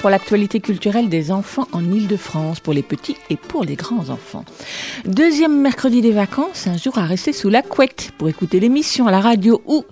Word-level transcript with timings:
Pour 0.00 0.10
l'actualité 0.10 0.60
culturelle 0.60 1.08
des 1.08 1.30
enfants 1.30 1.68
en 1.72 1.84
Ile-de-France, 1.84 2.60
pour 2.60 2.72
les 2.72 2.82
petits 2.82 3.16
et 3.28 3.36
pour 3.36 3.64
les 3.64 3.76
grands 3.76 4.08
enfants. 4.08 4.44
Deuxième 5.04 5.60
mercredi 5.60 6.00
des 6.00 6.12
vacances, 6.12 6.66
un 6.66 6.76
jour 6.76 6.98
à 6.98 7.04
rester 7.04 7.32
sous 7.32 7.50
la 7.50 7.62
couette 7.62 8.12
pour 8.16 8.28
écouter 8.28 8.60
l'émission 8.60 9.06
à 9.06 9.10
la 9.10 9.20
radio 9.20 9.60
ou 9.66 9.84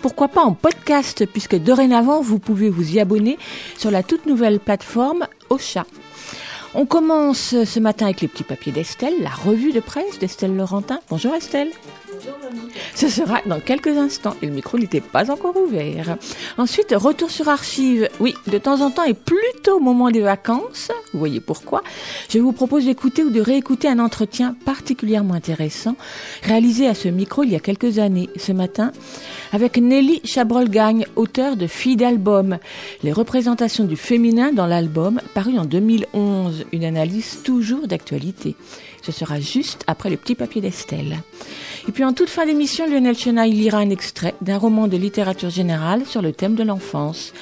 pourquoi 0.00 0.28
pas 0.28 0.42
en 0.42 0.52
podcast, 0.52 1.26
puisque 1.26 1.56
dorénavant 1.56 2.20
vous 2.20 2.38
pouvez 2.38 2.70
vous 2.70 2.94
y 2.94 3.00
abonner 3.00 3.36
sur 3.76 3.90
la 3.90 4.02
toute 4.02 4.26
nouvelle 4.26 4.60
plateforme 4.60 5.26
Ocha. 5.50 5.84
On 6.74 6.86
commence 6.86 7.64
ce 7.64 7.80
matin 7.80 8.06
avec 8.06 8.20
les 8.20 8.28
petits 8.28 8.44
papiers 8.44 8.72
d'Estelle, 8.72 9.14
la 9.20 9.30
revue 9.30 9.72
de 9.72 9.80
presse 9.80 10.18
d'Estelle 10.18 10.56
Laurentin. 10.56 11.00
Bonjour 11.10 11.34
Estelle. 11.34 11.70
Ce 12.94 13.08
sera 13.08 13.40
dans 13.46 13.60
quelques 13.60 13.96
instants 13.96 14.36
et 14.42 14.46
le 14.46 14.52
micro 14.52 14.78
n'était 14.78 15.00
pas 15.00 15.30
encore 15.30 15.56
ouvert. 15.56 16.16
Ensuite, 16.56 16.94
retour 16.96 17.30
sur 17.30 17.48
archive. 17.48 18.08
Oui, 18.20 18.34
de 18.46 18.58
temps 18.58 18.80
en 18.80 18.90
temps 18.90 19.04
et 19.04 19.14
plutôt 19.14 19.76
au 19.76 19.80
moment 19.80 20.10
des 20.10 20.20
vacances, 20.20 20.90
vous 21.12 21.18
voyez 21.18 21.40
pourquoi, 21.40 21.82
je 22.28 22.38
vous 22.38 22.52
propose 22.52 22.86
d'écouter 22.86 23.24
ou 23.24 23.30
de 23.30 23.40
réécouter 23.40 23.88
un 23.88 23.98
entretien 23.98 24.56
particulièrement 24.64 25.34
intéressant 25.34 25.96
réalisé 26.42 26.88
à 26.88 26.94
ce 26.94 27.08
micro 27.08 27.42
il 27.42 27.50
y 27.50 27.56
a 27.56 27.60
quelques 27.60 27.98
années, 27.98 28.28
ce 28.36 28.52
matin, 28.52 28.92
avec 29.52 29.78
Nelly 29.78 30.20
Chabrol-Gagne, 30.24 31.06
auteure 31.16 31.56
de 31.56 31.66
Fille 31.66 31.96
d'album, 31.96 32.58
les 33.02 33.12
représentations 33.12 33.84
du 33.84 33.96
féminin 33.96 34.52
dans 34.52 34.66
l'album, 34.66 35.20
paru 35.34 35.58
en 35.58 35.64
2011, 35.64 36.66
une 36.72 36.84
analyse 36.84 37.42
toujours 37.42 37.86
d'actualité. 37.86 38.56
Ce 39.02 39.12
sera 39.12 39.40
juste 39.40 39.84
après 39.86 40.10
le 40.10 40.16
petit 40.16 40.34
papier 40.34 40.60
d'Estelle. 40.60 41.18
Et 41.88 41.90
puis 41.90 42.04
en 42.04 42.12
toute 42.12 42.28
fin 42.28 42.44
d'émission, 42.44 42.86
Lionel 42.86 43.16
Chenaille 43.16 43.52
lira 43.52 43.78
un 43.78 43.88
extrait 43.88 44.34
d'un 44.42 44.58
roman 44.58 44.88
de 44.88 44.98
littérature 44.98 45.48
générale 45.48 46.04
sur 46.04 46.20
le 46.20 46.32
thème 46.32 46.54
de 46.54 46.62
l'enfance. 46.62 47.32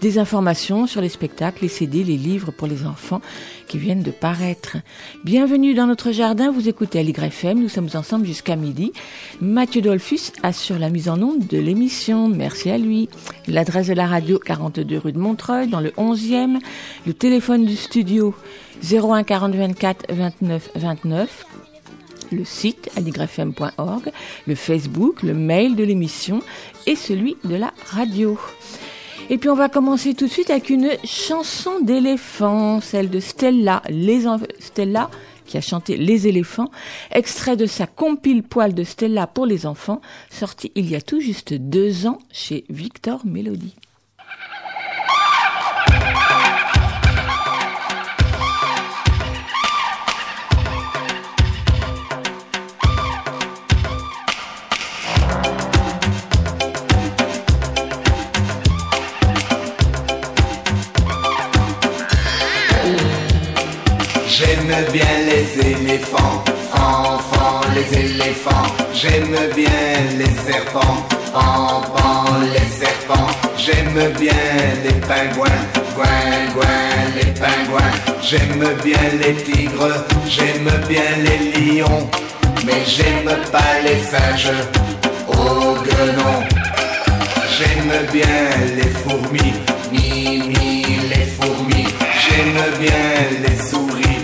Des 0.00 0.20
informations 0.20 0.86
sur 0.86 1.00
les 1.00 1.08
spectacles, 1.08 1.62
les 1.62 1.68
CD, 1.68 2.04
les 2.04 2.16
livres 2.16 2.52
pour 2.52 2.68
les 2.68 2.86
enfants 2.86 3.20
qui 3.66 3.76
viennent 3.76 4.04
de 4.04 4.12
paraître. 4.12 4.76
Bienvenue 5.24 5.74
dans 5.74 5.88
notre 5.88 6.12
jardin, 6.12 6.52
vous 6.52 6.68
écoutez 6.68 7.00
FM, 7.00 7.58
nous 7.58 7.68
sommes 7.68 7.88
ensemble 7.94 8.24
jusqu'à 8.24 8.54
midi. 8.54 8.92
Mathieu 9.40 9.82
Dolphus 9.82 10.30
assure 10.44 10.78
la 10.78 10.90
mise 10.90 11.08
en 11.08 11.20
onde 11.20 11.48
de 11.48 11.58
l'émission, 11.58 12.28
merci 12.28 12.70
à 12.70 12.78
lui. 12.78 13.08
L'adresse 13.48 13.88
de 13.88 13.94
la 13.94 14.06
radio 14.06 14.38
42 14.38 14.98
rue 14.98 15.12
de 15.12 15.18
Montreuil 15.18 15.66
dans 15.66 15.80
le 15.80 15.90
11e, 15.90 16.60
le 17.04 17.14
téléphone 17.14 17.64
du 17.64 17.74
studio 17.74 18.32
01 18.88 19.24
40 19.24 19.56
24 19.56 20.14
29 20.14 20.70
29 20.76 21.46
le 22.32 22.44
site 22.44 22.90
aligrefm.org, 22.96 24.10
le 24.46 24.54
Facebook, 24.54 25.22
le 25.22 25.34
mail 25.34 25.76
de 25.76 25.84
l'émission 25.84 26.40
et 26.86 26.96
celui 26.96 27.36
de 27.44 27.54
la 27.54 27.72
radio. 27.86 28.38
Et 29.30 29.36
puis 29.36 29.50
on 29.50 29.54
va 29.54 29.68
commencer 29.68 30.14
tout 30.14 30.26
de 30.26 30.30
suite 30.30 30.50
avec 30.50 30.70
une 30.70 30.90
chanson 31.04 31.80
d'éléphant, 31.80 32.80
celle 32.80 33.10
de 33.10 33.20
Stella, 33.20 33.82
les 33.88 34.24
Stella 34.58 35.10
qui 35.48 35.56
a 35.56 35.60
chanté 35.60 35.96
Les 35.96 36.28
éléphants, 36.28 36.70
extrait 37.10 37.56
de 37.56 37.66
sa 37.66 37.86
compile 37.86 38.42
poil 38.42 38.74
de 38.74 38.84
Stella 38.84 39.26
pour 39.26 39.46
les 39.46 39.66
enfants, 39.66 40.00
sorti 40.30 40.70
il 40.76 40.88
y 40.88 40.94
a 40.94 41.00
tout 41.00 41.20
juste 41.20 41.54
deux 41.54 42.06
ans 42.06 42.18
chez 42.30 42.64
Victor 42.68 43.22
Melody. 43.24 43.74
J'aime 64.68 64.84
bien 64.92 65.06
les 65.26 65.70
éléphants, 65.70 66.44
enfants 66.74 67.62
les 67.74 67.98
éléphants. 67.98 68.66
J'aime 68.92 69.34
bien 69.56 69.70
les 70.18 70.52
serpents, 70.52 71.06
enfants 71.34 72.34
les 72.52 72.68
serpents. 72.68 73.30
J'aime 73.56 74.12
bien 74.20 74.34
les 74.84 74.92
pingouins, 75.08 75.62
gouin 75.94 76.66
les 77.16 77.30
pingouins. 77.32 77.94
J'aime 78.20 78.68
bien 78.84 78.98
les 79.18 79.34
tigres, 79.36 80.04
j'aime 80.28 80.70
bien 80.86 81.16
les 81.24 81.60
lions. 81.78 82.06
Mais 82.66 82.84
j'aime 82.86 83.38
pas 83.50 83.80
les 83.82 84.02
singes, 84.02 84.52
oh 85.28 85.76
guenon. 85.82 86.44
J'aime 87.56 88.06
bien 88.12 88.76
les 88.76 88.90
fourmis, 88.90 89.54
mi 89.90 90.42
mi 90.46 90.82
les 91.08 91.24
fourmis. 91.24 91.88
J'aime 92.20 92.62
bien 92.78 93.38
les 93.42 93.56
souris, 93.56 94.17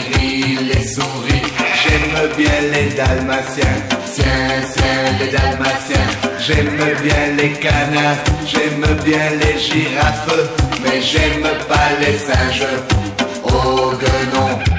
les 0.00 0.86
souris. 0.86 1.42
J'aime 1.82 2.36
bien 2.36 2.60
les 2.72 2.94
dalmatiens, 2.94 3.76
tiens 4.14 4.60
tiens 4.74 5.18
les 5.20 5.30
dalmatiens. 5.30 6.08
J'aime 6.38 6.76
bien 7.02 7.36
les 7.36 7.52
canards, 7.52 8.24
j'aime 8.46 8.86
bien 9.04 9.30
les 9.40 9.58
girafes, 9.58 10.28
mais 10.82 11.00
j'aime 11.00 11.48
pas 11.68 11.90
les 12.00 12.18
singes. 12.18 12.66
Oh 13.44 13.92
guenon. 14.00 14.58
J'aime 14.58 14.71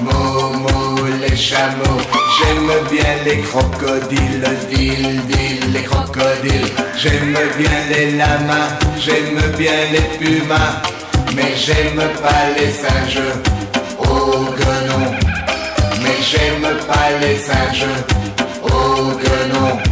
momo 0.00 1.06
les 1.20 1.36
chameaux. 1.36 2.00
J'aime 2.36 2.72
bien 2.90 3.14
les 3.24 3.40
crocodiles, 3.40 4.48
dil 4.70 5.20
dil 5.26 5.72
les 5.72 5.82
crocodiles. 5.82 6.70
J'aime 6.96 7.36
bien 7.58 7.78
les 7.90 8.12
lamas, 8.12 8.70
j'aime 8.98 9.40
bien 9.58 9.78
les 9.92 10.06
pumas. 10.18 10.82
Mais 11.36 11.52
j'aime 11.56 12.02
pas 12.22 12.44
les 12.56 12.72
singes, 12.72 13.28
oh 13.98 14.46
guenon. 14.58 15.04
Mais 16.02 16.18
j'aime 16.30 16.68
pas 16.86 17.08
les 17.20 17.36
singes, 17.38 17.86
oh 18.62 19.12
guenon. 19.22 19.83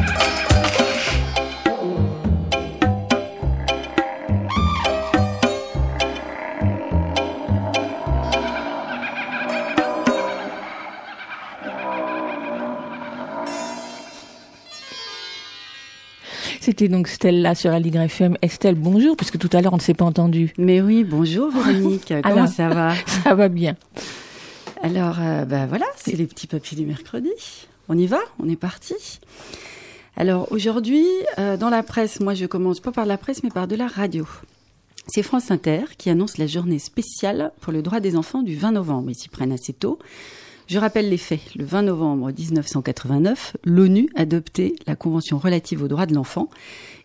C'était 16.72 16.88
donc 16.88 17.06
Stella 17.06 17.54
sur 17.54 17.70
Aligre 17.70 18.00
FM. 18.00 18.38
Estelle, 18.40 18.76
bonjour, 18.76 19.14
puisque 19.14 19.36
tout 19.36 19.50
à 19.52 19.60
l'heure 19.60 19.74
on 19.74 19.76
ne 19.76 19.82
s'est 19.82 19.92
pas 19.92 20.06
entendu. 20.06 20.54
Mais 20.56 20.80
oui, 20.80 21.04
bonjour 21.04 21.50
Véronique, 21.50 22.14
comment 22.22 22.34
Alors. 22.34 22.48
ça 22.48 22.70
va 22.70 22.94
Ça 23.06 23.34
va 23.34 23.50
bien. 23.50 23.76
Alors, 24.80 25.18
euh, 25.20 25.44
bah 25.44 25.66
voilà, 25.66 25.84
c'est 25.96 26.16
les 26.16 26.26
petits 26.26 26.46
papiers 26.46 26.78
du 26.78 26.86
mercredi. 26.86 27.28
On 27.90 27.98
y 27.98 28.06
va 28.06 28.20
On 28.38 28.48
est 28.48 28.56
parti 28.56 28.94
Alors 30.16 30.50
aujourd'hui, 30.50 31.04
euh, 31.38 31.58
dans 31.58 31.68
la 31.68 31.82
presse, 31.82 32.20
moi 32.20 32.32
je 32.32 32.46
commence 32.46 32.80
pas 32.80 32.90
par 32.90 33.04
la 33.04 33.18
presse, 33.18 33.42
mais 33.42 33.50
par 33.50 33.68
de 33.68 33.76
la 33.76 33.86
radio. 33.86 34.26
C'est 35.08 35.22
France 35.22 35.50
Inter 35.50 35.82
qui 35.98 36.08
annonce 36.08 36.38
la 36.38 36.46
journée 36.46 36.78
spéciale 36.78 37.52
pour 37.60 37.74
le 37.74 37.82
droit 37.82 38.00
des 38.00 38.16
enfants 38.16 38.40
du 38.40 38.56
20 38.56 38.72
novembre. 38.72 39.10
Ils 39.10 39.14
s'y 39.14 39.28
prennent 39.28 39.52
assez 39.52 39.74
tôt. 39.74 39.98
Je 40.68 40.78
rappelle 40.78 41.08
les 41.08 41.18
faits. 41.18 41.54
Le 41.56 41.64
20 41.64 41.82
novembre 41.82 42.30
1989, 42.32 43.56
l'ONU 43.64 44.08
adoptait 44.14 44.74
la 44.86 44.96
Convention 44.96 45.38
relative 45.38 45.82
aux 45.82 45.88
droits 45.88 46.06
de 46.06 46.14
l'enfant 46.14 46.48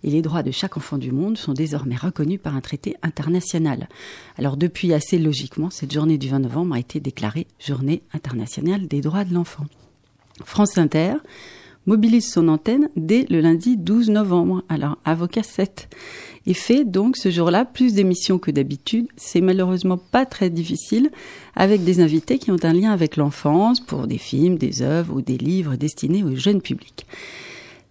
et 0.03 0.09
les 0.09 0.21
droits 0.21 0.43
de 0.43 0.51
chaque 0.51 0.77
enfant 0.77 0.97
du 0.97 1.11
monde 1.11 1.37
sont 1.37 1.53
désormais 1.53 1.95
reconnus 1.95 2.39
par 2.41 2.55
un 2.55 2.61
traité 2.61 2.95
international. 3.01 3.89
Alors 4.37 4.57
depuis 4.57 4.93
assez 4.93 5.17
logiquement, 5.17 5.69
cette 5.69 5.91
journée 5.91 6.17
du 6.17 6.29
20 6.29 6.39
novembre 6.39 6.75
a 6.75 6.79
été 6.79 6.99
déclarée 6.99 7.47
journée 7.59 8.03
internationale 8.13 8.87
des 8.87 9.01
droits 9.01 9.25
de 9.25 9.33
l'enfant. 9.33 9.65
France 10.45 10.77
Inter 10.77 11.15
mobilise 11.87 12.31
son 12.31 12.49
antenne 12.49 12.89
dès 12.95 13.25
le 13.29 13.41
lundi 13.41 13.77
12 13.77 14.09
novembre, 14.09 14.63
alors 14.69 14.97
avocat 15.03 15.43
7, 15.43 15.89
et 16.47 16.53
fait 16.53 16.85
donc 16.85 17.17
ce 17.17 17.29
jour-là 17.29 17.65
plus 17.65 17.93
d'émissions 17.93 18.39
que 18.39 18.51
d'habitude. 18.51 19.07
C'est 19.17 19.41
malheureusement 19.41 19.97
pas 19.97 20.25
très 20.25 20.49
difficile, 20.49 21.11
avec 21.55 21.83
des 21.83 21.99
invités 21.99 22.39
qui 22.39 22.51
ont 22.51 22.63
un 22.63 22.73
lien 22.73 22.91
avec 22.91 23.17
l'enfance 23.17 23.81
pour 23.81 24.07
des 24.07 24.17
films, 24.17 24.57
des 24.57 24.81
œuvres 24.81 25.13
ou 25.13 25.21
des 25.21 25.37
livres 25.37 25.75
destinés 25.75 26.23
au 26.23 26.35
jeune 26.35 26.61
public. 26.61 27.05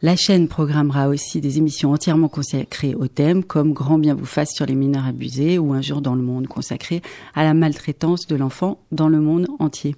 La 0.02 0.16
chaîne 0.16 0.48
programmera 0.48 1.08
aussi 1.08 1.40
des 1.40 1.58
émissions 1.58 1.92
entièrement 1.92 2.28
consacrées 2.28 2.94
au 2.94 3.08
thème, 3.08 3.44
comme 3.44 3.72
Grand 3.72 3.98
bien 3.98 4.14
vous 4.14 4.26
fasse 4.26 4.54
sur 4.54 4.66
les 4.66 4.74
mineurs 4.74 5.06
abusés 5.06 5.58
ou 5.58 5.72
Un 5.74 5.82
jour 5.82 6.00
dans 6.00 6.14
le 6.14 6.22
monde 6.22 6.46
consacré 6.46 7.02
à 7.34 7.44
la 7.44 7.54
maltraitance 7.54 8.26
de 8.26 8.36
l'enfant 8.36 8.78
dans 8.90 9.08
le 9.08 9.20
monde 9.20 9.48
entier. 9.58 9.96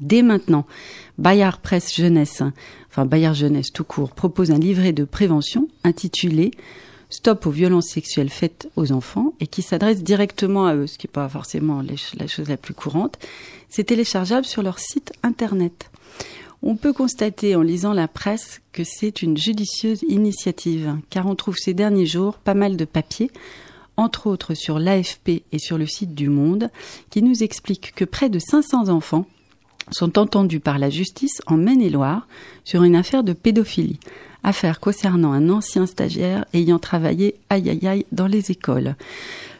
Dès 0.00 0.22
maintenant, 0.22 0.66
Bayard 1.18 1.58
Presse 1.58 1.94
Jeunesse, 1.94 2.42
enfin 2.88 3.06
Bayard 3.06 3.34
Jeunesse 3.34 3.72
tout 3.72 3.82
court, 3.82 4.12
propose 4.12 4.52
un 4.52 4.58
livret 4.58 4.92
de 4.92 5.04
prévention 5.04 5.68
intitulé 5.82 6.52
Stop 7.10 7.46
aux 7.46 7.50
violences 7.50 7.88
sexuelles 7.88 8.30
faites 8.30 8.68
aux 8.76 8.92
enfants 8.92 9.34
et 9.40 9.48
qui 9.48 9.62
s'adresse 9.62 10.04
directement 10.04 10.66
à 10.66 10.76
eux, 10.76 10.86
ce 10.86 10.96
qui 10.96 11.06
n'est 11.06 11.12
pas 11.12 11.28
forcément 11.28 11.82
la 11.82 12.26
chose 12.28 12.48
la 12.48 12.56
plus 12.56 12.72
courante. 12.72 13.18
C'est 13.68 13.84
téléchargeable 13.84 14.46
sur 14.46 14.62
leur 14.62 14.78
site 14.78 15.12
internet. 15.24 15.90
On 16.62 16.76
peut 16.76 16.92
constater 16.92 17.56
en 17.56 17.62
lisant 17.62 17.94
la 17.94 18.06
presse 18.06 18.60
que 18.72 18.84
c'est 18.84 19.22
une 19.22 19.36
judicieuse 19.36 20.04
initiative, 20.08 20.96
car 21.10 21.26
on 21.26 21.34
trouve 21.34 21.56
ces 21.56 21.74
derniers 21.74 22.06
jours 22.06 22.34
pas 22.34 22.54
mal 22.54 22.76
de 22.76 22.84
papiers, 22.84 23.30
entre 23.96 24.28
autres 24.28 24.54
sur 24.54 24.78
l'AFP 24.78 25.42
et 25.50 25.58
sur 25.58 25.78
le 25.78 25.86
site 25.86 26.14
du 26.14 26.28
Monde, 26.28 26.70
qui 27.10 27.22
nous 27.22 27.42
expliquent 27.42 27.92
que 27.94 28.04
près 28.04 28.28
de 28.28 28.38
500 28.38 28.88
enfants 28.88 29.26
sont 29.92 30.18
entendus 30.18 30.60
par 30.60 30.78
la 30.78 30.90
justice 30.90 31.40
en 31.46 31.56
Maine-et-Loire 31.56 32.26
sur 32.64 32.82
une 32.82 32.96
affaire 32.96 33.24
de 33.24 33.32
pédophilie, 33.32 34.00
affaire 34.42 34.80
concernant 34.80 35.32
un 35.32 35.50
ancien 35.50 35.86
stagiaire 35.86 36.44
ayant 36.54 36.78
travaillé 36.78 37.34
aïe 37.48 37.70
aïe 37.70 37.86
aïe 37.86 38.06
dans 38.12 38.26
les 38.26 38.50
écoles. 38.50 38.96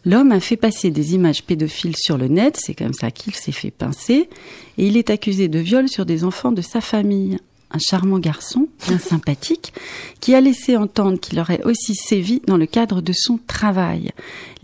L'homme 0.04 0.32
a 0.32 0.40
fait 0.40 0.56
passer 0.56 0.90
des 0.90 1.14
images 1.14 1.42
pédophiles 1.42 1.96
sur 1.96 2.16
le 2.16 2.28
net, 2.28 2.58
c'est 2.58 2.74
comme 2.74 2.94
ça 2.94 3.10
qu'il 3.10 3.34
s'est 3.34 3.52
fait 3.52 3.70
pincer, 3.70 4.30
et 4.78 4.86
il 4.86 4.96
est 4.96 5.10
accusé 5.10 5.48
de 5.48 5.58
viol 5.58 5.88
sur 5.88 6.06
des 6.06 6.24
enfants 6.24 6.52
de 6.52 6.62
sa 6.62 6.80
famille. 6.80 7.38
Un 7.72 7.78
charmant 7.78 8.18
garçon, 8.18 8.66
bien 8.88 8.98
sympathique, 8.98 9.72
qui 10.18 10.34
a 10.34 10.40
laissé 10.40 10.76
entendre 10.76 11.20
qu'il 11.20 11.38
aurait 11.38 11.62
aussi 11.62 11.94
sévi 11.94 12.42
dans 12.44 12.56
le 12.56 12.66
cadre 12.66 13.00
de 13.00 13.12
son 13.12 13.38
travail. 13.46 14.10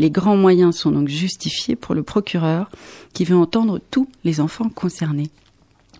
Les 0.01 0.11
grands 0.11 0.37
moyens 0.37 0.75
sont 0.75 0.91
donc 0.91 1.07
justifiés 1.07 1.77
pour 1.77 1.95
le 1.95 2.03
procureur, 2.03 2.69
qui 3.13 3.25
veut 3.25 3.37
entendre 3.37 3.81
tous 3.93 4.09
les 4.25 4.41
enfants 4.41 4.71
concernés 4.71 5.31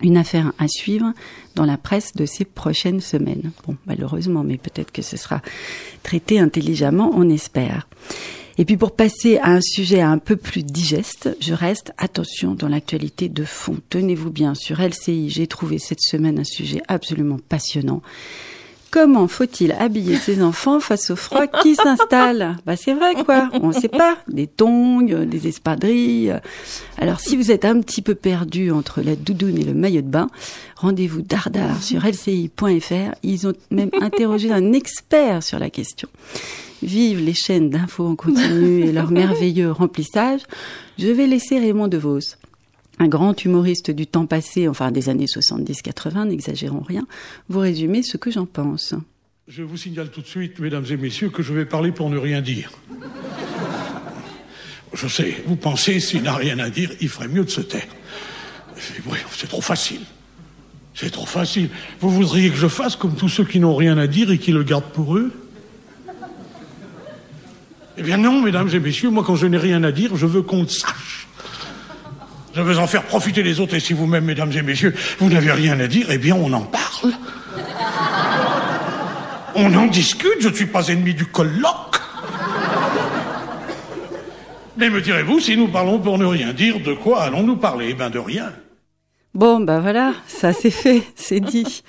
une 0.01 0.17
affaire 0.17 0.53
à 0.59 0.67
suivre 0.67 1.13
dans 1.55 1.65
la 1.65 1.77
presse 1.77 2.13
de 2.15 2.25
ces 2.25 2.45
prochaines 2.45 3.01
semaines. 3.01 3.51
Bon, 3.65 3.75
malheureusement, 3.85 4.43
mais 4.43 4.57
peut-être 4.57 4.91
que 4.91 5.01
ce 5.01 5.17
sera 5.17 5.41
traité 6.03 6.39
intelligemment, 6.39 7.11
on 7.15 7.29
espère. 7.29 7.87
Et 8.59 8.65
puis 8.65 8.77
pour 8.77 8.95
passer 8.95 9.37
à 9.37 9.51
un 9.51 9.61
sujet 9.61 10.01
un 10.01 10.17
peu 10.17 10.35
plus 10.35 10.63
digeste, 10.63 11.35
je 11.39 11.53
reste, 11.53 11.93
attention, 11.97 12.55
dans 12.55 12.67
l'actualité 12.67 13.29
de 13.29 13.43
fond. 13.43 13.77
Tenez-vous 13.89 14.31
bien, 14.31 14.55
sur 14.55 14.81
LCI, 14.81 15.29
j'ai 15.29 15.45
trouvé 15.45 15.77
cette 15.77 16.01
semaine 16.01 16.39
un 16.39 16.43
sujet 16.43 16.81
absolument 16.87 17.37
passionnant. 17.49 18.01
Comment 18.89 19.27
faut-il 19.27 19.73
habiller 19.73 20.15
ses 20.15 20.41
enfants 20.41 20.79
face 20.79 21.11
au 21.11 21.15
froid 21.15 21.47
qui 21.47 21.75
s'installe? 21.75 22.57
Bah 22.65 22.77
c'est 22.77 22.93
vrai 22.93 23.15
quoi, 23.25 23.49
on 23.53 23.67
ne 23.67 23.73
sait 23.73 23.89
pas. 23.89 24.17
Des 24.27 24.47
tongs, 24.47 25.25
des 25.25 25.47
espadrilles. 25.47 26.33
Alors 26.97 27.19
si 27.19 27.35
vous 27.35 27.51
êtes 27.51 27.65
un 27.65 27.81
petit 27.81 28.01
peu 28.01 28.15
perdu 28.15 28.71
entre 28.71 29.01
la 29.01 29.15
doudoune 29.15 29.57
et 29.57 29.63
le 29.63 29.73
maillot 29.73 30.01
de 30.01 30.07
bain, 30.07 30.27
rendez-vous 30.77 31.21
dardard 31.21 31.83
sur 31.83 32.05
lci.fr. 32.05 33.15
Ils 33.23 33.47
ont 33.47 33.53
même 33.71 33.91
interrogé 34.01 34.51
un 34.51 34.71
expert 34.71 35.43
sur 35.43 35.59
la 35.59 35.69
question. 35.69 36.07
Vive 36.81 37.19
les 37.19 37.33
chaînes 37.33 37.69
d'infos 37.69 38.07
en 38.07 38.15
continu 38.15 38.81
et 38.85 38.91
leur 38.91 39.11
merveilleux 39.11 39.71
remplissage. 39.71 40.41
Je 40.97 41.07
vais 41.07 41.27
laisser 41.27 41.59
Raymond 41.59 41.87
DeVos 41.87 42.37
un 42.99 43.07
grand 43.07 43.43
humoriste 43.43 43.91
du 43.91 44.07
temps 44.07 44.25
passé, 44.25 44.67
enfin 44.67 44.91
des 44.91 45.09
années 45.09 45.25
70-80, 45.25 46.27
n'exagérons 46.27 46.81
rien, 46.81 47.05
vous 47.49 47.59
résumez 47.59 48.03
ce 48.03 48.17
que 48.17 48.31
j'en 48.31 48.45
pense. 48.45 48.93
Je 49.47 49.63
vous 49.63 49.77
signale 49.77 50.09
tout 50.09 50.21
de 50.21 50.27
suite, 50.27 50.59
mesdames 50.59 50.85
et 50.89 50.97
messieurs, 50.97 51.29
que 51.29 51.41
je 51.41 51.53
vais 51.53 51.65
parler 51.65 51.91
pour 51.91 52.09
ne 52.09 52.17
rien 52.17 52.41
dire. 52.41 52.71
Je 54.93 55.07
sais, 55.07 55.43
vous 55.45 55.55
pensez, 55.55 55.99
s'il 55.99 56.23
n'a 56.23 56.35
rien 56.35 56.59
à 56.59 56.69
dire, 56.69 56.91
il 56.99 57.09
ferait 57.09 57.27
mieux 57.27 57.45
de 57.45 57.49
se 57.49 57.61
taire. 57.61 57.87
C'est 58.75 59.47
trop 59.47 59.61
facile. 59.61 60.01
C'est 60.93 61.11
trop 61.11 61.25
facile. 61.25 61.69
Vous 61.99 62.09
voudriez 62.09 62.49
que 62.49 62.57
je 62.57 62.67
fasse 62.67 62.95
comme 62.95 63.15
tous 63.15 63.29
ceux 63.29 63.45
qui 63.45 63.59
n'ont 63.59 63.75
rien 63.75 63.97
à 63.97 64.07
dire 64.07 64.31
et 64.31 64.39
qui 64.39 64.51
le 64.51 64.63
gardent 64.63 64.91
pour 64.91 65.15
eux? 65.15 65.31
Eh 67.97 68.03
bien 68.03 68.17
non, 68.17 68.41
mesdames 68.41 68.69
et 68.73 68.79
messieurs, 68.79 69.09
moi 69.09 69.23
quand 69.23 69.35
je 69.35 69.47
n'ai 69.47 69.57
rien 69.57 69.83
à 69.83 69.91
dire, 69.91 70.15
je 70.15 70.25
veux 70.25 70.41
qu'on 70.41 70.63
le 70.63 70.67
sache. 70.67 71.26
Je 72.57 72.63
veux 72.63 72.79
en 72.79 72.87
faire 72.87 73.03
profiter 73.03 73.43
les 73.43 73.59
autres, 73.59 73.75
et 73.75 73.79
si 73.79 73.93
vous-même, 73.93 74.25
mesdames 74.25 74.51
et 74.51 74.63
messieurs, 74.63 74.95
vous 75.19 75.29
n'avez 75.29 75.51
rien 75.51 75.79
à 75.79 75.85
dire, 75.85 76.07
eh 76.09 76.17
bien, 76.17 76.35
on 76.35 76.51
en 76.53 76.61
parle. 76.61 77.13
On 79.53 79.71
en 79.75 79.85
discute, 79.85 80.41
je 80.41 80.49
ne 80.49 80.53
suis 80.55 80.65
pas 80.65 80.87
ennemi 80.87 81.13
du 81.13 81.25
colloque. 81.25 82.01
Mais 84.75 84.89
me 84.89 85.01
direz-vous, 85.01 85.39
si 85.39 85.55
nous 85.55 85.67
parlons 85.67 85.99
pour 85.99 86.17
ne 86.17 86.25
rien 86.25 86.51
dire, 86.51 86.79
de 86.79 86.93
quoi 86.93 87.21
allons-nous 87.21 87.57
parler? 87.57 87.89
Eh 87.91 87.93
bien, 87.93 88.09
de 88.09 88.17
rien. 88.17 88.51
Bon, 89.35 89.59
ben 89.59 89.79
voilà, 89.79 90.15
ça 90.25 90.51
c'est 90.51 90.71
fait, 90.71 91.03
c'est 91.15 91.39
dit. 91.39 91.83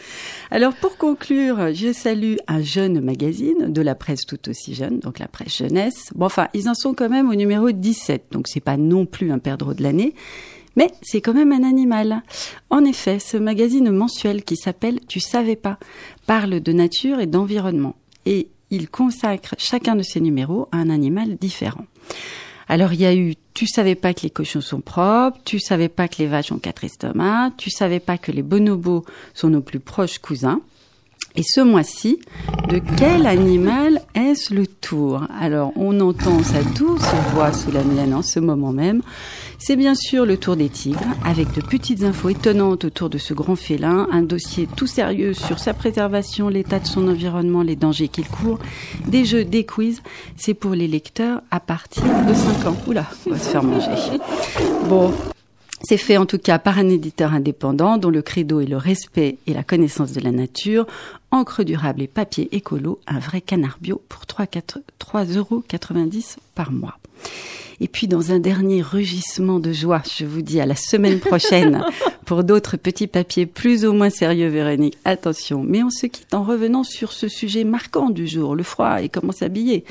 Alors 0.50 0.75
pour 0.75 0.99
conclure, 0.99 1.73
je 1.73 1.94
salue 1.94 2.35
un 2.47 2.61
jeune 2.61 3.00
magazine 3.00 3.73
de 3.73 3.81
la 3.81 3.94
presse 3.94 4.26
tout 4.26 4.50
aussi 4.50 4.75
jeune, 4.75 4.99
donc 4.99 5.19
la 5.19 5.29
presse 5.29 5.56
jeunesse. 5.56 6.11
Bon, 6.14 6.26
enfin, 6.26 6.49
ils 6.53 6.69
en 6.69 6.75
sont 6.75 6.93
quand 6.93 7.09
même 7.09 7.31
au 7.31 7.35
numéro 7.35 7.71
17, 7.71 8.26
donc 8.32 8.49
c'est 8.49 8.61
pas 8.61 8.76
non 8.76 9.06
plus 9.06 9.32
un 9.32 9.38
perdreau 9.38 9.73
de 9.73 9.82
l'année. 9.82 10.14
Mais 10.79 10.93
c'est 11.03 11.21
quand 11.21 11.35
même 11.35 11.51
un 11.51 11.65
animal. 11.65 12.23
En 12.71 12.85
effet, 12.85 13.19
ce 13.19 13.37
magazine 13.37 13.91
mensuel 13.91 14.45
qui 14.45 14.55
s'appelle 14.55 15.01
Tu 15.09 15.19
savais 15.19 15.57
pas 15.57 15.77
parle 16.25 16.61
de 16.61 16.73
nature 16.73 17.19
et 17.19 17.26
d'environnement. 17.26 17.97
Et 18.26 18.47
il 18.71 18.88
consacre 18.88 19.57
chacun 19.59 19.97
de 19.97 20.05
ses 20.05 20.21
numéros 20.21 20.69
à 20.71 20.76
un 20.76 20.88
animal 20.88 21.37
différent. 21.37 21.85
Alors 22.69 22.93
il 22.93 23.00
y 23.00 23.07
a 23.07 23.14
eu 23.17 23.35
tu 23.55 23.67
savais 23.67 23.97
pas 23.97 24.14
que 24.14 24.21
les 24.23 24.31
cochons 24.31 24.61
sont 24.61 24.81
propres, 24.81 25.41
tu 25.45 25.59
savais 25.59 25.88
pas 25.88 26.07
que 26.07 26.19
les 26.21 26.29
vaches 26.29 26.52
ont 26.52 26.61
quatre 26.61 26.85
estomacs, 26.85 27.57
tu 27.57 27.71
savais 27.71 27.99
pas 27.99 28.17
que 28.17 28.31
les 28.31 28.43
bonobos 28.43 29.05
sont 29.35 29.49
nos 29.49 29.62
plus 29.62 29.81
proches 29.81 30.21
cousins. 30.21 30.61
Et 31.35 31.43
ce 31.43 31.61
mois-ci, 31.61 32.19
de 32.69 32.81
quel 32.97 33.26
animal 33.26 34.02
est-ce 34.14 34.55
le 34.55 34.67
tour? 34.67 35.23
Alors, 35.41 35.73
on 35.76 36.00
entend 36.00 36.43
sa 36.43 36.62
douce 36.62 37.02
voix 37.33 37.52
sous 37.52 37.71
la 37.71 37.85
mienne 37.85 38.14
en 38.14 38.23
ce 38.23 38.41
moment 38.41 38.73
même. 38.73 39.02
C'est 39.61 39.75
bien 39.75 39.97
sûr 39.97 40.25
le 40.25 40.37
tour 40.37 40.55
des 40.55 40.69
tigres, 40.69 41.00
avec 41.25 41.53
de 41.53 41.61
petites 41.61 42.05
infos 42.05 42.29
étonnantes 42.29 42.85
autour 42.85 43.11
de 43.11 43.19
ce 43.19 43.35
grand 43.35 43.57
félin, 43.57 44.07
un 44.12 44.23
dossier 44.23 44.69
tout 44.77 44.87
sérieux 44.87 45.35
sur 45.35 45.59
sa 45.59 45.75
préservation, 45.75 46.49
l'état 46.49 46.79
de 46.79 46.87
son 46.87 47.09
environnement, 47.09 47.62
les 47.62 47.75
dangers 47.75 48.07
qu'il 48.07 48.29
court, 48.29 48.61
des 49.09 49.25
jeux, 49.25 49.45
des 49.45 49.67
quiz. 49.67 50.00
C'est 50.37 50.55
pour 50.55 50.75
les 50.75 50.87
lecteurs 50.87 51.43
à 51.50 51.59
partir 51.59 52.05
de 52.05 52.35
5 52.35 52.67
ans. 52.67 52.77
Oula, 52.87 53.07
on 53.27 53.31
va 53.31 53.38
se 53.38 53.49
faire 53.49 53.65
manger. 53.65 53.91
Bon, 54.88 55.12
c'est 55.83 55.97
fait 55.97 56.17
en 56.17 56.27
tout 56.27 56.38
cas 56.38 56.61
par 56.61 56.79
un 56.79 56.88
éditeur 56.88 57.35
indépendant 57.35 57.99
dont 57.99 58.11
le 58.11 58.23
credo 58.23 58.61
est 58.61 58.67
le 58.67 58.77
respect 58.77 59.38
et 59.49 59.55
la 59.55 59.65
connaissance 59.65 60.12
de 60.12 60.21
la 60.21 60.31
nature, 60.31 60.87
encre 61.33 61.65
durable 61.65 62.03
et 62.03 62.07
papier 62.07 62.49
écolo, 62.53 63.00
un 63.09 63.19
vrai 63.19 63.41
canard 63.41 63.79
bio 63.81 64.00
pour 64.09 64.23
3,90 64.23 65.37
euros 65.37 65.65
par 66.55 66.71
mois. 66.71 66.99
Et 67.80 67.88
puis 67.88 68.08
dans 68.08 68.32
un 68.32 68.40
dernier 68.40 68.82
rugissement 68.82 69.61
de 69.61 69.73
joie, 69.73 70.02
je 70.18 70.25
vous 70.25 70.42
dis 70.42 70.61
à 70.61 70.66
la 70.66 70.75
semaine 70.75 71.20
prochaine 71.20 71.85
pour 72.25 72.42
d'autres 72.42 72.76
petits 72.76 73.06
papiers 73.06 73.47
plus 73.47 73.87
ou 73.87 73.92
moins 73.92 74.11
sérieux, 74.11 74.49
Véronique. 74.49 74.99
Attention, 75.04 75.62
mais 75.66 75.82
on 75.82 75.90
se 75.90 76.06
quitte 76.06 76.35
en 76.35 76.42
revenant 76.42 76.82
sur 76.82 77.12
ce 77.12 77.28
sujet 77.28 77.64
marquant 77.64 78.11
du 78.11 78.26
jour, 78.26 78.56
le 78.56 78.64
froid 78.64 79.00
et 79.00 79.08
comment 79.08 79.32
s'habiller. 79.32 79.85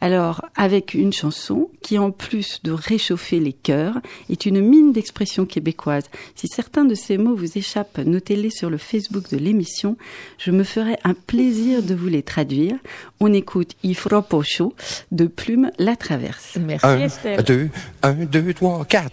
Alors, 0.00 0.44
avec 0.56 0.94
une 0.94 1.12
chanson 1.12 1.70
qui, 1.82 1.98
en 1.98 2.10
plus 2.10 2.60
de 2.62 2.70
réchauffer 2.70 3.40
les 3.40 3.52
cœurs, 3.52 3.98
est 4.30 4.46
une 4.46 4.60
mine 4.60 4.92
d'expression 4.92 5.44
québécoise. 5.46 6.04
Si 6.34 6.46
certains 6.48 6.84
de 6.84 6.94
ces 6.94 7.18
mots 7.18 7.34
vous 7.34 7.58
échappent, 7.58 7.98
notez-les 7.98 8.50
sur 8.50 8.70
le 8.70 8.78
Facebook 8.78 9.30
de 9.30 9.36
l'émission. 9.36 9.96
Je 10.38 10.50
me 10.50 10.64
ferai 10.64 10.96
un 11.04 11.14
plaisir 11.14 11.82
de 11.82 11.94
vous 11.94 12.08
les 12.08 12.22
traduire. 12.22 12.76
On 13.20 13.32
écoute 13.32 13.72
Ifra 13.82 14.22
Pocho 14.22 14.74
de 15.12 15.26
Plume 15.26 15.70
La 15.78 15.96
Traverse. 15.96 16.56
Merci 16.60 16.86
Un, 16.86 17.00
Estelle. 17.00 17.42
deux, 17.44 17.68
un, 18.02 18.14
deux, 18.14 18.54
trois, 18.54 18.84
quatre. 18.84 19.10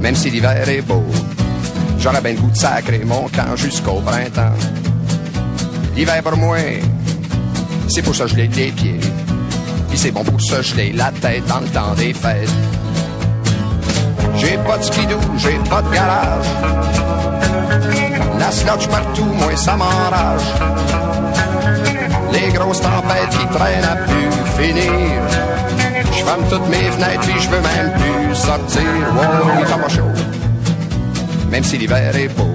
Même 0.00 0.14
si 0.14 0.30
l'hiver 0.30 0.68
est 0.68 0.82
beau. 0.82 1.04
J'aurais 1.98 2.20
bien 2.20 2.32
le 2.32 2.40
goût 2.40 2.50
de 2.50 2.56
sacrer 2.56 3.02
mon 3.04 3.28
camp 3.28 3.56
jusqu'au 3.56 4.00
printemps. 4.00 4.54
L'hiver 5.96 6.22
pour 6.22 6.36
moi, 6.36 6.58
c'est 7.88 8.02
pour 8.02 8.14
ça 8.14 8.26
geler 8.28 8.48
les 8.54 8.70
pieds. 8.70 9.00
Puis 9.88 9.98
c'est 9.98 10.12
bon 10.12 10.22
pour 10.22 10.40
se 10.40 10.62
geler 10.62 10.92
la 10.92 11.10
tête 11.10 11.44
dans 11.46 11.58
le 11.58 11.66
temps 11.66 11.94
des 11.96 12.14
fêtes. 12.14 12.48
J'ai 14.36 14.56
pas 14.58 14.78
de 14.78 14.84
skidoo, 14.84 15.18
j'ai 15.36 15.58
pas 15.68 15.82
de 15.82 15.90
garage. 15.92 16.46
La 18.38 18.52
slotch 18.52 18.86
partout, 18.86 19.24
moi 19.24 19.56
ça 19.56 19.76
m'enrage. 19.76 20.54
Les 22.32 22.52
grosses 22.52 22.80
tempêtes 22.80 23.30
qui 23.30 23.46
traînent 23.46 23.84
à 23.84 23.96
plus 23.96 24.62
finir. 24.62 25.59
Je 26.30 26.34
ferme 26.36 26.48
toutes 26.48 26.68
mes 26.68 26.90
fenêtres 26.92 27.20
puis 27.22 27.40
je 27.40 27.48
veux 27.48 27.60
même 27.60 27.92
plus 27.94 28.34
sortir. 28.36 28.82
Wow, 29.16 29.50
il 29.58 29.66
pas 29.66 29.88
chaud. 29.88 30.02
Même 31.50 31.64
si 31.64 31.76
l'hiver 31.76 32.14
est 32.14 32.28
beau. 32.28 32.54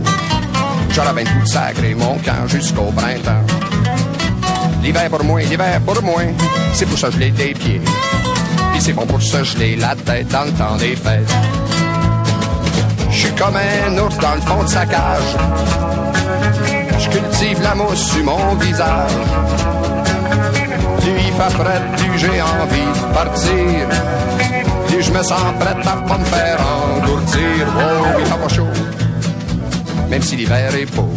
J'aurais 0.91 1.11
bien 1.11 1.23
de 1.23 1.45
sacrer 1.45 1.93
mon 1.93 2.17
camp 2.19 2.47
jusqu'au 2.47 2.89
printemps. 2.95 3.43
L'hiver 4.81 5.09
pour 5.09 5.25
moi, 5.25 5.41
l'hiver 5.41 5.81
pour 5.85 6.01
moi, 6.03 6.21
c'est 6.73 6.85
pour 6.85 6.97
se 6.97 7.11
geler 7.11 7.33
les 7.37 7.53
pieds. 7.53 7.81
Puis 8.71 8.81
c'est 8.81 8.93
bon 8.93 9.05
pour 9.05 9.21
se 9.21 9.43
geler 9.43 9.75
la 9.75 9.93
tête 9.93 10.29
dans 10.29 10.45
le 10.45 10.51
temps 10.51 10.77
des 10.77 10.95
fêtes. 10.95 11.35
Je 13.09 13.17
suis 13.17 13.35
comme 13.35 13.57
un 13.57 13.97
ours 13.97 14.17
dans 14.19 14.35
le 14.35 14.41
fond 14.41 14.63
de 14.63 14.69
sa 14.69 14.85
cage. 14.85 15.35
Je 16.97 17.09
cultive 17.09 17.61
la 17.61 17.75
mousse 17.75 18.11
sur 18.13 18.23
mon 18.23 18.55
visage. 18.55 19.11
Frais, 21.49 21.81
plus 21.97 22.17
j'ai 22.17 22.41
envie 22.41 22.81
de 22.81 23.13
partir. 23.13 23.87
Plus 24.87 25.03
je 25.03 25.11
me 25.11 25.21
sens 25.21 25.39
prête 25.59 25.85
à 25.85 25.95
pas 26.07 26.17
me 26.17 26.25
faire 26.25 26.57
engourdir. 26.59 27.67
Oh, 27.77 28.19
il 28.19 28.25
fait 28.25 28.41
pas 28.41 28.47
chaud, 28.49 28.67
même 30.09 30.23
si 30.23 30.35
l'hiver 30.35 30.73
est 30.73 30.91
beau. 30.95 31.07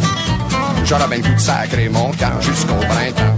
J'aurais 0.85 1.07
bien 1.07 1.17
le 1.17 1.23
goût 1.23 1.33
de 1.33 1.39
sacrer 1.39 1.89
mon 1.89 2.11
camp 2.11 2.39
jusqu'au 2.41 2.75
printemps. 2.75 3.35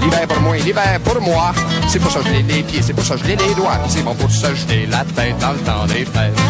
L'hiver 0.00 0.26
pour 0.26 0.40
moi, 0.40 0.56
l'hiver 0.56 0.98
pour 1.04 1.20
moi. 1.22 1.52
C'est 1.86 2.00
pour 2.00 2.10
ça 2.10 2.18
que 2.18 2.26
je 2.26 2.32
les 2.32 2.62
pieds, 2.62 2.82
c'est 2.82 2.92
pour 2.92 3.04
ça 3.04 3.14
que 3.14 3.20
je 3.20 3.28
les 3.28 3.54
doigts. 3.54 3.78
C'est 3.88 4.02
bon 4.02 4.14
pour 4.14 4.30
se 4.30 4.54
jeter 4.54 4.86
la 4.90 5.04
tête 5.04 5.38
dans 5.38 5.52
le 5.52 5.58
temps 5.58 5.86
des 5.86 6.04
fêtes. 6.04 6.40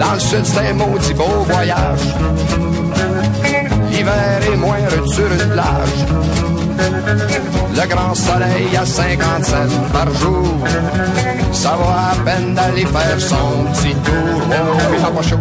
Dans 0.00 0.14
le 0.14 0.20
sud, 0.20 0.44
c'est 0.44 0.70
un 0.70 0.72
maudit 0.72 1.12
beau 1.12 1.44
voyage. 1.46 2.00
L'hiver 3.90 4.40
est 4.50 4.56
moindre 4.56 5.12
sur 5.12 5.30
une 5.30 5.50
plage. 5.50 6.57
Le 6.78 7.86
grand 7.86 8.14
soleil 8.14 8.76
à 8.76 8.86
50 8.86 9.44
cents 9.44 9.56
par 9.92 10.12
jour. 10.14 10.64
Ça 11.52 11.76
va 11.76 12.10
à 12.12 12.14
peine 12.24 12.54
d'aller 12.54 12.86
faire 12.86 13.20
son 13.20 13.64
petit 13.72 13.94
tour. 13.94 14.40
Oh, 14.50 14.78
il 14.92 14.98
fait 14.98 15.12
pas 15.12 15.22
chaud, 15.22 15.38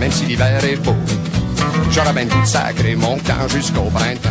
même 0.00 0.12
si 0.12 0.24
l'hiver 0.26 0.64
est 0.64 0.76
beau. 0.76 0.94
Le 1.96 2.24
goût 2.24 2.40
de 2.40 2.46
sacrer 2.46 2.94
mon 2.94 3.16
camp 3.18 3.48
jusqu'au 3.48 3.90
printemps. 3.90 4.30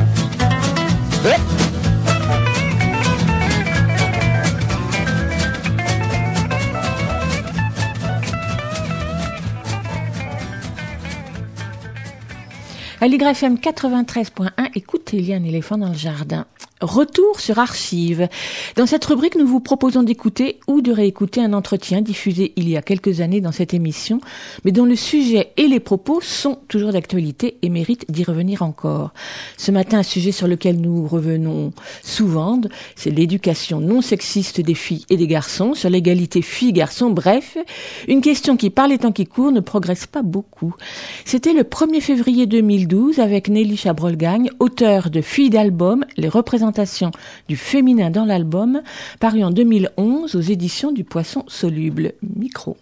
Aligra 13.05 13.33
FM 13.33 13.57
93.1, 13.57 14.71
écoutez, 14.73 15.17
il 15.17 15.25
y 15.25 15.33
a 15.33 15.35
un 15.35 15.43
éléphant 15.43 15.77
dans 15.77 15.89
le 15.89 15.93
jardin. 15.93 16.47
Retour 16.81 17.39
sur 17.39 17.57
archives. 17.57 18.27
Dans 18.75 18.85
cette 18.85 19.05
rubrique, 19.05 19.37
nous 19.37 19.47
vous 19.47 19.61
proposons 19.61 20.03
d'écouter 20.03 20.59
ou 20.67 20.81
de 20.81 20.91
réécouter 20.91 21.41
un 21.41 21.53
entretien 21.53 22.01
diffusé 22.01 22.51
il 22.57 22.67
y 22.67 22.75
a 22.75 22.81
quelques 22.81 23.21
années 23.21 23.39
dans 23.39 23.53
cette 23.53 23.73
émission, 23.73 24.19
mais 24.65 24.73
dont 24.73 24.83
le 24.83 24.97
sujet 24.97 25.53
et 25.55 25.69
les 25.69 25.79
propos 25.79 26.19
sont 26.19 26.59
toujours 26.67 26.91
d'actualité 26.91 27.55
et 27.61 27.69
méritent 27.69 28.11
d'y 28.11 28.25
revenir 28.25 28.61
encore. 28.61 29.13
Ce 29.55 29.71
matin, 29.71 29.99
un 29.99 30.03
sujet 30.03 30.33
sur 30.33 30.49
lequel 30.49 30.81
nous 30.81 31.07
revenons 31.07 31.71
souvent, 32.03 32.59
c'est 32.97 33.09
l'éducation 33.09 33.79
non 33.79 34.01
sexiste 34.01 34.59
des 34.59 34.75
filles 34.75 35.05
et 35.09 35.15
des 35.15 35.27
garçons, 35.27 35.75
sur 35.75 35.89
l'égalité 35.89 36.41
filles-garçons, 36.41 37.09
bref, 37.09 37.57
une 38.09 38.19
question 38.19 38.57
qui, 38.57 38.69
par 38.69 38.89
les 38.89 38.97
temps 38.97 39.13
qui 39.13 39.25
courent, 39.25 39.53
ne 39.53 39.61
progresse 39.61 40.07
pas 40.07 40.23
beaucoup. 40.23 40.75
C'était 41.23 41.53
le 41.53 41.63
1er 41.63 42.01
février 42.01 42.47
2012 42.47 43.19
avec 43.19 43.47
Nelly 43.47 43.77
Chabrolgagne, 43.77 44.49
auteur 44.59 45.09
de 45.09 45.21
Filles 45.21 45.49
d'album, 45.49 46.03
les 46.17 46.27
représentations 46.27 46.64
du 47.47 47.57
féminin 47.57 48.09
dans 48.09 48.25
l'album, 48.25 48.81
paru 49.19 49.43
en 49.43 49.51
2011 49.51 50.35
aux 50.35 50.41
éditions 50.41 50.91
du 50.91 51.03
Poisson 51.03 51.43
Soluble. 51.47 52.13
Micro. 52.35 52.77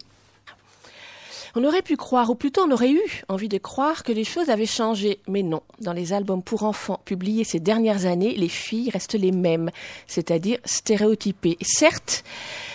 On 1.56 1.62
aurait 1.62 1.82
pu 1.82 1.96
croire, 1.96 2.30
ou 2.30 2.34
plutôt 2.34 2.62
on 2.62 2.72
aurait 2.72 2.90
eu 2.90 3.22
envie 3.28 3.48
de 3.48 3.58
croire 3.58 4.02
que 4.02 4.10
les 4.10 4.24
choses 4.24 4.48
avaient 4.48 4.66
changé, 4.66 5.20
mais 5.28 5.44
non. 5.44 5.62
Dans 5.80 5.92
les 5.92 6.12
albums 6.12 6.42
pour 6.42 6.64
enfants 6.64 7.00
publiés 7.04 7.44
ces 7.44 7.60
dernières 7.60 8.06
années, 8.06 8.34
les 8.34 8.48
filles 8.48 8.90
restent 8.90 9.14
les 9.14 9.30
mêmes, 9.30 9.70
c'est-à-dire 10.08 10.58
stéréotypées. 10.64 11.56
Certes, 11.60 12.24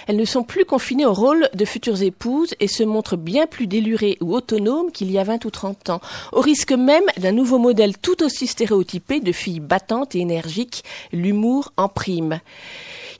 elles 0.09 0.17
ne 0.17 0.25
sont 0.25 0.41
plus 0.41 0.65
confinées 0.65 1.05
au 1.05 1.13
rôle 1.13 1.47
de 1.53 1.65
futures 1.65 2.01
épouses 2.01 2.55
et 2.59 2.67
se 2.67 2.81
montrent 2.81 3.15
bien 3.15 3.45
plus 3.45 3.67
délurées 3.67 4.17
ou 4.21 4.33
autonomes 4.33 4.91
qu'il 4.91 5.11
y 5.11 5.19
a 5.19 5.23
20 5.23 5.45
ou 5.45 5.51
30 5.51 5.91
ans, 5.91 6.01
au 6.31 6.41
risque 6.41 6.71
même 6.71 7.03
d'un 7.17 7.31
nouveau 7.31 7.59
modèle 7.59 7.95
tout 7.95 8.23
aussi 8.23 8.47
stéréotypé 8.47 9.19
de 9.19 9.31
filles 9.31 9.59
battantes 9.59 10.15
et 10.15 10.19
énergiques, 10.21 10.83
l'humour 11.13 11.73
en 11.77 11.89
prime. 11.89 12.39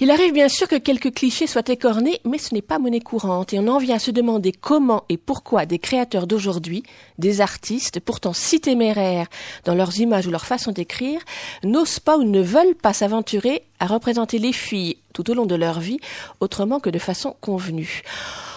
Il 0.01 0.12
arrive 0.12 0.32
bien 0.32 0.48
sûr 0.48 0.70
que 0.70 0.77
quelques 0.77 1.13
clichés 1.13 1.46
soient 1.46 1.62
écornés, 1.68 2.22
mais 2.24 2.38
ce 2.38 2.53
n'est 2.53 2.62
pas 2.62 2.79
monnaie 2.79 3.01
courante 3.01 3.51
et 3.51 3.60
on 3.60 3.68
en 3.68 3.79
vient 3.79 3.98
à 3.98 4.00
se 4.00 4.12
demander 4.12 4.53
comment 4.53 5.03
et 5.10 5.18
pourquoi 5.18 5.65
des 5.65 5.77
créateurs 5.77 6.25
d'aujourd'hui, 6.25 6.84
des 7.18 7.41
artistes 7.41 8.00
pourtant 8.00 8.32
si 8.32 8.62
téméraires 8.62 9.27
dans 9.65 9.75
leurs 9.75 10.00
images 10.00 10.25
ou 10.25 10.32
leur 10.32 10.46
façon 10.46 10.72
d'écrire, 10.72 11.20
n'osent 11.65 12.00
pas 12.00 12.18
ou 12.18 12.24
ne 12.24 12.41
veulent 12.41 12.75
pas 12.82 12.94
s'aventurer 12.94 13.63
à 13.82 13.88
représenter 13.88 14.39
les 14.39 14.53
filles 14.53 14.96
tout 15.13 15.29
au 15.29 15.34
long 15.34 15.46
de 15.46 15.56
leur 15.56 15.82
vie 15.82 16.00
autrement 16.39 16.79
que 16.79 16.89
de 16.89 17.00
façon 17.00 17.36
convenue. 17.41 18.03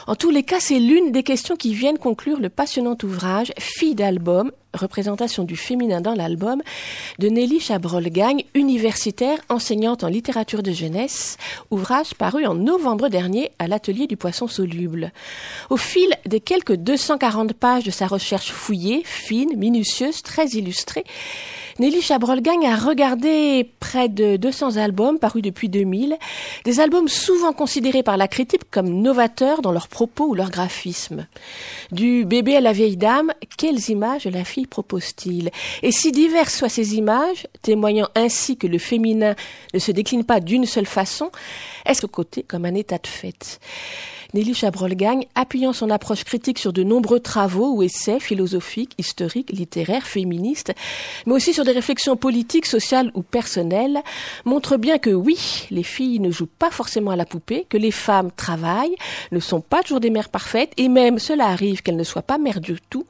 En 0.07 0.17
tous 0.17 0.31
les 0.31 0.43
cas, 0.43 0.59
c'est 0.59 0.81
l'une 0.81 1.13
des 1.13 1.23
questions 1.23 1.57
qui 1.57 1.75
viennent 1.75 1.99
conclure 1.99 2.41
le 2.41 2.49
passionnant 2.49 2.97
ouvrage 3.05 3.53
Fille 3.59 3.95
d'album, 3.95 4.51
représentation 4.75 5.45
du 5.45 5.57
féminin 5.57 6.01
dans 6.01 6.15
l'album, 6.15 6.61
de 7.19 7.29
Nelly 7.29 7.61
Chabrol-Gagne, 7.61 8.43
universitaire, 8.55 9.39
enseignante 9.49 10.03
en 10.03 10.09
littérature 10.09 10.63
de 10.63 10.73
jeunesse, 10.73 11.37
ouvrage 11.71 12.15
paru 12.15 12.47
en 12.47 12.55
novembre 12.55 13.09
dernier 13.09 13.53
à 13.59 13.69
l'atelier 13.69 14.07
du 14.07 14.17
poisson 14.17 14.49
soluble. 14.49 15.13
Au 15.71 15.77
fil 15.77 16.11
des 16.27 16.41
quelques 16.41 16.75
240 16.75 17.53
pages 17.53 17.85
de 17.85 17.91
sa 17.91 18.07
recherche 18.07 18.51
fouillée, 18.51 19.03
fine, 19.05 19.57
minutieuse, 19.57 20.23
très 20.23 20.47
illustrée, 20.49 21.05
Nelly 21.79 22.03
Chabrol-Gagne 22.03 22.67
a 22.67 22.77
regardé 22.77 23.71
près 23.81 24.09
de 24.09 24.37
200 24.37 24.77
albums 24.77 25.19
parus 25.19 25.43
depuis 25.43 25.69
2000, 25.69 26.17
des 26.65 26.81
albums 26.81 27.09
souvent 27.09 27.53
considérés 27.53 28.03
par 28.03 28.17
la 28.17 28.29
critique 28.29 28.71
comme 28.71 29.01
novateurs 29.01 29.63
dans 29.63 29.73
leurs 29.73 29.89
propos 29.89 30.27
ou 30.27 30.35
leur 30.35 30.51
graphisme. 30.51 31.27
Du 31.91 32.25
bébé 32.25 32.57
à 32.57 32.61
la 32.61 32.73
vieille 32.73 32.97
dame, 32.97 33.33
quelles 33.57 33.91
images 33.91 34.27
la 34.27 34.45
fille 34.45 34.67
propose-t-il? 34.67 35.51
Et 35.83 35.93
si 35.93 36.13
diverses 36.13 36.57
soient 36.57 36.69
ces 36.69 36.97
images, 36.97 37.47
témoignant 37.63 38.09
ainsi 38.15 38.57
que 38.57 38.67
le 38.67 38.79
féminin 38.79 39.35
ne 39.73 39.79
se 39.79 39.93
décline 39.93 40.25
pas 40.25 40.41
d'une 40.41 40.67
seule 40.67 40.87
façon, 40.87 41.31
est-ce 41.87 42.07
côté 42.07 42.43
comme 42.43 42.65
un 42.65 42.75
état 42.75 42.99
de 42.99 43.07
fait? 43.07 43.61
Nelly 44.35 44.55
Chabrol-Gagne, 44.55 45.27
appuyant 45.35 45.75
son 45.75 45.91
approche 45.91 46.25
critique 46.25 46.59
sur 46.59 46.73
de 46.73 46.83
nombreux 46.83 47.21
travaux 47.21 47.75
ou 47.75 47.83
essais 47.83 48.19
philosophiques, 48.19 48.95
historiques, 48.97 49.51
littéraires, 49.53 50.07
féministes, 50.07 50.73
mais 51.27 51.35
aussi 51.35 51.53
sur 51.53 51.65
des 51.65 51.73
réflexions 51.73 52.17
politiques, 52.17 52.67
sociales 52.67 53.11
ou 53.15 53.23
personnelles, 53.23 54.01
montre 54.45 54.79
bien 54.79 54.99
que 54.99 55.11
oui, 55.11 55.67
les 55.71 55.83
filles 55.83 56.19
ne 56.21 56.31
jouent 56.31 56.47
pas 56.47 56.71
forcément 56.71 57.11
à 57.11 57.17
la 57.17 57.27
poupée, 57.27 57.67
que 57.69 57.77
les 57.77 57.91
femmes 57.91 58.31
travaillent, 58.35 58.97
ne 59.33 59.41
sont 59.41 59.61
pas 59.61 59.83
toujours 59.83 60.01
des 60.01 60.11
mères 60.11 60.31
parfaites, 60.31 60.73
et 60.79 60.89
même 60.89 61.19
cela 61.19 61.47
arrive 61.47 61.83
qu'elles 61.83 61.97
ne 61.97 62.05
soient 62.05 62.23
pas 62.23 62.39
mères 62.39 62.61
du 62.61 62.77
tout, 62.89 63.07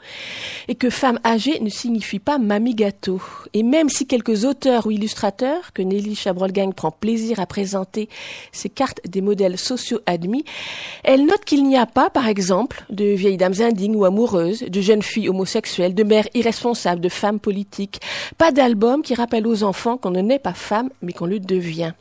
et 0.66 0.74
que 0.74 0.90
femme 0.90 1.20
âgée 1.24 1.60
ne 1.60 1.70
signifie 1.70 2.18
pas 2.18 2.38
mamie 2.38 2.74
gâteau. 2.74 3.22
Et 3.54 3.62
même 3.62 3.88
si 3.88 4.06
quelques 4.06 4.44
auteurs 4.44 4.86
ou 4.86 4.90
illustrateurs, 4.90 5.72
que 5.72 5.82
Nelly 5.82 6.16
Chabrol-Gagne 6.16 6.72
prend 6.72 6.90
plaisir 6.90 7.38
à 7.38 7.46
présenter 7.46 8.08
cartes 8.74 9.00
des 9.06 9.20
modèles 9.20 9.58
sociaux 9.58 10.00
admis, 10.06 10.44
note 11.18 11.44
qu'il 11.44 11.64
n'y 11.64 11.76
a 11.76 11.86
pas, 11.86 12.10
par 12.10 12.28
exemple, 12.28 12.84
de 12.90 13.04
vieilles 13.04 13.36
dames 13.36 13.60
indignes 13.60 13.96
ou 13.96 14.04
amoureuses, 14.04 14.60
de 14.62 14.80
jeunes 14.80 15.02
filles 15.02 15.28
homosexuelles, 15.28 15.94
de 15.94 16.04
mères 16.04 16.28
irresponsables, 16.34 17.00
de 17.00 17.08
femmes 17.08 17.40
politiques, 17.40 18.00
pas 18.38 18.52
d'album 18.52 19.02
qui 19.02 19.14
rappelle 19.14 19.46
aux 19.46 19.62
enfants 19.62 19.96
qu'on 19.96 20.10
ne 20.10 20.20
naît 20.20 20.38
pas 20.38 20.54
femme, 20.54 20.90
mais 21.02 21.12
qu'on 21.12 21.26
le 21.26 21.40
devient. 21.40 21.92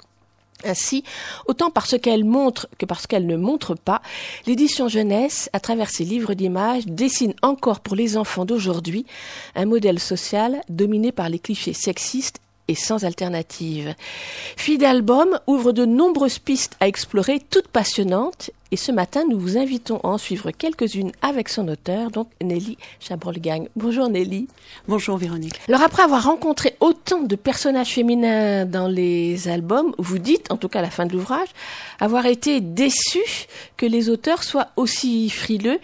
Ainsi, 0.64 1.04
autant 1.48 1.72
parce 1.72 1.98
qu'elle 1.98 2.24
montre 2.24 2.68
que 2.78 2.86
parce 2.86 3.08
qu'elle 3.08 3.26
ne 3.26 3.38
montre 3.38 3.76
pas, 3.76 4.02
l'édition 4.46 4.88
jeunesse, 4.88 5.50
à 5.54 5.60
travers 5.60 5.90
ses 5.90 6.06
livres 6.06 6.34
d'images, 6.34 6.86
dessine 6.86 7.34
encore 7.42 7.80
pour 7.80 7.96
les 7.96 8.18
enfants 8.18 8.46
d'aujourd'hui 8.46 9.06
un 9.56 9.66
modèle 9.66 10.00
social 10.00 10.62
dominé 10.70 11.12
par 11.12 11.30
les 11.30 11.40
clichés 11.40 11.74
sexistes 11.74 12.40
et 12.68 12.76
sans 12.76 13.04
alternative. 13.04 13.96
Fille 14.56 14.78
d'album 14.78 15.40
ouvre 15.48 15.72
de 15.72 15.86
nombreuses 15.86 16.40
pistes 16.40 16.76
à 16.80 16.88
explorer, 16.88 17.42
toutes 17.50 17.68
passionnantes, 17.68 18.52
Et 18.74 18.78
ce 18.78 18.94
matin, 18.94 19.26
nous 19.30 19.38
vous 19.38 19.58
invitons 19.58 19.98
à 19.98 20.08
en 20.08 20.18
suivre 20.18 20.52
quelques-unes 20.52 21.12
avec 21.22 21.50
son 21.50 21.68
auteur, 21.68 22.10
donc 22.10 22.30
Nelly 22.42 22.78
Chabrol-Gagne. 23.02 23.68
Bonjour 23.76 24.08
Nelly. 24.08 24.48
Bonjour 24.88 25.18
Véronique. 25.18 25.60
Alors 25.68 25.82
après 25.82 26.04
avoir 26.04 26.24
rencontré 26.24 26.78
autant 26.80 27.24
de 27.24 27.36
personnages 27.36 27.90
féminins 27.90 28.66
dans 28.66 28.88
les 28.88 29.50
albums, 29.50 29.94
vous 29.98 30.20
dites, 30.20 30.50
en 30.54 30.56
tout 30.56 30.70
cas 30.70 30.80
à 30.80 30.84
la 30.84 30.90
fin 30.90 31.06
de 31.06 31.12
l'ouvrage, 31.12 31.50
avoir 32.00 32.28
été 32.28 32.62
déçu 32.62 33.20
que 33.76 33.86
les 33.86 34.10
auteurs 34.10 34.42
soient 34.42 34.70
aussi 34.78 35.30
frileux 35.30 35.80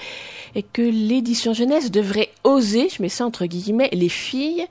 et 0.56 0.64
que 0.64 0.82
l'édition 0.82 1.52
jeunesse 1.54 1.92
devrait 1.92 2.30
oser, 2.46 2.88
je 2.88 3.02
mets 3.02 3.10
ça 3.10 3.26
entre 3.26 3.48
guillemets, 3.48 3.90
les 3.92 4.08
filles, 4.08 4.66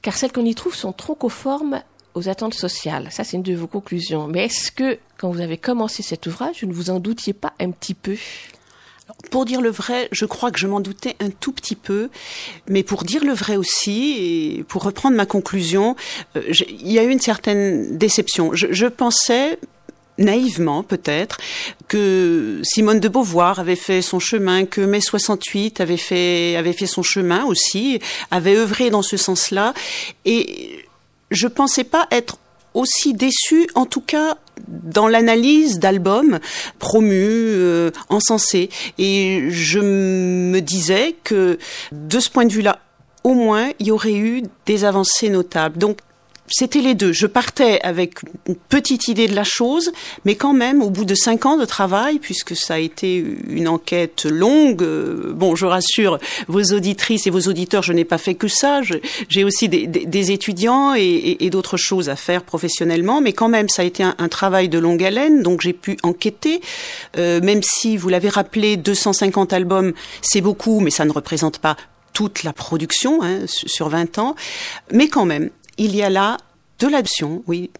car 0.00 0.14
celles 0.14 0.32
qu'on 0.32 0.46
y 0.46 0.54
trouve 0.54 0.74
sont 0.74 0.94
trop 0.94 1.14
conformes 1.14 1.82
aux 2.14 2.28
attentes 2.28 2.54
sociales. 2.54 3.08
Ça, 3.10 3.24
c'est 3.24 3.36
une 3.36 3.42
de 3.42 3.54
vos 3.54 3.66
conclusions. 3.66 4.26
Mais 4.26 4.46
est-ce 4.46 4.70
que, 4.70 4.98
quand 5.18 5.30
vous 5.30 5.40
avez 5.40 5.56
commencé 5.56 6.02
cet 6.02 6.26
ouvrage, 6.26 6.62
vous 6.62 6.68
ne 6.68 6.72
vous 6.72 6.90
en 6.90 7.00
doutiez 7.00 7.32
pas 7.32 7.52
un 7.60 7.70
petit 7.70 7.94
peu? 7.94 8.16
Pour 9.30 9.44
dire 9.44 9.60
le 9.60 9.70
vrai, 9.70 10.08
je 10.12 10.24
crois 10.24 10.50
que 10.50 10.58
je 10.58 10.66
m'en 10.66 10.80
doutais 10.80 11.16
un 11.20 11.30
tout 11.30 11.52
petit 11.52 11.76
peu, 11.76 12.10
mais 12.68 12.82
pour 12.82 13.04
dire 13.04 13.24
le 13.24 13.32
vrai 13.32 13.56
aussi, 13.56 14.16
et 14.18 14.64
pour 14.64 14.82
reprendre 14.84 15.16
ma 15.16 15.26
conclusion, 15.26 15.96
euh, 16.36 16.42
il 16.68 16.90
y 16.90 16.98
a 16.98 17.02
eu 17.02 17.10
une 17.10 17.20
certaine 17.20 17.98
déception. 17.98 18.54
Je, 18.54 18.68
je 18.70 18.86
pensais 18.86 19.58
naïvement 20.20 20.82
peut-être 20.82 21.38
que 21.88 22.60
Simone 22.62 23.00
de 23.00 23.08
Beauvoir 23.08 23.58
avait 23.58 23.76
fait 23.76 24.02
son 24.02 24.20
chemin, 24.20 24.64
que 24.66 24.80
mai 24.80 25.00
68 25.00 25.80
avait 25.80 25.96
fait 25.96 26.56
avait 26.56 26.72
fait 26.72 26.86
son 26.86 27.02
chemin 27.02 27.44
aussi, 27.44 28.00
avait 28.30 28.56
œuvré 28.56 28.90
dans 28.90 29.02
ce 29.02 29.16
sens-là 29.16 29.74
et 30.24 30.84
je 31.30 31.46
pensais 31.46 31.84
pas 31.84 32.06
être 32.10 32.38
aussi 32.74 33.14
déçue, 33.14 33.68
en 33.74 33.86
tout 33.86 34.00
cas 34.00 34.36
dans 34.68 35.08
l'analyse 35.08 35.78
d'albums 35.78 36.38
promus, 36.78 37.16
euh, 37.16 37.90
encensés. 38.08 38.68
Et 38.98 39.44
je 39.50 39.80
me 39.80 40.60
disais 40.60 41.16
que 41.24 41.58
de 41.92 42.20
ce 42.20 42.28
point 42.30 42.44
de 42.44 42.52
vue-là, 42.52 42.78
au 43.24 43.34
moins, 43.34 43.70
il 43.78 43.88
y 43.88 43.90
aurait 43.90 44.14
eu 44.14 44.42
des 44.66 44.84
avancées 44.84 45.28
notables. 45.28 45.78
Donc, 45.78 45.98
c'était 46.50 46.80
les 46.80 46.94
deux. 46.94 47.12
Je 47.12 47.26
partais 47.26 47.80
avec 47.82 48.16
une 48.46 48.56
petite 48.56 49.08
idée 49.08 49.28
de 49.28 49.34
la 49.34 49.44
chose, 49.44 49.92
mais 50.24 50.34
quand 50.34 50.52
même, 50.52 50.82
au 50.82 50.90
bout 50.90 51.04
de 51.04 51.14
cinq 51.14 51.46
ans 51.46 51.56
de 51.56 51.64
travail, 51.64 52.18
puisque 52.18 52.56
ça 52.56 52.74
a 52.74 52.78
été 52.78 53.24
une 53.48 53.68
enquête 53.68 54.24
longue, 54.24 54.82
euh, 54.82 55.32
bon, 55.32 55.54
je 55.54 55.66
rassure 55.66 56.18
vos 56.48 56.62
auditrices 56.72 57.26
et 57.26 57.30
vos 57.30 57.42
auditeurs, 57.42 57.82
je 57.82 57.92
n'ai 57.92 58.04
pas 58.04 58.18
fait 58.18 58.34
que 58.34 58.48
ça. 58.48 58.80
J'ai 59.28 59.44
aussi 59.44 59.68
des, 59.68 60.30
étudiants 60.32 60.94
et, 60.94 61.48
d'autres 61.50 61.76
choses 61.76 62.08
à 62.08 62.16
faire 62.16 62.42
professionnellement, 62.42 63.20
mais 63.20 63.32
quand 63.32 63.48
même, 63.48 63.68
ça 63.68 63.82
a 63.82 63.84
été 63.84 64.02
un, 64.02 64.14
un 64.18 64.28
travail 64.28 64.68
de 64.68 64.78
longue 64.78 65.02
haleine, 65.02 65.42
donc 65.42 65.60
j'ai 65.60 65.72
pu 65.72 65.96
enquêter, 66.02 66.60
euh, 67.16 67.40
même 67.40 67.60
si, 67.62 67.96
vous 67.96 68.08
l'avez 68.08 68.28
rappelé, 68.28 68.76
250 68.76 69.52
albums, 69.52 69.92
c'est 70.22 70.40
beaucoup, 70.40 70.80
mais 70.80 70.90
ça 70.90 71.04
ne 71.04 71.12
représente 71.12 71.58
pas 71.58 71.76
toute 72.12 72.42
la 72.42 72.52
production 72.52 73.22
hein, 73.22 73.38
sur 73.46 73.88
20 73.88 74.18
ans, 74.18 74.34
mais 74.92 75.08
quand 75.08 75.24
même, 75.24 75.50
il 75.80 75.96
y 75.96 76.02
a 76.02 76.10
là 76.10 76.36
de 76.78 76.88
l'absion, 76.88 77.42
oui, 77.46 77.70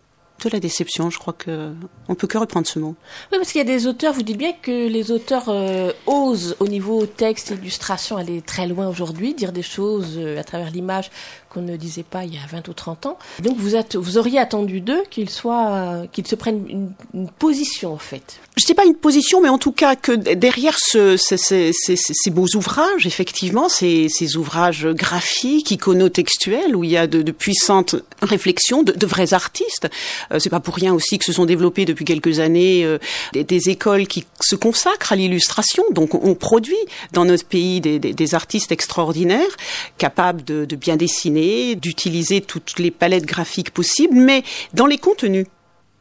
de 0.42 0.48
la 0.48 0.58
déception. 0.58 1.10
Je 1.10 1.18
crois 1.18 1.34
que 1.34 1.72
on 2.08 2.14
peut 2.14 2.26
que 2.26 2.38
reprendre 2.38 2.66
ce 2.66 2.78
mot. 2.78 2.94
Oui, 3.30 3.38
parce 3.38 3.52
qu'il 3.52 3.58
y 3.58 3.62
a 3.62 3.64
des 3.64 3.86
auteurs. 3.86 4.14
Vous 4.14 4.22
dites 4.22 4.38
bien 4.38 4.54
que 4.54 4.88
les 4.88 5.10
auteurs 5.10 5.48
euh, 5.48 5.92
osent, 6.06 6.56
au 6.60 6.66
niveau 6.66 7.04
texte, 7.04 7.50
illustration, 7.50 8.16
aller 8.16 8.40
très 8.40 8.66
loin 8.66 8.88
aujourd'hui, 8.88 9.34
dire 9.34 9.52
des 9.52 9.62
choses 9.62 10.14
euh, 10.16 10.40
à 10.40 10.44
travers 10.44 10.70
l'image 10.70 11.10
qu'on 11.50 11.62
ne 11.62 11.76
disait 11.76 12.04
pas 12.04 12.24
il 12.24 12.34
y 12.34 12.38
a 12.38 12.46
20 12.48 12.68
ou 12.68 12.72
30 12.72 13.06
ans. 13.06 13.18
Donc 13.42 13.56
vous, 13.58 13.76
vous 13.94 14.18
auriez 14.18 14.38
attendu 14.38 14.80
d'eux 14.80 15.02
qu'ils 15.10 15.28
soient, 15.28 16.04
qu'ils 16.12 16.26
se 16.26 16.36
prennent 16.36 16.64
une, 16.68 17.28
position 17.38 17.92
en 17.92 17.98
fait. 17.98 18.40
Je 18.56 18.64
sais 18.66 18.74
pas 18.74 18.84
une 18.84 18.94
position, 18.94 19.40
mais 19.40 19.48
en 19.48 19.58
tout 19.58 19.72
cas 19.72 19.96
que 19.96 20.12
derrière 20.12 20.78
ce, 20.78 21.16
ces, 21.16 22.30
beaux 22.30 22.46
ouvrages, 22.54 23.06
effectivement, 23.06 23.68
ces, 23.68 24.08
ces 24.08 24.36
ouvrages 24.36 24.86
graphiques, 24.86 25.70
iconotextuels, 25.70 26.76
où 26.76 26.84
il 26.84 26.90
y 26.90 26.96
a 26.96 27.06
de, 27.06 27.30
puissantes 27.32 27.96
réflexions, 28.22 28.82
de, 28.82 29.06
vrais 29.06 29.34
artistes. 29.34 29.88
Euh, 30.32 30.38
c'est 30.38 30.50
pas 30.50 30.60
pour 30.60 30.76
rien 30.76 30.94
aussi 30.94 31.18
que 31.18 31.24
se 31.24 31.32
sont 31.32 31.46
développées 31.46 31.84
depuis 31.84 32.04
quelques 32.04 32.38
années 32.38 32.84
euh, 32.84 32.98
des, 33.32 33.70
écoles 33.70 34.06
qui 34.06 34.24
se 34.40 34.56
consacrent 34.56 35.12
à 35.12 35.16
l'illustration. 35.16 35.84
Donc 35.90 36.14
on, 36.14 36.34
produit 36.34 36.76
dans 37.12 37.24
notre 37.24 37.44
pays 37.44 37.80
des, 37.80 37.98
des, 37.98 38.34
artistes 38.34 38.72
extraordinaires, 38.72 39.56
capables 39.98 40.44
de 40.44 40.76
bien 40.76 40.96
dessiner 40.96 41.39
d'utiliser 41.76 42.40
toutes 42.40 42.78
les 42.78 42.90
palettes 42.90 43.26
graphiques 43.26 43.70
possibles, 43.70 44.14
mais 44.14 44.42
dans 44.74 44.86
les 44.86 44.98
contenus. 44.98 45.46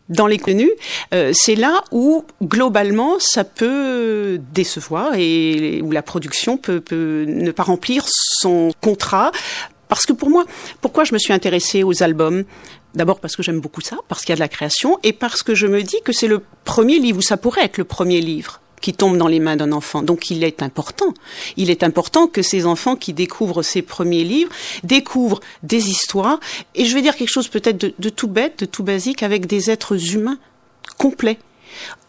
Dans 0.10 0.26
les 0.26 0.40
contenus, 0.40 0.72
euh, 1.14 1.32
c'est 1.36 1.56
là 1.56 1.84
où 1.92 2.26
globalement 2.42 3.18
ça 3.20 3.44
peut 3.44 4.40
décevoir 4.54 5.14
et 5.16 5.82
où 5.84 5.92
la 5.92 6.02
production 6.02 6.58
peut, 6.58 6.82
peut, 6.82 7.26
ne 7.28 7.52
pas 7.52 7.62
remplir 7.62 8.04
son 8.08 8.72
contrat. 8.82 9.32
Parce 9.88 10.08
que 10.08 10.14
pour 10.14 10.32
moi, 10.32 10.46
pourquoi 10.82 11.04
je 11.04 11.14
me 11.14 11.20
suis 11.20 11.32
intéressée 11.32 11.84
aux 11.84 12.02
albums? 12.02 12.44
D'abord 12.96 13.20
parce 13.20 13.36
que 13.36 13.44
j'aime 13.44 13.60
beaucoup 13.60 13.82
ça, 13.82 13.98
parce 14.08 14.22
qu'il 14.22 14.30
y 14.30 14.34
a 14.34 14.36
de 14.36 14.40
la 14.40 14.48
création, 14.48 14.98
et 15.04 15.14
parce 15.14 15.44
que 15.44 15.54
je 15.54 15.68
me 15.68 15.84
dis 15.84 16.02
que 16.04 16.12
c'est 16.12 16.28
le 16.28 16.42
premier 16.64 16.98
livre, 16.98 17.20
ou 17.20 17.22
ça 17.22 17.38
pourrait 17.38 17.66
être 17.66 17.78
le 17.78 17.84
premier 17.84 18.20
livre 18.20 18.62
qui 18.82 18.94
tombe 18.94 19.18
dans 19.18 19.28
les 19.28 19.40
mains 19.40 19.56
d'un 19.56 19.72
enfant. 19.72 20.02
Donc 20.02 20.30
il 20.32 20.44
est 20.44 20.62
important. 20.62 21.14
Il 21.58 21.70
est 21.70 21.84
important 21.84 22.28
que 22.28 22.42
ces 22.42 22.66
enfants 22.66 22.96
qui 22.96 23.14
découvrent 23.14 23.62
ces 23.62 23.82
premiers 23.82 24.24
livres 24.24 24.52
découvrent 24.84 25.40
des 25.64 25.90
histoires. 25.90 26.40
Et 26.76 26.86
je 26.86 26.94
vais 26.94 27.02
dire 27.02 27.16
quelque 27.16 27.32
chose 27.32 27.48
peut-être 27.48 27.78
de, 27.78 28.10
tout 28.10 28.28
bête, 28.28 28.60
de 28.60 28.66
tout 28.66 28.84
basique, 28.84 29.24
avec 29.24 29.46
des 29.46 29.70
êtres 29.70 30.14
humains 30.14 30.38
complets. 30.98 31.40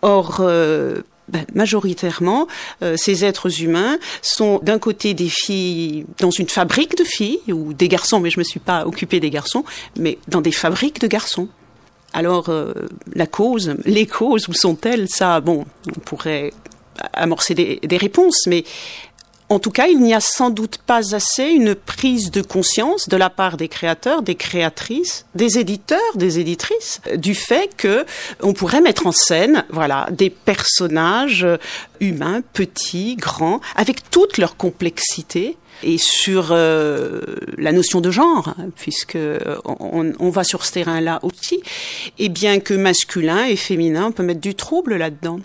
Or, 0.03 0.39
euh, 0.41 1.03
ben, 1.29 1.47
majoritairement, 1.55 2.49
euh, 2.83 2.97
ces 2.97 3.25
êtres 3.25 3.63
humains 3.63 3.99
sont 4.21 4.59
d'un 4.63 4.79
côté 4.79 5.15
des 5.15 5.29
filles 5.29 6.07
dans 6.19 6.31
une 6.31 6.49
fabrique 6.49 6.97
de 6.97 7.05
filles, 7.05 7.41
ou 7.49 7.73
des 7.73 7.89
garçons, 7.89 8.19
mais 8.19 8.31
je 8.31 8.39
me 8.39 8.45
suis 8.45 8.59
pas 8.61 8.85
occupée 8.87 9.21
des 9.21 9.31
garçons, 9.31 9.65
mais 9.97 10.19
dans 10.27 10.41
des 10.41 10.53
fabriques 10.53 11.01
de 11.01 11.07
garçons. 11.07 11.49
Alors, 12.13 12.49
euh, 12.49 12.73
la 13.15 13.27
cause, 13.27 13.75
les 13.85 14.07
causes, 14.07 14.49
où 14.49 14.53
sont-elles? 14.53 15.09
Ça, 15.09 15.41
bon, 15.41 15.65
on 15.89 16.01
pourrait 16.01 16.53
amorcer 17.13 17.55
des, 17.55 17.81
des, 17.83 17.97
réponses, 17.97 18.47
mais 18.47 18.65
en 19.51 19.59
tout 19.59 19.73
cas, 19.73 19.89
il 19.89 20.01
n'y 20.01 20.15
a 20.15 20.21
sans 20.21 20.51
doute 20.51 20.79
pas 20.79 21.15
assez 21.15 21.45
une 21.45 21.75
prise 21.75 22.31
de 22.31 22.41
conscience 22.41 23.09
de 23.09 23.17
la 23.17 23.31
part 23.31 23.57
des 23.57 23.67
créateurs, 23.67 24.23
des 24.23 24.37
créatrices, 24.37 25.27
des 25.35 25.59
éditeurs, 25.59 25.99
des 26.15 26.39
éditrices, 26.39 27.01
du 27.17 27.35
fait 27.35 27.75
que 27.77 28.07
on 28.43 28.53
pourrait 28.53 28.81
mettre 28.81 29.09
en 29.09 29.13
scène, 29.13 29.65
voilà, 29.71 30.07
des 30.13 30.31
personnages 30.31 31.47
humains, 31.99 32.43
petits, 32.53 33.17
grands, 33.17 33.61
avec 33.75 34.09
toute 34.11 34.39
leur 34.39 34.57
complexité, 34.57 35.57
et 35.83 35.99
sur 35.99 36.49
euh, 36.51 37.21
la 37.59 37.73
notion 37.73 38.01
de 38.01 38.11
genre, 38.11 38.55
puisque 38.77 39.19
on, 39.65 40.13
on, 40.19 40.31
va 40.31 40.45
sur 40.45 40.65
ce 40.65 40.73
terrain-là 40.73 41.21
aussi, 41.23 41.63
et 42.19 42.29
bien 42.29 42.61
que 42.61 42.75
masculin 42.75 43.45
et 43.45 43.57
féminin, 43.57 44.07
on 44.09 44.13
peut 44.13 44.23
mettre 44.23 44.41
du 44.41 44.55
trouble 44.55 44.97
là-dedans, 44.97 45.41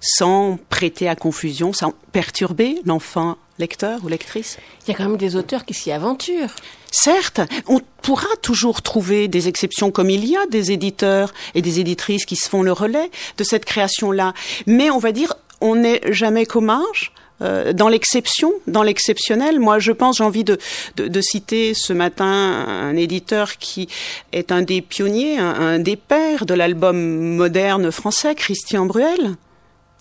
sans 0.00 0.58
prêter 0.68 1.08
à 1.08 1.16
confusion, 1.16 1.72
sans 1.72 1.94
perturber 2.12 2.76
l'enfant 2.84 3.36
lecteur 3.58 4.00
ou 4.04 4.08
lectrice. 4.08 4.58
Il 4.82 4.90
y 4.90 4.94
a 4.94 4.96
quand 4.96 5.08
même 5.08 5.16
des 5.16 5.36
auteurs 5.36 5.64
qui 5.64 5.74
s'y 5.74 5.92
aventurent. 5.92 6.54
Certes, 6.90 7.40
on 7.66 7.80
pourra 8.02 8.28
toujours 8.42 8.82
trouver 8.82 9.28
des 9.28 9.48
exceptions 9.48 9.90
comme 9.90 10.10
il 10.10 10.24
y 10.24 10.36
a 10.36 10.46
des 10.46 10.72
éditeurs 10.72 11.32
et 11.54 11.62
des 11.62 11.80
éditrices 11.80 12.24
qui 12.24 12.36
se 12.36 12.48
font 12.48 12.62
le 12.62 12.72
relais 12.72 13.10
de 13.36 13.44
cette 13.44 13.64
création-là, 13.64 14.34
mais 14.66 14.90
on 14.90 14.98
va 14.98 15.12
dire 15.12 15.34
on 15.60 15.76
n'est 15.76 16.00
jamais 16.12 16.46
qu'au 16.46 16.60
marge 16.60 17.12
euh, 17.42 17.72
dans 17.72 17.88
l'exception, 17.88 18.52
dans 18.66 18.82
l'exceptionnel. 18.82 19.58
Moi, 19.58 19.78
je 19.80 19.92
pense, 19.92 20.18
j'ai 20.18 20.24
envie 20.24 20.44
de, 20.44 20.58
de, 20.96 21.08
de, 21.08 21.20
citer 21.20 21.74
ce 21.74 21.92
matin 21.92 22.26
un 22.26 22.96
éditeur 22.96 23.58
qui 23.58 23.88
est 24.32 24.52
un 24.52 24.62
des 24.62 24.80
pionniers, 24.82 25.38
un, 25.38 25.54
un 25.54 25.78
des 25.78 25.96
pères 25.96 26.46
de 26.46 26.54
l'album 26.54 26.96
moderne 27.36 27.90
français, 27.90 28.34
Christian 28.34 28.86
Bruel. 28.86 29.36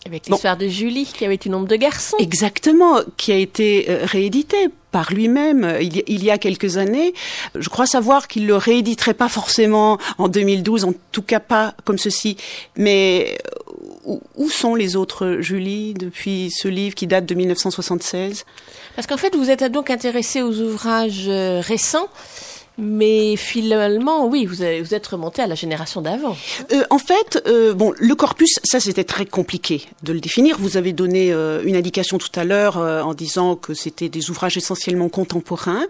Avec 0.05 0.27
l'histoire 0.27 0.57
bon. 0.57 0.65
de 0.65 0.69
Julie, 0.69 1.05
qui 1.05 1.25
avait 1.25 1.35
une 1.35 1.55
ombre 1.55 1.67
de 1.67 1.77
garçon. 1.77 2.17
Exactement, 2.19 2.99
qui 3.15 3.31
a 3.31 3.37
été 3.37 3.85
euh, 3.89 3.99
réédité 4.03 4.67
par 4.91 5.11
lui-même 5.13 5.63
euh, 5.63 5.81
il, 5.81 6.03
il, 6.07 6.23
y 6.23 6.29
a 6.29 6.37
quelques 6.37 6.77
années. 6.77 7.13
Je 7.55 7.69
crois 7.69 7.85
savoir 7.85 8.27
qu'il 8.27 8.45
le 8.45 8.55
rééditerait 8.57 9.13
pas 9.13 9.29
forcément 9.29 9.97
en 10.17 10.27
2012, 10.27 10.85
en 10.85 10.93
tout 11.11 11.21
cas 11.21 11.39
pas 11.39 11.73
comme 11.85 11.97
ceci. 11.97 12.35
Mais 12.75 13.37
où, 14.05 14.49
sont 14.49 14.75
les 14.75 14.95
autres 14.95 15.37
Julie 15.39 15.93
depuis 15.93 16.51
ce 16.51 16.67
livre 16.67 16.95
qui 16.95 17.07
date 17.07 17.25
de 17.25 17.35
1976 17.35 18.45
Parce 18.95 19.07
qu'en 19.07 19.17
fait, 19.17 19.35
vous 19.35 19.49
êtes 19.49 19.63
donc 19.63 19.89
intéressé 19.89 20.41
aux 20.41 20.59
ouvrages 20.59 21.25
euh, 21.27 21.61
récents 21.61 22.09
Mais 22.79 23.35
finalement, 23.35 24.25
oui, 24.25 24.45
vous, 24.45 24.63
avez- 24.63 24.83
êtes 24.93 25.05
remonté 25.07 25.41
à 25.43 25.47
la 25.47 25.53
génération 25.53 26.01
d'avant. 26.01 26.35
Euh, 26.71 26.83
en 26.89 26.97
fait, 26.97 27.41
euh, 27.45 27.73
bon, 27.73 27.93
le 27.99 28.15
corpus, 28.15 28.59
ça 28.63 28.79
c'était 28.79 29.03
très 29.03 29.25
compliqué 29.27 29.85
de 30.01 30.11
le 30.11 30.19
définir. 30.19 30.57
Vous 30.59 30.75
avez 30.75 30.91
donné 30.91 31.31
euh, 31.31 31.61
une 31.65 31.75
indication 31.75 32.17
tout 32.17 32.31
à 32.35 32.43
l'heure 32.43 32.77
en 32.77 33.13
disant 33.13 33.55
que 33.55 33.73
c'était 33.75 34.09
des 34.09 34.29
ouvrages 34.31 34.57
essentiellement 34.57 35.07
contemporains. 35.09 35.83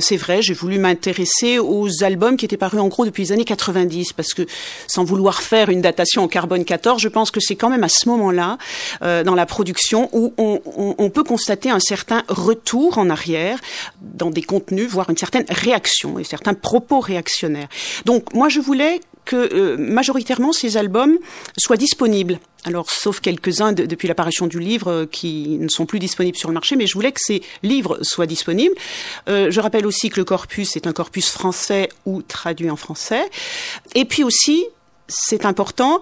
C'est 0.00 0.16
vrai, 0.16 0.42
j'ai 0.42 0.54
voulu 0.54 0.78
m'intéresser 0.78 1.58
aux 1.58 2.02
albums 2.04 2.36
qui 2.36 2.44
étaient 2.44 2.56
parus 2.56 2.80
en 2.80 2.88
gros 2.88 3.04
depuis 3.06 3.22
les 3.24 3.32
années 3.32 3.44
90, 3.44 4.12
parce 4.12 4.34
que 4.34 4.42
sans 4.86 5.04
vouloir 5.04 5.40
faire 5.42 5.70
une 5.70 5.80
datation 5.80 6.22
en 6.24 6.28
carbone 6.28 6.64
14, 6.64 7.00
je 7.00 7.08
pense 7.08 7.30
que 7.30 7.40
c'est 7.40 7.56
quand 7.56 7.70
même 7.70 7.84
à 7.84 7.88
ce 7.88 8.08
moment-là, 8.08 8.58
dans 9.00 9.34
la 9.34 9.46
production, 9.46 10.08
où 10.12 10.34
on- 10.36 10.60
on 10.98 11.10
peut 11.10 11.24
constater 11.24 11.70
un 11.70 11.80
certain 11.80 12.22
retour 12.28 12.98
en 12.98 13.08
arrière 13.10 13.58
dans 14.00 14.30
des 14.30 14.42
contenus, 14.42 14.88
voire 14.88 15.08
une 15.10 15.16
certaine 15.16 15.46
réaction 15.48 16.17
et 16.18 16.24
certains 16.24 16.54
propos 16.54 17.00
réactionnaires. 17.00 17.68
Donc 18.04 18.34
moi, 18.34 18.48
je 18.48 18.60
voulais 18.60 19.00
que 19.24 19.36
euh, 19.36 19.76
majoritairement 19.76 20.52
ces 20.52 20.78
albums 20.78 21.18
soient 21.58 21.76
disponibles. 21.76 22.40
Alors, 22.64 22.90
sauf 22.90 23.20
quelques-uns 23.20 23.72
de- 23.72 23.84
depuis 23.84 24.08
l'apparition 24.08 24.46
du 24.46 24.58
livre 24.58 24.88
euh, 24.90 25.06
qui 25.06 25.58
ne 25.60 25.68
sont 25.68 25.84
plus 25.84 25.98
disponibles 25.98 26.38
sur 26.38 26.48
le 26.48 26.54
marché, 26.54 26.76
mais 26.76 26.86
je 26.86 26.94
voulais 26.94 27.12
que 27.12 27.20
ces 27.22 27.42
livres 27.62 27.98
soient 28.02 28.24
disponibles. 28.26 28.74
Euh, 29.28 29.50
je 29.50 29.60
rappelle 29.60 29.86
aussi 29.86 30.08
que 30.08 30.16
le 30.18 30.24
corpus 30.24 30.76
est 30.76 30.86
un 30.86 30.92
corpus 30.94 31.28
français 31.30 31.90
ou 32.06 32.22
traduit 32.22 32.70
en 32.70 32.76
français. 32.76 33.22
Et 33.94 34.06
puis 34.06 34.24
aussi, 34.24 34.64
c'est 35.08 35.44
important, 35.46 36.00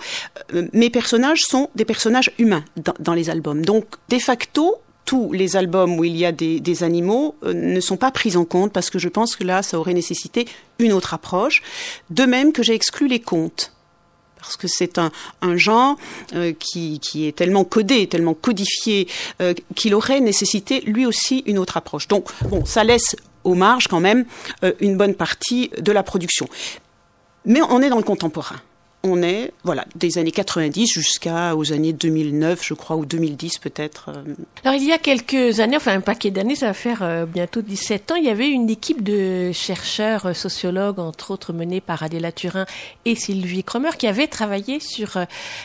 mes 0.73 0.91
personnages 0.91 1.43
sont 1.43 1.71
des 1.77 1.85
personnages 1.85 2.33
humains 2.39 2.65
dans 2.99 3.15
les 3.15 3.31
albums. 3.31 3.65
Donc, 3.65 3.85
de 4.09 4.19
facto, 4.19 4.77
tous 5.07 5.33
les 5.33 5.57
albums 5.57 5.99
où 5.99 6.05
il 6.05 6.17
y 6.17 6.27
a 6.27 6.33
des, 6.33 6.83
animaux 6.83 7.37
euh, 7.45 7.55
ne 7.55 7.81
sont 7.81 7.97
pas 7.97 8.11
pris 8.11 8.37
en 8.37 8.45
compte 8.45 8.73
parce 8.73 8.91
que 8.91 8.99
je 8.99 9.09
pense 9.09 9.37
que 9.37 9.45
là, 9.45 9.63
ça 9.63 9.79
aurait 9.79 9.95
nécessité 9.95 10.47
une 10.79 10.93
autre 10.93 11.15
approche. 11.15 11.63
De 12.11 12.25
même 12.25 12.53
que 12.53 12.63
j'ai 12.63 12.75
exclu 12.75 13.09
les 13.09 13.21
contes 13.21 13.73
parce 14.39 14.57
que 14.57 14.69
c'est 14.69 14.99
un, 14.99 15.11
genre 15.57 15.97
euh, 16.35 16.53
qui, 16.53 17.01
est 17.27 17.35
tellement 17.35 17.65
codé, 17.65 18.07
tellement 18.07 18.35
codifié, 18.35 19.09
euh, 19.41 19.55
qu'il 19.75 19.95
aurait 19.95 20.21
nécessité 20.21 20.83
lui 20.83 21.07
aussi 21.07 21.43
une 21.47 21.59
autre 21.59 21.77
approche. 21.77 22.07
Donc, 22.07 22.29
bon, 22.49 22.65
ça 22.65 22.85
laisse 22.85 23.17
aux 23.43 23.55
marges 23.55 23.89
quand 23.89 24.01
même 24.01 24.25
une 24.81 24.97
bonne 24.97 25.15
partie 25.15 25.71
de 25.79 25.93
la 25.93 26.03
production. 26.03 26.49
Mais 27.45 27.61
on 27.71 27.81
est 27.81 27.89
dans 27.89 27.97
le 27.97 28.03
contemporain. 28.03 28.57
On 29.09 29.23
est, 29.23 29.53
voilà, 29.63 29.85
des 29.95 30.19
années 30.19 30.33
90 30.33 30.87
jusqu'à 30.93 31.55
aux 31.55 31.73
années 31.73 31.93
2009, 31.93 32.61
je 32.65 32.75
crois, 32.75 32.97
ou 32.97 33.07
2010 33.07 33.59
peut-être. 33.59 34.11
euh. 34.11 34.35
Alors 34.65 34.75
il 34.81 34.85
y 34.87 34.93
a 34.93 34.99
quelques 34.99 35.61
années, 35.61 35.77
enfin 35.77 35.93
un 35.95 36.01
paquet 36.01 36.33
d'années, 36.33 36.57
ça 36.57 36.67
va 36.67 36.73
faire 36.75 37.03
euh, 37.03 37.25
bientôt 37.25 37.63
17 37.63 38.11
ans, 38.11 38.15
il 38.17 38.25
y 38.25 38.29
avait 38.31 38.49
une 38.49 38.69
équipe 38.69 39.03
de 39.05 39.53
chercheurs 39.53 40.27
euh, 40.27 40.33
sociologues, 40.35 40.99
entre 40.99 41.31
autres 41.31 41.53
menée 41.53 41.81
par 41.81 42.03
Adéla 42.03 42.33
Turin 42.33 42.67
et 43.05 43.15
Sylvie 43.15 43.63
Cromer, 43.63 43.91
qui 43.97 44.09
avaient 44.09 44.27
travaillé 44.27 44.81
sur 44.81 45.19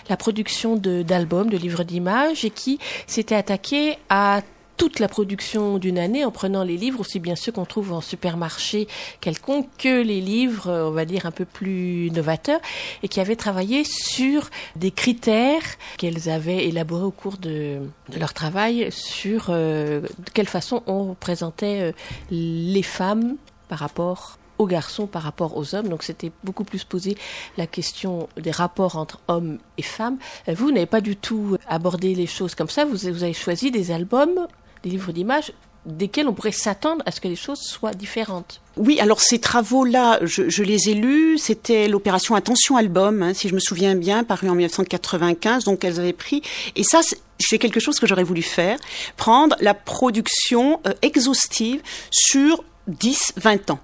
la 0.09 0.17
production 0.17 0.75
de- 0.75 1.01
d'albums, 1.01 1.49
de, 1.49 1.57
livres 1.57 1.83
d'images, 1.83 2.45
et 2.45 2.51
qui 2.51 2.77
s'étaient 3.07 3.35
attaqués 3.35 3.97
à 4.09 4.41
toute 4.81 4.97
la 4.97 5.07
production 5.07 5.77
d'une 5.77 5.99
année 5.99 6.25
en 6.25 6.31
prenant 6.31 6.63
les 6.63 6.75
livres, 6.75 7.01
aussi 7.01 7.19
bien 7.19 7.35
ceux 7.35 7.51
qu'on 7.51 7.65
trouve 7.65 7.93
en 7.93 8.01
supermarché 8.01 8.87
quelconque 9.19 9.67
que 9.77 10.01
les 10.01 10.21
livres, 10.21 10.69
euh, 10.69 10.87
on 10.87 10.89
va 10.91 11.05
dire, 11.05 11.27
un 11.27 11.31
peu 11.31 11.45
plus 11.45 12.09
novateurs, 12.09 12.59
et 13.03 13.07
qui 13.07 13.19
avaient 13.19 13.35
travaillé 13.35 13.83
sur 13.83 14.49
des 14.75 14.89
critères 14.89 15.61
qu'elles 15.99 16.29
avaient 16.29 16.65
élaborés 16.67 17.03
au 17.03 17.11
cours 17.11 17.37
de, 17.37 17.77
leur 18.17 18.33
travail 18.33 18.87
sur 18.91 19.49
euh, 19.49 20.01
de 20.01 20.29
quelle 20.33 20.47
façon 20.47 20.81
on 20.87 21.13
présentait 21.13 21.91
euh, 21.91 21.91
les 22.31 22.81
femmes 22.81 23.35
par 23.69 23.77
rapport 23.77 24.39
aux 24.57 24.65
garçons 24.65 25.05
par 25.05 25.21
rapport 25.21 25.57
aux 25.57 25.75
hommes. 25.75 25.89
Donc 25.89 26.01
c'était 26.01 26.31
beaucoup 26.43 26.63
plus 26.63 26.85
posé 26.85 27.17
la 27.55 27.67
question 27.67 28.29
des 28.35 28.51
rapports 28.51 28.95
entre 28.95 29.19
hommes 29.27 29.59
et 29.77 29.83
femmes. 29.83 30.17
Vous 30.47 30.71
n'avez 30.71 30.87
pas 30.87 31.01
du 31.01 31.15
tout 31.15 31.57
abordé 31.67 32.15
les 32.15 32.27
choses 32.27 32.55
comme 32.55 32.69
ça. 32.69 32.85
Vous 32.85 33.05
avez 33.05 33.33
choisi 33.33 33.71
des 33.71 33.91
albums, 33.91 34.47
des 34.83 34.89
livres 34.89 35.11
d'images 35.11 35.51
desquels 35.87 36.27
on 36.27 36.33
pourrait 36.33 36.51
s'attendre 36.51 37.01
à 37.07 37.11
ce 37.11 37.19
que 37.19 37.27
les 37.27 37.35
choses 37.35 37.59
soient 37.59 37.93
différentes. 37.95 38.61
Oui, 38.77 38.99
alors 38.99 39.19
ces 39.19 39.39
travaux-là, 39.39 40.19
je, 40.21 40.61
les 40.61 40.89
ai 40.89 40.93
lus. 40.93 41.39
C'était 41.39 41.87
l'opération 41.87 42.35
Attention 42.35 42.75
Album, 42.77 43.23
hein, 43.23 43.33
si 43.33 43.49
je 43.49 43.55
me 43.55 43.59
souviens 43.59 43.95
bien, 43.95 44.23
paru 44.23 44.47
en 44.47 44.53
1995. 44.53 45.63
Donc 45.63 45.83
elles 45.83 45.99
avaient 45.99 46.13
pris. 46.13 46.43
Et 46.75 46.83
ça, 46.83 47.01
c'est- 47.01 47.19
c'est 47.39 47.57
quelque 47.57 47.79
chose 47.79 47.99
que 47.99 48.05
j'aurais 48.05 48.23
voulu 48.23 48.43
faire. 48.43 48.77
Prendre 49.17 49.55
la 49.59 49.73
production 49.73 50.79
euh, 50.85 50.93
exhaustive 51.01 51.81
sur 52.11 52.63
10, 52.87 53.33
20 53.37 53.71
ans. 53.71 53.79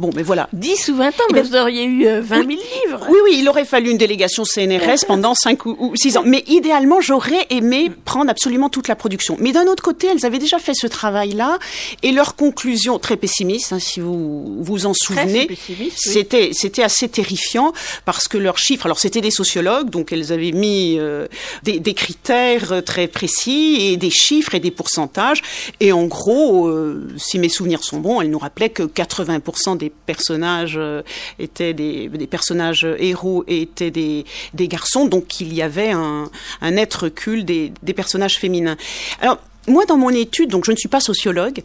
Bon, 0.00 0.08
mais 0.16 0.22
voilà. 0.22 0.48
10 0.54 0.88
ou 0.88 0.96
20 0.96 1.08
ans, 1.08 1.12
Eh 1.28 1.32
mais 1.34 1.42
ben, 1.42 1.48
vous 1.48 1.56
auriez 1.56 1.84
eu 1.84 2.06
euh, 2.06 2.22
20 2.22 2.36
000 2.36 2.48
livres. 2.48 3.06
Oui, 3.10 3.18
oui, 3.22 3.36
il 3.38 3.48
aurait 3.50 3.66
fallu 3.66 3.90
une 3.90 3.98
délégation 3.98 4.44
CNRS 4.46 5.04
pendant 5.06 5.34
5 5.34 5.66
ou 5.66 5.92
6 5.94 6.16
ans. 6.16 6.22
Mais 6.24 6.42
idéalement, 6.46 7.02
j'aurais 7.02 7.46
aimé 7.50 7.90
prendre 8.06 8.30
absolument 8.30 8.70
toute 8.70 8.88
la 8.88 8.96
production. 8.96 9.36
Mais 9.40 9.52
d'un 9.52 9.66
autre 9.66 9.82
côté, 9.82 10.06
elles 10.06 10.24
avaient 10.24 10.38
déjà 10.38 10.58
fait 10.58 10.72
ce 10.72 10.86
travail-là 10.86 11.58
et 12.02 12.12
leur 12.12 12.34
conclusion, 12.34 12.98
très 12.98 13.18
pessimiste, 13.18 13.74
hein, 13.74 13.78
si 13.78 14.00
vous 14.00 14.62
vous 14.62 14.86
en 14.86 14.94
souvenez, 14.94 15.46
oui. 15.68 15.92
c'était 15.94 16.50
c'était 16.52 16.82
assez 16.82 17.08
terrifiant 17.08 17.74
parce 18.06 18.26
que 18.26 18.38
leurs 18.38 18.56
chiffres, 18.56 18.86
alors 18.86 18.98
c'était 18.98 19.20
des 19.20 19.30
sociologues, 19.30 19.90
donc 19.90 20.12
elles 20.12 20.32
avaient 20.32 20.52
mis 20.52 20.96
euh, 20.98 21.26
des, 21.62 21.78
des 21.78 21.92
critères 21.92 22.72
euh, 22.72 22.80
très 22.80 23.06
précis 23.06 23.76
et 23.80 23.96
des 23.98 24.10
chiffres 24.10 24.54
et 24.54 24.60
des 24.60 24.70
pourcentages. 24.70 25.42
Et 25.80 25.92
en 25.92 26.04
gros, 26.04 26.68
euh, 26.68 27.06
si 27.18 27.38
mes 27.38 27.50
souvenirs 27.50 27.84
sont 27.84 27.98
bons, 27.98 28.22
elles 28.22 28.30
nous 28.30 28.38
rappelaient 28.38 28.70
que 28.70 28.84
80% 28.84 29.76
des 29.76 29.89
personnages 30.06 30.76
euh, 30.76 31.02
étaient 31.38 31.74
des, 31.74 32.08
personnages 32.30 32.86
héros 32.98 33.44
et 33.48 33.62
étaient 33.62 33.90
des, 33.90 34.24
garçons, 34.54 35.06
donc 35.06 35.40
il 35.40 35.52
y 35.52 35.62
avait 35.62 35.90
un, 35.90 36.30
net 36.62 36.92
recul 36.94 37.44
des, 37.44 37.72
des 37.82 37.94
personnages 37.94 38.38
féminins. 38.38 38.76
Alors, 39.20 39.38
moi, 39.68 39.84
dans 39.84 39.96
mon 39.96 40.10
étude, 40.10 40.50
donc 40.50 40.64
je 40.64 40.72
ne 40.72 40.76
suis 40.76 40.88
pas 40.88 41.00
sociologue, 41.00 41.60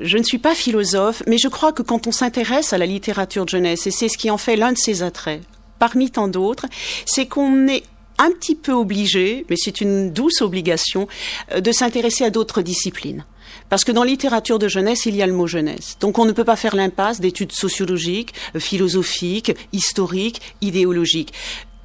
je 0.00 0.18
ne 0.18 0.22
suis 0.22 0.38
pas 0.38 0.54
philosophe, 0.54 1.22
mais 1.26 1.38
je 1.38 1.48
crois 1.48 1.72
que 1.72 1.82
quand 1.82 2.06
on 2.06 2.12
s'intéresse 2.12 2.72
à 2.72 2.78
la 2.78 2.86
littérature 2.86 3.44
de 3.44 3.50
jeunesse, 3.50 3.86
et 3.86 3.90
c'est 3.90 4.08
ce 4.08 4.18
qui 4.18 4.30
en 4.30 4.38
fait 4.38 4.56
l'un 4.56 4.72
de 4.72 4.78
ses 4.78 5.02
attraits, 5.02 5.40
parmi 5.78 6.10
tant 6.10 6.28
d'autres, 6.28 6.66
c'est 7.06 7.26
qu'on 7.26 7.66
est 7.68 7.84
un 8.18 8.30
petit 8.30 8.56
peu 8.56 8.72
obligé, 8.72 9.46
mais 9.48 9.56
c'est 9.56 9.80
une 9.80 10.12
douce 10.12 10.42
obligation, 10.42 11.08
euh, 11.52 11.60
de 11.60 11.72
s'intéresser 11.72 12.24
à 12.24 12.30
d'autres 12.30 12.62
disciplines. 12.62 13.24
Parce 13.68 13.84
que 13.84 13.92
dans 13.92 14.04
littérature 14.04 14.58
de 14.58 14.68
jeunesse, 14.68 15.06
il 15.06 15.16
y 15.16 15.22
a 15.22 15.26
le 15.26 15.32
mot 15.32 15.46
jeunesse. 15.46 15.96
Donc 16.00 16.18
on 16.18 16.24
ne 16.24 16.32
peut 16.32 16.44
pas 16.44 16.56
faire 16.56 16.74
l'impasse 16.74 17.20
d'études 17.20 17.52
sociologiques, 17.52 18.34
euh, 18.54 18.60
philosophiques, 18.60 19.54
historiques, 19.72 20.40
idéologiques. 20.60 21.32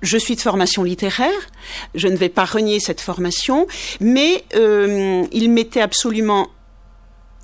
Je 0.02 0.18
suis 0.18 0.36
de 0.36 0.42
formation 0.42 0.84
littéraire, 0.84 1.30
je 1.96 2.10
ne 2.10 2.18
vais 2.18 2.30
pas 2.30 2.44
renier 2.44 2.82
cette 2.82 3.00
formation, 3.00 3.68
mais 4.02 4.44
euh, 4.56 5.24
il 5.32 5.50
m'était 5.50 5.80
absolument 5.80 6.50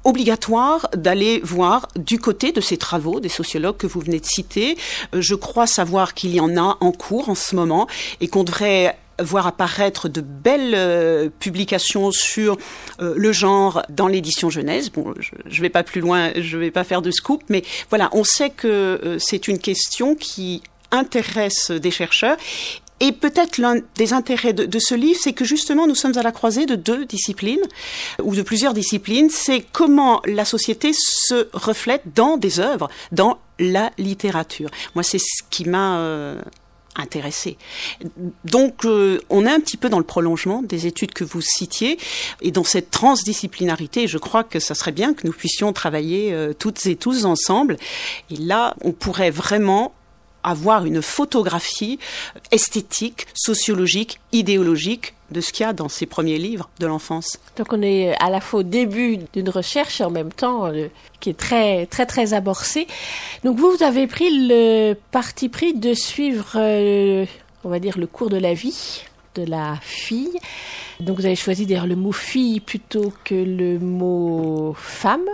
obligatoire 0.03 0.89
d'aller 0.93 1.39
voir 1.43 1.87
du 1.95 2.19
côté 2.19 2.51
de 2.51 2.61
ces 2.61 2.77
travaux 2.77 3.19
des 3.19 3.29
sociologues 3.29 3.77
que 3.77 3.87
vous 3.87 3.99
venez 3.99 4.19
de 4.19 4.25
citer. 4.25 4.77
Euh, 5.13 5.21
Je 5.21 5.35
crois 5.35 5.67
savoir 5.67 6.13
qu'il 6.13 6.33
y 6.33 6.39
en 6.39 6.57
a 6.57 6.77
en 6.81 6.91
cours 6.91 7.29
en 7.29 7.35
ce 7.35 7.55
moment 7.55 7.87
et 8.19 8.27
qu'on 8.27 8.43
devrait 8.43 8.97
voir 9.21 9.47
apparaître 9.47 10.09
de 10.09 10.21
belles 10.21 10.73
euh, 10.75 11.29
publications 11.39 12.11
sur 12.11 12.57
euh, 13.01 13.13
le 13.15 13.31
genre 13.31 13.83
dans 13.89 14.07
l'édition 14.07 14.49
jeunesse. 14.49 14.91
Bon, 14.91 15.13
je 15.19 15.57
ne 15.57 15.61
vais 15.61 15.69
pas 15.69 15.83
plus 15.83 16.01
loin, 16.01 16.31
je 16.35 16.57
ne 16.57 16.61
vais 16.61 16.71
pas 16.71 16.83
faire 16.83 17.01
de 17.01 17.11
scoop, 17.11 17.43
mais 17.49 17.63
voilà, 17.89 18.09
on 18.13 18.23
sait 18.23 18.49
que 18.49 18.67
euh, 18.67 19.19
c'est 19.19 19.47
une 19.47 19.59
question 19.59 20.15
qui 20.15 20.61
intéresse 20.91 21.71
des 21.71 21.91
chercheurs 21.91 22.37
et 23.01 23.13
peut-être 23.13 23.57
l'un 23.57 23.75
des 23.95 24.11
intérêts 24.11 24.51
de, 24.51 24.79
ce 24.79 24.93
livre, 24.93 25.17
c'est 25.21 25.31
que 25.31 25.45
justement 25.45 25.87
nous 25.87 25.95
sommes 25.95 26.17
à 26.17 26.23
la 26.23 26.33
croisée 26.33 26.65
de 26.65 26.75
deux 26.75 27.05
disciplines, 27.05 27.61
ou 28.21 28.35
de 28.35 28.41
plusieurs 28.41 28.73
disciplines. 28.73 29.29
C'est 29.29 29.63
comment 29.71 30.21
la 30.25 30.43
société 30.43 30.91
se 30.93 31.47
reflète 31.53 32.01
dans 32.13 32.35
des 32.35 32.59
œuvres, 32.59 32.89
dans 33.13 33.37
la 33.57 33.91
littérature. 33.97 34.69
Moi, 34.95 35.03
c'est 35.03 35.19
ce 35.19 35.43
qui 35.49 35.63
m'a 35.63 36.35
intéressé. 36.99 37.57
Donc, 38.45 38.85
euh, 38.85 39.19
on 39.29 39.45
est 39.45 39.51
un 39.51 39.59
petit 39.59 39.77
peu 39.77 39.89
dans 39.89 39.97
le 39.97 40.05
prolongement 40.05 40.61
des 40.61 40.87
études 40.87 41.13
que 41.13 41.23
vous 41.23 41.41
citiez, 41.41 41.97
et 42.41 42.51
dans 42.51 42.63
cette 42.63 42.91
transdisciplinarité, 42.91 44.07
je 44.07 44.17
crois 44.17 44.43
que 44.43 44.59
ça 44.59 44.75
serait 44.75 44.91
bien 44.91 45.13
que 45.13 45.25
nous 45.25 45.33
puissions 45.33 45.73
travailler 45.73 46.33
euh, 46.33 46.53
toutes 46.53 46.85
et 46.85 46.95
tous 46.95 47.25
ensemble. 47.25 47.77
Et 48.29 48.37
là, 48.37 48.75
on 48.81 48.91
pourrait 48.91 49.31
vraiment 49.31 49.93
avoir 50.43 50.85
une 50.85 51.01
photographie 51.01 51.99
esthétique, 52.51 53.27
sociologique, 53.33 54.19
idéologique 54.31 55.13
de 55.31 55.41
ce 55.41 55.51
qu'il 55.51 55.65
y 55.65 55.69
a 55.69 55.73
dans 55.73 55.89
ces 55.89 56.05
premiers 56.05 56.37
livres 56.37 56.69
de 56.79 56.87
l'enfance. 56.87 57.39
Donc 57.57 57.71
on 57.71 57.81
est 57.81 58.15
à 58.19 58.29
la 58.29 58.41
fois 58.41 58.61
au 58.61 58.63
début 58.63 59.19
d'une 59.33 59.49
recherche 59.49 60.01
et 60.01 60.03
en 60.03 60.09
même 60.09 60.31
temps 60.31 60.65
euh, 60.65 60.87
qui 61.19 61.29
est 61.29 61.37
très 61.37 61.85
très 61.85 62.05
très 62.05 62.33
amorcée. 62.33 62.87
Donc 63.43 63.57
vous, 63.57 63.71
vous 63.71 63.83
avez 63.83 64.07
pris 64.07 64.47
le 64.47 64.95
parti 65.11 65.49
pris 65.49 65.73
de 65.73 65.93
suivre, 65.93 66.53
euh, 66.55 67.25
on 67.63 67.69
va 67.69 67.79
dire, 67.79 67.97
le 67.97 68.07
cours 68.07 68.29
de 68.29 68.37
la 68.37 68.53
vie 68.53 69.03
de 69.35 69.43
la 69.43 69.77
fille. 69.81 70.37
Donc 70.99 71.17
vous 71.17 71.25
avez 71.25 71.35
choisi 71.35 71.65
d'ailleurs 71.65 71.87
le 71.87 71.95
mot 71.95 72.11
fille 72.11 72.59
plutôt 72.59 73.13
que 73.23 73.35
le 73.35 73.79
mot 73.79 74.75
femme. 74.77 75.25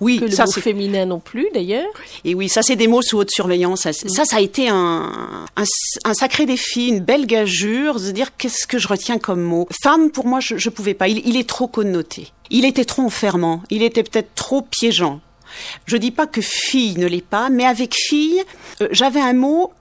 Oui, 0.00 0.18
que 0.18 0.24
le 0.26 0.30
ça 0.30 0.44
mot 0.44 0.50
c'est 0.52 0.60
féminin 0.60 1.06
non 1.06 1.20
plus 1.20 1.48
d'ailleurs. 1.54 1.90
Et 2.24 2.34
oui, 2.34 2.48
ça 2.48 2.62
c'est 2.62 2.76
des 2.76 2.88
mots 2.88 3.02
sous 3.02 3.18
haute 3.18 3.30
surveillance. 3.30 3.82
Ça, 3.82 3.92
ça, 3.92 4.24
ça 4.24 4.36
a 4.36 4.40
été 4.40 4.68
un, 4.68 5.46
un, 5.56 5.64
un 6.04 6.14
sacré 6.14 6.46
défi, 6.46 6.88
une 6.88 7.00
belle 7.00 7.26
gageure 7.26 8.00
de 8.00 8.10
dire 8.10 8.36
qu'est-ce 8.36 8.66
que 8.66 8.78
je 8.78 8.88
retiens 8.88 9.18
comme 9.18 9.42
mot. 9.42 9.68
Femme, 9.82 10.10
pour 10.10 10.26
moi, 10.26 10.40
je, 10.40 10.56
je 10.56 10.68
pouvais 10.70 10.94
pas. 10.94 11.08
Il, 11.08 11.26
il 11.26 11.36
est 11.36 11.48
trop 11.48 11.66
connoté. 11.66 12.32
Il 12.50 12.64
était 12.64 12.84
trop 12.84 13.02
enfermant. 13.02 13.62
Il 13.70 13.82
était 13.82 14.02
peut-être 14.02 14.34
trop 14.34 14.62
piégeant. 14.62 15.20
Je 15.86 15.96
dis 15.96 16.10
pas 16.10 16.26
que 16.26 16.40
fille 16.40 16.96
ne 16.96 17.06
l'est 17.06 17.24
pas, 17.26 17.50
mais 17.50 17.64
avec 17.64 17.94
fille, 17.94 18.42
euh, 18.80 18.88
j'avais 18.92 19.20
un 19.20 19.32
mot 19.32 19.72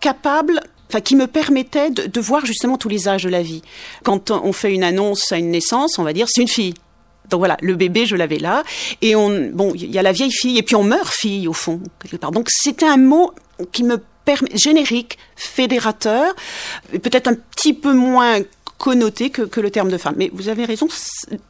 capable 0.00 0.60
Enfin, 0.90 1.02
qui 1.02 1.16
me 1.16 1.26
permettait 1.26 1.90
de, 1.90 2.06
de 2.06 2.20
voir 2.20 2.46
justement 2.46 2.78
tous 2.78 2.88
les 2.88 3.08
âges 3.08 3.24
de 3.24 3.28
la 3.28 3.42
vie. 3.42 3.60
Quand 4.04 4.30
on 4.30 4.54
fait 4.54 4.72
une 4.72 4.82
annonce 4.82 5.32
à 5.32 5.36
une 5.36 5.50
naissance, 5.50 5.98
on 5.98 6.02
va 6.02 6.14
dire 6.14 6.26
c'est 6.30 6.40
une 6.40 6.48
fille. 6.48 6.72
Donc 7.30 7.40
voilà, 7.40 7.56
le 7.60 7.74
bébé, 7.74 8.06
je 8.06 8.16
l'avais 8.16 8.38
là. 8.38 8.62
Et 9.02 9.16
on, 9.16 9.50
bon, 9.52 9.72
il 9.74 9.90
y 9.90 9.98
a 9.98 10.02
la 10.02 10.12
vieille 10.12 10.32
fille, 10.32 10.58
et 10.58 10.62
puis 10.62 10.76
on 10.76 10.84
meurt 10.84 11.12
fille, 11.12 11.48
au 11.48 11.52
fond, 11.52 11.80
quelque 12.02 12.16
part. 12.16 12.32
Donc 12.32 12.48
c'était 12.50 12.86
un 12.86 12.96
mot 12.96 13.32
qui 13.72 13.84
me 13.84 13.98
permet, 14.24 14.50
générique, 14.54 15.18
fédérateur, 15.36 16.34
peut-être 16.90 17.28
un 17.28 17.34
petit 17.34 17.74
peu 17.74 17.92
moins 17.92 18.40
connoté 18.78 19.30
que, 19.30 19.42
que 19.42 19.60
le 19.60 19.70
terme 19.70 19.90
de 19.90 19.98
femme. 19.98 20.14
Mais 20.16 20.30
vous 20.32 20.48
avez 20.48 20.64
raison, 20.64 20.88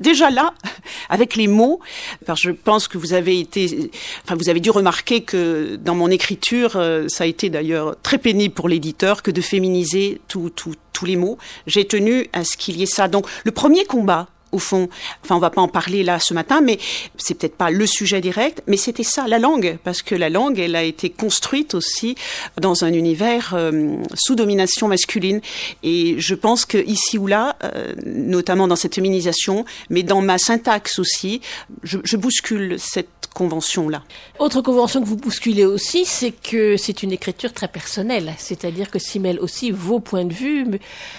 déjà 0.00 0.30
là, 0.30 0.54
avec 1.08 1.36
les 1.36 1.46
mots, 1.46 1.80
parce 2.26 2.40
je 2.40 2.50
pense 2.50 2.88
que 2.88 2.98
vous 2.98 3.12
avez 3.12 3.38
été, 3.38 3.90
enfin 4.24 4.34
vous 4.34 4.48
avez 4.48 4.60
dû 4.60 4.70
remarquer 4.70 5.20
que 5.20 5.76
dans 5.76 5.94
mon 5.94 6.10
écriture, 6.10 6.72
euh, 6.76 7.06
ça 7.08 7.24
a 7.24 7.26
été 7.26 7.50
d'ailleurs 7.50 7.96
très 8.02 8.18
pénible 8.18 8.54
pour 8.54 8.68
l'éditeur 8.68 9.22
que 9.22 9.30
de 9.30 9.40
féminiser 9.40 10.20
tout, 10.26 10.50
tout, 10.50 10.74
tous 10.92 11.04
les 11.04 11.16
mots. 11.16 11.38
J'ai 11.66 11.86
tenu 11.86 12.28
à 12.32 12.44
ce 12.44 12.56
qu'il 12.56 12.78
y 12.78 12.82
ait 12.82 12.86
ça. 12.86 13.08
Donc 13.08 13.26
le 13.44 13.52
premier 13.52 13.84
combat, 13.84 14.28
au 14.52 14.58
fond, 14.58 14.88
enfin 15.24 15.36
on 15.36 15.38
va 15.40 15.50
pas 15.50 15.60
en 15.60 15.68
parler 15.68 16.02
là 16.02 16.18
ce 16.20 16.34
matin, 16.34 16.60
mais 16.60 16.78
c'est 17.16 17.34
peut-être 17.34 17.56
pas 17.56 17.70
le 17.70 17.86
sujet 17.86 18.20
direct, 18.20 18.62
mais 18.66 18.76
c'était 18.76 19.02
ça, 19.02 19.26
la 19.28 19.38
langue, 19.38 19.78
parce 19.84 20.02
que 20.02 20.14
la 20.14 20.30
langue, 20.30 20.58
elle 20.58 20.76
a 20.76 20.82
été 20.82 21.10
construite 21.10 21.74
aussi 21.74 22.14
dans 22.60 22.84
un 22.84 22.92
univers 22.92 23.52
euh, 23.54 23.96
sous 24.14 24.34
domination 24.34 24.88
masculine, 24.88 25.40
et 25.82 26.16
je 26.18 26.34
pense 26.34 26.64
que 26.64 26.78
ici 26.78 27.18
ou 27.18 27.26
là, 27.26 27.56
euh, 27.64 27.94
notamment 28.04 28.68
dans 28.68 28.76
cette 28.76 28.94
féminisation, 28.94 29.64
mais 29.90 30.02
dans 30.02 30.20
ma 30.22 30.38
syntaxe 30.38 30.98
aussi, 30.98 31.40
je, 31.82 31.98
je 32.04 32.16
bouscule 32.16 32.76
cette 32.78 33.08
convention-là. 33.34 34.02
Autre 34.38 34.62
convention 34.62 35.00
que 35.00 35.06
vous 35.06 35.16
bousculez 35.16 35.64
aussi, 35.64 36.04
c'est 36.04 36.32
que 36.32 36.76
c'est 36.76 37.02
une 37.02 37.12
écriture 37.12 37.52
très 37.52 37.68
personnelle, 37.68 38.32
c'est-à-dire 38.38 38.90
que 38.90 38.98
s'y 38.98 39.20
mêlent 39.20 39.38
aussi 39.40 39.70
vos 39.70 40.00
points 40.00 40.24
de 40.24 40.32
vue, 40.32 40.66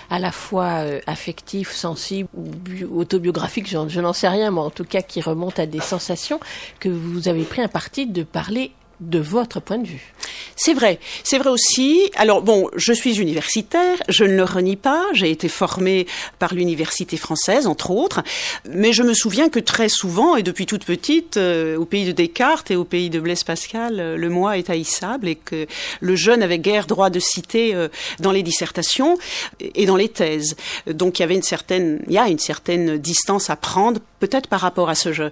à 0.10 0.20
la 0.20 0.32
fois 0.32 0.80
euh, 0.84 1.00
affectifs, 1.08 1.72
sensibles 1.72 2.28
ou 2.34 2.44
bu- 2.44 2.86
autobiographiques, 3.20 3.68
j'en- 3.70 3.90
je 3.90 4.00
n'en 4.00 4.14
sais 4.14 4.28
rien, 4.30 4.50
mais 4.52 4.60
en 4.62 4.70
tout 4.70 4.86
cas 4.86 5.02
qui 5.02 5.22
remontent 5.22 5.62
à 5.62 5.66
des 5.66 5.82
sensations, 5.82 6.40
que 6.80 6.90
vous 6.90 7.28
avez 7.28 7.44
pris 7.44 7.62
un 7.62 7.68
parti 7.68 8.08
de 8.08 8.24
parler 8.24 8.72
de 9.00 9.20
votre 9.20 9.60
point 9.60 9.78
de 9.78 9.88
vue. 9.88 10.14
C'est 10.56 10.74
vrai, 10.74 11.00
c'est 11.24 11.38
vrai 11.38 11.50
aussi. 11.50 12.12
Alors 12.16 12.42
bon, 12.42 12.70
je 12.76 12.92
suis 12.92 13.20
universitaire, 13.20 13.98
je 14.10 14.26
ne 14.26 14.36
le 14.36 14.44
renie 14.44 14.76
pas, 14.76 15.06
j'ai 15.14 15.32
été 15.32 15.48
formée 15.48 16.06
par 16.38 16.54
l'université 16.54 17.16
française, 17.16 17.66
entre 17.66 17.92
autres, 17.92 18.22
mais 18.70 18.92
je 18.92 19.04
me 19.04 19.14
souviens 19.14 19.50
que 19.50 19.60
très 19.60 19.88
souvent, 19.88 20.36
et 20.36 20.44
depuis 20.44 20.66
toute 20.66 20.84
petite, 20.84 21.38
euh, 21.38 21.78
au 21.78 21.86
pays 21.86 22.06
de 22.06 22.12
Descartes 22.12 22.72
et 22.72 22.76
au 22.76 22.84
pays 22.84 23.10
de 23.10 23.20
Blaise 23.20 23.44
Pascal, 23.44 24.00
euh, 24.00 24.18
le 24.18 24.30
moi 24.30 24.58
est 24.58 24.70
haïssable 24.70 25.30
et 25.30 25.36
que 25.36 25.66
le 26.02 26.16
jeune 26.16 26.44
avait 26.44 26.60
guère 26.60 26.88
droit 26.88 27.10
de 27.10 27.20
citer 27.20 27.74
euh, 27.74 27.88
dans 28.20 28.32
les 28.32 28.44
dissertations 28.44 29.18
et 29.62 29.86
dans 29.86 29.96
les 29.96 30.10
thèses. 30.10 30.58
Donc 30.88 31.20
il 31.20 31.22
y 31.22 31.26
avait 31.26 31.36
une 31.36 31.44
certaine, 31.44 32.02
il 32.08 32.14
y 32.14 32.18
a 32.18 32.28
une 32.28 32.40
certaine 32.40 32.98
distance 32.98 33.50
à 33.50 33.56
prendre, 33.56 34.02
peut-être 34.20 34.48
par 34.48 34.60
rapport 34.60 34.90
à 34.90 34.96
ce 34.96 35.14
jeu. 35.14 35.32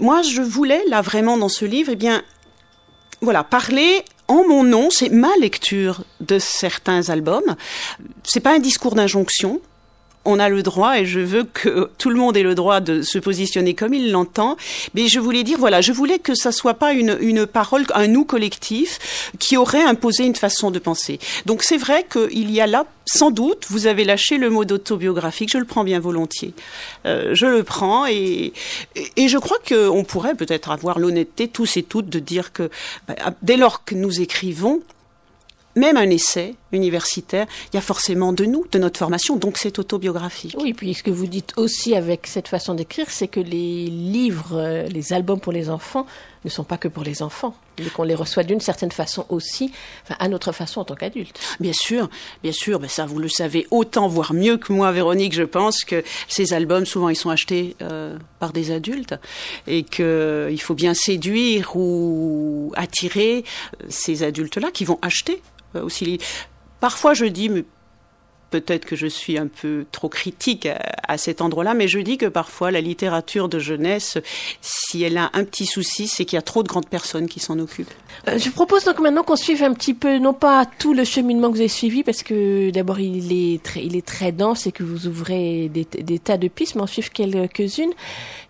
Moi, 0.00 0.22
je 0.22 0.42
voulais 0.42 0.82
là 0.88 1.00
vraiment 1.00 1.36
dans 1.36 1.48
ce 1.48 1.64
livre, 1.64 1.90
eh 1.92 1.96
bien 1.96 2.22
voilà, 3.20 3.44
parler 3.44 4.04
en 4.28 4.46
mon 4.46 4.62
nom, 4.62 4.90
c'est 4.90 5.08
ma 5.08 5.34
lecture 5.40 6.04
de 6.20 6.38
certains 6.38 7.08
albums. 7.08 7.56
C'est 8.24 8.40
pas 8.40 8.54
un 8.54 8.58
discours 8.58 8.94
d'injonction. 8.94 9.60
On 10.30 10.38
a 10.38 10.50
le 10.50 10.62
droit, 10.62 10.98
et 10.98 11.06
je 11.06 11.20
veux 11.20 11.44
que 11.44 11.88
tout 11.96 12.10
le 12.10 12.16
monde 12.16 12.36
ait 12.36 12.42
le 12.42 12.54
droit 12.54 12.80
de 12.80 13.00
se 13.00 13.18
positionner 13.18 13.72
comme 13.72 13.94
il 13.94 14.12
l'entend. 14.12 14.58
Mais 14.92 15.08
je 15.08 15.20
voulais 15.20 15.42
dire, 15.42 15.58
voilà, 15.58 15.80
je 15.80 15.90
voulais 15.90 16.18
que 16.18 16.34
ça 16.34 16.52
soit 16.52 16.74
pas 16.74 16.92
une, 16.92 17.16
une 17.22 17.46
parole, 17.46 17.86
un 17.94 18.08
nous 18.08 18.26
collectif 18.26 19.32
qui 19.38 19.56
aurait 19.56 19.82
imposé 19.82 20.24
une 20.24 20.34
façon 20.34 20.70
de 20.70 20.78
penser. 20.78 21.18
Donc 21.46 21.62
c'est 21.62 21.78
vrai 21.78 22.06
qu'il 22.10 22.50
y 22.50 22.60
a 22.60 22.66
là, 22.66 22.84
sans 23.06 23.30
doute, 23.30 23.64
vous 23.70 23.86
avez 23.86 24.04
lâché 24.04 24.36
le 24.36 24.50
mot 24.50 24.66
d'autobiographique. 24.66 25.50
Je 25.50 25.56
le 25.56 25.64
prends 25.64 25.84
bien 25.84 25.98
volontiers. 25.98 26.52
Euh, 27.06 27.34
je 27.34 27.46
le 27.46 27.62
prends 27.62 28.06
et, 28.06 28.52
et, 29.16 29.28
je 29.28 29.38
crois 29.38 29.58
qu'on 29.66 30.04
pourrait 30.04 30.34
peut-être 30.34 30.70
avoir 30.70 30.98
l'honnêteté 30.98 31.48
tous 31.48 31.78
et 31.78 31.82
toutes 31.82 32.10
de 32.10 32.18
dire 32.18 32.52
que 32.52 32.68
bah, 33.06 33.14
dès 33.40 33.56
lors 33.56 33.84
que 33.84 33.94
nous 33.94 34.20
écrivons, 34.20 34.82
même 35.78 35.96
un 35.96 36.10
essai 36.10 36.54
universitaire, 36.72 37.46
il 37.72 37.76
y 37.76 37.78
a 37.78 37.82
forcément 37.82 38.32
de 38.32 38.44
nous, 38.44 38.66
de 38.70 38.78
notre 38.78 38.98
formation, 38.98 39.36
donc 39.36 39.58
c'est 39.58 39.78
autobiographique. 39.78 40.56
Oui, 40.60 40.74
puis 40.74 40.94
ce 40.94 41.02
que 41.02 41.10
vous 41.10 41.26
dites 41.26 41.54
aussi 41.56 41.94
avec 41.94 42.26
cette 42.26 42.48
façon 42.48 42.74
d'écrire, 42.74 43.06
c'est 43.08 43.28
que 43.28 43.40
les 43.40 43.86
livres, 43.86 44.58
euh, 44.58 44.86
les 44.88 45.12
albums 45.12 45.40
pour 45.40 45.52
les 45.52 45.70
enfants 45.70 46.06
ne 46.44 46.50
sont 46.50 46.64
pas 46.64 46.76
que 46.76 46.88
pour 46.88 47.04
les 47.04 47.22
enfants, 47.22 47.54
qu'on 47.86 48.02
les 48.02 48.14
reçoit 48.14 48.42
d'une 48.42 48.60
certaine 48.60 48.92
façon 48.92 49.24
aussi, 49.28 49.72
enfin, 50.04 50.16
à 50.18 50.28
notre 50.28 50.52
façon 50.52 50.80
en 50.80 50.84
tant 50.84 50.94
qu'adulte. 50.94 51.38
Bien 51.60 51.72
sûr, 51.74 52.08
bien 52.42 52.52
sûr, 52.52 52.78
ben 52.78 52.88
ça 52.88 53.06
vous 53.06 53.18
le 53.18 53.28
savez 53.28 53.66
autant, 53.70 54.08
voire 54.08 54.34
mieux 54.34 54.56
que 54.56 54.72
moi, 54.72 54.92
Véronique, 54.92 55.34
je 55.34 55.42
pense 55.42 55.84
que 55.84 56.02
ces 56.28 56.52
albums, 56.52 56.86
souvent, 56.86 57.08
ils 57.08 57.16
sont 57.16 57.30
achetés 57.30 57.76
euh, 57.82 58.16
par 58.38 58.52
des 58.52 58.70
adultes 58.70 59.14
et 59.66 59.82
qu'il 59.82 60.60
faut 60.60 60.74
bien 60.74 60.94
séduire 60.94 61.76
ou 61.76 62.72
attirer 62.76 63.44
euh, 63.82 63.86
ces 63.88 64.22
adultes-là 64.22 64.70
qui 64.70 64.84
vont 64.84 64.98
acheter 65.02 65.42
euh, 65.74 65.82
aussi. 65.82 66.18
Parfois, 66.80 67.14
je 67.14 67.24
dis, 67.24 67.48
mais 67.48 67.64
peut-être 68.50 68.84
que 68.84 68.96
je 68.96 69.06
suis 69.06 69.38
un 69.38 69.46
peu 69.46 69.84
trop 69.92 70.08
critique 70.08 70.68
à, 71.06 71.18
cet 71.18 71.40
endroit-là, 71.40 71.74
mais 71.74 71.88
je 71.88 71.98
dis 71.98 72.18
que 72.18 72.26
parfois 72.26 72.70
la 72.70 72.80
littérature 72.80 73.48
de 73.48 73.58
jeunesse, 73.58 74.18
si 74.60 75.02
elle 75.02 75.18
a 75.18 75.30
un 75.32 75.44
petit 75.44 75.66
souci, 75.66 76.08
c'est 76.08 76.24
qu'il 76.24 76.36
y 76.36 76.38
a 76.38 76.42
trop 76.42 76.62
de 76.62 76.68
grandes 76.68 76.88
personnes 76.88 77.28
qui 77.28 77.40
s'en 77.40 77.58
occupent. 77.58 77.92
Euh, 78.28 78.38
je 78.38 78.50
propose 78.50 78.84
donc 78.84 79.00
maintenant 79.00 79.22
qu'on 79.22 79.36
suive 79.36 79.62
un 79.62 79.72
petit 79.72 79.94
peu, 79.94 80.18
non 80.18 80.34
pas 80.34 80.66
tout 80.78 80.94
le 80.94 81.04
cheminement 81.04 81.48
que 81.48 81.54
vous 81.54 81.60
avez 81.60 81.68
suivi, 81.68 82.02
parce 82.02 82.22
que 82.22 82.70
d'abord 82.70 83.00
il 83.00 83.32
est 83.32 83.62
très, 83.62 83.84
il 83.84 83.96
est 83.96 84.06
très 84.06 84.32
dense 84.32 84.66
et 84.66 84.72
que 84.72 84.82
vous 84.82 85.06
ouvrez 85.06 85.68
des, 85.68 85.84
des 85.84 86.18
tas 86.18 86.36
de 86.36 86.48
pistes, 86.48 86.74
mais 86.74 86.82
on 86.82 86.86
suive 86.86 87.10
quelques-unes. 87.10 87.92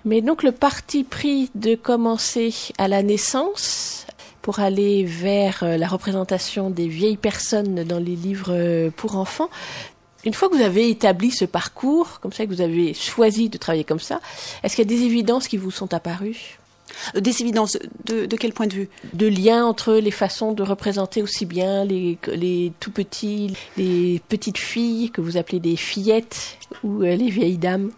Mais 0.05 0.21
donc 0.21 0.43
le 0.43 0.53
parti 0.53 1.05
pris 1.05 1.51
de 1.55 1.75
commencer 1.75 2.55
à 2.79 2.89
la 2.89 3.03
naissance 3.03 4.07
pour 4.49 4.61
aller 4.61 5.05
vers 5.05 5.63
euh, 5.63 5.77
la 5.77 5.87
représentation 5.87 6.71
des 6.71 6.89
vieilles 6.89 7.19
personnes 7.19 7.85
dans 7.85 7.99
les 7.99 8.17
livres 8.17 8.49
euh, 8.55 8.89
pour 8.97 9.17
enfants. 9.19 9.51
Une 10.25 10.33
fois 10.33 10.49
que 10.49 10.57
vous 10.57 10.63
avez 10.63 10.89
établi 10.89 11.31
ce 11.31 11.45
parcours, 11.45 12.19
comme 12.21 12.33
ça, 12.33 12.47
que 12.47 12.51
vous 12.55 12.63
avez 12.63 12.95
choisi 12.95 13.51
de 13.51 13.59
travailler 13.59 13.85
comme 13.85 14.01
ça, 14.01 14.23
est-ce 14.63 14.75
qu'il 14.75 14.91
y 14.91 14.95
a 14.95 14.97
des 14.99 15.05
évidences 15.05 15.49
qui 15.49 15.59
vous 15.59 15.71
sont 15.71 15.93
apparues? 15.93 16.57
Euh, 17.15 17.21
Des 17.21 17.43
évidences, 17.43 17.77
de, 18.07 18.25
de 18.25 18.37
quel 18.39 18.55
point 18.55 18.67
de 18.67 18.73
vue? 18.73 18.89
De 19.13 19.27
lien 19.27 19.67
entre 19.67 19.93
les 19.93 20.11
façons 20.11 20.53
de 20.55 20.63
représenter 20.63 21.21
aussi 21.21 21.45
bien 21.45 21.85
les, 21.85 22.17
les 22.33 22.73
tout 22.81 22.91
petits, 22.91 23.53
les 23.77 24.23
petites 24.31 24.57
filles 24.57 25.11
que 25.11 25.21
vous 25.21 25.37
appelez 25.37 25.61
des 25.61 25.77
fillettes 25.77 26.57
ou 26.83 27.03
les 27.03 27.29
vieilles 27.29 27.59
dames? 27.59 27.91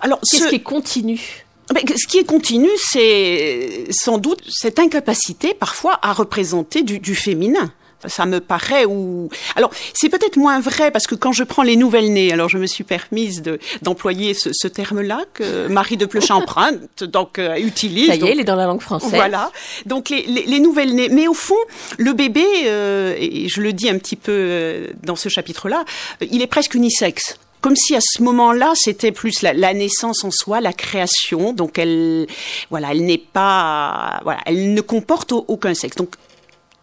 Alors, 0.00 0.20
Qu'est-ce 0.30 0.44
ce- 0.44 0.48
qui 0.48 0.54
est 0.56 0.60
continu 0.60 1.20
Ben, 1.20 1.45
ce 1.70 2.06
qui 2.06 2.18
est 2.18 2.24
continu, 2.24 2.68
c'est 2.78 3.84
sans 3.90 4.18
doute 4.18 4.40
cette 4.48 4.78
incapacité 4.78 5.54
parfois 5.54 5.98
à 6.02 6.12
représenter 6.12 6.82
du, 6.82 6.98
du 6.98 7.14
féminin. 7.14 7.72
Ça 8.08 8.26
me 8.26 8.40
paraît 8.40 8.84
ou 8.84 9.30
alors 9.56 9.70
c'est 9.94 10.10
peut-être 10.10 10.36
moins 10.36 10.60
vrai 10.60 10.90
parce 10.92 11.06
que 11.08 11.14
quand 11.16 11.32
je 11.32 11.42
prends 11.42 11.62
les 11.64 11.76
nouvelles 11.76 12.12
nées, 12.12 12.30
alors 12.30 12.48
je 12.48 12.58
me 12.58 12.66
suis 12.66 12.84
permise 12.84 13.40
de 13.42 13.58
d'employer 13.82 14.34
ce, 14.34 14.50
ce 14.52 14.68
terme-là 14.68 15.24
que 15.32 15.66
Marie 15.68 15.96
de 15.96 16.04
Pleuchin 16.04 16.36
emprunte 16.36 17.02
donc 17.04 17.38
euh, 17.38 17.56
utilise. 17.56 18.08
Ça 18.08 18.14
y 18.14 18.18
donc- 18.18 18.28
est, 18.28 18.34
il 18.34 18.40
est 18.40 18.44
dans 18.44 18.54
la 18.54 18.66
langue 18.66 18.82
française. 18.82 19.10
voilà. 19.12 19.50
Donc 19.86 20.10
les, 20.10 20.22
les, 20.26 20.44
les 20.44 20.60
nouvelles 20.60 20.94
nées. 20.94 21.08
Mais 21.08 21.26
au 21.26 21.34
fond, 21.34 21.56
le 21.96 22.12
bébé, 22.12 22.44
euh, 22.66 23.16
et 23.18 23.48
je 23.48 23.60
le 23.62 23.72
dis 23.72 23.88
un 23.88 23.98
petit 23.98 24.16
peu 24.16 24.30
euh, 24.30 24.88
dans 25.02 25.16
ce 25.16 25.28
chapitre-là, 25.30 25.84
il 26.20 26.42
est 26.42 26.46
presque 26.46 26.74
unisexe. 26.74 27.38
Comme 27.60 27.76
si 27.76 27.96
à 27.96 28.00
ce 28.00 28.22
moment-là, 28.22 28.72
c'était 28.74 29.12
plus 29.12 29.42
la, 29.42 29.74
naissance 29.74 30.24
en 30.24 30.30
soi, 30.30 30.60
la 30.60 30.72
création. 30.72 31.52
Donc 31.52 31.78
elle, 31.78 32.26
voilà, 32.70 32.92
elle 32.92 33.04
n'est 33.04 33.18
pas, 33.18 34.20
voilà, 34.22 34.40
elle 34.46 34.74
ne 34.74 34.80
comporte 34.80 35.32
au- 35.32 35.44
aucun 35.48 35.74
sexe. 35.74 35.96
Donc 35.96 36.14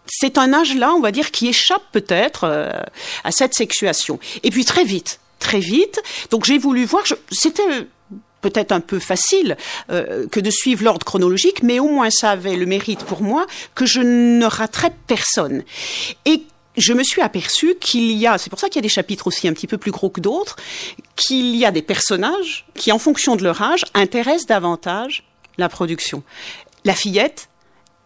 c'est 0.05 0.38
un 0.38 0.53
âge-là, 0.53 0.93
on 0.93 0.99
va 0.99 1.12
dire, 1.12 1.31
qui 1.31 1.47
échappe 1.47 1.83
peut-être 1.91 2.43
euh, 2.43 2.71
à 3.23 3.31
cette 3.31 3.53
sexuation. 3.53 4.19
Et 4.43 4.49
puis 4.49 4.65
très 4.65 4.83
vite, 4.83 5.19
très 5.39 5.59
vite. 5.59 6.01
Donc 6.29 6.45
j'ai 6.45 6.57
voulu 6.57 6.86
voir. 6.86 7.03
C'était 7.31 7.63
peut-être 8.41 8.73
un 8.73 8.81
peu 8.81 8.99
facile 8.99 9.55
euh, 9.89 10.27
que 10.27 10.39
de 10.41 10.49
suivre 10.51 10.83
l'ordre 10.83 11.05
chronologique, 11.05 11.63
mais 11.63 11.79
au 11.79 11.88
moins 11.88 12.09
ça 12.09 12.31
avait 12.31 12.57
le 12.57 12.65
mérite 12.65 13.05
pour 13.05 13.21
moi 13.21 13.47
que 13.73 13.86
je 13.86 14.01
ne 14.01 14.45
raterais 14.45 14.91
personne. 15.07 15.63
Et 16.25 16.43
je 16.77 16.93
me 16.93 17.03
suis 17.03 17.21
aperçue 17.21 17.75
qu'il 17.79 18.12
y 18.12 18.25
a, 18.27 18.38
c'est 18.38 18.49
pour 18.49 18.59
ça 18.59 18.67
qu'il 18.67 18.77
y 18.77 18.79
a 18.79 18.81
des 18.81 18.89
chapitres 18.89 19.27
aussi 19.27 19.47
un 19.47 19.53
petit 19.53 19.67
peu 19.67 19.77
plus 19.77 19.91
gros 19.91 20.09
que 20.09 20.19
d'autres, 20.19 20.55
qu'il 21.15 21.55
y 21.55 21.65
a 21.65 21.71
des 21.71 21.81
personnages 21.81 22.65
qui, 22.75 22.91
en 22.91 22.99
fonction 22.99 23.36
de 23.36 23.43
leur 23.43 23.62
âge, 23.62 23.86
intéressent 23.93 24.47
davantage 24.47 25.23
la 25.57 25.69
production. 25.69 26.23
la 26.86 26.95
fillette 26.95 27.49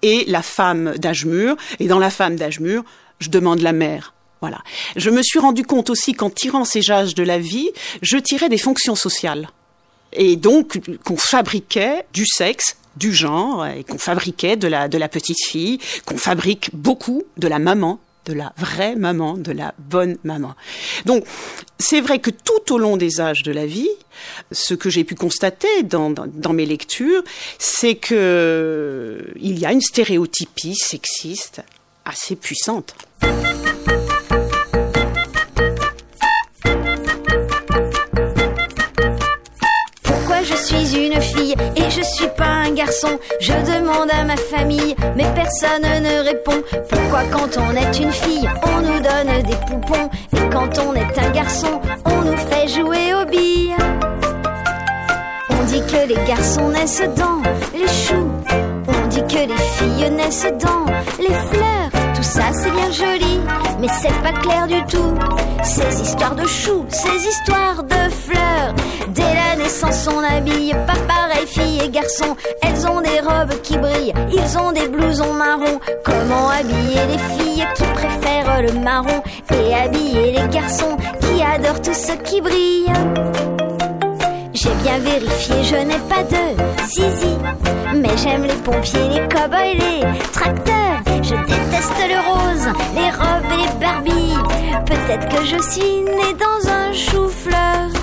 et 0.01 0.25
la 0.27 0.41
femme 0.41 0.93
d'âge 0.97 1.25
mûr. 1.25 1.56
Et 1.80 1.88
dans 1.88 1.99
la 1.99 2.10
femme 2.10 2.36
d'âge 2.36 2.60
mûr, 2.60 2.84
je 3.19 3.30
demande 3.30 3.62
la 3.62 3.73
mère. 3.73 4.13
Voilà. 4.41 4.60
Je 4.95 5.10
me 5.10 5.23
suis 5.23 5.39
rendu 5.39 5.63
compte 5.63 5.89
aussi 5.89 6.13
qu'en 6.13 6.30
tirant 6.30 6.65
ces 6.65 6.91
âges 6.91 7.15
de 7.15 7.23
la 7.23 7.39
vie, 7.39 7.69
je 8.01 8.17
tirais 8.17 8.49
des 8.49 8.58
fonctions 8.58 8.95
sociales. 8.95 9.49
Et 10.13 10.36
donc, 10.36 10.80
qu'on 11.03 11.17
fabriquait 11.17 12.06
du 12.13 12.25
sexe, 12.25 12.77
du 12.95 13.13
genre, 13.13 13.65
et 13.65 13.84
qu'on 13.84 13.97
fabriquait 13.97 14.56
de 14.56 14.67
la, 14.67 14.88
de 14.88 14.97
la 14.97 15.10
petite 15.10 15.43
fille, 15.43 15.80
qu'on 16.06 16.17
fabrique 16.17 16.69
beaucoup 16.73 17.23
de 17.38 17.47
la 17.47 17.60
maman, 17.60 17.99
de 18.28 18.34
la 18.34 18.54
vraie 18.58 18.96
maman, 18.96 19.36
de 19.36 19.52
la 19.52 19.74
bonne 19.80 20.18
maman. 20.24 20.54
Donc, 21.06 21.24
c'est 21.80 22.02
vrai 22.02 22.20
que 22.20 22.30
tout 22.30 22.74
au 22.74 22.78
long 22.78 22.98
des 22.98 23.22
âges 23.22 23.44
de 23.44 23.52
la 23.52 23.66
vie, 23.66 23.90
ce 24.52 24.74
que 24.74 24.90
j'ai 24.90 25.04
pu 25.04 25.16
constater 25.16 25.84
dans, 25.84 26.13
mes 26.54 26.66
lectures, 26.66 27.24
c'est 27.58 27.96
que 27.96 29.32
il 29.40 29.58
y 29.58 29.66
a 29.66 29.72
une 29.72 29.82
stéréotypie 29.82 30.76
sexiste 30.76 31.62
assez 32.06 32.36
puissante. 32.36 32.96
Je 43.39 43.53
demande 43.53 44.12
à 44.12 44.23
ma 44.25 44.36
famille, 44.36 44.95
mais 45.15 45.25
personne 45.34 45.82
ne 45.82 46.23
répond. 46.23 46.62
Pourquoi 46.89 47.23
quand 47.32 47.58
on 47.58 47.75
est 47.75 47.99
une 47.99 48.12
fille, 48.12 48.49
on 48.63 48.82
nous 48.82 48.99
donne 48.99 49.43
des 49.43 49.56
poupons? 49.67 50.10
Et 50.36 50.49
quand 50.51 50.77
on 50.80 50.93
est 50.93 51.17
un 51.17 51.32
garçon, 51.32 51.80
on 52.06 52.21
nous 52.23 52.38
fait 52.38 52.67
jouer 52.67 53.13
aux 53.13 53.25
billes 53.25 53.75
On 55.49 55.63
dit 55.63 55.82
que 55.82 56.08
les 56.08 56.27
garçons 56.27 56.69
naissent 56.69 57.10
dans 57.15 57.41
les 57.73 57.88
choux. 57.88 58.32
On 58.88 59.08
dit 59.08 59.21
que 59.21 59.47
les 59.47 59.63
filles 59.77 60.10
naissent 60.12 60.53
dans 60.60 60.86
les 61.19 61.34
fleurs 61.34 61.87
tout 62.17 62.23
ça 62.23 62.51
c'est 62.51 62.71
bien 62.71 62.91
joli, 62.91 63.39
mais 63.80 63.88
c'est 64.01 64.21
pas 64.23 64.32
clair 64.32 64.65
du 64.65 64.84
tout. 64.86 65.13
Ces 65.63 66.01
histoires 66.01 66.36
de 66.36 66.47
choux, 66.47 66.86
ces 66.89 67.27
histoires 67.27 67.84
de 67.84 68.10
fleurs. 68.10 68.73
Dès 69.10 69.21
la 69.21 69.56
naissance, 69.56 70.10
on 70.12 70.23
habille 70.23 70.73
pas 70.88 70.99
pareil, 71.08 71.45
filles 71.45 71.82
et 71.86 71.89
garçons. 71.89 72.36
Elles 72.63 72.88
ont 72.88 73.01
des 73.01 73.19
robes 73.19 73.62
qui 73.62 73.77
brillent, 73.77 74.13
ils 74.32 74.58
ont 74.58 74.71
des 74.71 74.88
blousons 74.88 75.34
marrons. 75.34 75.80
Comment 76.03 76.49
habiller 76.49 77.06
les 77.12 77.19
filles 77.36 77.67
qui 77.75 77.84
préfèrent 77.84 78.63
le 78.63 78.73
marron 78.80 79.21
et 79.53 79.75
habiller 79.75 80.32
les 80.32 80.47
garçons 80.47 80.97
qui 81.21 81.43
adorent 81.43 81.82
tout 81.82 81.93
ce 81.93 82.13
qui 82.13 82.41
brille? 82.41 82.91
J'ai 84.60 84.74
bien 84.82 84.98
vérifié, 84.98 85.63
je 85.63 85.76
n'ai 85.76 86.00
pas 86.10 86.24
de 86.24 86.88
zizi. 86.88 87.38
Mais 87.93 88.17
j'aime 88.17 88.43
les 88.43 88.56
pompiers, 88.56 89.08
les 89.08 89.28
cow-boys, 89.28 89.76
les 89.76 90.30
tracteurs. 90.32 91.04
Je 91.22 91.36
déteste 91.46 92.02
le 92.10 92.20
rose, 92.28 92.67
les 92.96 93.12
robes 93.12 93.52
et 93.54 93.58
les 93.58 93.80
Barbies. 93.80 94.34
Peut-être 94.88 95.30
que 95.30 95.46
je 95.46 95.62
suis 95.62 96.02
née 96.02 96.34
dans 96.39 96.70
un 96.72 96.91
chou-fleur. 96.91 97.97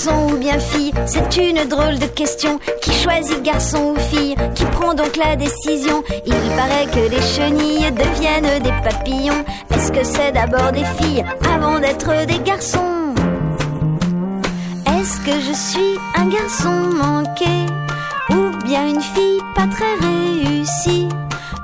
Garçon 0.00 0.32
ou 0.32 0.36
bien 0.38 0.58
fille 0.58 0.92
C'est 1.06 1.36
une 1.36 1.68
drôle 1.68 1.98
de 1.98 2.06
question. 2.06 2.58
Qui 2.80 2.92
choisit 2.92 3.42
garçon 3.42 3.94
ou 3.94 4.00
fille? 4.00 4.34
Qui 4.54 4.64
prend 4.66 4.94
donc 4.94 5.16
la 5.16 5.36
décision? 5.36 6.02
Il 6.26 6.34
paraît 6.56 6.86
que 6.86 7.10
les 7.10 7.20
chenilles 7.20 7.90
deviennent 7.92 8.62
des 8.62 8.72
papillons. 8.82 9.44
Est-ce 9.74 9.92
que 9.92 10.04
c'est 10.04 10.32
d'abord 10.32 10.72
des 10.72 10.84
filles 10.84 11.24
avant 11.52 11.78
d'être 11.80 12.26
des 12.26 12.38
garçons? 12.38 13.14
Est-ce 14.86 15.20
que 15.20 15.32
je 15.32 15.52
suis 15.52 15.98
un 16.16 16.28
garçon 16.28 16.76
manqué 16.96 17.66
Ou 18.30 18.64
bien 18.64 18.88
une 18.88 19.02
fille 19.02 19.40
pas 19.54 19.66
très 19.66 19.94
réussie? 20.06 21.08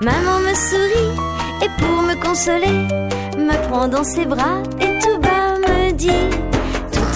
Maman 0.03 0.40
me 0.40 0.55
sourit 0.55 1.14
et 1.62 1.70
pour 1.79 2.03
me 2.03 2.14
consoler, 2.22 2.87
me 3.38 3.68
prend 3.68 3.88
dans 3.88 4.05
ses 4.05 4.27
bras 4.27 4.62
et 4.81 4.99
tout 4.99 5.18
bas 5.20 5.59
me 5.59 5.92
dit 5.92 6.56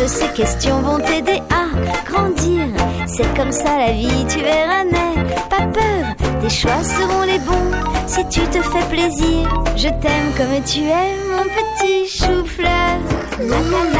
ces 0.06 0.28
questions 0.28 0.80
vont 0.80 0.98
t'aider 0.98 1.40
à 1.50 1.66
grandir. 2.10 2.66
C'est 3.06 3.34
comme 3.36 3.52
ça 3.52 3.76
la 3.78 3.92
vie, 3.92 4.26
tu 4.28 4.38
verras, 4.40 4.84
n'aie 4.84 5.24
pas 5.48 5.66
peur. 5.66 6.40
Tes 6.40 6.48
choix 6.48 6.82
seront 6.82 7.22
les 7.22 7.38
bons 7.40 7.70
si 8.06 8.26
tu 8.28 8.40
te 8.48 8.62
fais 8.62 8.86
plaisir. 8.88 9.48
Je 9.76 9.88
t'aime 9.88 10.32
comme 10.36 10.62
tu 10.64 10.80
es, 10.80 11.16
mon 11.30 11.44
petit 11.44 12.08
chou-fleur. 12.08 12.98
La 13.40 13.56
la. 13.56 13.90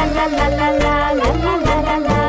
La 2.05 2.20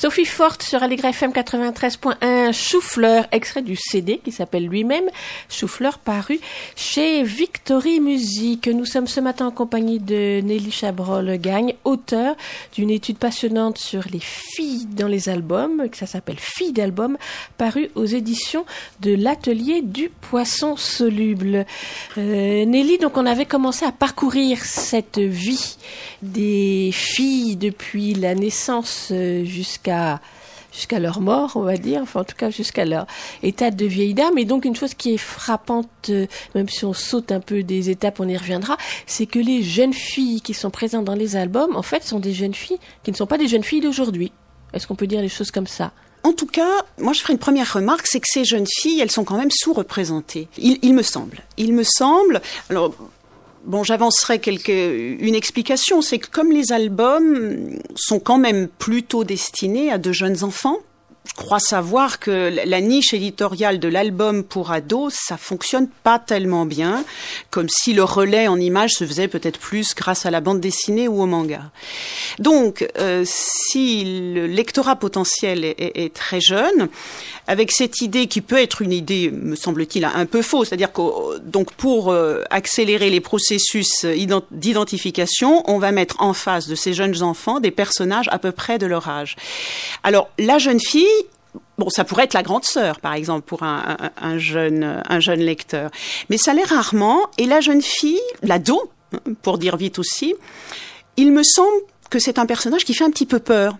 Sophie 0.00 0.24
Forte 0.24 0.62
sur 0.62 0.82
Allegre 0.82 1.04
FM 1.04 1.30
93.1, 1.30 2.54
Choufleur, 2.54 3.26
extrait 3.32 3.60
du 3.60 3.76
CD 3.76 4.16
qui 4.16 4.32
s'appelle 4.32 4.66
lui-même 4.66 5.04
Choufleur, 5.50 5.98
paru 5.98 6.40
chez 6.74 7.22
Victory 7.22 8.00
Music. 8.00 8.66
Nous 8.68 8.86
sommes 8.86 9.06
ce 9.06 9.20
matin 9.20 9.48
en 9.48 9.50
compagnie 9.50 9.98
de 9.98 10.40
Nelly 10.40 10.70
Chabrol-Gagne, 10.70 11.74
auteur 11.84 12.34
d'une 12.72 12.88
étude 12.88 13.18
passionnante 13.18 13.76
sur 13.76 14.04
les 14.10 14.22
filles 14.22 14.86
dans 14.86 15.06
les 15.06 15.28
albums, 15.28 15.86
que 15.90 15.98
ça 15.98 16.06
s'appelle 16.06 16.38
Filles 16.38 16.72
d'album, 16.72 17.18
paru 17.58 17.90
aux 17.94 18.06
éditions 18.06 18.64
de 19.00 19.14
l'Atelier 19.14 19.82
du 19.82 20.08
Poisson 20.08 20.76
Soluble. 20.76 21.66
Euh, 22.16 22.64
Nelly, 22.64 22.96
donc 22.96 23.18
on 23.18 23.26
avait 23.26 23.44
commencé 23.44 23.84
à 23.84 23.92
parcourir 23.92 24.64
cette 24.64 25.18
vie 25.18 25.76
des 26.22 26.88
filles 26.90 27.56
depuis 27.56 28.14
la 28.14 28.34
naissance 28.34 29.10
euh, 29.12 29.44
jusqu'à 30.72 30.98
leur 30.98 31.20
mort, 31.20 31.52
on 31.56 31.62
va 31.62 31.76
dire, 31.76 32.00
enfin 32.02 32.20
en 32.20 32.24
tout 32.24 32.36
cas 32.36 32.50
jusqu'à 32.50 32.84
leur 32.84 33.06
état 33.42 33.70
de 33.70 33.86
vieille 33.86 34.14
dame. 34.14 34.38
Et 34.38 34.44
donc 34.44 34.64
une 34.64 34.76
chose 34.76 34.94
qui 34.94 35.14
est 35.14 35.18
frappante, 35.18 35.88
euh, 36.10 36.26
même 36.54 36.68
si 36.68 36.84
on 36.84 36.92
saute 36.92 37.32
un 37.32 37.40
peu 37.40 37.62
des 37.62 37.90
étapes, 37.90 38.20
on 38.20 38.28
y 38.28 38.36
reviendra, 38.36 38.76
c'est 39.06 39.26
que 39.26 39.38
les 39.38 39.62
jeunes 39.62 39.92
filles 39.92 40.40
qui 40.40 40.54
sont 40.54 40.70
présentes 40.70 41.04
dans 41.04 41.14
les 41.14 41.36
albums, 41.36 41.76
en 41.76 41.82
fait, 41.82 42.04
sont 42.04 42.20
des 42.20 42.32
jeunes 42.32 42.54
filles 42.54 42.78
qui 43.02 43.10
ne 43.10 43.16
sont 43.16 43.26
pas 43.26 43.38
des 43.38 43.48
jeunes 43.48 43.64
filles 43.64 43.80
d'aujourd'hui. 43.80 44.32
Est-ce 44.72 44.86
qu'on 44.86 44.94
peut 44.94 45.06
dire 45.06 45.20
les 45.20 45.28
choses 45.28 45.50
comme 45.50 45.66
ça? 45.66 45.92
En 46.22 46.32
tout 46.32 46.46
cas, 46.46 46.84
moi 46.98 47.14
je 47.14 47.20
ferai 47.20 47.32
une 47.32 47.38
première 47.38 47.72
remarque, 47.72 48.06
c'est 48.06 48.20
que 48.20 48.28
ces 48.28 48.44
jeunes 48.44 48.66
filles, 48.68 49.00
elles 49.00 49.10
sont 49.10 49.24
quand 49.24 49.38
même 49.38 49.50
sous-représentées. 49.50 50.48
Il, 50.58 50.78
il 50.82 50.94
me 50.94 51.02
semble. 51.02 51.38
Il 51.56 51.72
me 51.72 51.82
semble. 51.82 52.40
Alors. 52.68 52.94
Bon, 53.64 53.84
j'avancerai 53.84 54.40
une 54.68 55.34
explication, 55.34 56.00
c'est 56.00 56.18
que 56.18 56.28
comme 56.28 56.50
les 56.50 56.72
albums 56.72 57.78
sont 57.94 58.18
quand 58.18 58.38
même 58.38 58.68
plutôt 58.68 59.22
destinés 59.22 59.92
à 59.92 59.98
de 59.98 60.12
jeunes 60.12 60.44
enfants, 60.44 60.78
crois 61.34 61.60
savoir 61.60 62.18
que 62.18 62.52
la 62.64 62.80
niche 62.80 63.14
éditoriale 63.14 63.78
de 63.78 63.88
l'album 63.88 64.44
pour 64.44 64.72
ados, 64.72 65.14
ça 65.14 65.36
fonctionne 65.36 65.88
pas 66.02 66.18
tellement 66.18 66.66
bien, 66.66 67.04
comme 67.50 67.68
si 67.68 67.92
le 67.92 68.04
relais 68.04 68.48
en 68.48 68.58
image 68.58 68.92
se 68.92 69.06
faisait 69.06 69.28
peut-être 69.28 69.58
plus 69.58 69.94
grâce 69.94 70.26
à 70.26 70.30
la 70.30 70.40
bande 70.40 70.60
dessinée 70.60 71.08
ou 71.08 71.22
au 71.22 71.26
manga. 71.26 71.70
Donc, 72.38 72.88
euh, 72.98 73.24
si 73.26 74.32
le 74.34 74.46
lectorat 74.46 74.96
potentiel 74.96 75.64
est, 75.64 75.74
est, 75.78 76.14
très 76.14 76.40
jeune, 76.40 76.88
avec 77.46 77.72
cette 77.72 78.00
idée 78.00 78.26
qui 78.26 78.40
peut 78.40 78.58
être 78.58 78.82
une 78.82 78.92
idée, 78.92 79.30
me 79.30 79.56
semble-t-il, 79.56 80.04
un 80.04 80.26
peu 80.26 80.42
fausse, 80.42 80.68
c'est-à-dire 80.68 80.92
que 80.92 81.38
donc 81.38 81.72
pour 81.74 82.10
euh, 82.10 82.42
accélérer 82.50 83.10
les 83.10 83.20
processus 83.20 84.04
d'identification, 84.04 85.62
on 85.68 85.78
va 85.78 85.92
mettre 85.92 86.20
en 86.20 86.32
face 86.32 86.68
de 86.68 86.74
ces 86.74 86.92
jeunes 86.92 87.22
enfants 87.22 87.60
des 87.60 87.70
personnages 87.70 88.28
à 88.30 88.38
peu 88.38 88.52
près 88.52 88.78
de 88.78 88.86
leur 88.86 89.08
âge. 89.08 89.36
Alors, 90.02 90.28
la 90.38 90.58
jeune 90.58 90.80
fille 90.80 91.06
Bon, 91.78 91.88
ça 91.88 92.04
pourrait 92.04 92.24
être 92.24 92.34
la 92.34 92.42
grande 92.42 92.64
sœur, 92.64 93.00
par 93.00 93.14
exemple, 93.14 93.42
pour 93.42 93.62
un, 93.62 93.96
un, 93.98 94.10
un, 94.20 94.38
jeune, 94.38 95.02
un 95.08 95.20
jeune 95.20 95.40
lecteur. 95.40 95.90
Mais 96.28 96.36
ça 96.36 96.52
l'est 96.52 96.64
rarement. 96.64 97.20
Et 97.38 97.46
la 97.46 97.60
jeune 97.60 97.82
fille, 97.82 98.20
l'ado, 98.42 98.90
pour 99.42 99.58
dire 99.58 99.76
vite 99.76 99.98
aussi, 99.98 100.34
il 101.16 101.32
me 101.32 101.42
semble 101.42 101.80
que 102.10 102.18
c'est 102.18 102.38
un 102.38 102.46
personnage 102.46 102.84
qui 102.84 102.94
fait 102.94 103.04
un 103.04 103.10
petit 103.10 103.26
peu 103.26 103.38
peur. 103.38 103.76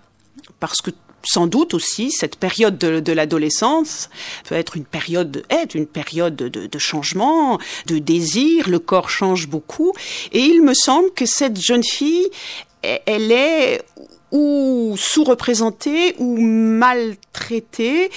Parce 0.60 0.80
que 0.80 0.90
sans 1.22 1.46
doute 1.46 1.74
aussi 1.74 2.10
cette 2.10 2.36
période 2.36 2.78
de, 2.78 3.12
l'adolescence 3.12 4.08
peut 4.48 4.54
être 4.54 4.76
une 4.76 4.86
période 4.86 5.44
est 5.50 5.74
une 5.74 5.86
période 5.86 6.34
de, 6.34 6.48
de, 6.48 6.78
changement, 6.78 7.58
de 7.86 7.98
désir. 7.98 8.68
Le 8.68 8.78
corps 8.78 9.10
change 9.10 9.48
beaucoup, 9.48 9.92
et 10.32 10.40
il 10.40 10.62
me 10.62 10.74
semble 10.74 11.10
que 11.12 11.26
cette 11.26 11.60
jeune 11.60 11.84
fille, 11.84 12.28
elle 12.82 13.32
est 13.32 13.82
ou 14.32 14.94
sous-représentée 14.96 16.14
ou 16.18 16.40
maltraitée 16.40 18.10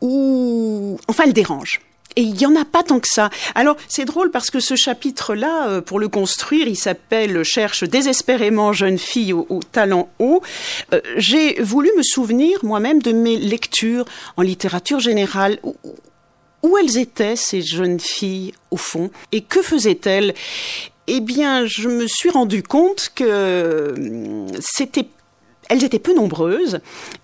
ou 0.00 0.98
enfin 1.08 1.24
elle 1.26 1.32
dérange. 1.32 1.80
Et 2.16 2.22
il 2.22 2.40
y 2.40 2.46
en 2.46 2.54
a 2.54 2.64
pas 2.64 2.82
tant 2.84 3.00
que 3.00 3.08
ça. 3.08 3.30
Alors 3.54 3.76
c'est 3.88 4.04
drôle 4.04 4.30
parce 4.30 4.50
que 4.50 4.60
ce 4.60 4.76
chapitre-là, 4.76 5.68
euh, 5.68 5.80
pour 5.80 5.98
le 5.98 6.08
construire, 6.08 6.68
il 6.68 6.76
s'appelle 6.76 7.42
Cherche 7.42 7.82
désespérément 7.84 8.72
jeune 8.72 8.98
fille 8.98 9.32
au, 9.32 9.60
talent 9.72 10.08
haut. 10.18 10.40
Euh, 10.92 11.00
J'ai 11.16 11.60
voulu 11.60 11.90
me 11.96 12.02
souvenir 12.02 12.64
moi-même 12.64 13.02
de 13.02 13.12
mes 13.12 13.36
lectures 13.36 14.04
en 14.36 14.42
littérature 14.42 15.00
générale. 15.00 15.58
Où, 15.64 15.74
où 16.62 16.78
elles 16.78 16.96
étaient 16.98 17.36
ces 17.36 17.62
jeunes 17.62 18.00
filles 18.00 18.52
au 18.70 18.76
fond? 18.76 19.10
Et 19.32 19.42
que 19.42 19.60
faisaient-elles? 19.60 20.34
Eh 21.06 21.20
bien, 21.20 21.66
je 21.66 21.88
me 21.88 22.06
suis 22.06 22.30
rendu 22.30 22.62
compte 22.62 23.10
que 23.14 23.92
hum, 23.96 24.46
c'était 24.60 25.06
elles 25.68 25.84
étaient 25.84 25.98
peu 25.98 26.14
nombreuses 26.14 26.80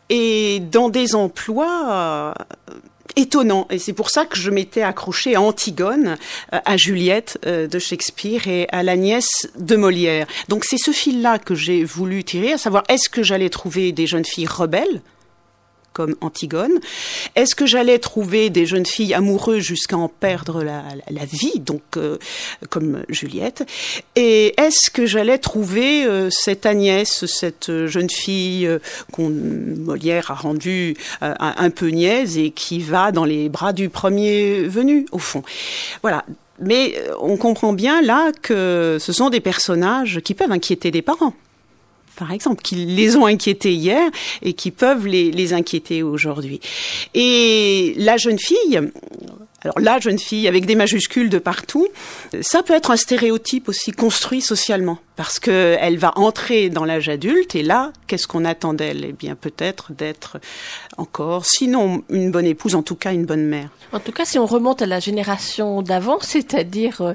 et 0.08 0.60
dans 0.60 0.88
des 0.88 1.14
emplois 1.14 2.34
euh, 2.68 2.74
étonnants. 3.16 3.66
Et 3.70 3.78
c'est 3.78 3.92
pour 3.92 4.10
ça 4.10 4.24
que 4.24 4.36
je 4.36 4.50
m'étais 4.50 4.82
accrochée 4.82 5.34
à 5.34 5.40
Antigone, 5.40 6.16
euh, 6.52 6.58
à 6.64 6.76
Juliette 6.76 7.38
euh, 7.46 7.66
de 7.66 7.78
Shakespeare 7.78 8.46
et 8.48 8.66
à 8.70 8.82
la 8.82 8.96
nièce 8.96 9.48
de 9.58 9.76
Molière. 9.76 10.26
Donc 10.48 10.64
c'est 10.64 10.78
ce 10.78 10.90
fil-là 10.90 11.38
que 11.38 11.54
j'ai 11.54 11.84
voulu 11.84 12.24
tirer, 12.24 12.52
à 12.52 12.58
savoir 12.58 12.84
est-ce 12.88 13.08
que 13.08 13.22
j'allais 13.22 13.50
trouver 13.50 13.92
des 13.92 14.06
jeunes 14.06 14.24
filles 14.24 14.46
rebelles 14.46 15.00
comme 15.92 16.16
Antigone. 16.20 16.80
Est-ce 17.34 17.54
que 17.54 17.66
j'allais 17.66 17.98
trouver 17.98 18.50
des 18.50 18.66
jeunes 18.66 18.86
filles 18.86 19.14
amoureuses 19.14 19.62
jusqu'à 19.62 19.96
en 19.96 20.08
perdre 20.08 20.62
la, 20.62 21.24
vie, 21.24 21.60
donc 21.60 21.82
euh, 21.96 22.18
comme 22.68 23.02
Juliette? 23.08 23.66
Et 24.16 24.54
est-ce 24.60 24.90
que 24.90 25.06
j'allais 25.06 25.38
trouver 25.38 26.04
euh, 26.04 26.28
cette 26.30 26.66
Agnès, 26.66 27.26
cette 27.26 27.86
jeune 27.86 28.10
fille 28.10 28.66
euh, 28.66 28.78
qu'on 29.12 29.30
Molière 29.30 30.30
a 30.30 30.34
rendue 30.34 30.96
euh, 31.22 31.34
un, 31.38 31.70
peu 31.70 31.88
niaise 31.88 32.38
et 32.38 32.50
qui 32.50 32.80
va 32.80 33.12
dans 33.12 33.24
les 33.24 33.48
bras 33.48 33.72
du 33.72 33.88
premier 33.88 34.62
venu, 34.62 35.06
au 35.12 35.18
fond? 35.18 35.42
Voilà. 36.02 36.24
Mais 36.62 36.94
on 37.22 37.38
comprend 37.38 37.72
bien 37.72 38.02
là 38.02 38.32
que 38.42 38.98
ce 39.00 39.12
sont 39.14 39.30
des 39.30 39.40
personnages 39.40 40.20
qui 40.20 40.34
peuvent 40.34 40.52
inquiéter 40.52 40.90
des 40.90 41.00
parents 41.00 41.32
par 42.20 42.32
exemple, 42.32 42.60
qui 42.60 42.74
les 42.74 43.16
ont 43.16 43.24
inquiétés 43.24 43.72
hier 43.72 44.10
et 44.42 44.52
qui 44.52 44.70
peuvent 44.70 45.06
les, 45.06 45.32
les 45.32 45.54
inquiéter 45.54 46.02
aujourd'hui. 46.02 46.60
Et 47.14 47.94
la 47.96 48.18
jeune 48.18 48.38
fille, 48.38 48.78
alors 49.62 49.78
la 49.78 49.98
jeune 49.98 50.18
fille 50.18 50.48
avec 50.48 50.66
des 50.66 50.74
majuscules 50.74 51.28
de 51.28 51.38
partout, 51.38 51.86
ça 52.40 52.62
peut 52.62 52.74
être 52.74 52.90
un 52.90 52.96
stéréotype 52.96 53.68
aussi 53.68 53.92
construit 53.92 54.40
socialement 54.40 54.98
parce 55.16 55.38
que 55.38 55.76
elle 55.78 55.98
va 55.98 56.12
entrer 56.16 56.70
dans 56.70 56.86
l'âge 56.86 57.10
adulte 57.10 57.54
et 57.54 57.62
là, 57.62 57.92
qu'est-ce 58.06 58.26
qu'on 58.26 58.46
attend 58.46 58.72
d'elle? 58.72 59.04
Eh 59.04 59.12
bien, 59.12 59.34
peut-être 59.34 59.92
d'être 59.92 60.38
encore, 60.96 61.44
sinon 61.44 62.02
une 62.08 62.30
bonne 62.30 62.46
épouse, 62.46 62.74
en 62.74 62.82
tout 62.82 62.94
cas 62.94 63.12
une 63.12 63.26
bonne 63.26 63.44
mère. 63.44 63.68
En 63.92 64.00
tout 64.00 64.12
cas, 64.12 64.24
si 64.24 64.38
on 64.38 64.46
remonte 64.46 64.80
à 64.80 64.86
la 64.86 64.98
génération 64.98 65.82
d'avant, 65.82 66.20
c'est-à-dire 66.22 67.02
euh, 67.02 67.14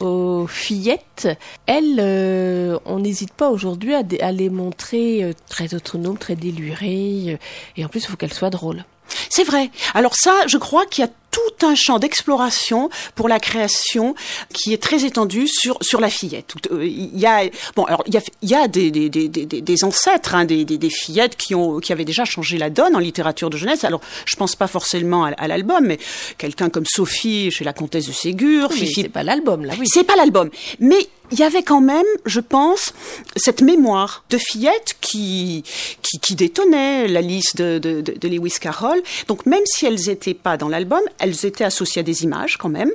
aux 0.00 0.48
fillettes, 0.48 1.28
elles, 1.66 2.00
euh, 2.00 2.76
on 2.86 2.98
n'hésite 2.98 3.32
pas 3.32 3.50
aujourd'hui 3.50 3.94
à, 3.94 4.02
à, 4.20 4.32
les 4.32 4.48
montrer 4.48 5.22
euh, 5.22 5.32
très 5.48 5.74
autonomes, 5.74 6.18
très 6.18 6.34
délurées, 6.34 7.38
et 7.76 7.84
en 7.84 7.88
plus, 7.88 8.00
il 8.00 8.06
faut 8.06 8.16
qu'elles 8.16 8.32
soient 8.34 8.50
drôles. 8.50 8.84
C'est 9.28 9.44
vrai. 9.44 9.70
Alors 9.94 10.14
ça, 10.14 10.32
je 10.46 10.56
crois 10.56 10.86
qu'il 10.86 11.04
y 11.04 11.08
a 11.08 11.10
tout 11.34 11.66
un 11.66 11.74
champ 11.74 11.98
d'exploration 11.98 12.90
pour 13.16 13.28
la 13.28 13.40
création 13.40 14.14
qui 14.52 14.72
est 14.72 14.80
très 14.80 15.04
étendu 15.04 15.48
sur 15.48 15.78
sur 15.80 16.00
la 16.00 16.08
fillette. 16.08 16.54
Il 16.80 17.18
y 17.18 17.26
a 17.26 17.42
bon 17.74 17.84
alors 17.84 18.04
il 18.06 18.14
y 18.14 18.16
a, 18.16 18.20
il 18.42 18.50
y 18.50 18.54
a 18.54 18.68
des, 18.68 18.92
des, 18.92 19.08
des, 19.08 19.28
des, 19.28 19.44
des 19.44 19.84
ancêtres 19.84 20.36
hein, 20.36 20.44
des, 20.44 20.64
des, 20.64 20.78
des, 20.78 20.90
fillettes 20.90 21.36
qui 21.36 21.56
ont 21.56 21.80
qui 21.80 21.92
avaient 21.92 22.04
déjà 22.04 22.24
changé 22.24 22.56
la 22.56 22.70
donne 22.70 22.94
en 22.94 23.00
littérature 23.00 23.50
de 23.50 23.56
jeunesse. 23.56 23.82
Alors 23.82 24.00
je 24.26 24.36
pense 24.36 24.54
pas 24.54 24.68
forcément 24.68 25.24
à, 25.24 25.30
à 25.30 25.48
l'album, 25.48 25.84
mais 25.84 25.98
quelqu'un 26.38 26.70
comme 26.70 26.86
Sophie 26.86 27.50
chez 27.50 27.64
la 27.64 27.72
comtesse 27.72 28.06
de 28.06 28.12
Ségur, 28.12 28.68
oui, 28.70 28.78
Fifi. 28.78 29.02
C'est 29.02 29.08
pas 29.08 29.24
l'album 29.24 29.64
là. 29.64 29.74
Oui. 29.78 29.86
C'est 29.88 30.04
pas 30.04 30.14
l'album, 30.14 30.50
mais 30.78 31.08
il 31.30 31.38
y 31.38 31.42
avait 31.42 31.62
quand 31.62 31.80
même, 31.80 32.04
je 32.26 32.40
pense, 32.40 32.92
cette 33.36 33.62
mémoire 33.62 34.24
de 34.30 34.38
fillettes 34.38 34.96
qui, 35.00 35.64
qui, 36.02 36.20
qui 36.20 36.34
détonnaient 36.34 37.08
la 37.08 37.22
liste 37.22 37.56
de, 37.56 37.78
de, 37.78 38.00
de, 38.02 38.28
Lewis 38.28 38.56
Carroll. 38.60 39.02
Donc 39.26 39.46
même 39.46 39.62
si 39.64 39.86
elles 39.86 40.06
n'étaient 40.06 40.34
pas 40.34 40.56
dans 40.56 40.68
l'album, 40.68 41.00
elles 41.24 41.44
étaient 41.44 41.64
associées 41.64 42.00
à 42.00 42.02
des 42.02 42.22
images 42.22 42.56
quand 42.56 42.68
même. 42.68 42.90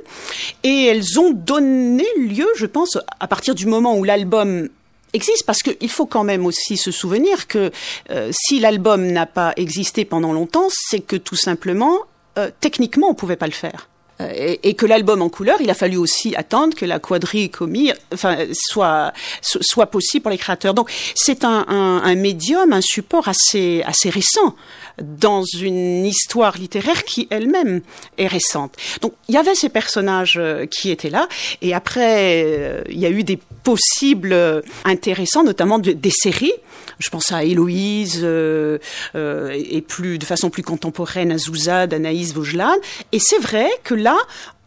Et 0.62 0.86
elles 0.86 1.18
ont 1.18 1.30
donné 1.30 2.06
lieu, 2.16 2.48
je 2.56 2.66
pense, 2.66 2.98
à 3.18 3.26
partir 3.28 3.54
du 3.54 3.66
moment 3.66 3.96
où 3.96 4.04
l'album 4.04 4.68
existe 5.12 5.44
parce 5.44 5.62
qu'il 5.62 5.90
faut 5.90 6.06
quand 6.06 6.24
même 6.24 6.46
aussi 6.46 6.76
se 6.76 6.90
souvenir 6.90 7.48
que 7.48 7.70
euh, 8.10 8.30
si 8.32 8.60
l'album 8.60 9.06
n'a 9.06 9.26
pas 9.26 9.52
existé 9.56 10.04
pendant 10.04 10.32
longtemps, 10.32 10.68
c'est 10.70 11.00
que 11.00 11.16
tout 11.16 11.36
simplement, 11.36 11.98
euh, 12.38 12.50
techniquement, 12.60 13.10
on 13.10 13.14
pouvait 13.14 13.36
pas 13.36 13.46
le 13.46 13.52
faire 13.52 13.89
et, 14.34 14.68
et, 14.68 14.74
que 14.74 14.86
l'album 14.86 15.22
en 15.22 15.28
couleur, 15.28 15.58
il 15.60 15.70
a 15.70 15.74
fallu 15.74 15.96
aussi 15.96 16.34
attendre 16.36 16.74
que 16.74 16.84
la 16.84 16.98
quadricomie 16.98 17.92
enfin, 18.12 18.36
soit, 18.52 19.12
soit 19.42 19.86
possible 19.86 20.22
pour 20.22 20.30
les 20.30 20.38
créateurs. 20.38 20.74
Donc 20.74 20.90
c'est 21.14 21.44
un, 21.44 21.64
un, 21.68 22.02
un, 22.02 22.14
médium, 22.14 22.72
un 22.72 22.80
support 22.80 23.28
assez, 23.28 23.82
assez 23.86 24.10
récent 24.10 24.54
dans 25.00 25.44
une 25.44 26.04
histoire 26.04 26.56
littéraire 26.58 27.04
qui 27.04 27.26
elle-même 27.30 27.80
est 28.18 28.26
récente. 28.26 28.74
Donc 29.00 29.12
il 29.28 29.34
y 29.34 29.38
avait 29.38 29.54
ces 29.54 29.68
personnages 29.68 30.36
euh, 30.38 30.66
qui 30.66 30.90
étaient 30.90 31.10
là, 31.10 31.28
et 31.62 31.74
après 31.74 32.44
euh, 32.44 32.82
il 32.88 32.98
y 32.98 33.06
a 33.06 33.10
eu 33.10 33.24
des 33.24 33.38
possibles 33.62 34.62
intéressants, 34.84 35.44
notamment 35.44 35.78
de, 35.78 35.92
des 35.92 36.10
séries. 36.10 36.52
Je 36.98 37.08
pense 37.08 37.32
à 37.32 37.44
Héloïse 37.44 38.20
euh, 38.22 38.78
euh, 39.14 39.50
et 39.52 39.80
plus 39.80 40.18
de 40.18 40.24
façon 40.24 40.50
plus 40.50 40.62
contemporaine 40.62 41.32
à 41.32 41.38
Zouzade, 41.38 41.94
Anaïs 41.94 42.34
Vaugelan. 42.34 42.74
Et 43.12 43.18
c'est 43.18 43.38
vrai 43.38 43.68
que 43.84 43.94
là, 43.94 44.09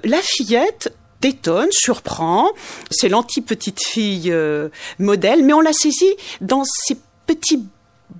la 0.03 0.21
fillette 0.21 0.93
détonne, 1.21 1.69
surprend. 1.71 2.49
C'est 2.91 3.09
l'anti-petite 3.09 3.81
fille 3.81 4.31
euh, 4.31 4.69
modèle, 4.99 5.43
mais 5.43 5.53
on 5.53 5.61
l'a 5.61 5.73
saisit 5.73 6.15
dans 6.41 6.63
ces 6.65 6.97
petits 7.25 7.65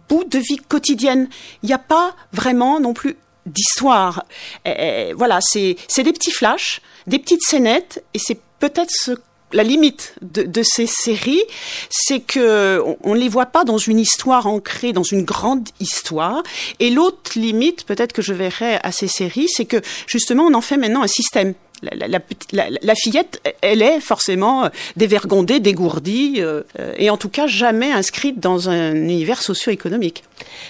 bouts 0.07 0.23
de 0.23 0.39
vie 0.39 0.57
quotidienne. 0.57 1.27
Il 1.61 1.67
n'y 1.67 1.73
a 1.73 1.79
pas 1.79 2.15
vraiment 2.31 2.79
non 2.79 2.93
plus 2.93 3.17
d'histoire. 3.45 4.25
voilà, 4.65 5.39
c'est 5.41 5.75
des 5.97 6.13
petits 6.13 6.31
flashs, 6.31 6.81
des 7.07 7.19
petites 7.19 7.43
scénettes, 7.43 8.03
et 8.13 8.19
c'est 8.19 8.39
peut-être 8.59 8.89
ce 8.89 9.17
la 9.53 9.63
limite 9.63 10.15
de, 10.21 10.63
ces 10.63 10.87
séries, 10.87 11.43
c'est 11.89 12.19
que 12.19 12.81
on 13.03 13.13
ne 13.13 13.19
les 13.19 13.29
voit 13.29 13.45
pas 13.45 13.63
dans 13.63 13.77
une 13.77 13.99
histoire 13.99 14.47
ancrée, 14.47 14.93
dans 14.93 15.03
une 15.03 15.23
grande 15.23 15.69
histoire. 15.79 16.43
Et 16.79 16.89
l'autre 16.89 17.31
limite, 17.35 17.85
peut-être 17.85 18.13
que 18.13 18.21
je 18.21 18.33
verrai 18.33 18.79
à 18.83 18.91
ces 18.91 19.07
séries, 19.07 19.47
c'est 19.47 19.65
que 19.65 19.81
justement 20.07 20.43
on 20.43 20.53
en 20.53 20.61
fait 20.61 20.77
maintenant 20.77 21.03
un 21.03 21.07
système 21.07 21.53
la, 21.83 22.07
la, 22.07 22.19
la, 22.51 22.69
la, 22.81 22.95
fillette, 22.95 23.41
elle 23.61 23.81
est 23.81 23.99
forcément 23.99 24.69
dévergondée, 24.95 25.59
dégourdie, 25.59 26.35
euh, 26.37 26.63
et 26.97 27.09
en 27.09 27.17
tout 27.17 27.29
cas 27.29 27.47
jamais 27.47 27.91
inscrite 27.91 28.39
dans 28.39 28.69
un 28.69 28.95
univers 28.95 29.41
socio-économique. 29.41 30.23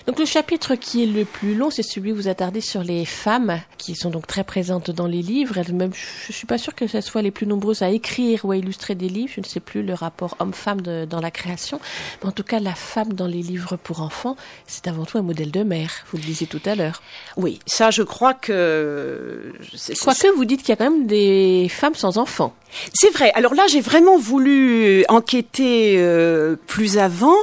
Donc 0.08 0.20
le 0.20 0.26
chapitre 0.26 0.76
qui 0.76 1.04
est 1.04 1.08
le 1.08 1.26
plus 1.26 1.56
long, 1.56 1.70
c'est 1.70 1.84
celui 1.84 2.12
où 2.12 2.16
vous 2.16 2.28
attardez 2.28 2.62
sur 2.62 2.84
les 2.84 3.06
femmes, 3.06 3.62
qui 3.78 3.96
sont 3.96 4.10
donc 4.10 4.28
très 4.28 4.44
présentes 4.44 4.92
dans 4.92 5.08
les 5.08 5.22
livres. 5.22 5.56
Je 5.64 6.32
suis 6.32 6.48
pas 6.48 6.58
sûre 6.58 6.76
que 6.76 6.88
ce 6.88 7.02
soit 7.02 7.22
les 7.22 7.32
plus 7.32 7.48
nombreuses 7.48 7.82
à 7.82 7.90
écrire 7.90 8.46
ou 8.46 8.52
à 8.52 8.58
illustrer 8.58 8.96
des 8.96 9.10
livres. 9.10 9.32
Je 9.36 9.42
ne 9.42 9.46
sais 9.46 9.60
plus 9.60 9.84
le 9.84 9.94
rapport 9.94 10.36
homme-femme 10.40 10.82
dans 10.82 11.22
la 11.22 11.32
création. 11.32 11.80
Mais 12.22 12.30
en 12.30 12.32
tout 12.32 12.44
cas, 12.44 12.60
la 12.60 12.76
femme 12.76 13.14
dans 13.14 13.28
les 13.28 13.42
livres 13.42 13.78
pour 13.78 14.02
enfants, 14.02 14.36
c'est 14.68 14.88
avant 14.88 15.06
tout 15.06 15.18
un 15.18 15.22
modèle 15.22 15.52
de 15.52 15.64
mère. 15.64 16.06
Vous 16.12 16.18
le 16.18 16.24
disiez 16.24 16.48
tout 16.48 16.62
à 16.66 16.76
l'heure. 16.76 17.02
Oui, 17.38 17.60
ça, 17.66 17.92
je 17.92 18.04
crois 18.04 18.34
que... 18.34 19.54
Quoique 20.02 20.36
vous 20.36 20.46
dites 20.46 20.62
qu'il 20.62 20.70
y 20.70 20.74
a 20.74 20.76
quand 20.76 20.90
même 20.90 21.03
des 21.04 21.68
femmes 21.70 21.96
sans 21.96 22.18
enfants. 22.18 22.54
C'est 22.94 23.12
vrai. 23.12 23.32
Alors 23.36 23.54
là, 23.54 23.66
j'ai 23.68 23.82
vraiment 23.82 24.18
voulu 24.18 25.06
enquêter 25.10 25.96
euh, 25.98 26.56
plus 26.68 26.98
avant. 26.98 27.36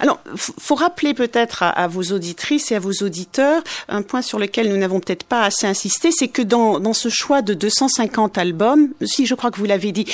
Alors, 0.00 0.20
faut 0.36 0.74
rappeler 0.74 1.14
peut-être 1.14 1.62
à, 1.62 1.86
vos 1.88 2.02
auditrices 2.12 2.72
et 2.72 2.74
à 2.74 2.78
vos 2.78 2.92
auditeurs 3.02 3.62
un 3.88 4.02
point 4.02 4.22
sur 4.22 4.38
lequel 4.38 4.68
nous 4.68 4.76
n'avons 4.76 5.00
peut-être 5.00 5.24
pas 5.24 5.42
assez 5.42 5.66
insisté, 5.66 6.10
c'est 6.10 6.28
que 6.28 6.42
dans, 6.42 6.92
ce 6.92 7.08
choix 7.08 7.42
de 7.42 7.54
250 7.54 8.38
albums, 8.38 8.88
si 9.02 9.26
je 9.26 9.34
crois 9.34 9.50
que 9.50 9.58
vous 9.58 9.66
l'avez 9.66 9.92
dit, 9.92 10.06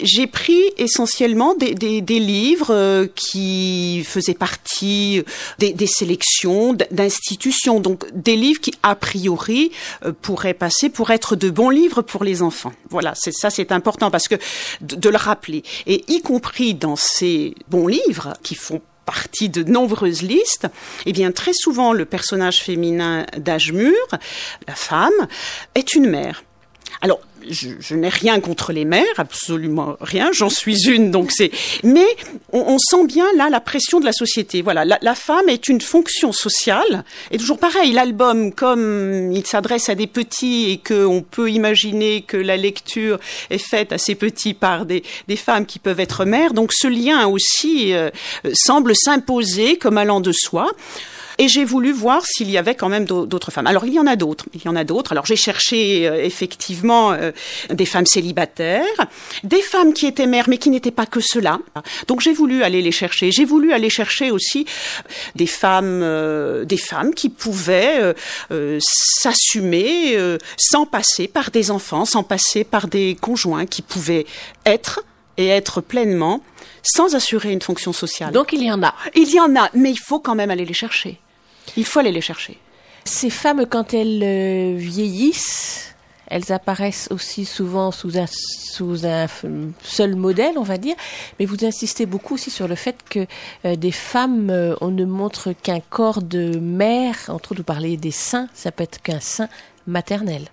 j'ai 0.00 0.26
pris 0.26 0.60
essentiellement 0.78 1.54
des, 1.54 2.02
livres 2.02 2.72
euh, 2.72 3.06
qui 3.14 4.04
faisaient 4.04 4.34
partie 4.34 5.22
des, 5.58 5.86
sélections 5.86 6.76
d'institutions, 6.90 7.80
donc 7.80 8.06
des 8.14 8.36
livres 8.36 8.60
qui 8.60 8.72
a 8.82 8.94
priori 8.94 9.72
euh, 10.04 10.12
pourraient 10.22 10.54
passer 10.54 10.88
pour 10.88 11.10
être 11.10 11.36
de 11.36 11.50
bons 11.50 11.70
livres 11.70 12.02
pour 12.02 12.24
les 12.24 12.31
enfants. 12.40 12.72
Voilà, 12.88 13.12
c'est 13.14 13.32
ça, 13.32 13.50
c'est 13.50 13.72
important 13.72 14.10
parce 14.10 14.28
que 14.28 14.36
de, 14.80 14.96
de, 14.96 15.08
le 15.10 15.18
rappeler, 15.18 15.62
et 15.86 16.04
y 16.08 16.22
compris 16.22 16.72
dans 16.72 16.96
ces 16.96 17.54
bons 17.68 17.86
livres 17.86 18.32
qui 18.42 18.54
font 18.54 18.80
partie 19.04 19.48
de 19.48 19.62
nombreuses 19.62 20.22
listes, 20.22 20.68
eh 21.06 21.12
bien 21.12 21.32
très 21.32 21.52
souvent 21.52 21.92
le 21.92 22.04
personnage 22.04 22.62
féminin 22.62 23.26
d'âge 23.36 23.72
mûr, 23.72 23.94
la 24.66 24.74
femme, 24.74 25.10
est 25.74 25.94
une 25.94 26.08
mère. 26.08 26.44
Alors 27.00 27.20
je, 27.48 27.70
je 27.78 27.94
n'ai 27.94 28.08
rien 28.08 28.40
contre 28.40 28.72
les 28.72 28.84
mères, 28.84 29.04
absolument 29.18 29.96
rien. 30.00 30.30
J'en 30.32 30.50
suis 30.50 30.88
une, 30.88 31.10
donc 31.10 31.30
c'est. 31.32 31.50
Mais 31.82 32.06
on, 32.52 32.60
on 32.60 32.78
sent 32.78 33.06
bien 33.06 33.26
là 33.36 33.50
la 33.50 33.60
pression 33.60 34.00
de 34.00 34.04
la 34.04 34.12
société. 34.12 34.62
Voilà, 34.62 34.84
la, 34.84 34.98
la 35.02 35.14
femme 35.14 35.48
est 35.48 35.68
une 35.68 35.80
fonction 35.80 36.32
sociale. 36.32 37.04
Et 37.30 37.38
toujours 37.38 37.58
pareil, 37.58 37.92
l'album, 37.92 38.52
comme 38.52 39.32
il 39.32 39.46
s'adresse 39.46 39.88
à 39.88 39.94
des 39.94 40.06
petits 40.06 40.70
et 40.70 40.78
que 40.78 41.04
on 41.04 41.22
peut 41.22 41.50
imaginer 41.50 42.22
que 42.22 42.36
la 42.36 42.56
lecture 42.56 43.18
est 43.50 43.58
faite 43.58 43.92
à 43.92 43.98
ces 43.98 44.14
petits 44.14 44.54
par 44.54 44.86
des, 44.86 45.02
des 45.28 45.36
femmes 45.36 45.66
qui 45.66 45.78
peuvent 45.78 46.00
être 46.00 46.24
mères, 46.24 46.54
donc 46.54 46.72
ce 46.72 46.88
lien 46.88 47.26
aussi 47.26 47.92
euh, 47.92 48.10
semble 48.52 48.94
s'imposer 48.94 49.76
comme 49.76 49.98
allant 49.98 50.20
de 50.20 50.32
soi. 50.32 50.70
Et 51.38 51.48
j'ai 51.48 51.64
voulu 51.64 51.92
voir 51.92 52.22
s'il 52.26 52.50
y 52.50 52.58
avait 52.58 52.74
quand 52.74 52.88
même 52.88 53.04
d'au- 53.04 53.26
d'autres 53.26 53.50
femmes. 53.50 53.66
Alors 53.66 53.84
il 53.86 53.94
y 53.94 53.98
en 53.98 54.06
a 54.06 54.16
d'autres. 54.16 54.46
Il 54.54 54.62
y 54.64 54.68
en 54.68 54.76
a 54.76 54.84
d'autres. 54.84 55.12
Alors 55.12 55.26
j'ai 55.26 55.36
cherché 55.36 56.06
euh, 56.08 56.22
effectivement 56.24 57.12
euh, 57.12 57.32
des 57.70 57.86
femmes 57.86 58.06
célibataires, 58.06 58.84
des 59.44 59.62
femmes 59.62 59.92
qui 59.92 60.06
étaient 60.06 60.26
mères 60.26 60.48
mais 60.48 60.58
qui 60.58 60.70
n'étaient 60.70 60.90
pas 60.90 61.06
que 61.06 61.20
cela. 61.20 61.58
Donc 62.08 62.20
j'ai 62.20 62.32
voulu 62.32 62.62
aller 62.62 62.82
les 62.82 62.92
chercher. 62.92 63.30
J'ai 63.32 63.44
voulu 63.44 63.72
aller 63.72 63.90
chercher 63.90 64.30
aussi 64.30 64.66
des 65.34 65.46
femmes, 65.46 66.00
euh, 66.02 66.64
des 66.64 66.76
femmes 66.76 67.14
qui 67.14 67.28
pouvaient 67.28 67.98
euh, 68.00 68.12
euh, 68.50 68.78
s'assumer 68.82 70.16
euh, 70.16 70.38
sans 70.56 70.86
passer 70.86 71.28
par 71.28 71.50
des 71.50 71.70
enfants, 71.70 72.04
sans 72.04 72.22
passer 72.22 72.64
par 72.64 72.88
des 72.88 73.16
conjoints, 73.20 73.66
qui 73.66 73.82
pouvaient 73.82 74.26
être 74.66 75.02
et 75.38 75.48
être 75.48 75.80
pleinement 75.80 76.42
sans 76.82 77.14
assurer 77.14 77.52
une 77.52 77.62
fonction 77.62 77.92
sociale. 77.92 78.32
Donc 78.32 78.52
il 78.52 78.62
y 78.62 78.70
en 78.70 78.82
a. 78.82 78.94
Il 79.14 79.30
y 79.32 79.40
en 79.40 79.54
a, 79.56 79.68
mais 79.74 79.90
il 79.90 79.98
faut 79.98 80.20
quand 80.20 80.34
même 80.34 80.50
aller 80.50 80.64
les 80.64 80.74
chercher. 80.74 81.18
Il 81.76 81.84
faut 81.84 82.00
aller 82.00 82.12
les 82.12 82.20
chercher. 82.20 82.58
Ces 83.04 83.30
femmes, 83.30 83.66
quand 83.66 83.94
elles 83.94 84.22
euh, 84.22 84.74
vieillissent, 84.76 85.94
elles 86.28 86.50
apparaissent 86.52 87.08
aussi 87.10 87.44
souvent 87.44 87.90
sous 87.90 88.16
un, 88.16 88.26
sous 88.26 89.04
un 89.04 89.26
f- 89.26 89.70
seul 89.82 90.16
modèle, 90.16 90.54
on 90.56 90.62
va 90.62 90.78
dire. 90.78 90.94
Mais 91.38 91.44
vous 91.46 91.64
insistez 91.64 92.06
beaucoup 92.06 92.34
aussi 92.34 92.50
sur 92.50 92.68
le 92.68 92.74
fait 92.74 92.96
que 93.10 93.26
euh, 93.64 93.76
des 93.76 93.92
femmes, 93.92 94.48
euh, 94.50 94.74
on 94.80 94.88
ne 94.88 95.04
montre 95.04 95.52
qu'un 95.52 95.80
corps 95.80 96.22
de 96.22 96.56
mère. 96.58 97.16
Entre 97.28 97.52
autres, 97.52 97.56
vous 97.60 97.64
parlez 97.64 97.96
des 97.96 98.12
seins, 98.12 98.48
ça 98.54 98.72
peut 98.72 98.84
être 98.84 99.02
qu'un 99.02 99.20
sein 99.20 99.48
maternel. 99.86 100.46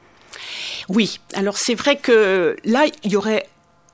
Oui, 0.90 1.20
alors 1.34 1.58
c'est 1.58 1.76
vrai 1.76 1.98
que 1.98 2.56
là, 2.66 2.86
il 3.04 3.12
y 3.12 3.16
aurait, 3.16 3.48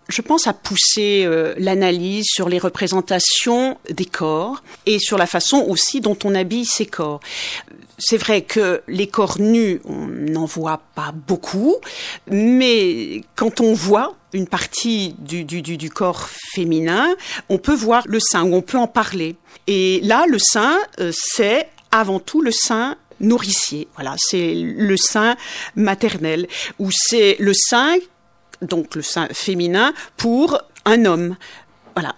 je 0.07 0.21
pense, 0.21 0.47
à 0.47 0.53
pousser 0.53 1.23
euh, 1.25 1.53
l'analyse 1.57 2.25
sur 2.27 2.49
les 2.49 2.59
représentations 2.59 3.77
des 3.89 4.05
corps 4.05 4.61
et 4.85 4.99
sur 4.99 5.17
la 5.17 5.25
façon 5.25 5.65
aussi 5.67 6.01
dont 6.01 6.17
on 6.23 6.35
habille 6.35 6.65
ces 6.65 6.85
corps. 6.85 7.19
C'est 7.97 8.17
vrai 8.17 8.41
que 8.41 8.81
les 8.87 9.07
corps 9.07 9.39
nus, 9.39 9.81
on 9.85 10.07
n'en 10.07 10.45
voit 10.45 10.81
pas 10.95 11.13
beaucoup, 11.13 11.75
mais 12.29 13.23
quand 13.35 13.61
on 13.61 13.73
voit 13.73 14.15
une 14.33 14.47
partie 14.47 15.15
du, 15.17 15.89
corps 15.89 16.27
féminin, 16.53 17.15
on 17.47 17.57
peut 17.57 17.73
voir 17.73 18.03
le 18.05 18.19
sein 18.19 18.43
ou 18.43 18.53
on 18.53 18.61
peut 18.61 18.77
en 18.77 18.87
parler. 18.87 19.37
Et 19.67 20.01
là, 20.03 20.25
le 20.27 20.39
sein, 20.39 20.77
euh, 20.99 21.11
c'est 21.13 21.69
avant 21.91 22.19
tout 22.19 22.41
le 22.41 22.51
sein 22.51 22.97
nourricier. 23.21 23.87
Voilà, 23.95 24.15
c'est 24.17 24.53
le 24.53 24.97
sein 24.97 25.37
maternel 25.75 26.47
ou 26.79 26.89
c'est 26.91 27.37
le 27.39 27.53
sein, 27.53 27.95
donc 28.61 28.95
le 28.95 29.01
sein 29.01 29.27
féminin 29.31 29.93
pour 30.17 30.59
un 30.85 31.05
homme. 31.05 31.35
Voilà, 31.95 32.13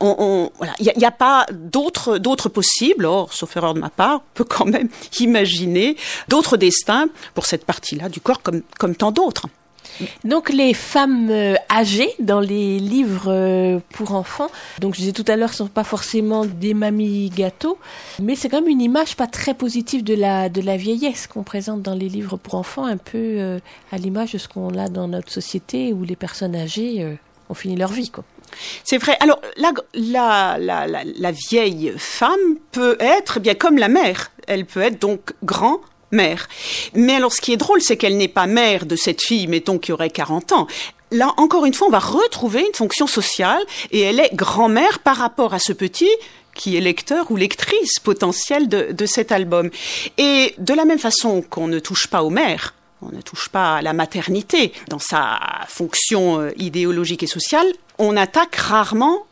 il 0.80 0.92
n'y 0.98 1.06
a, 1.06 1.12
pas 1.12 1.46
d'autres 1.52 2.50
possibles. 2.50 3.06
Or, 3.06 3.32
sauf 3.32 3.56
erreur 3.56 3.76
de 3.76 3.80
ma 3.80 3.92
part, 3.92 4.16
on 4.16 4.34
peut 4.34 4.44
quand 4.44 4.66
même 4.66 4.90
imaginer 5.20 5.96
d'autres 6.28 6.58
destins 6.58 7.08
pour 7.36 7.46
cette 7.46 7.64
partie-là 7.64 8.10
du 8.10 8.20
corps, 8.20 8.42
comme 8.42 8.96
tant 8.96 9.12
d'autres. 9.12 9.48
Donc 10.24 10.50
les 10.50 10.74
femmes 10.74 11.30
euh, 11.30 11.56
âgées 11.72 12.14
dans 12.20 12.40
les 12.40 12.80
livres 12.80 13.32
euh, 13.32 13.80
pour 13.94 14.14
enfants, 14.14 14.50
donc 14.80 14.96
je 14.96 15.00
disais 15.00 15.12
tout 15.12 15.26
à 15.28 15.36
l'heure, 15.36 15.54
sont 15.54 15.68
pas 15.68 15.84
forcément 15.84 16.46
des 16.46 16.74
mamies 16.74 17.30
gâteaux, 17.30 17.78
mais 18.22 18.36
c'est 18.36 18.50
quand 18.50 18.62
même 18.62 18.70
une 18.70 18.82
image 18.82 19.16
pas 19.16 19.28
très 19.28 19.54
positive 19.54 20.04
de 20.04 20.14
la 20.14 20.50
de 20.50 20.62
la 20.62 20.78
vieillesse 20.78 21.28
qu'on 21.28 21.44
présente 21.44 21.82
dans 21.82 21.96
les 21.96 22.10
livres 22.10 22.38
pour 22.38 22.56
enfants, 22.56 22.86
un 22.86 22.98
peu 22.98 23.18
euh, 23.18 23.60
à 23.92 23.98
l'image 23.98 24.34
de 24.34 24.38
ce 24.38 24.48
qu'on 24.48 24.78
a 24.78 24.88
dans 24.90 25.08
notre 25.08 25.32
société 25.32 25.94
où 25.94 26.04
les 26.04 26.16
personnes 26.16 26.56
âgées 26.56 27.18
ont 27.50 27.54
fini 27.54 27.76
leur 27.76 27.92
vie. 27.92 28.12
C'est 28.84 28.98
vrai. 28.98 29.18
Alors, 29.20 29.42
la, 29.58 29.72
la, 29.94 30.58
la, 30.60 31.04
la, 31.04 31.32
vieille 31.32 31.94
femme 31.98 32.58
peut 32.72 32.98
être, 33.00 33.40
bien 33.40 33.56
comme 33.56 33.78
la 33.78 33.90
mère, 33.90 34.32
elle 34.48 34.66
peut 34.66 34.82
être 34.82 35.00
donc 35.00 35.34
grand-mère. 36.12 36.48
Mais 36.94 37.16
alors, 37.16 37.34
ce 37.34 37.42
qui 37.42 37.54
est 37.54 37.58
drôle, 37.58 37.82
c'est 37.82 37.98
qu'elle 37.98 38.18
n'est 38.18 38.28
pas 38.28 38.48
mère 38.48 38.86
de 38.86 38.96
cette 38.96 39.22
fille, 39.22 39.48
mettons, 39.48 39.78
qui 39.78 39.92
aurait 39.92 40.10
40 40.10 40.52
ans. 40.52 40.68
Là, 41.12 41.34
encore 41.38 41.66
une 41.66 41.74
fois, 41.74 41.88
on 41.88 41.92
va 41.92 42.00
retrouver 42.00 42.62
une 42.62 42.74
fonction 42.74 43.08
sociale 43.08 43.62
et 43.92 44.02
elle 44.02 44.20
est 44.20 44.34
grand-mère 44.34 45.00
par 45.00 45.18
rapport 45.18 45.54
à 45.54 45.60
ce 45.60 45.72
petit 45.72 46.10
qui 46.54 46.76
est 46.76 46.82
lecteur 46.82 47.30
ou 47.30 47.36
lectrice 47.36 48.00
potentielle 48.00 48.68
de, 48.68 48.92
de 48.92 49.06
cet 49.06 49.32
album. 49.32 49.70
Et 50.18 50.54
de 50.58 50.74
la 50.74 50.86
même 50.86 51.00
façon 51.00 51.44
qu'on 51.48 51.68
ne 51.68 51.80
touche 51.80 52.08
pas 52.08 52.24
aux 52.24 52.32
mères, 52.32 52.74
on 53.02 53.16
ne 53.16 53.22
touche 53.22 53.50
pas 53.50 53.76
à 53.76 53.82
la 53.82 53.94
maternité 53.94 54.74
dans 54.88 55.00
sa 55.00 55.40
fonction 55.68 56.42
euh, 56.42 56.52
idéologique 56.58 57.24
et 57.24 57.28
sociale, 57.28 57.68
on 58.00 58.18
attaque 58.18 58.56
rarement 58.56 59.28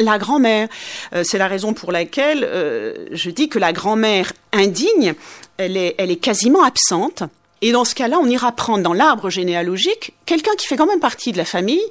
la 0.00 0.18
grand-mère. 0.18 0.68
Euh, 1.12 1.22
c'est 1.24 1.38
la 1.38 1.48
raison 1.48 1.74
pour 1.74 1.92
laquelle 1.92 2.44
euh, 2.44 3.06
je 3.12 3.30
dis 3.30 3.48
que 3.48 3.58
la 3.58 3.72
grand-mère 3.72 4.32
indigne, 4.52 5.14
elle 5.60 5.76
est, 5.76 6.20
quasiment 6.20 6.62
absente. 6.62 7.22
Et 7.62 7.72
dans 7.72 7.84
ce 7.84 7.94
cas-là, 7.94 8.18
on 8.18 8.26
ira 8.26 8.52
prendre 8.52 8.82
dans 8.82 8.94
l'arbre 8.94 9.28
généalogique 9.28 10.14
quelqu'un 10.24 10.54
qui 10.56 10.66
fait 10.66 10.76
quand 10.76 10.86
même 10.86 11.00
partie 11.00 11.32
de 11.32 11.36
la 11.36 11.44
famille 11.44 11.82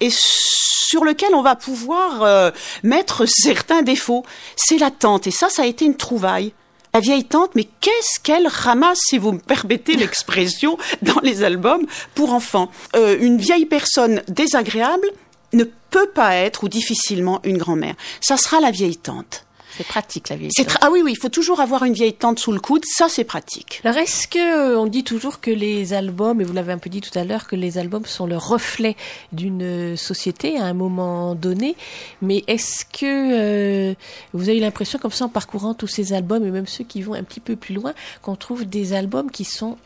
et 0.00 0.08
sur 0.10 1.04
lequel 1.04 1.34
on 1.34 1.42
va 1.42 1.54
pouvoir 1.54 2.22
euh, 2.22 2.50
mettre 2.82 3.24
certains 3.28 3.82
défauts. 3.82 4.24
C'est 4.56 4.78
la 4.78 4.90
tante. 4.90 5.26
Et 5.26 5.30
ça, 5.30 5.48
ça 5.48 5.62
a 5.62 5.66
été 5.66 5.84
une 5.84 5.96
trouvaille. 5.96 6.52
La 6.92 7.00
vieille 7.00 7.24
tante, 7.24 7.50
mais 7.56 7.68
qu'est-ce 7.80 8.20
qu'elle 8.20 8.46
ramasse, 8.46 9.00
si 9.08 9.18
vous 9.18 9.32
me 9.32 9.38
permettez 9.38 9.96
l'expression, 9.96 10.78
dans 11.02 11.20
les 11.22 11.42
albums 11.42 11.86
pour 12.14 12.32
enfants? 12.32 12.70
Euh, 12.94 13.16
Une 13.20 13.38
vieille 13.38 13.66
personne 13.66 14.22
désagréable 14.28 15.08
ne 15.52 15.64
peut 15.90 16.08
pas 16.08 16.34
être 16.34 16.64
ou 16.64 16.68
difficilement 16.68 17.40
une 17.44 17.58
grand-mère. 17.58 17.94
Ça 18.20 18.36
sera 18.36 18.60
la 18.60 18.70
vieille 18.70 18.96
tante. 18.96 19.44
C'est 19.76 19.86
pratique 19.86 20.28
la 20.28 20.36
vieille. 20.36 20.50
Tra- 20.50 20.78
ah 20.80 20.88
oui, 20.92 21.00
oui, 21.02 21.12
il 21.12 21.18
faut 21.18 21.28
toujours 21.28 21.60
avoir 21.60 21.82
une 21.82 21.94
vieille 21.94 22.14
tante 22.14 22.38
sous 22.38 22.52
le 22.52 22.60
coude, 22.60 22.84
ça 22.86 23.08
c'est 23.08 23.24
pratique. 23.24 23.80
Alors 23.84 23.98
est-ce 23.98 24.28
que 24.28 24.38
euh, 24.38 24.78
on 24.78 24.86
dit 24.86 25.02
toujours 25.02 25.40
que 25.40 25.50
les 25.50 25.92
albums, 25.92 26.40
et 26.40 26.44
vous 26.44 26.52
l'avez 26.52 26.72
un 26.72 26.78
peu 26.78 26.88
dit 26.90 27.00
tout 27.00 27.18
à 27.18 27.24
l'heure, 27.24 27.48
que 27.48 27.56
les 27.56 27.76
albums 27.76 28.04
sont 28.06 28.26
le 28.26 28.36
reflet 28.36 28.96
d'une 29.32 29.96
société 29.96 30.58
à 30.58 30.64
un 30.64 30.74
moment 30.74 31.34
donné, 31.34 31.74
mais 32.22 32.44
est-ce 32.46 32.84
que 32.84 33.90
euh, 33.90 33.94
vous 34.32 34.48
avez 34.48 34.60
l'impression, 34.60 34.98
comme 34.98 35.10
ça 35.10 35.24
en 35.24 35.28
parcourant 35.28 35.74
tous 35.74 35.88
ces 35.88 36.12
albums, 36.12 36.46
et 36.46 36.50
même 36.50 36.66
ceux 36.68 36.84
qui 36.84 37.02
vont 37.02 37.14
un 37.14 37.24
petit 37.24 37.40
peu 37.40 37.56
plus 37.56 37.74
loin, 37.74 37.94
qu'on 38.22 38.36
trouve 38.36 38.64
des 38.66 38.92
albums 38.92 39.30
qui 39.30 39.44
sont 39.44 39.76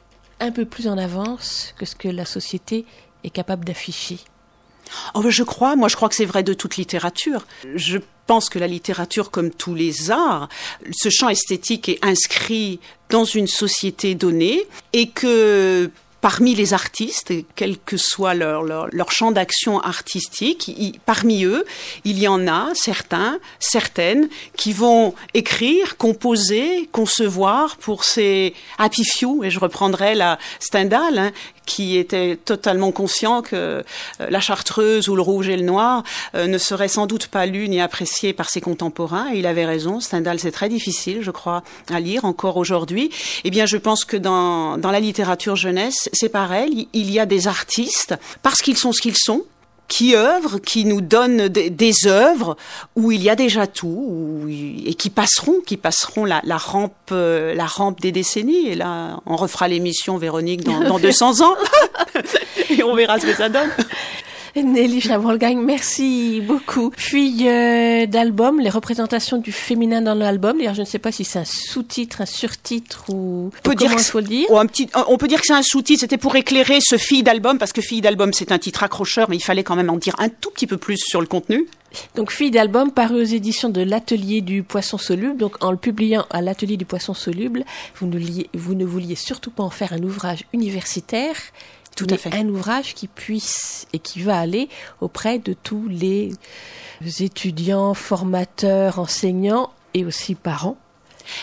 un 0.41 0.53
peu 0.53 0.67
plus 0.67 0.87
en 0.87 0.99
avance 0.99 1.75
que 1.79 1.87
ce 1.87 1.97
que 1.97 2.09
la 2.09 2.25
société 2.27 2.85
est 3.25 3.31
capable 3.31 3.65
d'afficher? 3.65 4.19
Oh, 5.15 5.23
je 5.29 5.43
crois, 5.43 5.77
moi 5.77 5.89
je 5.89 5.97
crois 5.97 6.09
que 6.09 6.15
c'est 6.15 6.25
vrai 6.25 6.43
de 6.43 6.55
toute 6.55 6.77
littérature. 6.77 7.47
Je 7.75 7.99
pense 8.27 8.49
que 8.49 8.59
la 8.59 8.67
littérature, 8.67 9.31
comme 9.31 9.51
tous 9.51 9.75
les 9.75 10.11
arts, 10.11 10.49
ce 10.93 11.09
champ 11.09 11.29
esthétique 11.29 11.89
est 11.89 12.05
inscrit 12.05 12.81
dans 13.11 13.25
une 13.25 13.47
société 13.47 14.15
donnée 14.15 14.67
et 14.93 15.09
que 15.09 15.91
parmi 16.21 16.55
les 16.55 16.75
artistes, 16.75 17.33
quel 17.55 17.79
que 17.79 17.97
soit 17.97 18.35
leur, 18.35 19.11
champ 19.11 19.31
d'action 19.31 19.81
artistique, 19.81 21.01
parmi 21.07 21.45
eux, 21.45 21.65
il 22.05 22.19
y 22.19 22.27
en 22.27 22.49
a 22.49 22.71
certains, 22.75 23.39
certaines, 23.61 24.29
qui 24.57 24.73
vont 24.73 25.15
écrire, 25.35 25.97
composer, 25.97 26.89
concevoir 26.93 27.77
pour 27.77 28.05
ces 28.05 28.55
happy 28.79 29.05
few, 29.05 29.45
et 29.45 29.51
je 29.51 29.61
reprendrai 29.61 30.15
la 30.15 30.39
Stendhal, 30.59 31.19
hein, 31.19 31.33
qui 31.69 31.99
était 31.99 32.37
totalement 32.43 32.91
conscient 32.93 33.43
que 33.43 33.55
euh, 33.55 33.83
la 34.19 34.41
chartreuse 34.41 35.09
ou 35.09 35.15
le 35.15 35.23
rouge 35.23 35.49
et 35.51 35.57
le 35.57 35.63
noir 35.63 36.03
euh, 36.35 36.47
ne 36.47 36.57
seraient 36.57 36.89
sans 36.89 37.07
doute 37.07 37.27
pas 37.27 37.45
lus 37.45 37.69
ni 37.69 37.81
appréciés 37.81 38.33
par 38.33 38.49
ses 38.49 38.63
contemporains. 38.63 39.31
Et 39.33 39.39
il 39.39 39.47
avait 39.47 39.67
raison. 39.67 40.01
Stendhal, 40.01 40.41
c'est 40.41 40.51
très 40.51 40.71
difficile, 40.71 41.19
je 41.23 41.31
crois, 41.31 41.63
à 41.93 42.01
lire 42.01 42.25
encore 42.25 42.57
aujourd'hui. 42.57 43.11
Eh 43.45 43.51
bien, 43.51 43.67
je 43.67 43.77
pense 43.77 44.07
que 44.07 44.17
dans, 44.17 44.79
dans 44.79 44.91
la 44.91 45.01
littérature 45.01 45.57
jeunesse, 45.57 46.09
c'est 46.15 46.31
pareil. 46.31 46.89
Il 46.95 47.11
y 47.11 47.21
a 47.21 47.27
des 47.27 47.47
artistes, 47.47 48.15
parce 48.43 48.63
qu'ils 48.63 48.79
sont 48.79 48.93
ce 48.93 49.03
qu'ils 49.03 49.19
sont, 49.19 49.45
qui 49.89 50.15
œuvrent, 50.15 50.61
qui 50.61 50.85
nous 50.85 51.01
donnent 51.01 51.49
des, 51.49 51.71
des 51.71 52.07
œuvres 52.07 52.57
où 52.95 53.11
il 53.11 53.23
y 53.23 53.31
a 53.31 53.35
déjà 53.35 53.67
tout 53.67 53.87
où, 53.89 54.47
et 54.49 54.95
qui 54.95 55.11
passeront, 55.11 55.61
qui 55.67 55.77
passeront 55.77 56.27
la, 56.27 56.41
la 56.45 56.59
rampe, 56.59 56.93
euh, 57.11 57.55
la 57.55 57.67
rampe 57.67 58.01
des 58.01 58.13
décennies. 58.13 58.69
Et 58.69 58.75
là, 58.75 59.21
on 59.27 59.37
refera 59.37 59.67
l'émission 59.67 60.19
Véronique 60.19 60.63
dans, 60.63 60.81
dans 60.81 60.99
200 61.01 61.41
ans 61.41 61.57
et 62.71 62.83
on 62.83 62.95
verra 62.95 63.19
ce 63.19 63.27
que 63.27 63.35
ça 63.35 63.49
donne. 63.49 63.71
Nelly 64.63 65.01
Chabolgagne, 65.01 65.61
merci 65.61 66.41
beaucoup. 66.41 66.93
Fille 66.97 67.49
euh, 67.49 68.07
d'album, 68.07 68.61
les 68.61 68.71
représentations 68.71 69.39
du 69.39 69.53
féminin 69.53 70.01
dans 70.03 70.15
l'album. 70.15 70.59
D'ailleurs, 70.59 70.75
je 70.75 70.81
ne 70.81 70.87
sais 70.87 70.99
pas 70.99 71.13
si 71.13 71.25
c'est 71.25 71.39
un 71.41 71.45
sous-titre, 71.45 72.21
un 72.21 72.27
surtitre 72.27 73.05
ou 73.11 73.51
peut 73.63 73.75
dire 73.75 73.89
comment 73.89 73.97
que 73.97 74.03
il 74.03 74.11
faut 74.11 74.21
le 74.21 74.27
dire. 74.27 74.47
Oh, 74.51 74.59
un 74.59 74.67
petit, 74.67 74.89
on 75.09 75.17
peut 75.19 75.29
dire 75.29 75.41
que 75.41 75.47
c'est 75.47 75.53
un 75.55 75.63
sous-titre. 75.63 76.01
C'était 76.01 76.19
pour 76.19 76.37
éclairer 76.37 76.79
ce 76.81 76.97
fille 76.97 77.23
d'album, 77.23 77.59
parce 77.59 77.73
que 77.73 77.81
fille 77.81 78.01
d'album, 78.01 78.33
c'est 78.33 78.53
un 78.53 78.59
titre 78.59 78.83
accrocheur, 78.83 79.29
mais 79.31 79.37
il 79.37 79.43
fallait 79.43 79.65
quand 79.65 79.77
même 79.77 79.91
en 79.91 79.97
dire 79.97 80.15
un 80.19 80.29
tout 80.29 80.51
petit 80.51 80.67
peu 80.67 80.77
plus 80.77 80.97
sur 80.99 81.21
le 81.21 81.27
contenu. 81.27 81.67
Donc, 82.17 82.31
Fille 82.31 82.51
d'album 82.51 82.91
paru 82.93 83.23
aux 83.23 83.25
éditions 83.25 83.71
de 83.71 83.81
l'Atelier 83.81 84.43
du 84.43 84.63
Poisson 84.63 84.99
Soluble. 84.99 85.39
Donc, 85.39 85.57
en 85.65 85.71
le 85.71 85.79
publiant 85.79 86.27
à 86.29 86.43
l'Atelier 86.43 86.77
du 86.77 86.85
Poisson 86.85 87.15
Soluble, 87.15 87.65
vous 87.99 88.07
ne, 88.07 88.19
liez- 88.19 88.51
vous 88.53 88.75
ne 88.75 88.85
vouliez 88.85 89.15
surtout 89.15 89.51
pas 89.51 89.63
en 89.63 89.71
faire 89.71 89.95
un 89.95 90.03
ouvrage 90.03 90.45
universitaire. 90.53 91.35
Tout 91.99 92.07
à 92.11 92.17
fait. 92.17 92.35
Un 92.35 92.49
ouvrage 92.49 92.95
qui 92.95 93.09
puisse 93.09 93.87
et 93.93 93.99
qui 93.99 94.23
va 94.23 94.39
aller 94.39 94.69
auprès 95.01 95.39
de 95.39 95.53
tous 95.53 95.89
les 95.89 96.33
étudiants, 97.21 97.93
formateurs, 97.95 98.99
enseignants 99.01 99.73
et 99.95 100.05
aussi 100.05 100.35
parents. 100.35 100.79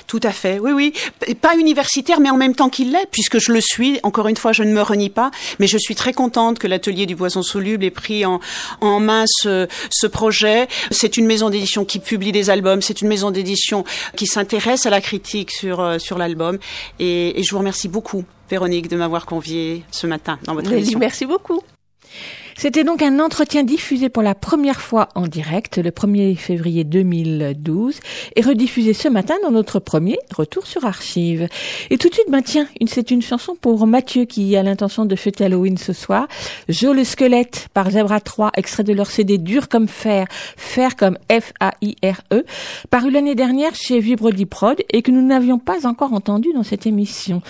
Tout 0.07 0.19
à 0.23 0.31
fait, 0.31 0.59
oui, 0.59 0.71
oui. 0.71 0.93
Pas 1.41 1.55
universitaire, 1.55 2.19
mais 2.19 2.29
en 2.29 2.37
même 2.37 2.55
temps 2.55 2.69
qu'il 2.69 2.91
l'est, 2.91 3.07
puisque 3.11 3.39
je 3.39 3.51
le 3.51 3.61
suis. 3.61 3.99
Encore 4.03 4.27
une 4.27 4.37
fois, 4.37 4.51
je 4.51 4.63
ne 4.63 4.71
me 4.71 4.81
renie 4.81 5.09
pas, 5.09 5.31
mais 5.59 5.67
je 5.67 5.77
suis 5.77 5.95
très 5.95 6.13
contente 6.13 6.59
que 6.59 6.67
l'atelier 6.67 7.05
du 7.05 7.15
poisson 7.15 7.41
soluble 7.41 7.83
ait 7.83 7.91
pris 7.91 8.25
en, 8.25 8.39
en 8.81 8.99
main 8.99 9.25
ce, 9.27 9.67
ce 9.89 10.07
projet. 10.07 10.67
C'est 10.91 11.17
une 11.17 11.25
maison 11.25 11.49
d'édition 11.49 11.85
qui 11.85 11.99
publie 11.99 12.31
des 12.31 12.49
albums, 12.49 12.81
c'est 12.81 13.01
une 13.01 13.07
maison 13.07 13.31
d'édition 13.31 13.83
qui 14.15 14.27
s'intéresse 14.27 14.85
à 14.85 14.89
la 14.89 15.01
critique 15.01 15.51
sur, 15.51 15.79
euh, 15.79 15.99
sur 15.99 16.17
l'album. 16.17 16.57
Et, 16.99 17.39
et 17.39 17.43
je 17.43 17.51
vous 17.51 17.59
remercie 17.59 17.87
beaucoup, 17.87 18.23
Véronique, 18.49 18.87
de 18.87 18.95
m'avoir 18.95 19.25
conviée 19.25 19.83
ce 19.91 20.07
matin 20.07 20.39
dans 20.43 20.53
votre 20.53 20.71
émission. 20.71 20.99
merci 20.99 21.25
beaucoup. 21.25 21.61
C'était 22.57 22.85
donc 22.85 23.01
un 23.01 23.19
entretien 23.19 23.63
diffusé 23.63 24.07
pour 24.07 24.23
la 24.23 24.33
première 24.33 24.79
fois 24.79 25.09
en 25.13 25.27
direct 25.27 25.77
le 25.77 25.91
1er 25.91 26.37
février 26.37 26.85
2012 26.85 27.99
et 28.37 28.41
rediffusé 28.41 28.93
ce 28.93 29.09
matin 29.09 29.35
dans 29.43 29.51
notre 29.51 29.79
premier 29.79 30.17
retour 30.33 30.65
sur 30.65 30.85
archive. 30.85 31.49
Et 31.89 31.97
tout 31.97 32.07
de 32.07 32.13
suite, 32.13 32.29
ben 32.29 32.41
tiens, 32.41 32.67
c'est 32.87 33.11
une 33.11 33.21
chanson 33.21 33.57
pour 33.59 33.85
Mathieu 33.87 34.23
qui 34.23 34.55
a 34.55 34.63
l'intention 34.63 35.03
de 35.03 35.17
fêter 35.17 35.43
Halloween 35.43 35.77
ce 35.77 35.91
soir. 35.91 36.29
Jo 36.69 36.93
le 36.93 37.03
squelette 37.03 37.67
par 37.73 37.91
Zebra 37.91 38.21
3, 38.21 38.51
extrait 38.55 38.85
de 38.85 38.93
leur 38.93 39.07
CD 39.07 39.37
Dur 39.37 39.67
comme 39.67 39.89
fer, 39.89 40.25
fer 40.55 40.95
comme 40.95 41.17
F-A-I-R-E, 41.29 42.45
paru 42.89 43.11
l'année 43.11 43.35
dernière 43.35 43.75
chez 43.75 43.99
Vibrodi 43.99 44.45
Prod 44.45 44.81
et 44.91 45.01
que 45.01 45.11
nous 45.11 45.25
n'avions 45.25 45.59
pas 45.59 45.85
encore 45.85 46.13
entendu 46.13 46.53
dans 46.53 46.63
cette 46.63 46.87
émission. 46.87 47.41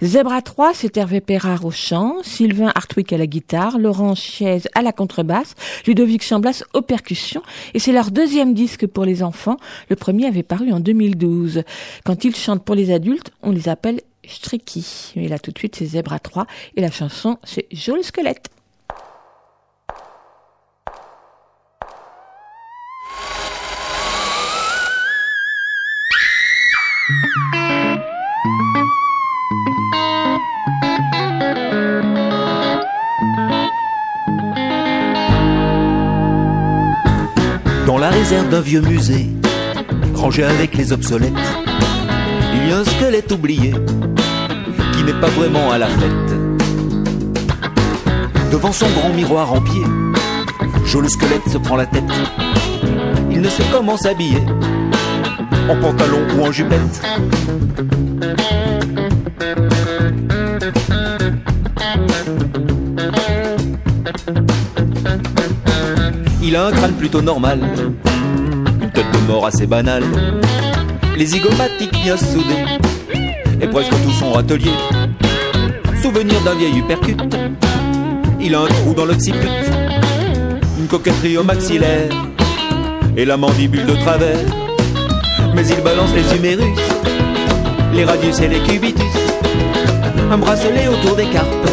Zebra 0.00 0.40
3, 0.40 0.72
c'est 0.72 0.96
Hervé 0.96 1.20
Perrard 1.20 1.66
au 1.66 1.70
chant, 1.70 2.16
Sylvain 2.22 2.72
Hartwig 2.74 3.12
à 3.12 3.18
la 3.18 3.26
guitare, 3.26 3.78
Laurent 3.78 4.14
À 4.74 4.82
la 4.82 4.92
contrebasse, 4.92 5.54
Ludovic 5.86 6.22
Chamblas 6.22 6.62
aux 6.74 6.82
percussions, 6.82 7.42
et 7.74 7.78
c'est 7.78 7.92
leur 7.92 8.10
deuxième 8.10 8.54
disque 8.54 8.86
pour 8.86 9.04
les 9.04 9.22
enfants. 9.22 9.56
Le 9.88 9.96
premier 9.96 10.26
avait 10.26 10.42
paru 10.42 10.72
en 10.72 10.80
2012. 10.80 11.62
Quand 12.04 12.24
ils 12.24 12.34
chantent 12.34 12.64
pour 12.64 12.74
les 12.74 12.92
adultes, 12.92 13.30
on 13.42 13.50
les 13.50 13.68
appelle 13.68 14.00
Stricky. 14.26 15.12
Et 15.16 15.28
là 15.28 15.38
tout 15.38 15.50
de 15.50 15.58
suite, 15.58 15.76
c'est 15.76 15.86
Zebra 15.86 16.18
3, 16.18 16.46
et 16.76 16.80
la 16.80 16.90
chanson, 16.90 17.38
c'est 17.44 17.66
Joli 17.72 18.04
Squelette. 18.04 18.48
Réserve 38.14 38.48
d'un 38.48 38.60
vieux 38.60 38.80
musée, 38.80 39.26
rangé 40.14 40.44
avec 40.44 40.76
les 40.76 40.92
obsolètes, 40.92 41.32
il 42.54 42.68
y 42.68 42.72
a 42.72 42.78
un 42.78 42.84
squelette 42.84 43.32
oublié 43.32 43.74
qui 44.92 45.02
n'est 45.02 45.20
pas 45.20 45.28
vraiment 45.30 45.72
à 45.72 45.78
la 45.78 45.88
fête. 45.88 46.32
Devant 48.52 48.72
son 48.72 48.88
grand 48.90 49.10
miroir 49.10 49.52
en 49.52 49.60
pied, 49.60 49.82
Jo 50.86 51.00
le 51.00 51.08
squelette 51.08 51.48
se 51.50 51.58
prend 51.58 51.74
la 51.74 51.86
tête. 51.86 52.04
Il 53.32 53.40
ne 53.40 53.48
sait 53.48 53.64
comment 53.72 53.96
s'habiller, 53.96 54.42
en 55.68 55.76
pantalon 55.80 56.20
ou 56.36 56.46
en 56.46 56.52
jupette. 56.52 57.02
Il 66.54 66.58
a 66.58 66.66
un 66.66 66.70
crâne 66.70 66.92
plutôt 66.92 67.20
normal, 67.20 67.58
une 68.80 68.90
tête 68.92 69.10
de 69.12 69.18
mort 69.26 69.44
assez 69.44 69.66
banale, 69.66 70.04
les 71.16 71.26
zygomatiques 71.26 72.00
bien 72.04 72.16
soudés, 72.16 72.64
et 73.60 73.66
presque 73.66 73.90
tout 73.90 74.12
son 74.12 74.38
atelier. 74.38 74.70
Souvenir 76.00 76.40
d'un 76.42 76.54
vieil 76.54 76.78
uppercut, 76.78 77.20
il 78.40 78.54
a 78.54 78.60
un 78.60 78.66
trou 78.66 78.94
dans 78.94 79.04
l'occiput, 79.04 79.48
une 80.78 80.86
coquetterie 80.86 81.38
au 81.38 81.42
maxillaire, 81.42 82.08
et 83.16 83.24
la 83.24 83.36
mandibule 83.36 83.86
de 83.86 83.96
travers. 83.96 84.38
Mais 85.56 85.66
il 85.66 85.82
balance 85.82 86.10
les 86.14 86.36
humérus, 86.36 86.78
les 87.94 88.04
radius 88.04 88.38
et 88.38 88.46
les 88.46 88.60
cubitus, 88.60 89.04
un 90.30 90.38
bracelet 90.38 90.86
autour 90.86 91.16
des 91.16 91.26
carpes, 91.26 91.68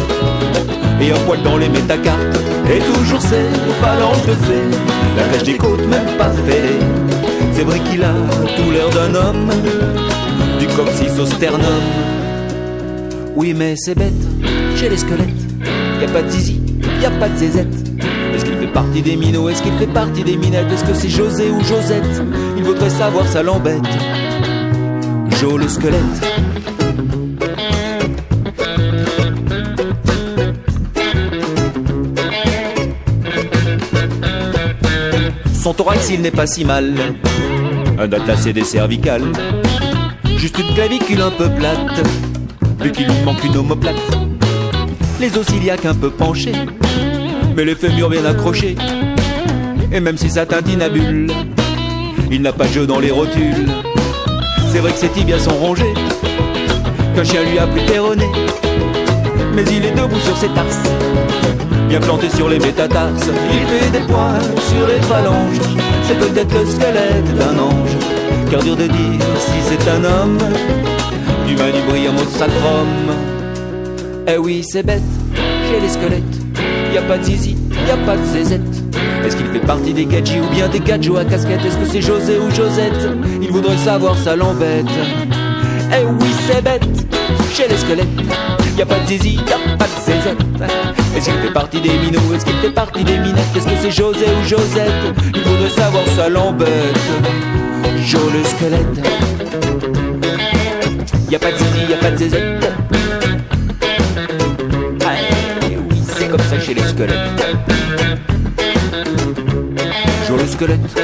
et 1.02 1.12
un 1.12 1.18
poil 1.26 1.42
dans 1.42 1.56
les 1.56 1.68
métacarpes. 1.68 2.36
Et 2.70 2.78
toujours 2.78 3.20
ses 3.20 3.48
phalanges 3.80 4.22
de 4.22 4.32
fée, 4.32 4.78
la 5.16 5.24
cage 5.24 5.42
des 5.42 5.56
côtes 5.56 5.86
même 5.86 6.16
pas 6.16 6.30
fêlée. 6.30 6.78
C'est 7.52 7.64
vrai 7.64 7.80
qu'il 7.80 8.02
a 8.02 8.14
tout 8.56 8.70
l'air 8.70 8.88
d'un 8.90 9.14
homme, 9.14 9.50
du 10.58 10.66
coccyx 10.68 11.18
au 11.18 11.26
sternum. 11.26 11.82
Oui, 13.34 13.54
mais 13.56 13.74
c'est 13.76 13.96
bête, 13.96 14.12
chez 14.76 14.88
les 14.88 14.96
squelettes, 14.96 15.28
y 16.00 16.04
a 16.04 16.08
pas 16.08 16.22
de 16.22 16.30
zizi, 16.30 16.60
y 17.00 17.04
a 17.04 17.10
pas 17.10 17.28
de 17.28 17.36
zézette. 17.36 17.74
Est-ce 18.34 18.44
qu'il 18.44 18.54
fait 18.54 18.72
partie 18.72 19.02
des 19.02 19.16
minots, 19.16 19.48
est-ce 19.48 19.62
qu'il 19.62 19.72
fait 19.72 19.86
partie 19.86 20.22
des 20.22 20.36
minettes, 20.36 20.70
est-ce 20.72 20.84
que 20.84 20.94
c'est 20.94 21.08
José 21.08 21.50
ou 21.50 21.62
Josette? 21.62 22.22
Il 22.56 22.64
voudrait 22.64 22.90
savoir, 22.90 23.26
ça 23.26 23.42
l'embête. 23.42 23.82
Jo 25.40 25.58
le 25.58 25.68
squelette. 25.68 26.51
Son 35.62 35.74
thorax 35.74 36.10
il 36.10 36.22
n'est 36.22 36.32
pas 36.32 36.48
si 36.48 36.64
mal. 36.64 36.92
Un 37.96 38.12
atlas 38.12 38.48
des 38.48 38.64
cervicales. 38.64 39.30
Juste 40.36 40.58
une 40.58 40.74
clavicule 40.74 41.22
un 41.22 41.30
peu 41.30 41.48
plate. 41.50 42.02
Vu 42.80 42.90
qu'il 42.90 43.06
lui 43.06 43.14
manque 43.24 43.44
une 43.44 43.56
omoplate. 43.56 43.94
Les 45.20 45.38
os 45.38 45.48
iliaques 45.50 45.86
un 45.86 45.94
peu 45.94 46.10
penchés 46.10 46.54
Mais 47.56 47.64
les 47.64 47.76
fémurs 47.76 48.10
bien 48.10 48.24
accrochés 48.24 48.74
Et 49.92 50.00
même 50.00 50.16
si 50.16 50.28
ça 50.28 50.46
tintinabule 50.46 51.30
Il 52.28 52.42
n'a 52.42 52.52
pas 52.52 52.66
de 52.66 52.72
jeu 52.72 52.86
dans 52.88 52.98
les 52.98 53.12
rotules. 53.12 53.68
C'est 54.72 54.80
vrai 54.80 54.90
que 54.90 54.98
ses 54.98 55.10
tibias 55.10 55.38
sont 55.38 55.54
rongés. 55.54 55.94
Qu'un 57.14 57.22
chien 57.22 57.44
lui 57.44 57.60
a 57.60 57.68
plus 57.68 57.86
terronné. 57.86 58.26
Mais 59.54 59.62
il 59.70 59.84
est 59.84 59.92
debout 59.92 60.18
sur 60.24 60.36
ses 60.36 60.48
tarses 60.48 60.82
bien 61.92 62.00
planté 62.00 62.30
sur 62.30 62.48
les 62.48 62.58
métatarses. 62.58 63.28
Il 63.52 63.66
fait 63.66 63.90
des 63.90 64.06
points 64.06 64.40
sur 64.40 64.86
les 64.86 64.98
phalanges. 65.02 65.60
C'est 66.04 66.18
peut-être 66.18 66.58
le 66.58 66.64
squelette 66.64 67.36
d'un 67.36 67.58
ange. 67.58 67.90
Car 68.50 68.62
dur 68.62 68.76
de 68.76 68.86
dire 68.86 69.26
si 69.38 69.58
c'est 69.68 69.90
un 69.90 70.02
homme. 70.02 70.38
Du 71.46 71.54
manubrium 71.54 72.16
au 72.16 72.38
sacrum. 72.38 72.88
Eh 74.26 74.38
oui, 74.38 74.64
c'est 74.66 74.82
bête, 74.82 75.02
chez 75.68 75.80
les 75.82 75.88
squelettes. 75.90 76.22
Y 76.94 76.96
a 76.96 77.02
pas 77.02 77.18
de 77.18 77.24
zizi, 77.24 77.58
y 77.86 77.90
a 77.90 77.96
pas 78.06 78.16
de 78.16 78.24
zézette. 78.24 78.62
Est-ce 79.26 79.36
qu'il 79.36 79.46
fait 79.48 79.66
partie 79.66 79.92
des 79.92 80.06
gadgets 80.06 80.40
ou 80.40 80.54
bien 80.54 80.68
des 80.68 80.80
gadgets 80.80 81.18
à 81.18 81.26
casquette? 81.26 81.62
Est-ce 81.62 81.76
que 81.76 81.84
c'est 81.84 82.00
José 82.00 82.38
ou 82.38 82.54
Josette? 82.54 83.06
Il 83.42 83.50
voudrait 83.50 83.76
savoir, 83.76 84.16
ça 84.16 84.34
l'embête. 84.34 84.86
Eh 85.90 86.06
oui, 86.06 86.30
c'est 86.46 86.64
bête, 86.64 86.88
chez 87.52 87.68
les 87.68 87.76
squelettes. 87.76 88.61
Y 88.76 88.82
a 88.82 88.86
pas 88.86 88.98
de 88.98 89.06
zizi, 89.06 89.34
y 89.34 89.52
a 89.52 89.76
pas 89.76 89.84
de 89.84 89.90
zézette. 90.04 90.38
Est-ce 91.16 91.30
qu'il 91.30 91.40
fait 91.40 91.52
partie 91.52 91.80
des 91.80 91.90
minots? 91.90 92.34
Est-ce 92.34 92.44
qu'il 92.44 92.56
fait 92.56 92.70
partie 92.70 93.04
des 93.04 93.18
minettes? 93.18 93.44
Est-ce 93.54 93.66
que 93.66 93.76
c'est 93.80 93.90
José 93.90 94.26
ou 94.40 94.44
Josette? 94.48 95.14
Il 95.34 95.42
voudrait 95.42 95.70
savoir, 95.70 96.04
ça 96.16 96.28
l'embête. 96.28 96.98
Jo 98.04 98.18
le 98.32 98.42
squelette. 98.44 99.06
Y 101.30 101.34
a 101.34 101.38
pas 101.38 101.52
de 101.52 101.56
zizi, 101.56 101.86
y 101.88 101.94
a 101.94 101.96
pas 101.98 102.10
de 102.10 102.16
zézette. 102.16 102.72
Oui, 105.90 106.02
c'est 106.16 106.28
comme 106.28 106.40
ça 106.40 106.58
chez 106.58 106.74
les 106.74 106.82
squelettes. 106.82 107.16
Jo 110.26 110.36
le 110.36 110.46
squelette. 110.46 111.02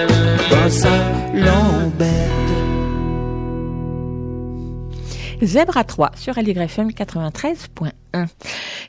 Ben 0.50 0.70
ça 0.70 0.88
l'embête. 1.34 2.06
Zèbre 5.42 5.76
à 5.76 5.84
3 5.84 6.10
sur 6.16 6.34
LYFM 6.34 6.90
93.1. 6.90 8.26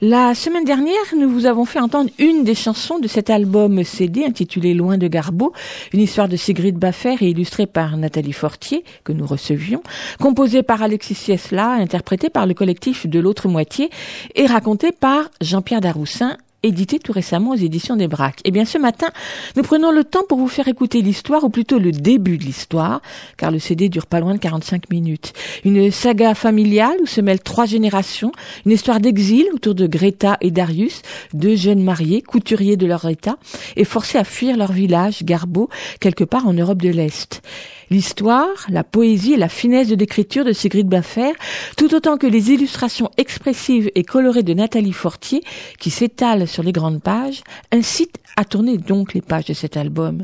La 0.01 0.33
semaine 0.33 0.63
dernière, 0.63 0.95
nous 1.15 1.29
vous 1.29 1.45
avons 1.45 1.65
fait 1.65 1.79
entendre 1.79 2.09
une 2.17 2.43
des 2.43 2.55
chansons 2.55 2.97
de 2.97 3.07
cet 3.07 3.29
album 3.29 3.83
CD 3.83 4.25
intitulé 4.25 4.73
Loin 4.73 4.97
de 4.97 5.07
Garbeau, 5.07 5.53
une 5.93 5.99
histoire 5.99 6.27
de 6.27 6.35
Sigrid 6.35 6.75
Baffer 6.75 7.15
et 7.21 7.29
illustrée 7.29 7.67
par 7.67 7.97
Nathalie 7.97 8.33
Fortier, 8.33 8.83
que 9.03 9.11
nous 9.11 9.27
recevions, 9.27 9.83
composée 10.19 10.63
par 10.63 10.81
Alexis 10.81 11.15
Siesla, 11.15 11.71
interprétée 11.71 12.29
par 12.29 12.47
le 12.47 12.55
collectif 12.55 13.05
de 13.05 13.19
l'autre 13.19 13.47
moitié 13.47 13.91
et 14.33 14.47
racontée 14.47 14.91
par 14.91 15.29
Jean-Pierre 15.41 15.81
Daroussin 15.81 16.35
édité 16.63 16.99
tout 16.99 17.11
récemment 17.11 17.51
aux 17.51 17.55
éditions 17.55 17.95
des 17.95 18.07
Braques. 18.07 18.41
Eh 18.43 18.51
bien, 18.51 18.65
ce 18.65 18.77
matin, 18.77 19.09
nous 19.55 19.63
prenons 19.63 19.91
le 19.91 20.03
temps 20.03 20.23
pour 20.27 20.37
vous 20.37 20.47
faire 20.47 20.67
écouter 20.67 21.01
l'histoire, 21.01 21.43
ou 21.43 21.49
plutôt 21.49 21.79
le 21.79 21.91
début 21.91 22.37
de 22.37 22.43
l'histoire, 22.43 23.01
car 23.37 23.51
le 23.51 23.59
CD 23.59 23.89
dure 23.89 24.05
pas 24.05 24.19
loin 24.19 24.33
de 24.33 24.39
45 24.39 24.89
minutes. 24.89 25.33
Une 25.63 25.91
saga 25.91 26.35
familiale 26.35 26.97
où 27.01 27.05
se 27.05 27.21
mêlent 27.21 27.41
trois 27.41 27.65
générations, 27.65 28.31
une 28.65 28.71
histoire 28.71 28.99
d'exil 28.99 29.45
autour 29.53 29.75
de 29.75 29.87
Greta 29.87 30.37
et 30.41 30.51
Darius, 30.51 31.01
deux 31.33 31.55
jeunes 31.55 31.83
mariés, 31.83 32.21
couturiers 32.21 32.77
de 32.77 32.85
leur 32.85 33.05
état, 33.05 33.37
et 33.75 33.85
forcés 33.85 34.17
à 34.17 34.23
fuir 34.23 34.57
leur 34.57 34.71
village, 34.71 35.23
Garbeau, 35.23 35.69
quelque 35.99 36.23
part 36.23 36.47
en 36.47 36.53
Europe 36.53 36.81
de 36.81 36.89
l'Est. 36.89 37.41
L'histoire, 37.89 38.67
la 38.69 38.83
poésie 38.83 39.33
et 39.33 39.37
la 39.37 39.49
finesse 39.49 39.87
de 39.87 39.95
l'écriture 39.95 40.45
de 40.45 40.53
Sigrid 40.53 40.87
Baffer, 40.87 41.31
tout 41.75 41.93
autant 41.95 42.17
que 42.17 42.27
les 42.27 42.51
illustrations 42.51 43.09
expressives 43.17 43.89
et 43.95 44.03
colorées 44.03 44.43
de 44.43 44.53
Nathalie 44.53 44.93
Fortier, 44.93 45.43
qui 45.79 45.89
s'étalent 45.89 46.47
sur 46.47 46.61
les 46.63 46.71
grandes 46.71 47.01
pages, 47.01 47.41
incitent 47.71 48.19
à 48.35 48.45
tourner 48.45 48.77
donc 48.77 49.13
les 49.13 49.21
pages 49.21 49.45
de 49.45 49.53
cet 49.53 49.75
album. 49.75 50.23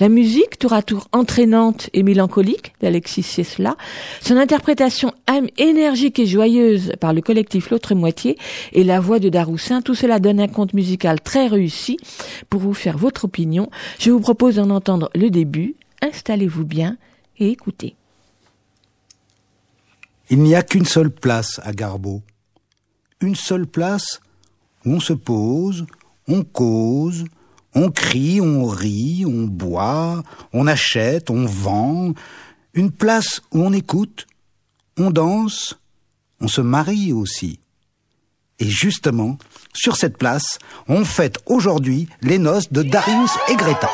La 0.00 0.08
musique, 0.08 0.58
tour 0.58 0.72
à 0.72 0.82
tour 0.82 1.08
entraînante 1.12 1.90
et 1.92 2.02
mélancolique 2.02 2.72
d'Alexis 2.80 3.22
Sesla, 3.22 3.76
son 4.20 4.36
interprétation 4.36 5.12
énergique 5.58 6.18
et 6.18 6.26
joyeuse 6.26 6.92
par 6.98 7.12
le 7.12 7.20
collectif 7.20 7.70
L'autre 7.70 7.94
moitié 7.94 8.38
et 8.72 8.84
la 8.84 9.00
voix 9.00 9.18
de 9.18 9.28
Daroussin, 9.28 9.82
tout 9.82 9.94
cela 9.94 10.18
donne 10.18 10.40
un 10.40 10.48
conte 10.48 10.74
musical 10.74 11.20
très 11.20 11.46
réussi. 11.46 11.96
Pour 12.50 12.60
vous 12.60 12.74
faire 12.74 12.98
votre 12.98 13.24
opinion, 13.26 13.70
je 13.98 14.10
vous 14.10 14.20
propose 14.20 14.56
d'en 14.56 14.70
entendre 14.70 15.10
le 15.14 15.30
début, 15.30 15.74
installez-vous 16.02 16.64
bien 16.64 16.98
et 17.38 17.48
écoutez. 17.48 17.96
Il 20.28 20.40
n'y 20.40 20.54
a 20.54 20.62
qu'une 20.62 20.84
seule 20.84 21.10
place 21.10 21.60
à 21.62 21.72
Garbeau. 21.72 22.22
Une 23.20 23.34
seule 23.34 23.66
place 23.66 24.20
où 24.84 24.92
on 24.92 25.00
se 25.00 25.12
pose, 25.12 25.86
on 26.28 26.42
cause, 26.42 27.24
on 27.74 27.90
crie, 27.90 28.40
on 28.40 28.66
rit, 28.66 29.24
on 29.26 29.46
boit, 29.46 30.22
on 30.52 30.66
achète, 30.66 31.30
on 31.30 31.46
vend. 31.46 32.12
Une 32.74 32.90
place 32.90 33.40
où 33.52 33.60
on 33.62 33.72
écoute, 33.72 34.26
on 34.96 35.10
danse, 35.10 35.78
on 36.40 36.48
se 36.48 36.60
marie 36.60 37.12
aussi. 37.12 37.60
Et 38.58 38.68
justement, 38.68 39.38
sur 39.72 39.96
cette 39.96 40.18
place, 40.18 40.58
on 40.88 41.04
fête 41.04 41.38
aujourd'hui 41.46 42.08
les 42.20 42.38
noces 42.38 42.72
de 42.72 42.82
Darius 42.82 43.32
et 43.48 43.56
Greta. 43.56 43.90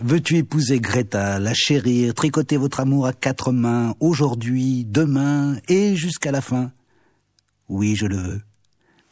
Veux-tu 0.00 0.36
épouser 0.36 0.80
Greta, 0.80 1.38
la 1.38 1.54
chérir, 1.54 2.14
tricoter 2.14 2.56
votre 2.56 2.80
amour 2.80 3.06
à 3.06 3.12
quatre 3.12 3.52
mains, 3.52 3.94
aujourd'hui, 4.00 4.84
demain 4.84 5.56
et 5.68 5.96
jusqu'à 5.96 6.32
la 6.32 6.40
fin? 6.40 6.72
Oui, 7.68 7.96
je 7.96 8.06
le 8.06 8.16
veux. 8.16 8.42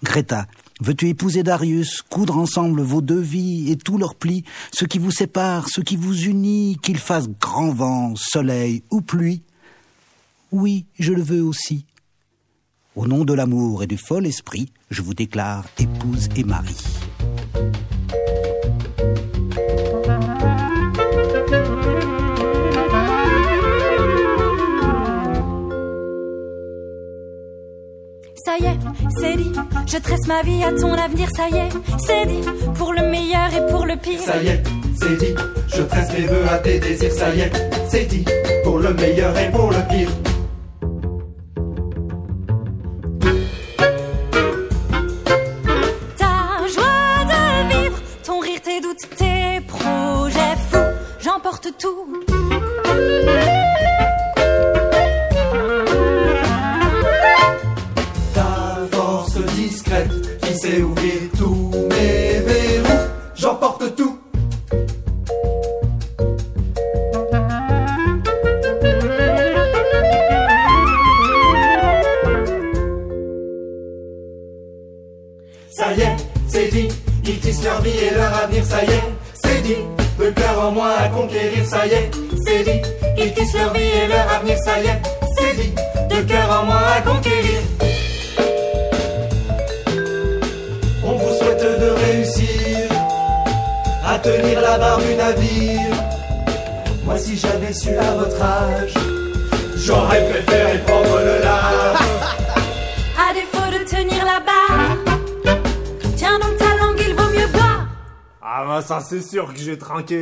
Greta, 0.03 0.47
veux-tu 0.81 1.09
épouser 1.09 1.43
Darius, 1.43 2.03
coudre 2.03 2.37
ensemble 2.37 2.83
vos 2.83 3.01
deux 3.01 3.21
vies 3.21 3.71
et 3.71 3.77
tous 3.77 3.99
leurs 3.99 4.15
plis, 4.15 4.45
ce 4.73 4.85
qui 4.85 4.99
vous 4.99 5.11
sépare, 5.11 5.69
ce 5.69 5.81
qui 5.81 5.97
vous 5.97 6.25
unit, 6.25 6.79
qu'il 6.83 6.99
fasse 6.99 7.29
grand 7.29 7.73
vent, 7.73 8.15
soleil 8.17 8.83
ou 8.91 9.01
pluie? 9.01 9.43
Oui, 10.53 10.87
je 10.99 11.13
le 11.13 11.23
veux 11.23 11.43
aussi. 11.43 11.87
Au 12.97 13.07
nom 13.07 13.25
de 13.25 13.33
l'amour 13.33 13.83
et 13.83 13.87
du 13.87 13.97
fol 13.97 14.27
esprit, 14.27 14.69
je 14.91 15.03
vous 15.03 15.15
déclare 15.15 15.67
épouse 15.79 16.29
et 16.37 16.45
mari. 16.45 16.77
Ça 28.55 28.65
y 28.65 28.67
est, 28.67 28.79
c'est 29.21 29.37
dit. 29.37 29.53
Je 29.87 29.99
tresse 29.99 30.29
ma 30.29 30.43
vie 30.43 30.63
à 30.63 30.71
ton 30.71 30.93
avenir, 30.93 31.29
ça 31.35 31.49
y 31.49 31.57
est, 31.57 31.69
c'est 31.99 32.27
dit. 32.27 32.41
Pour 32.79 32.93
le 32.93 33.03
meilleur 33.09 33.53
et 33.53 33.67
pour 33.73 33.85
le 33.85 33.97
pire. 33.97 34.21
ça 34.21 34.41
y 34.41 34.47
est, 34.47 34.63
c'est 35.01 35.17
dit. 35.19 35.35
Je 35.67 35.83
tresse 35.83 36.13
mes 36.13 36.27
vœux 36.27 36.45
à 36.49 36.59
tes 36.59 36.79
désirs, 36.79 37.13
ça 37.13 37.35
y 37.35 37.41
est, 37.41 37.51
c'est 37.89 38.05
dit. 38.05 38.25
Pour 38.63 38.79
le 38.79 38.95
meilleur 38.95 39.37
et 39.37 39.51
pour 39.51 39.71
le 39.71 39.79
pire. 39.89 40.09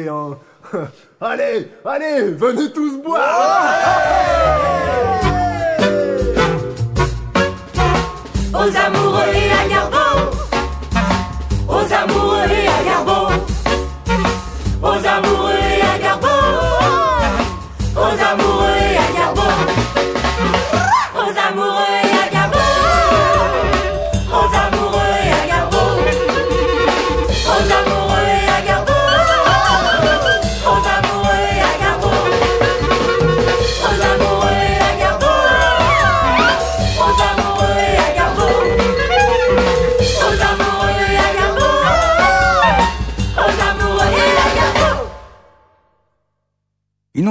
Hein. 0.08 0.38
allez, 1.20 1.68
allez, 1.84 2.30
venez 2.32 2.72
tous 2.72 2.98
boire 2.98 4.01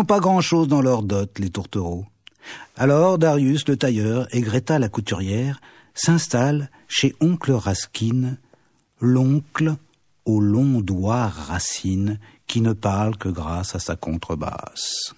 pas 0.04 0.20
grand-chose 0.20 0.68
dans 0.68 0.82
leur 0.82 1.04
dot, 1.04 1.40
les 1.40 1.50
tourtereaux. 1.50 2.06
Alors 2.76 3.18
Darius 3.18 3.68
le 3.68 3.78
tailleur 3.78 4.28
et 4.32 4.42
Greta 4.42 4.80
la 4.80 4.90
couturière 4.90 5.62
s'installent 5.94 6.70
chez 6.88 7.16
oncle 7.20 7.52
Raskin, 7.52 8.38
l'oncle 9.00 9.76
aux 10.26 10.40
longs 10.40 10.82
doigts 10.82 11.28
racines 11.28 12.20
qui 12.48 12.62
ne 12.62 12.74
parle 12.74 13.18
que 13.18 13.30
grâce 13.30 13.76
à 13.76 13.80
sa 13.80 13.96
contrebasse. 13.96 15.14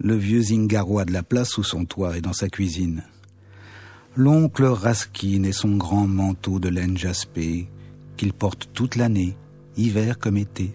Le 0.00 0.16
vieux 0.16 0.42
zingarois 0.42 1.04
de 1.04 1.12
la 1.12 1.22
place 1.22 1.50
sous 1.50 1.64
son 1.64 1.84
toit 1.84 2.16
et 2.16 2.20
dans 2.20 2.32
sa 2.32 2.48
cuisine. 2.48 3.02
L'oncle 4.14 4.64
Raskin 4.64 5.42
et 5.44 5.52
son 5.52 5.76
grand 5.76 6.06
manteau 6.06 6.58
de 6.60 6.68
laine 6.68 6.96
jaspée 6.96 7.68
qu'il 8.16 8.32
porte 8.32 8.70
toute 8.72 8.96
l'année, 8.96 9.36
hiver 9.76 10.18
comme 10.18 10.36
été. 10.36 10.74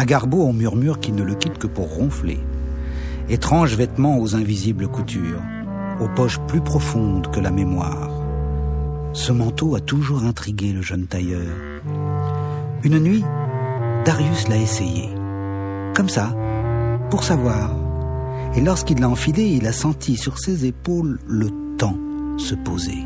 À 0.00 0.04
Garbeau, 0.04 0.44
on 0.44 0.52
murmure 0.52 1.00
qu'il 1.00 1.16
ne 1.16 1.24
le 1.24 1.34
quitte 1.34 1.58
que 1.58 1.66
pour 1.66 1.92
ronfler. 1.92 2.38
Étrange 3.28 3.74
vêtement 3.74 4.20
aux 4.20 4.36
invisibles 4.36 4.86
coutures, 4.86 5.42
aux 6.00 6.06
poches 6.06 6.38
plus 6.46 6.60
profondes 6.60 7.28
que 7.32 7.40
la 7.40 7.50
mémoire. 7.50 8.08
Ce 9.12 9.32
manteau 9.32 9.74
a 9.74 9.80
toujours 9.80 10.22
intrigué 10.22 10.72
le 10.72 10.82
jeune 10.82 11.08
tailleur. 11.08 11.50
Une 12.84 13.00
nuit, 13.00 13.24
Darius 14.04 14.46
l'a 14.46 14.58
essayé. 14.58 15.08
Comme 15.96 16.08
ça, 16.08 16.32
pour 17.10 17.24
savoir. 17.24 17.74
Et 18.54 18.60
lorsqu'il 18.60 19.00
l'a 19.00 19.08
enfilé, 19.08 19.48
il 19.48 19.66
a 19.66 19.72
senti 19.72 20.16
sur 20.16 20.38
ses 20.38 20.64
épaules 20.64 21.18
le 21.26 21.50
temps 21.76 21.98
se 22.36 22.54
poser. 22.54 23.02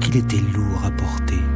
Qu'il 0.00 0.16
était 0.16 0.42
lourd 0.52 0.84
à 0.84 0.90
porter. 0.90 1.53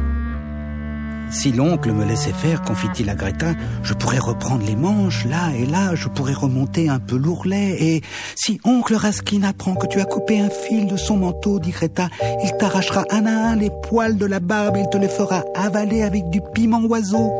Si 1.31 1.51
l'oncle 1.51 1.91
me 1.91 2.05
laissait 2.05 2.33
faire, 2.33 2.61
confie-t-il 2.63 3.09
à 3.09 3.15
Greta, 3.15 3.53
je 3.83 3.93
pourrais 3.93 4.17
reprendre 4.17 4.65
les 4.65 4.75
manches, 4.75 5.25
là 5.25 5.51
et 5.55 5.65
là, 5.65 5.93
je 5.93 6.07
pourrais 6.07 6.33
remonter 6.33 6.89
un 6.89 6.99
peu 6.99 7.17
l'ourlet, 7.17 7.75
et 7.79 8.01
si 8.35 8.59
oncle 8.63 8.95
Raskin 8.95 9.43
apprend 9.43 9.75
que 9.75 9.87
tu 9.87 9.99
as 9.99 10.05
coupé 10.05 10.39
un 10.39 10.49
fil 10.49 10.87
de 10.87 10.97
son 10.97 11.17
manteau, 11.17 11.59
dit 11.59 11.71
Greta, 11.71 12.09
il 12.43 12.51
t'arrachera 12.57 13.05
un 13.11 13.25
à 13.25 13.51
un 13.51 13.55
les 13.55 13.69
poils 13.89 14.17
de 14.17 14.25
la 14.25 14.39
barbe 14.39 14.77
et 14.77 14.81
il 14.81 14.89
te 14.89 14.97
les 14.97 15.09
fera 15.09 15.43
avaler 15.55 16.01
avec 16.01 16.29
du 16.29 16.41
piment 16.53 16.83
oiseau. 16.85 17.31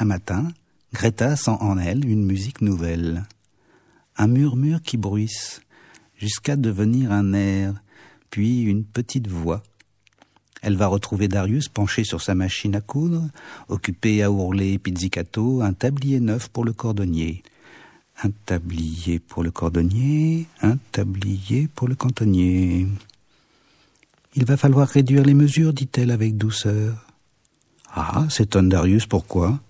Un 0.00 0.04
matin, 0.04 0.52
Greta 0.92 1.34
sent 1.34 1.56
en 1.58 1.76
elle 1.76 2.08
une 2.08 2.24
musique 2.24 2.60
nouvelle. 2.60 3.24
Un 4.16 4.28
murmure 4.28 4.80
qui 4.80 4.96
bruisse, 4.96 5.60
jusqu'à 6.16 6.54
devenir 6.54 7.10
un 7.10 7.32
air, 7.32 7.74
puis 8.30 8.62
une 8.62 8.84
petite 8.84 9.26
voix. 9.26 9.62
Elle 10.62 10.76
va 10.76 10.86
retrouver 10.86 11.26
Darius 11.26 11.68
penché 11.68 12.04
sur 12.04 12.22
sa 12.22 12.36
machine 12.36 12.76
à 12.76 12.80
coudre, 12.80 13.28
occupé 13.68 14.22
à 14.22 14.30
ourler 14.30 14.78
pizzicato, 14.78 15.62
un 15.62 15.72
tablier 15.72 16.20
neuf 16.20 16.48
pour 16.48 16.64
le 16.64 16.72
cordonnier. 16.72 17.42
Un 18.22 18.30
tablier 18.46 19.18
pour 19.18 19.42
le 19.42 19.50
cordonnier, 19.50 20.46
un 20.62 20.76
tablier 20.92 21.68
pour 21.74 21.88
le 21.88 21.94
cantonnier. 21.96 22.86
Il 24.34 24.44
va 24.44 24.56
falloir 24.56 24.86
réduire 24.86 25.24
les 25.24 25.34
mesures, 25.34 25.72
dit-elle 25.72 26.12
avec 26.12 26.36
douceur. 26.36 27.06
Ah, 27.92 28.26
s'étonne 28.28 28.68
Darius, 28.68 29.06
pourquoi? 29.06 29.60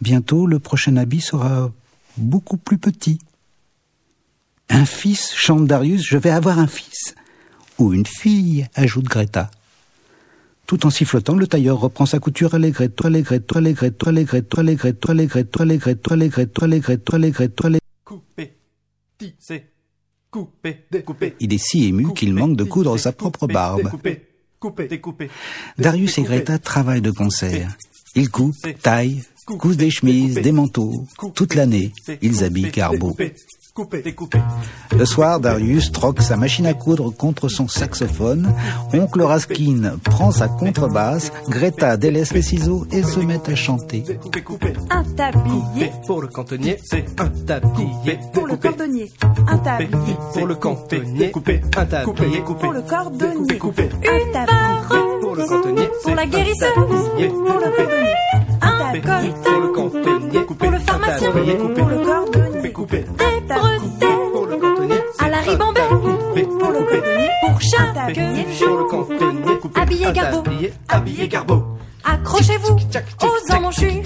Bientôt, 0.00 0.46
le 0.46 0.58
prochain 0.58 0.96
habit 0.96 1.20
sera 1.20 1.70
beaucoup 2.16 2.56
plus 2.56 2.78
petit. 2.78 3.18
Un 4.68 4.84
fils, 4.84 5.32
chante 5.34 5.66
Darius, 5.66 6.02
je 6.02 6.16
vais 6.16 6.30
avoir 6.30 6.58
un 6.58 6.66
fils. 6.66 7.14
Ou 7.78 7.92
une 7.92 8.06
fille, 8.06 8.68
ajoute 8.74 9.06
Greta. 9.06 9.50
Tout 10.66 10.86
en 10.86 10.90
sifflotant, 10.90 11.34
le 11.34 11.48
tailleur 11.48 11.80
reprend 11.80 12.06
sa 12.06 12.20
couture 12.20 12.54
allégretto, 12.54 13.08
allégretto, 13.08 13.58
allégretto, 13.58 14.08
allégretto, 14.08 14.60
allégretto, 14.60 14.60
allégretto, 15.10 15.62
allégretto, 15.62 16.12
allégretto, 16.12 16.64
allégretto, 16.64 17.14
allégretto, 17.16 17.66
allégretto. 17.66 17.78
Coupé, 18.04 18.56
tissé, 19.18 19.70
coupé, 20.30 20.84
découpé. 20.90 21.34
Il 21.40 21.52
est 21.52 21.58
si 21.58 21.86
ému 21.86 22.12
qu'il 22.14 22.34
manque 22.34 22.56
de 22.56 22.64
coudre 22.64 22.96
sa 22.98 23.10
propre 23.10 23.48
barbe. 23.48 23.90
Coupé, 24.60 24.86
découpé. 24.86 25.30
Darius 25.78 26.18
et 26.18 26.22
Greta 26.22 26.58
travaillent 26.58 27.02
de 27.02 27.10
concert. 27.10 27.76
Ils 28.14 28.30
coupent, 28.30 28.54
taillent, 28.82 29.24
cousent 29.58 29.76
des 29.76 29.90
chemises, 29.90 30.34
des 30.34 30.52
manteaux. 30.52 31.04
Toute 31.34 31.54
l'année, 31.54 31.92
ils 32.22 32.44
habillent 32.44 32.70
découpé. 32.70 33.34
Le 34.96 35.04
soir, 35.06 35.40
Darius 35.40 35.92
troque 35.92 36.20
sa 36.20 36.36
machine 36.36 36.66
à 36.66 36.74
coudre 36.74 37.10
contre 37.10 37.48
son 37.48 37.68
saxophone. 37.68 38.52
Oncle 38.92 39.22
Raskin 39.22 39.96
prend 40.04 40.32
sa 40.32 40.48
contrebasse. 40.48 41.32
Greta 41.48 41.96
délaisse 41.96 42.32
les 42.32 42.42
ciseaux 42.42 42.86
et 42.90 43.02
se 43.02 43.20
met 43.20 43.40
à 43.48 43.54
chanter. 43.54 44.04
Un 44.90 45.04
tablier 45.04 45.92
Pour 46.06 46.20
le 46.20 46.28
cantonnier, 46.28 46.78
c'est 46.84 47.06
un 47.20 47.28
tablier. 47.28 48.18
pour 48.34 48.46
le 48.46 48.56
cordonnier. 48.56 49.12
Un 49.48 49.58
tablier 49.58 50.16
Pour 50.34 50.46
le 50.46 50.54
cantonnier, 50.56 51.30
coupé, 51.30 51.60
un 51.76 51.86
tablier, 51.86 52.40
coupé. 52.42 52.60
pour 52.60 52.72
le 52.72 52.82
cordonnier. 52.82 53.58
coupé. 53.58 53.88
Une 54.02 54.32
le 55.40 55.48
cantonnier, 55.48 55.90
pour 56.02 56.14
la 56.14 56.26
guérisseuse. 56.26 56.72
Pour 56.74 56.86
le. 56.86 57.00
Un 58.62 59.00
Pour 59.42 59.60
le 59.60 59.68
cantonnier, 59.72 60.40
pour 60.40 60.70
le 60.70 60.78
pharmacien. 60.78 61.30
Pour 61.30 61.88
le 61.88 62.04
cordonnier. 62.04 62.62
Des 62.62 62.68
bretelles 62.70 63.06
Pour 64.32 64.46
le 64.46 64.56
cantonnier, 64.56 65.00
à 65.18 65.28
la 65.28 65.38
ribambelle. 65.38 65.88
Pour 65.88 66.70
le 66.70 66.78
cordonnier. 66.78 67.30
Pour 67.46 67.60
chaque 67.60 67.94
Pour 67.94 68.06
le 68.06 68.52
jour. 68.52 68.88
cantonnier. 68.88 69.40
Habillé 69.76 70.12
tablier, 70.12 70.72
Habillé 70.88 71.28
Garbeau. 71.28 71.62
Accrochez-vous 72.04 72.76
aux 72.76 73.54
emmanchures, 73.54 74.02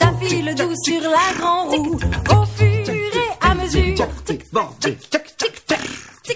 ça 0.00 0.12
file 0.20 0.54
doux 0.54 0.74
sur 0.84 1.00
la 1.02 1.38
grande 1.38 1.74
roue, 1.74 1.94
au 1.96 2.44
fur 2.56 2.66
et 2.66 3.46
à 3.48 3.54
mesure. 3.54 4.06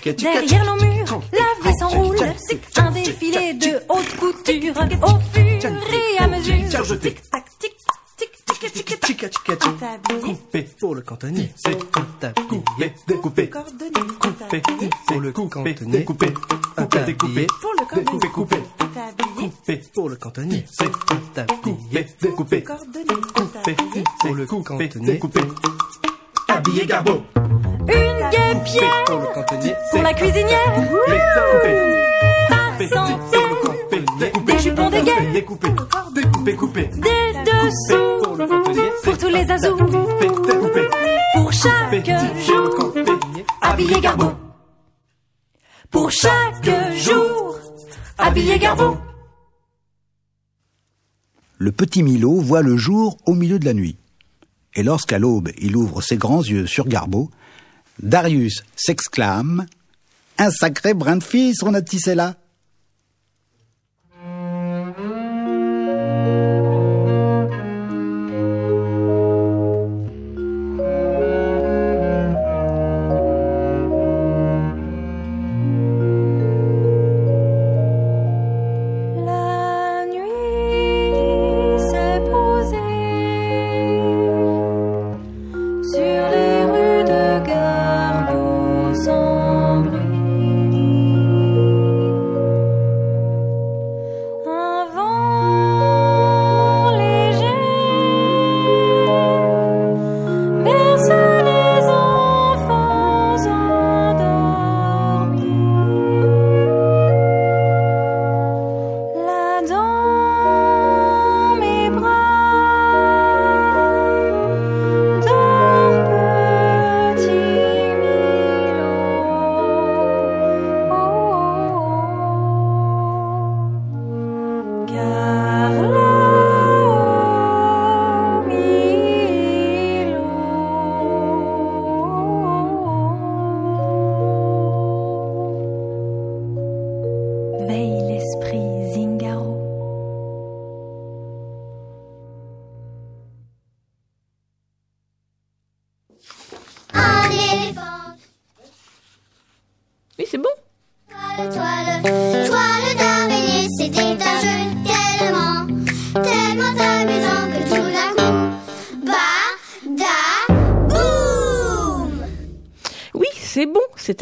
Derrière 0.05 0.65
nos 0.65 0.85
murs, 0.85 1.23
la 1.33 1.71
vie 1.71 1.79
s'enroule, 1.79 2.17
un 2.77 2.91
défilé 2.91 3.55
de 3.55 3.81
haute 3.89 4.17
couture, 4.19 4.75
au 5.01 5.21
fur 5.33 5.45
et 5.45 6.19
à 6.19 6.27
mesure. 6.27 6.99
Tic 6.99 7.31
tac 7.31 7.45
tic 7.61 7.77
tic 8.17 8.73
tic 8.73 9.01
tic 9.01 9.01
tic 9.01 9.23
un 9.23 9.57
tablier, 9.57 10.21
Coupé 10.21 10.63
pour 10.81 10.97
le 10.97 11.03
cantonnier, 11.03 11.53
c'est 11.55 11.79
tablier. 12.19 12.63
Découpé, 13.07 13.49
coupé 13.49 14.63
pour 15.07 15.21
le 15.21 15.31
cantonnier, 15.31 16.05
coupé. 16.05 16.35
Un 16.77 16.87
tablier, 16.87 17.47
pour 17.61 17.73
le 17.79 17.87
cordonnier, 17.87 18.25
coupé, 18.33 18.33
coupé. 18.33 18.57
Coupé 19.37 19.83
pour 19.95 20.09
le 20.09 20.17
cantonnier, 20.17 20.65
c'est 20.69 20.91
tablier. 21.33 22.07
Découpé, 22.21 22.65
coupé 22.65 23.77
pour 24.21 24.35
le 24.35 24.47
cantonnier, 24.47 25.19
coupé. 25.21 25.41
Habillé 26.49 26.87
Garbeau. 26.87 27.23
Une 27.89 28.30
guêpière 28.30 29.05
Pour 29.07 29.33
pour 29.91 30.03
la 30.03 30.14
cuisinière, 30.14 30.74
par 32.49 32.78
centaines, 32.89 34.47
des 34.47 34.59
jupons 34.59 34.91
des 34.91 35.03
guêpes, 35.03 35.33
Découpé, 35.33 35.68
découpé, 36.14 36.55
coupé. 36.55 36.83
des 36.87 37.33
dessous. 37.45 38.22
Pour 38.22 38.37
le 38.37 38.47
cantonnier, 38.47 38.91
pour 39.03 39.18
tous 39.18 39.28
les 39.28 39.51
azous, 39.51 39.76
pour 41.35 41.53
chaque 41.53 42.07
jour, 42.47 42.93
habillé 43.61 44.01
Garbeau. 44.01 44.33
Pour 45.91 46.11
chaque 46.11 46.70
jour, 46.97 47.59
habillé 48.18 48.59
Garbeau. 48.59 48.97
Le 51.59 51.70
petit 51.72 52.03
Milo 52.03 52.41
voit 52.41 52.62
le 52.62 52.76
jour 52.76 53.16
au 53.26 53.35
milieu 53.35 53.59
de 53.59 53.64
la 53.64 53.74
nuit. 53.74 53.97
Et 54.74 54.83
lorsqu'à 54.83 55.18
l'aube 55.18 55.51
il 55.59 55.76
ouvre 55.76 56.01
ses 56.03 56.16
grands 56.16 56.43
yeux 56.43 56.66
sur 56.66 56.87
Garbeau, 56.89 57.30
Darius 58.01 58.62
s'exclame 58.76 59.66
Un 60.38 60.51
sacré 60.51 60.95
brin 60.95 61.16
de 61.16 61.24
fils 61.24 61.62
on 61.62 61.74
a 61.74 61.82
tissé 61.82 62.14
là 62.14 62.36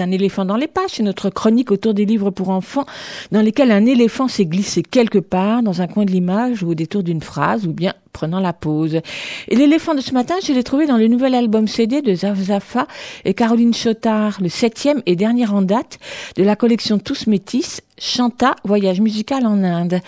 un 0.01 0.11
éléphant 0.11 0.45
dans 0.45 0.57
les 0.57 0.67
pages. 0.67 0.91
C'est 0.95 1.03
notre 1.03 1.31
chronique 1.31 1.71
autour 1.71 1.95
des 1.95 2.05
livres 2.05 2.31
pour 2.31 2.51
enfants 2.51 2.87
dans 3.33 3.41
lesquels 3.41 3.71
un 3.71 3.87
éléphant 3.87 4.29
s'est 4.29 4.47
glissé 4.47 4.83
quelque 4.83 5.19
part 5.19 5.63
dans 5.63 5.83
un 5.83 5.87
coin 5.87 6.05
de 6.05 6.11
l'image 6.11 6.63
ou 6.63 6.71
au 6.71 6.75
détour 6.75 7.03
d'une 7.03 7.23
phrase 7.23 7.67
ou 7.67 7.73
bien 7.73 7.95
prenant 8.13 8.41
la 8.41 8.53
pause. 8.53 9.01
Et 9.49 9.57
l'éléphant 9.57 9.95
de 9.95 10.01
ce 10.01 10.13
matin, 10.13 10.35
je 10.45 10.53
l'ai 10.53 10.65
trouvé 10.65 10.87
dans 10.87 10.97
le 10.97 11.07
nouvel 11.09 11.35
album 11.35 11.69
CD 11.69 12.03
de 12.03 12.15
Zaf 12.15 12.39
Zafa 12.39 12.87
et 13.25 13.35
Caroline 13.35 13.73
Chotard, 13.73 14.39
le 14.41 14.49
septième 14.49 15.03
et 15.07 15.17
dernier 15.17 15.49
en 15.49 15.63
date 15.63 15.99
de 16.37 16.43
la 16.43 16.57
collection 16.57 16.99
Tous 16.99 17.27
Métis, 17.27 17.83
Chanta, 18.01 18.57
voyage 18.65 19.03
musical 19.03 19.47
en 19.47 19.63
Inde. 19.63 20.01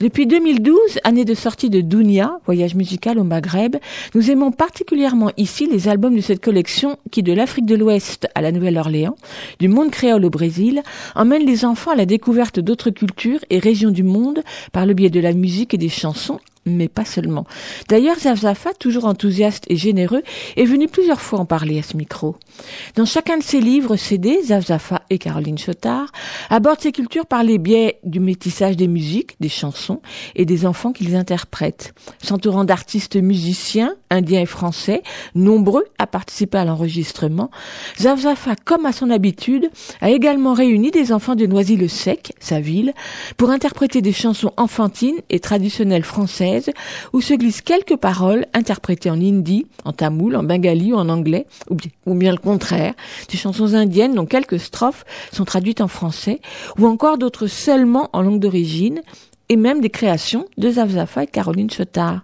Depuis 0.00 0.26
2012, 0.26 0.76
année 1.04 1.24
de 1.24 1.34
sortie 1.34 1.70
de 1.70 1.80
Dunia, 1.80 2.40
voyage 2.46 2.74
musical 2.74 3.16
au 3.16 3.22
Maghreb, 3.22 3.76
nous 4.16 4.30
aimons 4.32 4.50
particulièrement 4.50 5.30
ici 5.36 5.68
les 5.70 5.86
albums 5.86 6.16
de 6.16 6.20
cette 6.20 6.42
collection 6.42 6.98
qui, 7.12 7.22
de 7.22 7.32
l'Afrique 7.32 7.64
de 7.64 7.76
l'Ouest 7.76 8.26
à 8.34 8.40
la 8.40 8.50
Nouvelle-Orléans, 8.50 9.14
du 9.60 9.68
monde 9.68 9.92
créole 9.92 10.24
au 10.24 10.30
Brésil, 10.30 10.82
emmène 11.14 11.46
les 11.46 11.64
enfants 11.64 11.92
à 11.92 11.96
la 11.96 12.06
découverte 12.06 12.58
d'autres 12.58 12.90
cultures 12.90 13.40
et 13.50 13.60
régions 13.60 13.92
du 13.92 14.02
monde 14.02 14.42
par 14.72 14.84
le 14.84 14.94
biais 14.94 15.08
de 15.08 15.20
la 15.20 15.32
musique 15.32 15.74
et 15.74 15.78
des 15.78 15.88
chansons 15.88 16.40
mais 16.68 16.88
pas 16.88 17.04
seulement. 17.04 17.46
D'ailleurs, 17.88 18.18
Zafzafa, 18.18 18.74
toujours 18.74 19.06
enthousiaste 19.06 19.64
et 19.68 19.76
généreux, 19.76 20.22
est 20.56 20.64
venu 20.64 20.88
plusieurs 20.88 21.20
fois 21.20 21.40
en 21.40 21.44
parler 21.44 21.78
à 21.78 21.82
ce 21.82 21.96
micro. 21.96 22.36
Dans 22.96 23.04
chacun 23.04 23.38
de 23.38 23.42
ses 23.42 23.60
livres 23.60 23.96
CD, 23.96 24.42
Zafzafa 24.42 25.02
et 25.10 25.18
Caroline 25.18 25.58
Chotard 25.58 26.12
abordent 26.50 26.80
ces 26.80 26.92
cultures 26.92 27.26
par 27.28 27.42
les 27.42 27.58
biais 27.58 27.98
du 28.04 28.20
métissage 28.20 28.76
des 28.76 28.88
musiques, 28.88 29.36
des 29.40 29.48
chansons 29.48 30.00
et 30.34 30.44
des 30.44 30.66
enfants 30.66 30.92
qu'ils 30.92 31.16
interprètent. 31.16 31.94
S'entourant 32.22 32.64
d'artistes 32.64 33.16
musiciens, 33.16 33.94
indiens 34.10 34.40
et 34.40 34.46
français, 34.46 35.02
nombreux 35.34 35.84
à 35.98 36.06
participer 36.06 36.58
à 36.58 36.64
l'enregistrement, 36.64 37.50
Zafzafa, 37.98 38.56
comme 38.64 38.86
à 38.86 38.92
son 38.92 39.10
habitude, 39.10 39.70
a 40.00 40.10
également 40.10 40.54
réuni 40.54 40.90
des 40.90 41.12
enfants 41.12 41.34
de 41.34 41.46
Noisy-le-Sec, 41.46 42.32
sa 42.40 42.60
ville, 42.60 42.92
pour 43.36 43.50
interpréter 43.50 44.00
des 44.00 44.12
chansons 44.12 44.52
enfantines 44.56 45.18
et 45.30 45.40
traditionnelles 45.40 46.04
françaises 46.04 46.70
où 47.12 47.20
se 47.20 47.34
glissent 47.34 47.62
quelques 47.62 47.96
paroles 47.96 48.46
interprétées 48.54 49.10
en 49.10 49.20
hindi, 49.20 49.66
en 49.84 49.92
tamoul, 49.92 50.36
en 50.36 50.42
bengali 50.42 50.92
ou 50.92 50.96
en 50.96 51.08
anglais, 51.08 51.46
ou 51.68 51.74
bien, 51.74 51.90
ou 52.06 52.14
bien 52.14 52.32
le 52.32 52.38
contraire, 52.38 52.94
des 53.30 53.36
chansons 53.36 53.74
indiennes 53.74 54.14
dont 54.14 54.26
quelques 54.26 54.60
strophes 54.60 55.04
sont 55.32 55.44
traduites 55.44 55.80
en 55.80 55.88
français, 55.88 56.40
ou 56.78 56.86
encore 56.86 57.17
d'autres 57.18 57.46
seulement 57.46 58.08
en 58.12 58.22
langue 58.22 58.40
d'origine, 58.40 59.02
et 59.48 59.56
même 59.56 59.80
des 59.80 59.90
créations 59.90 60.46
de 60.56 60.70
Zavzafa 60.70 61.24
et 61.24 61.26
Caroline 61.26 61.70
Chotard. 61.70 62.22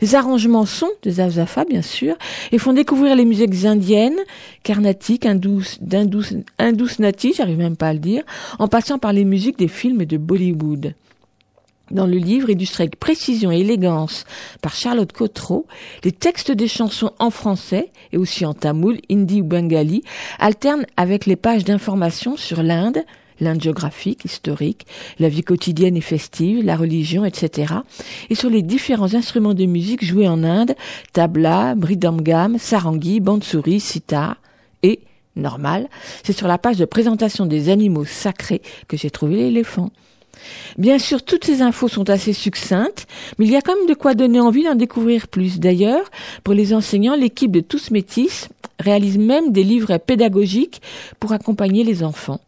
Les 0.00 0.14
arrangements 0.14 0.66
sont 0.66 0.90
de 1.02 1.10
Zavzafa, 1.10 1.64
bien 1.64 1.82
sûr, 1.82 2.16
et 2.52 2.58
font 2.58 2.72
découvrir 2.72 3.16
les 3.16 3.24
musiques 3.24 3.64
indiennes, 3.64 4.18
carnatiques, 4.62 5.26
hindous, 5.26 5.64
nati, 6.98 7.32
j'arrive 7.32 7.58
même 7.58 7.76
pas 7.76 7.88
à 7.88 7.92
le 7.92 7.98
dire, 7.98 8.22
en 8.60 8.68
passant 8.68 8.98
par 8.98 9.12
les 9.12 9.24
musiques 9.24 9.58
des 9.58 9.68
films 9.68 10.04
de 10.04 10.16
Bollywood. 10.16 10.94
Dans 11.90 12.06
le 12.06 12.18
livre, 12.18 12.50
illustré 12.50 12.82
avec 12.82 13.00
précision 13.00 13.50
et 13.50 13.60
élégance 13.60 14.24
par 14.60 14.74
Charlotte 14.74 15.10
Cotreau, 15.10 15.66
les 16.04 16.12
textes 16.12 16.52
des 16.52 16.68
chansons 16.68 17.12
en 17.18 17.30
français 17.30 17.90
et 18.12 18.18
aussi 18.18 18.44
en 18.44 18.52
tamoul, 18.52 18.98
hindi 19.10 19.40
ou 19.40 19.44
bengali 19.44 20.04
alternent 20.38 20.86
avec 20.96 21.24
les 21.24 21.36
pages 21.36 21.64
d'informations 21.64 22.36
sur 22.36 22.62
l'Inde, 22.62 22.98
l'Inde 23.40 23.62
géographique, 23.62 24.24
historique, 24.24 24.86
la 25.18 25.28
vie 25.28 25.42
quotidienne 25.42 25.96
et 25.96 26.02
festive, 26.02 26.64
la 26.64 26.76
religion, 26.76 27.24
etc. 27.24 27.74
et 28.30 28.34
sur 28.34 28.50
les 28.50 28.62
différents 28.62 29.14
instruments 29.14 29.54
de 29.54 29.64
musique 29.64 30.04
joués 30.04 30.28
en 30.28 30.44
Inde, 30.44 30.74
tabla, 31.12 31.74
bridangam, 31.74 32.58
sarangi, 32.58 33.20
bansuri, 33.20 33.80
sitar 33.80 34.36
et 34.82 35.00
normal, 35.36 35.88
c'est 36.24 36.36
sur 36.36 36.48
la 36.48 36.58
page 36.58 36.76
de 36.76 36.84
présentation 36.84 37.46
des 37.46 37.68
animaux 37.68 38.04
sacrés 38.04 38.62
que 38.88 38.96
j'ai 38.96 39.10
trouvé 39.10 39.36
l'éléphant. 39.36 39.90
Bien 40.76 40.98
sûr, 40.98 41.22
toutes 41.22 41.44
ces 41.44 41.62
infos 41.62 41.88
sont 41.88 42.10
assez 42.10 42.32
succinctes, 42.32 43.06
mais 43.38 43.46
il 43.46 43.50
y 43.50 43.56
a 43.56 43.60
quand 43.60 43.76
même 43.76 43.88
de 43.88 43.94
quoi 43.94 44.14
donner 44.14 44.40
envie 44.40 44.64
d'en 44.64 44.74
découvrir 44.74 45.28
plus. 45.28 45.58
D'ailleurs, 45.58 46.10
pour 46.44 46.54
les 46.54 46.74
enseignants, 46.74 47.16
l'équipe 47.16 47.50
de 47.50 47.60
Tous 47.60 47.90
Métis 47.90 48.48
réalise 48.78 49.18
même 49.18 49.52
des 49.52 49.64
livres 49.64 49.96
pédagogiques 49.98 50.80
pour 51.18 51.32
accompagner 51.32 51.82
les 51.82 52.04
enfants. 52.04 52.40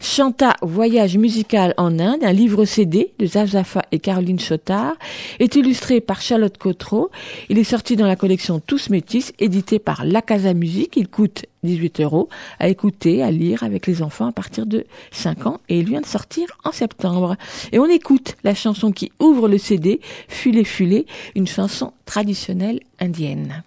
Chanta 0.00 0.54
Voyage 0.62 1.18
musical 1.18 1.74
en 1.76 1.98
Inde, 1.98 2.22
un 2.22 2.32
livre 2.32 2.64
CD 2.64 3.12
de 3.18 3.26
Zavzafa 3.26 3.82
et 3.90 3.98
Caroline 3.98 4.38
Chotard, 4.38 4.94
est 5.40 5.56
illustré 5.56 6.00
par 6.00 6.20
Charlotte 6.20 6.56
Cotreau. 6.56 7.10
Il 7.48 7.58
est 7.58 7.64
sorti 7.64 7.96
dans 7.96 8.06
la 8.06 8.16
collection 8.16 8.60
Tous 8.60 8.90
Métis, 8.90 9.32
édité 9.38 9.78
par 9.78 10.04
La 10.04 10.22
Casa 10.22 10.54
Musique. 10.54 10.96
Il 10.96 11.08
coûte 11.08 11.46
18 11.64 12.00
euros 12.00 12.28
à 12.60 12.68
écouter, 12.68 13.22
à 13.22 13.30
lire 13.30 13.62
avec 13.62 13.86
les 13.86 14.02
enfants 14.02 14.26
à 14.26 14.32
partir 14.32 14.66
de 14.66 14.84
5 15.10 15.46
ans 15.46 15.60
et 15.68 15.78
il 15.78 15.86
vient 15.86 16.00
de 16.00 16.06
sortir 16.06 16.46
en 16.64 16.72
septembre. 16.72 17.36
Et 17.72 17.78
on 17.78 17.86
écoute 17.86 18.36
la 18.44 18.54
chanson 18.54 18.92
qui 18.92 19.10
ouvre 19.18 19.48
le 19.48 19.58
CD, 19.58 20.00
Fulé 20.28 20.64
Fulé, 20.64 21.06
une 21.34 21.48
chanson 21.48 21.92
traditionnelle 22.06 22.80
indienne. 23.00 23.62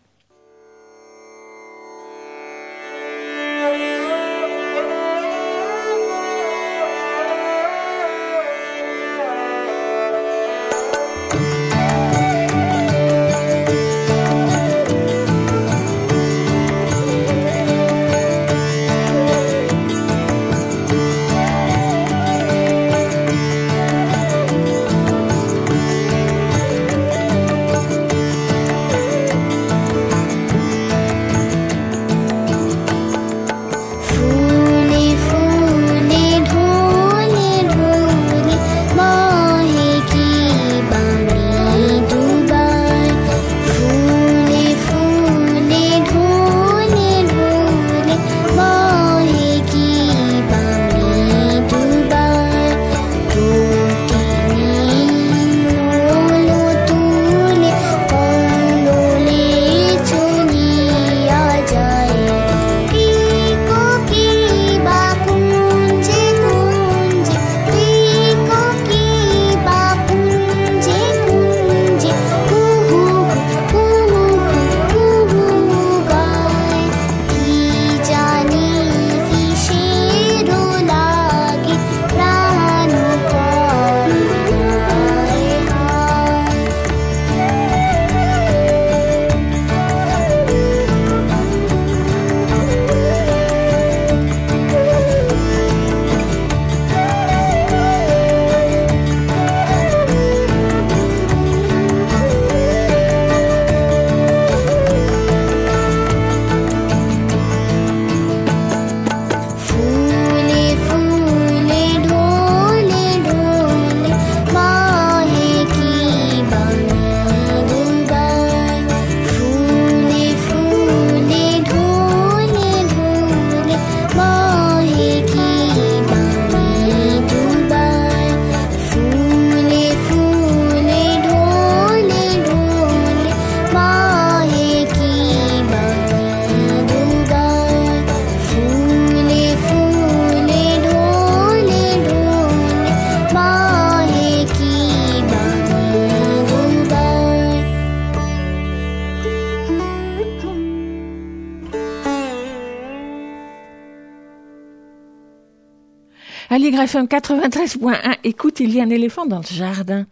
Allez, 156.73 156.83
FM 156.83 157.07
93.1, 157.07 158.15
écoute, 158.23 158.61
il 158.61 158.73
y 158.73 158.79
a 158.79 158.83
un 158.83 158.89
éléphant 158.89 159.25
dans 159.25 159.39
le 159.39 159.43
jardin. 159.43 160.05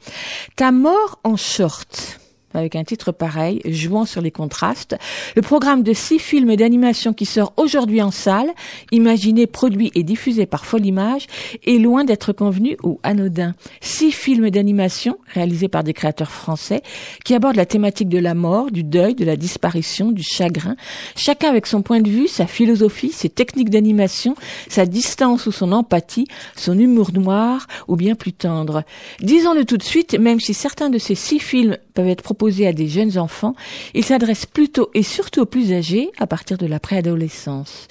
Ta 0.57 0.73
mort 0.73 1.17
en 1.23 1.37
short 1.37 2.19
avec 2.53 2.75
un 2.75 2.83
titre 2.83 3.11
pareil, 3.11 3.61
jouant 3.65 4.05
sur 4.05 4.21
les 4.21 4.31
contrastes. 4.31 4.97
Le 5.35 5.41
programme 5.41 5.83
de 5.83 5.93
six 5.93 6.19
films 6.19 6.55
d'animation 6.55 7.13
qui 7.13 7.25
sort 7.25 7.53
aujourd'hui 7.57 8.01
en 8.01 8.11
salle, 8.11 8.49
imaginé, 8.91 9.47
produit 9.47 9.91
et 9.95 10.03
diffusé 10.03 10.45
par 10.45 10.65
Folimage, 10.65 11.27
est 11.65 11.77
loin 11.77 12.03
d'être 12.03 12.33
convenu 12.33 12.77
ou 12.83 12.99
anodin. 13.03 13.53
Six 13.81 14.11
films 14.11 14.49
d'animation 14.49 15.17
réalisés 15.33 15.67
par 15.67 15.83
des 15.83 15.93
créateurs 15.93 16.31
français 16.31 16.81
qui 17.29 17.35
abordent 17.35 17.57
la 17.57 17.67
thématique 17.67 18.09
de 18.09 18.17
la 18.17 18.33
mort, 18.33 18.71
du 18.71 18.83
deuil, 18.83 19.13
de 19.13 19.23
la 19.23 19.35
disparition, 19.35 20.11
du 20.11 20.23
chagrin, 20.23 20.75
chacun 21.15 21.47
avec 21.47 21.67
son 21.67 21.83
point 21.83 22.01
de 22.01 22.09
vue, 22.09 22.27
sa 22.27 22.47
philosophie, 22.47 23.11
ses 23.11 23.29
techniques 23.29 23.69
d'animation, 23.69 24.33
sa 24.67 24.87
distance 24.87 25.45
ou 25.45 25.51
son 25.51 25.71
empathie, 25.71 26.25
son 26.55 26.79
humour 26.79 27.13
noir 27.13 27.67
ou 27.87 27.97
bien 27.97 28.15
plus 28.15 28.33
tendre. 28.33 28.81
Disons-le 29.19 29.63
tout 29.65 29.77
de 29.77 29.83
suite, 29.83 30.17
même 30.17 30.39
si 30.39 30.55
certains 30.55 30.89
de 30.89 30.97
ces 30.97 31.13
six 31.13 31.37
films 31.37 31.77
peuvent 31.93 32.07
être 32.07 32.23
proposés 32.23 32.65
à 32.65 32.73
des 32.73 32.87
jeunes 32.87 33.19
enfants, 33.19 33.53
ils 33.93 34.03
s'adressent 34.03 34.47
plutôt 34.47 34.89
et 34.95 35.03
surtout 35.03 35.41
aux 35.41 35.45
plus 35.45 35.71
âgés 35.71 36.09
à 36.17 36.25
partir 36.25 36.57
de 36.57 36.65
la 36.65 36.79
préadolescence. 36.79 37.87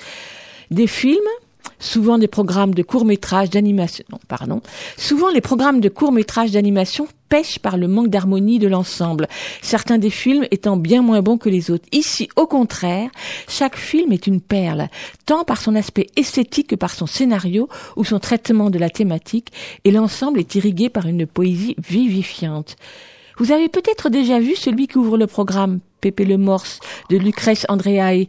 Des 0.72 0.88
films 0.88 1.20
souvent 1.78 2.18
des 2.18 2.26
programmes 2.26 2.74
de 2.74 2.82
courts-métrages 2.82 3.50
d'animation, 3.50 4.04
non, 4.10 4.18
pardon, 4.26 4.62
souvent 4.96 5.30
les 5.30 5.40
programmes 5.40 5.80
de 5.80 5.88
courts-métrages 5.88 6.50
d'animation 6.50 7.06
pêchent 7.28 7.58
par 7.58 7.76
le 7.76 7.88
manque 7.88 8.08
d'harmonie 8.08 8.58
de 8.58 8.68
l'ensemble, 8.68 9.28
certains 9.62 9.98
des 9.98 10.10
films 10.10 10.46
étant 10.50 10.76
bien 10.76 11.02
moins 11.02 11.22
bons 11.22 11.38
que 11.38 11.48
les 11.48 11.70
autres. 11.70 11.86
Ici, 11.92 12.28
au 12.36 12.46
contraire, 12.46 13.10
chaque 13.48 13.76
film 13.76 14.12
est 14.12 14.26
une 14.26 14.40
perle, 14.40 14.88
tant 15.26 15.44
par 15.44 15.60
son 15.60 15.74
aspect 15.74 16.06
esthétique 16.16 16.68
que 16.68 16.76
par 16.76 16.94
son 16.94 17.06
scénario 17.06 17.68
ou 17.96 18.04
son 18.04 18.18
traitement 18.18 18.70
de 18.70 18.78
la 18.78 18.90
thématique, 18.90 19.52
et 19.84 19.90
l'ensemble 19.90 20.40
est 20.40 20.54
irrigué 20.54 20.88
par 20.88 21.06
une 21.06 21.26
poésie 21.26 21.76
vivifiante. 21.78 22.76
Vous 23.38 23.52
avez 23.52 23.68
peut-être 23.68 24.08
déjà 24.10 24.40
vu 24.40 24.56
celui 24.56 24.88
qui 24.88 24.98
ouvre 24.98 25.16
le 25.16 25.28
programme 25.28 25.78
Pépé 26.00 26.24
le 26.24 26.38
Morse 26.38 26.80
de 27.10 27.16
Lucrèce 27.16 27.66
Andréae. 27.68 28.26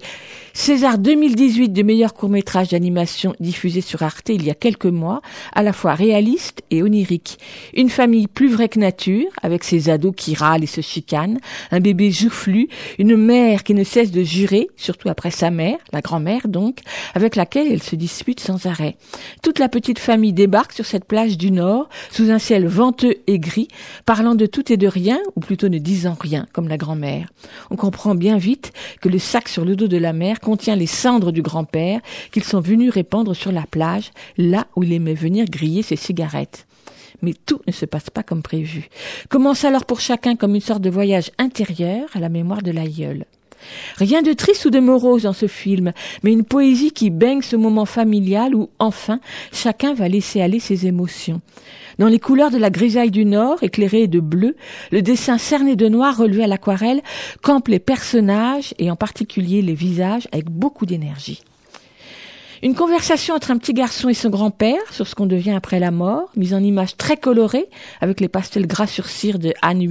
César 0.53 0.97
2018 0.97 1.69
de 1.69 1.83
meilleur 1.83 2.13
court-métrage 2.13 2.69
d'animation 2.69 3.33
diffusé 3.39 3.81
sur 3.81 4.03
Arte 4.03 4.29
il 4.29 4.45
y 4.45 4.49
a 4.49 4.55
quelques 4.55 4.85
mois, 4.85 5.21
à 5.53 5.63
la 5.63 5.73
fois 5.73 5.93
réaliste 5.95 6.61
et 6.71 6.83
onirique. 6.83 7.37
Une 7.73 7.89
famille 7.89 8.27
plus 8.27 8.49
vraie 8.49 8.69
que 8.69 8.79
nature, 8.79 9.27
avec 9.41 9.63
ses 9.63 9.89
ados 9.89 10.13
qui 10.15 10.35
râlent 10.35 10.63
et 10.63 10.67
se 10.67 10.81
chicanent, 10.81 11.39
un 11.71 11.79
bébé 11.79 12.11
joufflu, 12.11 12.67
une 12.97 13.15
mère 13.15 13.63
qui 13.63 13.73
ne 13.73 13.83
cesse 13.83 14.11
de 14.11 14.23
jurer, 14.23 14.67
surtout 14.75 15.09
après 15.09 15.31
sa 15.31 15.51
mère, 15.51 15.77
la 15.93 16.01
grand-mère 16.01 16.47
donc, 16.47 16.79
avec 17.15 17.35
laquelle 17.35 17.71
elle 17.71 17.83
se 17.83 17.95
dispute 17.95 18.39
sans 18.39 18.65
arrêt. 18.65 18.97
Toute 19.41 19.59
la 19.59 19.69
petite 19.69 19.99
famille 19.99 20.33
débarque 20.33 20.73
sur 20.73 20.85
cette 20.85 21.05
plage 21.05 21.37
du 21.37 21.51
Nord, 21.51 21.89
sous 22.11 22.29
un 22.29 22.39
ciel 22.39 22.67
venteux 22.67 23.15
et 23.27 23.39
gris, 23.39 23.67
parlant 24.05 24.35
de 24.35 24.45
tout 24.45 24.71
et 24.71 24.77
de 24.77 24.87
rien, 24.87 25.19
ou 25.35 25.39
plutôt 25.39 25.69
ne 25.69 25.77
disant 25.77 26.17
rien, 26.19 26.45
comme 26.53 26.67
la 26.67 26.77
grand-mère 26.77 27.29
on 27.69 27.75
comprend 27.75 28.15
bien 28.15 28.37
vite 28.37 28.71
que 29.01 29.09
le 29.09 29.19
sac 29.19 29.47
sur 29.47 29.65
le 29.65 29.75
dos 29.75 29.87
de 29.87 29.97
la 29.97 30.13
mère 30.13 30.39
contient 30.49 30.75
les 30.75 30.87
cendres 30.87 31.31
du 31.31 31.43
grand-père 31.43 32.01
qu'ils 32.31 32.43
sont 32.43 32.59
venus 32.59 32.91
répandre 32.91 33.35
sur 33.35 33.51
la 33.51 33.67
plage, 33.69 34.09
là 34.35 34.65
où 34.75 34.81
il 34.81 34.93
aimait 34.93 35.13
venir 35.13 35.45
griller 35.45 35.83
ses 35.83 35.95
cigarettes. 35.95 36.65
Mais 37.21 37.35
tout 37.45 37.61
ne 37.67 37.71
se 37.71 37.85
passe 37.85 38.09
pas 38.09 38.23
comme 38.23 38.41
prévu. 38.41 38.89
Commence 39.29 39.63
alors 39.63 39.85
pour 39.85 39.99
chacun 39.99 40.35
comme 40.35 40.55
une 40.55 40.61
sorte 40.61 40.81
de 40.81 40.89
voyage 40.89 41.29
intérieur 41.37 42.09
à 42.15 42.19
la 42.19 42.29
mémoire 42.29 42.63
de 42.63 42.71
l'aïeul. 42.71 43.25
Rien 43.97 44.23
de 44.23 44.33
triste 44.33 44.65
ou 44.65 44.71
de 44.71 44.79
morose 44.79 45.23
dans 45.23 45.33
ce 45.33 45.45
film, 45.45 45.93
mais 46.23 46.31
une 46.31 46.45
poésie 46.45 46.93
qui 46.93 47.11
baigne 47.11 47.43
ce 47.43 47.55
moment 47.55 47.85
familial 47.85 48.55
où, 48.55 48.69
enfin, 48.79 49.19
chacun 49.51 49.93
va 49.93 50.07
laisser 50.07 50.41
aller 50.41 50.59
ses 50.59 50.87
émotions. 50.87 51.41
Dans 51.99 52.07
les 52.07 52.19
couleurs 52.19 52.49
de 52.49 52.57
la 52.57 52.69
grisaille 52.69 53.11
du 53.11 53.25
Nord, 53.25 53.61
éclairée 53.61 54.07
de 54.07 54.21
bleu, 54.21 54.55
le 54.93 55.01
dessin 55.01 55.37
cerné 55.37 55.75
de 55.75 55.89
noir 55.89 56.15
relevé 56.15 56.45
à 56.45 56.47
l'aquarelle 56.47 57.01
campe 57.41 57.67
les 57.67 57.79
personnages 57.79 58.73
et 58.79 58.89
en 58.89 58.95
particulier 58.95 59.61
les 59.61 59.73
visages 59.73 60.25
avec 60.31 60.49
beaucoup 60.49 60.85
d'énergie. 60.85 61.41
Une 62.63 62.73
conversation 62.73 63.35
entre 63.35 63.51
un 63.51 63.57
petit 63.57 63.73
garçon 63.73 64.07
et 64.07 64.13
son 64.13 64.29
grand-père 64.29 64.81
sur 64.91 65.07
ce 65.07 65.15
qu'on 65.15 65.25
devient 65.25 65.51
après 65.51 65.79
la 65.79 65.91
mort, 65.91 66.29
mise 66.37 66.53
en 66.53 66.63
image 66.63 66.95
très 66.95 67.17
colorée 67.17 67.67
avec 67.99 68.21
les 68.21 68.29
pastels 68.29 68.65
gras 68.65 68.87
sur 68.87 69.07
cire 69.07 69.37
de 69.37 69.53
Anne 69.61 69.85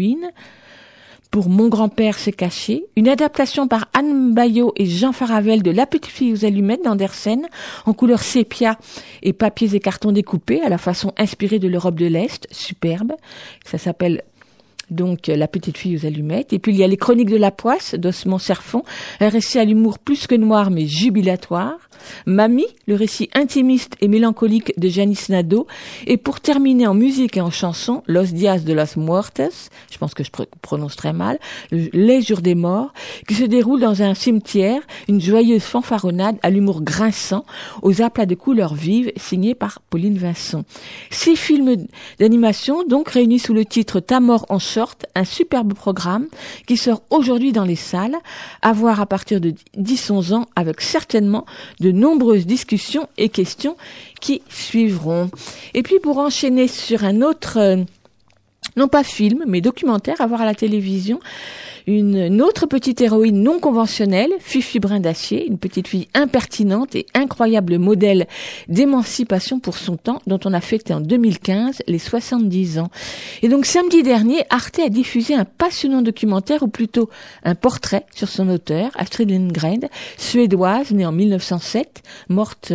pour 1.31 1.49
Mon 1.49 1.69
grand-père 1.69 2.19
s'est 2.19 2.33
caché, 2.33 2.85
une 2.97 3.09
adaptation 3.09 3.69
par 3.69 3.89
Anne 3.93 4.33
Bayot 4.33 4.73
et 4.77 4.87
Jean 4.87 5.13
Faravel 5.13 5.63
de 5.63 5.71
La 5.71 5.87
petite 5.87 6.07
fille 6.07 6.33
aux 6.33 6.45
allumettes 6.45 6.85
d'Andersen, 6.85 7.47
en 7.87 7.93
couleur 7.93 8.23
sépia 8.23 8.79
et 9.23 9.33
papiers 9.33 9.75
et 9.75 9.81
cartons 9.81 10.13
découpés 10.13 10.63
à 10.63 10.69
la 10.69 10.79
façon 10.79 11.13
inspirée 11.17 11.59
de 11.59 11.69
l'Europe 11.69 11.97
de 11.97 12.07
l'Est, 12.07 12.47
superbe. 12.51 13.13
Ça 13.65 13.79
s'appelle 13.79 14.23
donc 14.91 15.27
La 15.27 15.49
petite 15.49 15.79
fille 15.79 15.97
aux 15.97 16.07
allumettes. 16.07 16.53
Et 16.53 16.59
puis 16.59 16.73
il 16.73 16.79
y 16.79 16.85
a 16.85 16.87
Les 16.87 16.97
chroniques 16.97 17.31
de 17.31 17.37
la 17.37 17.51
poisse 17.51 17.95
d'Osmond 17.95 18.39
Serfon, 18.39 18.83
un 19.21 19.29
récit 19.29 19.59
à 19.59 19.65
l'humour 19.65 19.99
plus 19.99 20.27
que 20.27 20.35
noir 20.35 20.71
mais 20.71 20.87
jubilatoire. 20.87 21.79
Mamie, 22.27 22.67
le 22.87 22.95
récit 22.95 23.29
intimiste 23.35 23.95
et 24.01 24.09
mélancolique 24.09 24.73
de 24.79 24.89
Janice 24.89 25.29
Nadeau. 25.29 25.67
Et 26.07 26.17
pour 26.17 26.41
terminer 26.41 26.87
en 26.87 26.95
musique 26.95 27.37
et 27.37 27.41
en 27.41 27.51
chanson, 27.51 28.03
Los 28.07 28.27
Dias 28.27 28.61
de 28.61 28.73
las 28.73 28.97
Muertes, 28.97 29.71
je 29.91 29.99
pense 29.99 30.15
que 30.15 30.25
je 30.25 30.31
prononce 30.63 30.97
très 30.97 31.13
mal, 31.13 31.39
Les 31.71 32.23
Jours 32.23 32.41
des 32.41 32.55
Morts, 32.55 32.93
qui 33.27 33.35
se 33.35 33.45
déroule 33.45 33.81
dans 33.81 34.03
un 34.03 34.15
cimetière, 34.15 34.81
une 35.09 35.21
joyeuse 35.21 35.63
fanfaronnade 35.63 36.37
à 36.43 36.51
l'humour 36.51 36.83
grinçant, 36.83 37.45
aux 37.83 38.03
aplats 38.03 38.27
de 38.27 38.35
couleurs 38.35 38.75
vives, 38.75 39.13
signé 39.17 39.55
par 39.55 39.81
Pauline 39.91 40.19
Vincent. 40.19 40.65
Six 41.11 41.37
films 41.37 41.87
d'animation, 42.19 42.85
donc 42.85 43.11
réunis 43.11 43.39
sous 43.39 43.55
le 43.55 43.65
titre 43.65 44.01
Ta 44.01 44.21
mort 44.21 44.47
en 44.49 44.59
un 45.15 45.25
superbe 45.25 45.75
programme 45.75 46.27
qui 46.67 46.77
sort 46.77 47.03
aujourd'hui 47.11 47.53
dans 47.53 47.65
les 47.65 47.77
salles, 47.77 48.17
à 48.63 48.73
voir 48.73 49.01
à 49.01 49.07
partir 49.07 49.41
de 49.41 49.55
10-11 49.77 50.35
ans, 50.35 50.47
avec 50.57 50.81
certainement 50.81 51.47
de 51.81 51.91
nombreuses 51.91 52.47
discussions 52.47 53.09
et 53.17 53.29
questions 53.29 53.77
qui 54.21 54.43
suivront. 54.49 55.31
Et 55.75 55.83
puis 55.83 55.99
pour 56.01 56.19
enchaîner 56.19 56.69
sur 56.69 57.05
un 57.05 57.23
autre, 57.23 57.59
euh, 57.59 57.77
non 58.77 58.89
pas 58.89 59.05
film, 59.05 59.45
mais 59.47 59.61
documentaire 59.61 60.21
à 60.21 60.27
voir 60.27 60.43
à 60.43 60.45
la 60.45 60.55
télévision, 60.55 61.21
une, 61.89 62.43
autre 62.43 62.67
petite 62.67 63.01
héroïne 63.01 63.43
non 63.43 63.61
conventionnelle, 63.61 64.31
Fifi 64.41 64.79
Brin 64.79 65.01
d'Acier, 65.01 65.47
une 65.47 65.57
petite 65.57 65.89
fille 65.89 66.07
impertinente 66.13 66.95
et 66.95 67.07
incroyable 67.15 67.79
modèle 67.79 68.27
d'émancipation 68.69 69.59
pour 69.59 69.79
son 69.79 69.97
temps, 69.97 70.21
dont 70.27 70.39
on 70.45 70.53
a 70.53 70.61
fêté 70.61 70.93
en 70.93 71.01
2015 71.01 71.83
les 71.87 71.99
70 71.99 72.79
ans. 72.79 72.91
Et 73.41 73.49
donc 73.49 73.65
samedi 73.65 74.03
dernier, 74.03 74.43
Arte 74.51 74.81
a 74.81 74.91
diffusé 74.91 75.35
un 75.35 75.47
passionnant 75.47 76.03
documentaire, 76.03 76.63
ou 76.63 76.69
plutôt 76.69 77.09
un 77.45 77.55
portrait 77.55 78.05
sur 78.15 78.29
son 78.29 78.51
auteur, 78.51 78.91
Astrid 78.95 79.31
Lindgren, 79.31 79.89
suédoise, 80.19 80.91
née 80.91 81.07
en 81.07 81.13
1907, 81.13 82.03
morte 82.29 82.75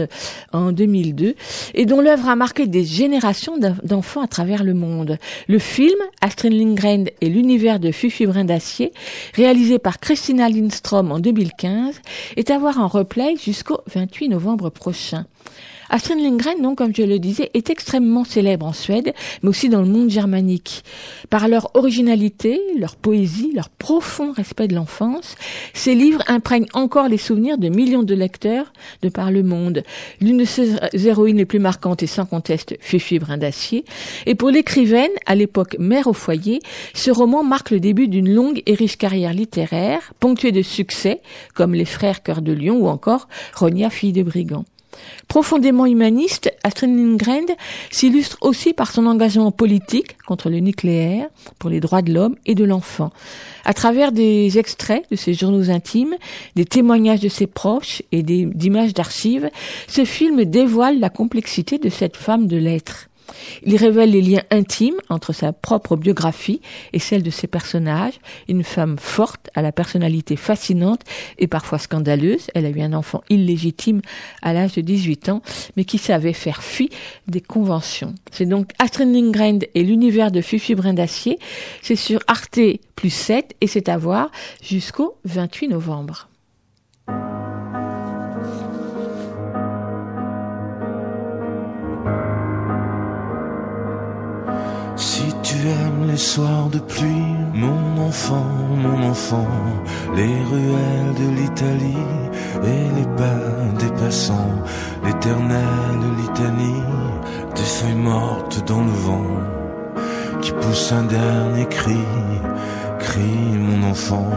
en 0.54 0.72
2002, 0.72 1.36
et 1.76 1.86
dont 1.86 2.02
l'œuvre 2.02 2.30
a 2.30 2.36
marqué 2.36 2.66
des 2.66 2.84
générations 2.84 3.60
d'enfants 3.84 4.24
à 4.24 4.28
travers 4.28 4.64
le 4.64 4.74
monde. 4.74 5.20
Le 5.48 5.60
film, 5.60 6.00
Astrid 6.22 6.54
Lindgren 6.54 7.10
et 7.22 7.30
l'univers 7.30 7.80
de 7.80 7.92
Fifi 7.92 8.26
Brin 8.26 8.46
d'Acier, 8.46 8.92
réalisé 9.34 9.80
par 9.80 10.00
Christina 10.00 10.50
Lindstrom 10.50 11.12
en 11.12 11.20
2015, 11.20 12.02
est 12.38 12.52
à 12.52 12.58
voir 12.58 12.80
en 12.80 12.88
replay 12.88 13.36
jusqu'au 13.38 13.80
28 13.94 14.30
novembre 14.30 14.70
prochain. 14.70 15.26
Astrid 15.90 16.20
Lindgren, 16.20 16.76
comme 16.76 16.96
je 16.96 17.04
le 17.04 17.20
disais, 17.20 17.52
est 17.54 17.70
extrêmement 17.70 18.24
célèbre 18.24 18.66
en 18.66 18.74
Suède, 18.74 19.14
mais 19.42 19.50
aussi 19.50 19.70
dans 19.70 19.82
le 19.82 19.88
monde 19.88 20.10
germanique. 20.10 20.84
Par 21.30 21.48
leur 21.48 21.76
originalité, 21.76 22.60
leur 22.78 22.96
poésie, 22.96 23.52
leur 23.54 23.70
profond 23.70 24.32
respect 24.32 24.68
de 24.68 24.76
l'enfance, 24.76 25.36
ces 25.74 25.96
livres 25.96 26.24
imprègnent 26.28 26.68
encore 26.74 27.08
les 27.08 27.18
souvenirs 27.18 27.58
de 27.58 27.70
millions 27.70 28.04
de 28.04 28.16
lecteurs 28.16 28.74
de 29.02 29.10
par 29.10 29.32
le 29.32 29.44
monde. 29.44 29.84
L'une 30.22 30.38
de 30.38 30.46
ses 30.46 30.76
héroïnes 30.94 31.38
les 31.38 31.46
plus 31.46 31.60
marquantes 31.60 32.04
est 32.04 32.08
sans 32.08 32.26
conteste 32.26 32.76
Fifi 32.80 33.20
Brin 33.20 33.38
d'Acier. 33.38 33.86
Et 34.26 34.36
pour 34.36 34.50
l'écrivaine, 34.50 35.12
à 35.26 35.36
l'époque 35.36 35.76
mère 35.80 36.08
au 36.08 36.14
foyer, 36.14 36.60
ce 36.94 37.12
roman 37.12 37.44
marque 37.44 37.72
le 37.72 37.80
début 37.80 38.08
d'une 38.08 38.34
longue 38.34 38.62
et 38.66 38.74
riche 38.74 38.98
carrière 38.98 39.34
littéraire, 39.34 40.14
ponctuée 40.20 40.52
de 40.52 40.62
succès, 40.62 41.22
comme 41.54 41.74
Les 41.74 41.86
Frères 41.86 42.24
Cœur 42.24 42.42
de 42.42 42.54
Lion 42.54 42.78
ou 42.78 42.88
encore 42.88 43.28
Ronia, 43.56 43.90
fille 43.90 44.14
de 44.14 44.24
brigand. 44.24 44.66
Profondément 45.28 45.86
humaniste, 45.86 46.54
Astrid 46.64 46.96
Lindgren 46.96 47.46
s'illustre 47.92 48.38
aussi 48.42 48.74
par 48.74 48.92
son 48.92 49.06
engagement 49.06 49.52
politique 49.52 50.18
contre 50.28 50.50
le 50.50 50.60
nucléaire, 50.60 51.28
pour 51.60 51.70
les 51.70 51.80
droits 51.80 52.02
de 52.02 52.14
l'homme 52.14 52.36
et 52.46 52.56
de 52.56 52.64
l'enfant. 52.64 53.12
À 53.66 53.74
travers 53.74 54.12
des 54.12 54.58
extraits 54.58 55.06
de 55.10 55.16
ses 55.16 55.34
journaux 55.34 55.70
intimes, 55.70 56.16
des 56.56 56.66
témoignages 56.66 57.22
de 57.22 57.30
ses 57.30 57.48
proches 57.48 58.02
et 58.12 58.24
d'images 58.24 58.94
d'archives, 58.94 59.50
ce 59.88 60.06
film 60.06 60.46
dévoile 60.46 61.00
la 61.00 61.10
complexité 61.10 61.78
de 61.78 61.90
cette 61.90 62.18
femme 62.18 62.48
de 62.48 62.58
lettres. 62.58 63.10
Il 63.64 63.76
révèle 63.76 64.12
les 64.12 64.22
liens 64.22 64.44
intimes 64.52 65.00
entre 65.10 65.34
sa 65.34 65.54
propre 65.54 65.96
biographie 65.96 66.62
et 66.92 67.00
celle 67.00 67.24
de 67.24 67.30
ses 67.30 67.48
personnages. 67.48 68.20
Une 68.48 68.64
femme 68.64 68.98
forte, 68.98 69.50
à 69.56 69.62
la 69.62 69.72
personnalité 69.72 70.36
fascinante 70.36 71.02
et 71.38 71.48
parfois 71.48 71.80
scandaleuse. 71.80 72.48
Elle 72.54 72.66
a 72.66 72.70
eu 72.70 72.82
un 72.82 72.94
enfant 72.94 73.24
illégitime 73.30 74.02
à 74.42 74.54
l'âge 74.54 74.74
de 74.74 74.82
18 74.82 75.30
ans, 75.30 75.42
mais 75.78 75.86
qui 75.86 75.98
savait 75.98 76.34
faire 76.34 76.64
fi 76.64 76.90
des 77.28 77.42
conventions. 77.42 78.16
C'est 78.32 78.46
donc 78.46 78.72
Astrid 78.80 79.14
Lindgren 79.14 79.60
et 79.74 79.84
l'univers 79.84 80.32
de 80.32 80.42
Fifi 80.42 80.76
Brin 80.76 80.94
d'Acier. 80.94 81.40
C'est 81.82 81.96
sur 81.96 82.22
Arte 82.28 82.60
plus 82.96 83.10
7 83.10 83.56
et 83.62 83.68
c'est 83.68 83.90
à 83.90 83.98
voir 83.98 84.32
jusqu'au 84.62 85.18
28 85.26 85.70
novembre. 85.70 86.30
Si 94.96 95.24
tu 95.42 95.56
aimes 95.68 96.08
les 96.08 96.18
soirs 96.18 96.70
de 96.70 96.80
pluie, 96.80 97.36
mon 97.54 98.08
enfant, 98.08 98.46
mon 98.78 99.10
enfant, 99.10 99.48
les 100.16 100.36
ruelles 100.52 101.14
de 101.18 101.42
l'Italie 101.42 102.08
et 102.64 103.00
les 103.00 103.08
pas 103.18 103.80
des 103.80 103.92
passants, 104.02 104.56
l'éternelle 105.04 106.04
litanie 106.18 106.84
des 107.56 107.64
feuilles 107.64 107.96
mortes 107.96 108.64
dans 108.68 108.84
le 108.84 108.92
vent, 108.92 109.26
qui 110.42 110.52
pousse 110.52 110.92
un 110.92 111.04
dernier 111.04 111.66
cri, 111.66 112.06
cri 113.04 113.36
mon 113.68 113.80
enfant. 113.94 114.30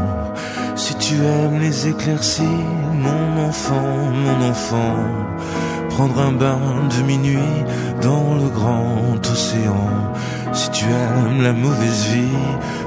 Si 0.74 0.94
tu 0.96 1.14
aimes 1.14 1.60
les 1.60 1.88
éclaircies, 1.88 2.66
mon 3.06 3.48
enfant, 3.48 3.92
mon 4.24 4.38
enfant, 4.52 4.96
prendre 5.90 6.18
un 6.20 6.32
bain 6.32 6.60
de 6.94 7.00
minuit 7.12 7.56
dans 8.02 8.34
le 8.34 8.48
grand 8.58 9.18
océan. 9.34 9.90
Si 10.52 10.68
tu 10.70 10.84
aimes 10.84 11.42
la 11.42 11.52
mauvaise 11.52 12.04
vie, 12.12 12.44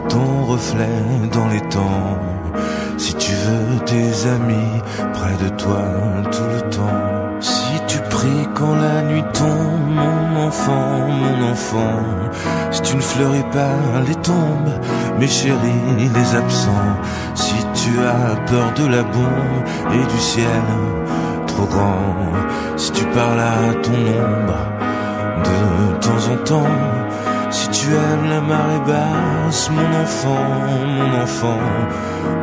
ton 0.10 0.46
reflet 0.46 1.02
dans 1.32 1.48
les 1.48 1.66
temps. 1.76 2.18
Si 2.98 3.14
tu 3.16 3.32
veux 3.32 3.80
tes 3.86 4.10
amis 4.38 4.76
près 5.18 5.36
de 5.44 5.50
toi 5.64 5.84
tout 6.34 6.50
le 6.56 6.62
temps. 6.70 7.40
Si 7.40 7.74
tu 7.88 7.98
pries 8.10 8.48
quand 8.54 8.76
la 8.76 9.02
nuit 9.04 9.30
tombe, 9.34 10.29
enfant, 10.50 11.08
mon 11.08 11.52
enfant. 11.52 12.00
Si 12.72 12.82
tu 12.82 12.96
ne 12.96 13.02
fleuris 13.02 13.50
pas 13.52 13.78
les 14.08 14.16
tombes, 14.16 14.74
mes 15.20 15.28
chéris, 15.28 16.10
les 16.18 16.30
absents. 16.36 16.96
Si 17.36 17.58
tu 17.80 17.92
as 18.16 18.36
peur 18.52 18.68
de 18.80 18.86
la 18.96 19.04
bombe 19.04 19.64
et 19.94 20.06
du 20.14 20.20
ciel 20.32 20.66
trop 21.48 21.68
grand. 21.76 22.16
Si 22.78 22.92
tu 22.92 23.06
parles 23.18 23.40
à 23.40 23.74
ton 23.86 24.00
ombre 24.26 24.62
de 25.48 25.60
temps 26.06 26.24
en 26.34 26.38
temps. 26.52 26.78
Si 27.52 27.68
tu 27.70 27.88
aimes 27.88 28.30
la 28.30 28.42
marée 28.42 28.84
basse, 28.92 29.70
mon 29.72 29.92
enfant, 30.04 30.48
mon 30.98 31.24
enfant, 31.24 31.64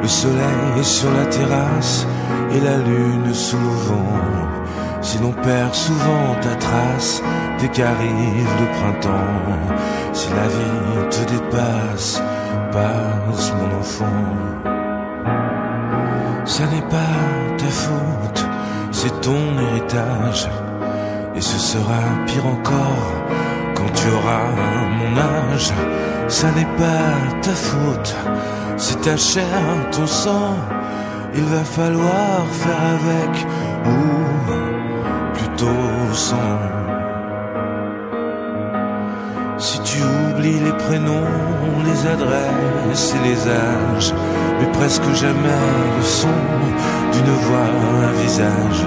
le 0.02 0.08
soleil 0.08 0.82
sur 0.82 1.10
la 1.12 1.26
terrasse 1.26 2.06
et 2.54 2.60
la 2.60 2.76
lune 2.88 3.32
sous 3.32 3.56
le 3.56 3.74
vent. 3.86 4.65
Si 5.00 5.18
l'on 5.18 5.32
perd 5.32 5.74
souvent 5.74 6.34
ta 6.40 6.54
trace 6.56 7.22
dès 7.60 7.68
qu'arrive 7.68 8.48
le 8.60 8.66
printemps, 8.78 9.74
si 10.12 10.28
la 10.30 10.48
vie 10.48 11.08
te 11.10 11.32
dépasse, 11.32 12.22
passe 12.72 13.52
mon 13.58 13.78
enfant. 13.78 14.56
Ça 16.44 16.64
n'est 16.66 16.88
pas 16.88 17.16
ta 17.58 17.66
faute, 17.66 18.46
c'est 18.92 19.20
ton 19.20 19.58
héritage. 19.58 20.48
Et 21.34 21.40
ce 21.40 21.58
sera 21.58 22.00
pire 22.26 22.46
encore 22.46 23.12
quand 23.74 23.92
tu 23.94 24.08
auras 24.08 24.48
mon 24.98 25.52
âge. 25.52 25.72
Ça 26.28 26.48
n'est 26.52 26.72
pas 26.76 27.40
ta 27.42 27.50
faute, 27.50 28.16
c'est 28.76 29.00
ta 29.02 29.16
chair, 29.16 29.44
ton 29.92 30.06
sang. 30.06 30.56
Il 31.34 31.44
va 31.44 31.64
falloir 31.64 32.46
faire 32.52 32.82
avec, 32.98 33.46
Si 39.58 39.80
tu 39.84 40.02
oublies 40.02 40.60
les 40.60 40.72
prénoms, 40.72 41.32
les 41.84 42.06
adresses 42.06 43.14
et 43.14 43.28
les 43.28 43.40
âges, 43.48 44.12
mais 44.60 44.70
presque 44.72 45.08
jamais 45.14 45.62
le 45.96 46.02
son 46.02 46.28
d'une 47.12 47.32
voix, 47.46 47.70
un 48.04 48.12
visage. 48.22 48.84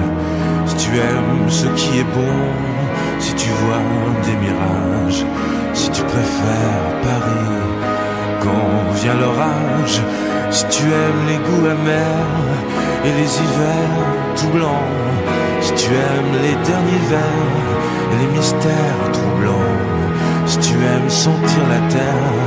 Si 0.68 0.76
tu 0.76 0.98
aimes 0.98 1.50
ce 1.50 1.66
qui 1.70 2.00
est 2.00 2.10
bon, 2.16 2.38
si 3.20 3.34
tu 3.34 3.50
vois 3.50 3.84
des 4.26 4.38
mirages, 4.38 5.26
si 5.74 5.90
tu 5.90 6.04
préfères 6.04 7.02
Paris 7.02 7.60
quand 8.42 8.94
vient 9.02 9.16
l'orage, 9.16 10.02
si 10.52 10.66
tu 10.70 10.84
aimes 10.84 11.26
les 11.28 11.38
goûts 11.38 11.66
amers 11.66 12.50
et 13.06 13.12
les 13.20 13.32
hivers 13.42 14.36
tout 14.36 14.50
blancs, 14.50 15.29
si 15.62 15.74
tu 15.74 15.90
aimes 15.94 16.36
les 16.42 16.56
derniers 16.70 17.04
vers 17.10 18.20
les 18.20 18.28
mystères 18.36 19.12
troublants, 19.12 19.76
si 20.46 20.58
tu 20.60 20.74
aimes 20.74 21.10
sentir 21.10 21.64
la 21.70 21.82
terre 21.94 22.38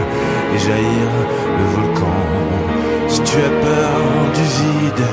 et 0.54 0.58
jaillir 0.58 1.10
le 1.58 1.64
volcan, 1.74 2.22
si 3.08 3.20
tu 3.22 3.36
as 3.36 3.54
peur 3.66 4.00
du 4.38 4.44
vide, 4.58 5.06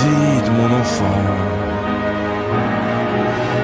vide 0.00 0.50
mon 0.58 0.70
enfant. 0.80 1.24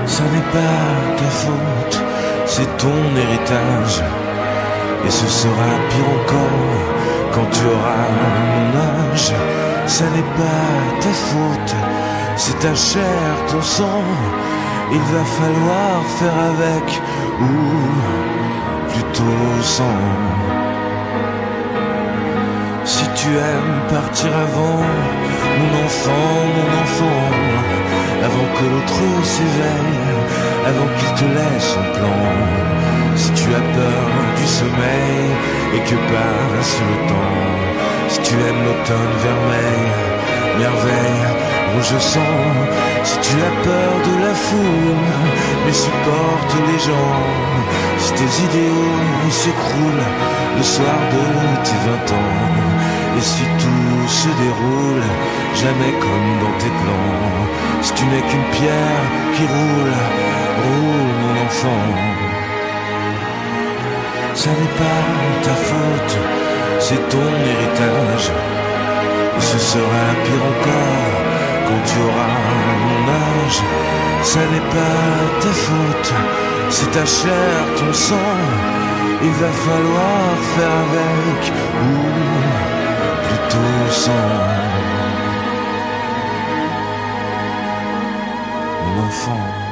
Ça 0.06 0.24
n'est 0.32 0.50
pas 0.58 1.16
ta 1.16 1.30
faute, 1.42 2.02
c'est 2.46 2.76
ton 2.76 3.00
héritage. 3.16 4.02
Et 5.06 5.10
ce 5.10 5.26
sera 5.26 5.70
pire 5.90 6.10
encore 6.20 7.02
quand 7.32 7.48
tu 7.50 7.64
auras 7.66 8.08
mon 8.54 9.12
âge. 9.12 9.32
Ça 9.86 10.04
n'est 10.14 10.30
pas 10.40 11.00
ta 11.00 11.12
faute, 11.28 11.74
c'est 12.36 12.58
ta 12.58 12.74
chair, 12.74 13.30
ton 13.48 13.62
sang. 13.62 14.04
Il 14.92 15.00
va 15.14 15.24
falloir 15.24 16.02
faire 16.18 16.38
avec, 16.52 17.02
ou 17.40 17.54
plutôt 18.92 19.62
sans. 19.62 20.02
Si 22.84 23.04
tu 23.14 23.28
aimes 23.28 23.80
partir 23.88 24.30
avant, 24.36 24.82
mon 25.58 25.84
enfant, 25.86 26.34
mon 26.56 26.68
enfant, 26.82 27.22
avant 28.26 28.48
que 28.54 28.64
l'autre 28.72 29.02
s'éveille, 29.24 30.12
avant 30.66 30.88
qu'il 30.96 31.12
te 31.20 31.26
laisse 31.36 31.68
son 31.74 31.98
plan. 31.98 32.22
Si 33.16 33.30
tu 33.32 33.48
as 33.54 33.66
peur 33.78 34.08
du 34.36 34.46
sommeil 34.46 35.24
et 35.74 35.80
que 35.88 35.96
passe 36.12 36.76
le 36.90 37.08
temps, 37.08 37.42
si 38.08 38.20
tu 38.20 38.34
aimes 38.34 38.64
l'automne 38.66 39.14
vermeil, 39.22 39.84
merveille, 40.58 41.41
rouge 41.72 41.98
sang, 41.98 42.40
si 43.04 43.18
tu 43.20 43.34
as 43.48 43.54
peur 43.64 43.92
de 44.08 44.14
la 44.24 44.34
foule, 44.34 45.06
mais 45.64 45.72
supporte 45.72 46.54
les 46.68 46.80
gens, 46.88 47.20
si 47.98 48.12
tes 48.12 48.32
idéaux 48.46 49.30
s'écroulent 49.30 50.08
le 50.56 50.62
soir 50.62 50.98
de 51.14 51.24
tes 51.66 51.78
vingt 51.86 52.08
ans, 52.20 52.42
et 53.18 53.20
si 53.20 53.44
tout 53.60 54.08
se 54.08 54.28
déroule 54.42 55.06
jamais 55.54 55.92
comme 56.04 56.30
dans 56.42 56.56
tes 56.58 56.72
plans, 56.80 57.42
si 57.82 57.92
tu 57.94 58.04
n'es 58.06 58.22
qu'une 58.28 58.48
pierre 58.56 59.04
qui 59.34 59.42
roule, 59.42 59.96
roule 60.64 61.12
mon 61.22 61.34
enfant. 61.46 61.86
Ça 64.34 64.50
n'est 64.50 64.76
pas 64.82 65.02
ta 65.44 65.54
faute, 65.68 66.16
c'est 66.80 67.08
ton 67.10 67.30
héritage. 67.50 68.30
Et 69.36 69.40
ce 69.40 69.58
sera 69.58 70.04
pire 70.24 70.44
encore 70.52 71.21
tu 71.88 71.98
auras 72.08 72.36
mon 72.86 73.02
âge. 73.26 73.60
Ça 74.22 74.40
n'est 74.50 74.68
pas 74.76 75.06
ta 75.42 75.52
faute, 75.66 76.12
c'est 76.70 76.90
ta 76.90 77.04
chair, 77.04 77.54
ton 77.78 77.92
sang. 77.92 78.38
Il 79.24 79.34
va 79.42 79.50
falloir 79.66 80.24
faire 80.54 80.76
avec, 80.86 81.42
ou 81.84 81.94
plutôt 83.26 83.90
sans. 83.90 84.30
Mon 88.84 88.94
enfant. 89.06 89.62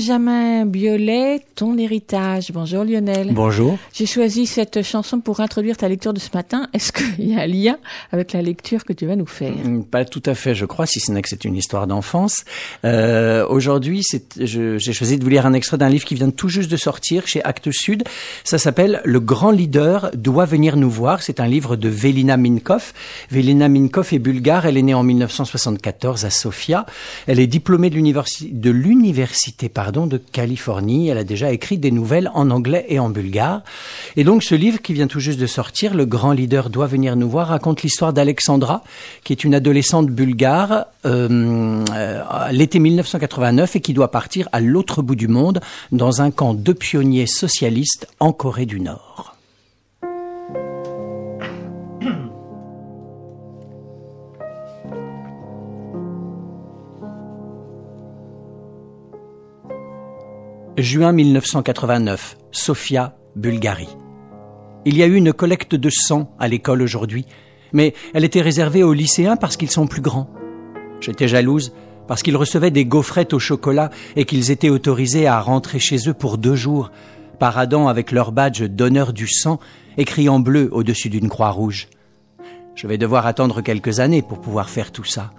Benjamin 0.00 0.64
Biolay, 0.64 1.42
ton 1.54 1.76
héritage. 1.76 2.52
Bonjour 2.54 2.84
Lionel. 2.84 3.34
Bonjour. 3.34 3.76
J'ai 3.92 4.06
choisi 4.06 4.46
cette 4.46 4.82
chanson 4.82 5.20
pour 5.20 5.40
introduire 5.40 5.76
ta 5.76 5.90
lecture 5.90 6.14
de 6.14 6.18
ce 6.18 6.30
matin. 6.32 6.68
Est-ce 6.72 6.90
qu'il 6.90 7.28
y 7.28 7.36
a 7.36 7.42
un 7.42 7.46
lien 7.46 7.76
avec 8.10 8.32
la 8.32 8.40
lecture 8.40 8.86
que 8.86 8.94
tu 8.94 9.04
vas 9.04 9.14
nous 9.14 9.26
faire? 9.26 9.52
Pas 9.90 10.06
tout 10.06 10.22
à 10.24 10.34
fait, 10.34 10.54
je 10.54 10.64
crois, 10.64 10.86
si 10.86 11.00
ce 11.00 11.12
n'est 11.12 11.20
que 11.20 11.28
c'est 11.28 11.44
une 11.44 11.54
histoire 11.54 11.86
d'enfance. 11.86 12.46
Euh, 12.86 13.46
Aujourd'hui, 13.46 14.02
j'ai 14.38 14.92
choisi 14.94 15.18
de 15.18 15.22
vous 15.22 15.28
lire 15.28 15.44
un 15.44 15.52
extrait 15.52 15.76
d'un 15.76 15.90
livre 15.90 16.06
qui 16.06 16.14
vient 16.14 16.30
tout 16.30 16.48
juste 16.48 16.70
de 16.70 16.78
sortir 16.78 17.26
chez 17.26 17.44
Actes 17.44 17.70
Sud. 17.70 18.04
Ça 18.42 18.56
s'appelle 18.56 19.02
Le 19.04 19.20
grand 19.20 19.50
leader 19.50 20.12
doit 20.14 20.46
venir 20.46 20.78
nous 20.78 20.90
voir. 20.90 21.22
C'est 21.22 21.40
un 21.40 21.46
livre 21.46 21.76
de 21.76 21.90
Velina 21.90 22.38
Minkov. 22.38 22.94
Velina 23.30 23.68
Minkov 23.68 24.14
est 24.14 24.18
bulgare. 24.18 24.64
Elle 24.64 24.78
est 24.78 24.82
née 24.82 24.94
en 24.94 25.02
1974 25.02 26.24
à 26.24 26.30
Sofia. 26.30 26.86
Elle 27.26 27.38
est 27.38 27.46
diplômée 27.46 27.90
de 27.90 27.96
l'université 27.96 28.48
de 28.50 28.70
l'université 28.70 29.68
de 29.90 30.16
Californie. 30.18 31.08
Elle 31.08 31.18
a 31.18 31.24
déjà 31.24 31.52
écrit 31.52 31.78
des 31.78 31.90
nouvelles 31.90 32.30
en 32.34 32.50
anglais 32.50 32.86
et 32.88 32.98
en 32.98 33.10
bulgare. 33.10 33.62
Et 34.16 34.24
donc 34.24 34.42
ce 34.42 34.54
livre 34.54 34.80
qui 34.80 34.92
vient 34.92 35.06
tout 35.06 35.20
juste 35.20 35.40
de 35.40 35.46
sortir, 35.46 35.94
Le 35.94 36.06
grand 36.06 36.32
leader 36.32 36.70
doit 36.70 36.86
venir 36.86 37.16
nous 37.16 37.28
voir, 37.28 37.48
raconte 37.48 37.82
l'histoire 37.82 38.12
d'Alexandra, 38.12 38.82
qui 39.24 39.32
est 39.32 39.44
une 39.44 39.54
adolescente 39.54 40.08
bulgare 40.08 40.86
euh, 41.04 41.84
euh, 41.92 42.22
l'été 42.52 42.78
1989 42.78 43.76
et 43.76 43.80
qui 43.80 43.92
doit 43.92 44.10
partir 44.10 44.48
à 44.52 44.60
l'autre 44.60 45.02
bout 45.02 45.16
du 45.16 45.28
monde 45.28 45.60
dans 45.92 46.22
un 46.22 46.30
camp 46.30 46.54
de 46.54 46.72
pionniers 46.72 47.26
socialistes 47.26 48.06
en 48.20 48.32
Corée 48.32 48.66
du 48.66 48.80
Nord. 48.80 49.29
Juin 60.80 61.12
1989, 61.12 62.38
Sofia, 62.52 63.14
Bulgarie. 63.36 63.96
Il 64.86 64.96
y 64.96 65.02
a 65.02 65.06
eu 65.06 65.14
une 65.14 65.34
collecte 65.34 65.74
de 65.74 65.90
sang 65.90 66.34
à 66.38 66.48
l'école 66.48 66.80
aujourd'hui, 66.80 67.26
mais 67.74 67.92
elle 68.14 68.24
était 68.24 68.40
réservée 68.40 68.82
aux 68.82 68.94
lycéens 68.94 69.36
parce 69.36 69.58
qu'ils 69.58 69.70
sont 69.70 69.86
plus 69.86 70.00
grands. 70.00 70.30
J'étais 71.00 71.28
jalouse 71.28 71.74
parce 72.08 72.22
qu'ils 72.22 72.36
recevaient 72.36 72.70
des 72.70 72.86
gaufrettes 72.86 73.34
au 73.34 73.38
chocolat 73.38 73.90
et 74.16 74.24
qu'ils 74.24 74.50
étaient 74.50 74.70
autorisés 74.70 75.26
à 75.26 75.38
rentrer 75.40 75.78
chez 75.78 76.08
eux 76.08 76.14
pour 76.14 76.38
deux 76.38 76.56
jours, 76.56 76.90
paradant 77.38 77.88
avec 77.88 78.10
leur 78.10 78.32
badge 78.32 78.62
donneur 78.62 79.12
du 79.12 79.28
sang 79.28 79.60
écrit 79.98 80.30
en 80.30 80.40
bleu 80.40 80.70
au-dessus 80.72 81.10
d'une 81.10 81.28
croix 81.28 81.50
rouge. 81.50 81.88
Je 82.74 82.86
vais 82.86 82.96
devoir 82.96 83.26
attendre 83.26 83.60
quelques 83.60 84.00
années 84.00 84.22
pour 84.22 84.40
pouvoir 84.40 84.70
faire 84.70 84.92
tout 84.92 85.04
ça. 85.04 85.30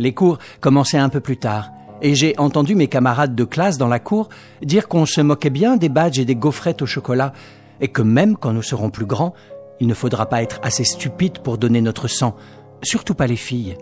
Les 0.00 0.14
cours 0.14 0.38
commençaient 0.60 0.98
un 0.98 1.10
peu 1.10 1.20
plus 1.20 1.36
tard, 1.36 1.70
et 2.02 2.14
j'ai 2.14 2.34
entendu 2.36 2.74
mes 2.74 2.88
camarades 2.88 3.34
de 3.34 3.44
classe 3.44 3.78
dans 3.78 3.88
la 3.88 4.00
cour 4.00 4.28
dire 4.60 4.88
qu'on 4.88 5.06
se 5.06 5.20
moquait 5.20 5.50
bien 5.50 5.76
des 5.76 5.88
badges 5.88 6.18
et 6.18 6.24
des 6.24 6.34
gaufrettes 6.34 6.82
au 6.82 6.86
chocolat, 6.86 7.32
et 7.80 7.88
que 7.88 8.02
même 8.02 8.36
quand 8.36 8.52
nous 8.52 8.62
serons 8.62 8.90
plus 8.90 9.06
grands, 9.06 9.34
il 9.80 9.86
ne 9.86 9.94
faudra 9.94 10.26
pas 10.26 10.42
être 10.42 10.60
assez 10.62 10.84
stupide 10.84 11.38
pour 11.38 11.58
donner 11.58 11.80
notre 11.80 12.08
sang, 12.08 12.36
surtout 12.82 13.14
pas 13.14 13.26
les 13.26 13.36
filles. 13.36 13.76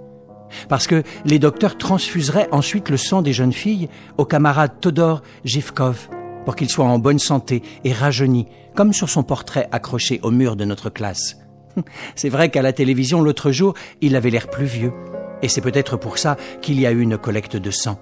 Parce 0.68 0.86
que 0.86 1.02
les 1.24 1.38
docteurs 1.38 1.78
transfuseraient 1.78 2.48
ensuite 2.52 2.90
le 2.90 2.96
sang 2.96 3.22
des 3.22 3.32
jeunes 3.32 3.52
filles 3.52 3.88
au 4.18 4.24
camarade 4.24 4.80
Todor 4.80 5.22
Givkov 5.44 6.08
pour 6.44 6.56
qu'il 6.56 6.68
soit 6.68 6.86
en 6.86 6.98
bonne 6.98 7.18
santé 7.18 7.62
et 7.84 7.92
rajeuni, 7.92 8.46
comme 8.74 8.92
sur 8.92 9.08
son 9.08 9.22
portrait 9.22 9.68
accroché 9.72 10.20
au 10.22 10.30
mur 10.30 10.56
de 10.56 10.64
notre 10.64 10.90
classe. 10.90 11.36
C'est 12.16 12.28
vrai 12.28 12.50
qu'à 12.50 12.62
la 12.62 12.72
télévision 12.72 13.22
l'autre 13.22 13.52
jour, 13.52 13.74
il 14.00 14.16
avait 14.16 14.30
l'air 14.30 14.48
plus 14.48 14.64
vieux. 14.64 14.92
Et 15.42 15.48
c'est 15.48 15.62
peut-être 15.62 15.96
pour 15.96 16.18
ça 16.18 16.36
qu'il 16.60 16.78
y 16.78 16.86
a 16.86 16.92
eu 16.92 17.00
une 17.00 17.16
collecte 17.16 17.56
de 17.56 17.70
sang. 17.70 17.98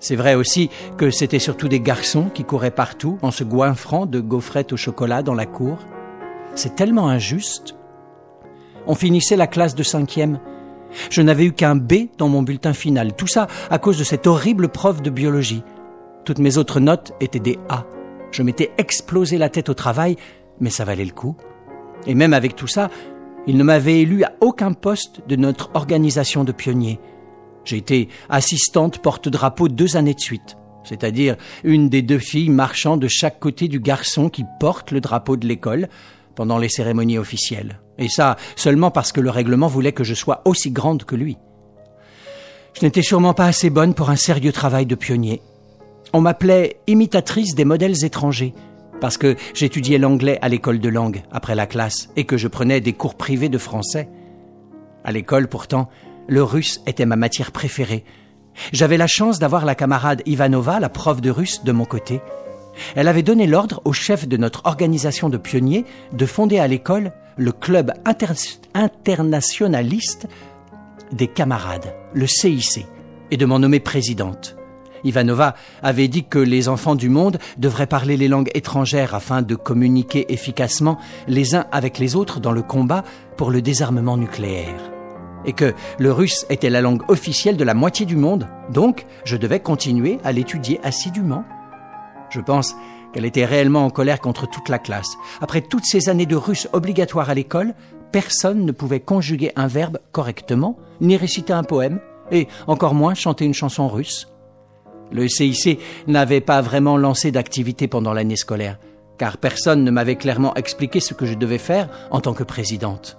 C'est 0.00 0.16
vrai 0.16 0.34
aussi 0.34 0.70
que 0.96 1.10
c'était 1.10 1.38
surtout 1.38 1.68
des 1.68 1.80
garçons 1.80 2.28
qui 2.32 2.44
couraient 2.44 2.70
partout 2.70 3.18
en 3.22 3.30
se 3.30 3.44
goinfrant 3.44 4.06
de 4.06 4.20
gaufrettes 4.20 4.72
au 4.72 4.76
chocolat 4.76 5.22
dans 5.22 5.34
la 5.34 5.46
cour. 5.46 5.78
C'est 6.54 6.74
tellement 6.74 7.08
injuste. 7.08 7.76
On 8.86 8.94
finissait 8.94 9.36
la 9.36 9.46
classe 9.46 9.74
de 9.74 9.82
cinquième. 9.82 10.38
Je 11.10 11.22
n'avais 11.22 11.44
eu 11.44 11.52
qu'un 11.52 11.76
B 11.76 12.08
dans 12.18 12.28
mon 12.28 12.42
bulletin 12.42 12.72
final. 12.72 13.14
Tout 13.14 13.26
ça 13.26 13.48
à 13.70 13.78
cause 13.78 13.98
de 13.98 14.04
cette 14.04 14.26
horrible 14.26 14.68
prof 14.68 15.02
de 15.02 15.10
biologie. 15.10 15.62
Toutes 16.24 16.38
mes 16.38 16.58
autres 16.58 16.80
notes 16.80 17.12
étaient 17.20 17.40
des 17.40 17.58
A. 17.68 17.84
Je 18.30 18.42
m'étais 18.42 18.72
explosé 18.78 19.38
la 19.38 19.48
tête 19.48 19.68
au 19.68 19.74
travail, 19.74 20.16
mais 20.60 20.70
ça 20.70 20.84
valait 20.84 21.04
le 21.04 21.12
coup. 21.12 21.36
Et 22.06 22.14
même 22.14 22.34
avec 22.34 22.54
tout 22.54 22.66
ça, 22.66 22.90
il 23.46 23.56
ne 23.56 23.64
m'avait 23.64 24.00
élu 24.00 24.24
à 24.24 24.32
aucun 24.40 24.72
poste 24.72 25.26
de 25.28 25.36
notre 25.36 25.70
organisation 25.74 26.44
de 26.44 26.52
pionniers. 26.52 27.00
J'ai 27.66 27.76
été 27.76 28.08
assistante 28.28 29.00
porte-drapeau 29.00 29.68
deux 29.68 29.96
années 29.96 30.14
de 30.14 30.20
suite, 30.20 30.56
c'est-à-dire 30.84 31.36
une 31.64 31.88
des 31.88 32.00
deux 32.00 32.20
filles 32.20 32.48
marchant 32.48 32.96
de 32.96 33.08
chaque 33.08 33.40
côté 33.40 33.66
du 33.66 33.80
garçon 33.80 34.28
qui 34.28 34.44
porte 34.60 34.92
le 34.92 35.00
drapeau 35.00 35.36
de 35.36 35.46
l'école 35.46 35.88
pendant 36.36 36.58
les 36.58 36.68
cérémonies 36.68 37.18
officielles. 37.18 37.80
Et 37.98 38.08
ça 38.08 38.36
seulement 38.54 38.92
parce 38.92 39.10
que 39.10 39.20
le 39.20 39.30
règlement 39.30 39.66
voulait 39.66 39.92
que 39.92 40.04
je 40.04 40.14
sois 40.14 40.42
aussi 40.44 40.70
grande 40.70 41.04
que 41.04 41.16
lui. 41.16 41.36
Je 42.78 42.84
n'étais 42.84 43.02
sûrement 43.02 43.34
pas 43.34 43.46
assez 43.46 43.68
bonne 43.68 43.94
pour 43.94 44.10
un 44.10 44.16
sérieux 44.16 44.52
travail 44.52 44.86
de 44.86 44.94
pionnier. 44.94 45.42
On 46.12 46.20
m'appelait 46.20 46.78
imitatrice 46.86 47.56
des 47.56 47.64
modèles 47.64 48.04
étrangers 48.04 48.54
parce 49.00 49.18
que 49.18 49.34
j'étudiais 49.54 49.98
l'anglais 49.98 50.38
à 50.40 50.48
l'école 50.48 50.78
de 50.78 50.88
langue 50.88 51.22
après 51.32 51.56
la 51.56 51.66
classe 51.66 52.10
et 52.14 52.24
que 52.24 52.36
je 52.36 52.46
prenais 52.46 52.80
des 52.80 52.92
cours 52.92 53.16
privés 53.16 53.48
de 53.48 53.58
français. 53.58 54.08
À 55.04 55.12
l'école, 55.12 55.48
pourtant, 55.48 55.88
le 56.28 56.42
russe 56.42 56.80
était 56.86 57.06
ma 57.06 57.16
matière 57.16 57.52
préférée. 57.52 58.04
J'avais 58.72 58.96
la 58.96 59.06
chance 59.06 59.38
d'avoir 59.38 59.64
la 59.64 59.74
camarade 59.74 60.22
Ivanova, 60.26 60.80
la 60.80 60.88
prof 60.88 61.20
de 61.20 61.30
russe, 61.30 61.62
de 61.64 61.72
mon 61.72 61.84
côté. 61.84 62.20
Elle 62.94 63.08
avait 63.08 63.22
donné 63.22 63.46
l'ordre 63.46 63.80
au 63.84 63.92
chef 63.92 64.26
de 64.28 64.36
notre 64.36 64.62
organisation 64.64 65.28
de 65.28 65.36
pionniers 65.36 65.84
de 66.12 66.26
fonder 66.26 66.58
à 66.58 66.66
l'école 66.66 67.12
le 67.36 67.52
club 67.52 67.92
inter- 68.04 68.58
internationaliste 68.74 70.26
des 71.12 71.26
camarades, 71.26 71.94
le 72.14 72.26
CIC, 72.26 72.86
et 73.30 73.36
de 73.36 73.46
m'en 73.46 73.58
nommer 73.58 73.80
présidente. 73.80 74.56
Ivanova 75.04 75.54
avait 75.82 76.08
dit 76.08 76.24
que 76.24 76.38
les 76.38 76.68
enfants 76.68 76.96
du 76.96 77.08
monde 77.08 77.38
devraient 77.58 77.86
parler 77.86 78.16
les 78.16 78.28
langues 78.28 78.50
étrangères 78.54 79.14
afin 79.14 79.42
de 79.42 79.54
communiquer 79.54 80.32
efficacement 80.32 80.98
les 81.28 81.54
uns 81.54 81.66
avec 81.70 81.98
les 81.98 82.16
autres 82.16 82.40
dans 82.40 82.52
le 82.52 82.62
combat 82.62 83.04
pour 83.36 83.50
le 83.50 83.62
désarmement 83.62 84.16
nucléaire. 84.16 84.95
Et 85.46 85.52
que 85.52 85.74
le 85.98 86.12
russe 86.12 86.44
était 86.50 86.70
la 86.70 86.80
langue 86.80 87.08
officielle 87.08 87.56
de 87.56 87.64
la 87.64 87.74
moitié 87.74 88.04
du 88.04 88.16
monde, 88.16 88.48
donc 88.72 89.06
je 89.24 89.36
devais 89.36 89.60
continuer 89.60 90.18
à 90.24 90.32
l'étudier 90.32 90.80
assidûment. 90.82 91.44
Je 92.30 92.40
pense 92.40 92.74
qu'elle 93.12 93.24
était 93.24 93.44
réellement 93.44 93.84
en 93.84 93.90
colère 93.90 94.20
contre 94.20 94.48
toute 94.48 94.68
la 94.68 94.78
classe. 94.78 95.16
Après 95.40 95.62
toutes 95.62 95.84
ces 95.84 96.08
années 96.08 96.26
de 96.26 96.36
russe 96.36 96.68
obligatoire 96.72 97.30
à 97.30 97.34
l'école, 97.34 97.74
personne 98.12 98.64
ne 98.64 98.72
pouvait 98.72 99.00
conjuguer 99.00 99.52
un 99.56 99.68
verbe 99.68 99.98
correctement, 100.12 100.76
ni 101.00 101.16
réciter 101.16 101.52
un 101.52 101.62
poème, 101.62 102.00
et 102.30 102.48
encore 102.66 102.94
moins 102.94 103.14
chanter 103.14 103.44
une 103.44 103.54
chanson 103.54 103.88
russe. 103.88 104.28
Le 105.12 105.28
CIC 105.28 105.78
n'avait 106.08 106.40
pas 106.40 106.60
vraiment 106.60 106.96
lancé 106.96 107.30
d'activité 107.30 107.86
pendant 107.86 108.12
l'année 108.12 108.36
scolaire, 108.36 108.78
car 109.18 109.38
personne 109.38 109.84
ne 109.84 109.90
m'avait 109.90 110.16
clairement 110.16 110.54
expliqué 110.54 110.98
ce 110.98 111.14
que 111.14 111.26
je 111.26 111.34
devais 111.34 111.58
faire 111.58 111.88
en 112.10 112.20
tant 112.20 112.34
que 112.34 112.42
présidente. 112.42 113.16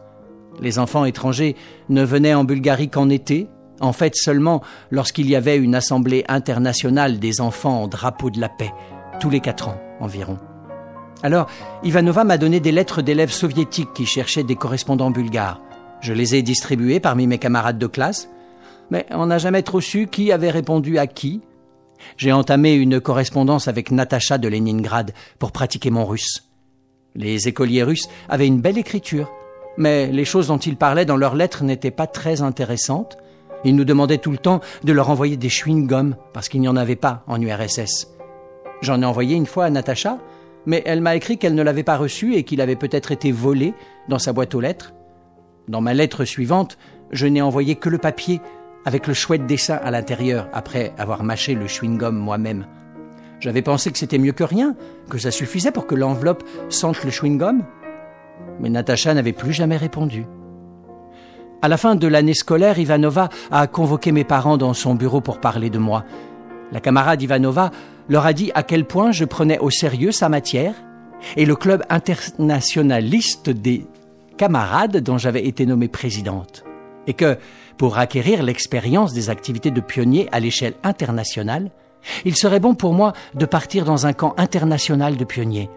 Les 0.59 0.79
enfants 0.79 1.05
étrangers 1.05 1.55
ne 1.89 2.03
venaient 2.03 2.33
en 2.33 2.43
Bulgarie 2.43 2.89
qu'en 2.89 3.09
été, 3.09 3.47
en 3.79 3.93
fait 3.93 4.15
seulement 4.15 4.61
lorsqu'il 4.91 5.29
y 5.29 5.35
avait 5.35 5.57
une 5.57 5.75
assemblée 5.75 6.23
internationale 6.27 7.19
des 7.19 7.41
enfants 7.41 7.83
en 7.83 7.87
drapeau 7.87 8.29
de 8.29 8.39
la 8.39 8.49
paix, 8.49 8.71
tous 9.19 9.29
les 9.29 9.39
quatre 9.39 9.69
ans 9.69 9.79
environ. 9.99 10.37
Alors, 11.23 11.47
Ivanova 11.83 12.23
m'a 12.23 12.37
donné 12.37 12.59
des 12.59 12.71
lettres 12.71 13.01
d'élèves 13.01 13.31
soviétiques 13.31 13.93
qui 13.93 14.05
cherchaient 14.05 14.43
des 14.43 14.55
correspondants 14.55 15.11
bulgares. 15.11 15.61
Je 15.99 16.13
les 16.13 16.35
ai 16.35 16.43
distribuées 16.43 16.99
parmi 16.99 17.25
mes 17.25 17.39
camarades 17.39 17.79
de 17.79 17.87
classe, 17.87 18.29
mais 18.91 19.05
on 19.09 19.25
n'a 19.25 19.39
jamais 19.39 19.63
trop 19.63 19.81
su 19.81 20.07
qui 20.07 20.31
avait 20.31 20.51
répondu 20.51 20.99
à 20.99 21.07
qui. 21.07 21.41
J'ai 22.17 22.31
entamé 22.31 22.73
une 22.73 23.01
correspondance 23.01 23.67
avec 23.67 23.89
Natacha 23.89 24.37
de 24.37 24.47
Leningrad 24.47 25.11
pour 25.39 25.51
pratiquer 25.51 25.89
mon 25.89 26.05
russe. 26.05 26.43
Les 27.15 27.47
écoliers 27.47 27.81
russes 27.81 28.07
avaient 28.29 28.45
une 28.45 28.61
belle 28.61 28.77
écriture, 28.77 29.31
mais 29.77 30.07
les 30.07 30.25
choses 30.25 30.47
dont 30.47 30.57
ils 30.57 30.77
parlaient 30.77 31.05
dans 31.05 31.17
leurs 31.17 31.35
lettres 31.35 31.63
n'étaient 31.63 31.91
pas 31.91 32.07
très 32.07 32.41
intéressantes. 32.41 33.17
Ils 33.63 33.75
nous 33.75 33.85
demandaient 33.85 34.17
tout 34.17 34.31
le 34.31 34.37
temps 34.37 34.61
de 34.83 34.93
leur 34.93 35.09
envoyer 35.09 35.37
des 35.37 35.49
chewing-gums 35.49 36.15
parce 36.33 36.49
qu'il 36.49 36.61
n'y 36.61 36.67
en 36.67 36.75
avait 36.75 36.95
pas 36.95 37.23
en 37.27 37.41
URSS. 37.41 38.07
J'en 38.81 39.01
ai 39.01 39.05
envoyé 39.05 39.35
une 39.35 39.45
fois 39.45 39.65
à 39.65 39.69
Natacha, 39.69 40.19
mais 40.65 40.83
elle 40.85 41.01
m'a 41.01 41.15
écrit 41.15 41.37
qu'elle 41.37 41.55
ne 41.55 41.63
l'avait 41.63 41.83
pas 41.83 41.97
reçu 41.97 42.35
et 42.35 42.43
qu'il 42.43 42.61
avait 42.61 42.75
peut-être 42.75 43.11
été 43.11 43.31
volé 43.31 43.73
dans 44.09 44.19
sa 44.19 44.33
boîte 44.33 44.53
aux 44.53 44.61
lettres. 44.61 44.93
Dans 45.67 45.81
ma 45.81 45.93
lettre 45.93 46.25
suivante, 46.25 46.77
je 47.11 47.25
n'ai 47.25 47.41
envoyé 47.41 47.75
que 47.75 47.89
le 47.89 47.97
papier 47.97 48.41
avec 48.85 49.07
le 49.07 49.13
chouette 49.13 49.45
dessin 49.45 49.79
à 49.83 49.91
l'intérieur 49.91 50.47
après 50.53 50.93
avoir 50.97 51.23
mâché 51.23 51.55
le 51.55 51.65
chewing-gum 51.65 52.11
moi-même. 52.11 52.65
J'avais 53.39 53.61
pensé 53.61 53.91
que 53.91 53.97
c'était 53.97 54.17
mieux 54.17 54.31
que 54.31 54.43
rien, 54.43 54.75
que 55.09 55.17
ça 55.17 55.29
suffisait 55.29 55.71
pour 55.71 55.87
que 55.87 55.95
l'enveloppe 55.95 56.43
sente 56.69 57.03
le 57.03 57.11
chewing-gum. 57.11 57.63
Mais 58.59 58.69
Natacha 58.69 59.13
n'avait 59.13 59.33
plus 59.33 59.53
jamais 59.53 59.77
répondu. 59.77 60.25
À 61.61 61.67
la 61.67 61.77
fin 61.77 61.95
de 61.95 62.07
l'année 62.07 62.35
scolaire, 62.35 62.77
Ivanova 62.77 63.29
a 63.49 63.65
convoqué 63.67 64.11
mes 64.11 64.23
parents 64.23 64.57
dans 64.57 64.73
son 64.73 64.93
bureau 64.93 65.21
pour 65.21 65.39
parler 65.39 65.69
de 65.69 65.79
moi. 65.79 66.03
La 66.71 66.79
camarade 66.79 67.21
Ivanova 67.21 67.71
leur 68.09 68.25
a 68.25 68.33
dit 68.33 68.51
à 68.53 68.63
quel 68.63 68.85
point 68.85 69.11
je 69.11 69.25
prenais 69.25 69.57
au 69.59 69.69
sérieux 69.69 70.11
sa 70.11 70.29
matière 70.29 70.75
et 71.35 71.45
le 71.45 71.55
club 71.55 71.83
internationaliste 71.89 73.49
des 73.49 73.85
camarades 74.37 74.97
dont 74.97 75.17
j'avais 75.17 75.47
été 75.47 75.65
nommée 75.65 75.87
présidente. 75.87 76.63
Et 77.07 77.13
que, 77.13 77.37
pour 77.77 77.97
acquérir 77.97 78.43
l'expérience 78.43 79.13
des 79.13 79.29
activités 79.29 79.71
de 79.71 79.81
pionnier 79.81 80.29
à 80.31 80.39
l'échelle 80.39 80.75
internationale, 80.83 81.71
il 82.25 82.35
serait 82.35 82.59
bon 82.59 82.75
pour 82.75 82.93
moi 82.93 83.13
de 83.33 83.45
partir 83.45 83.83
dans 83.83 84.05
un 84.05 84.13
camp 84.13 84.35
international 84.37 85.17
de 85.17 85.25
pionniers. 85.25 85.69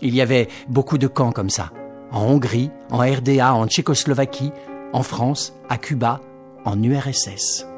Il 0.00 0.14
y 0.14 0.22
avait 0.22 0.48
beaucoup 0.68 0.96
de 0.96 1.06
camps 1.06 1.32
comme 1.32 1.50
ça. 1.50 1.72
En 2.12 2.26
Hongrie, 2.26 2.70
en 2.90 2.98
RDA, 2.98 3.54
en 3.54 3.66
Tchécoslovaquie, 3.66 4.52
en 4.92 5.02
France, 5.02 5.54
à 5.68 5.78
Cuba, 5.78 6.20
en 6.64 6.82
URSS. 6.82 7.69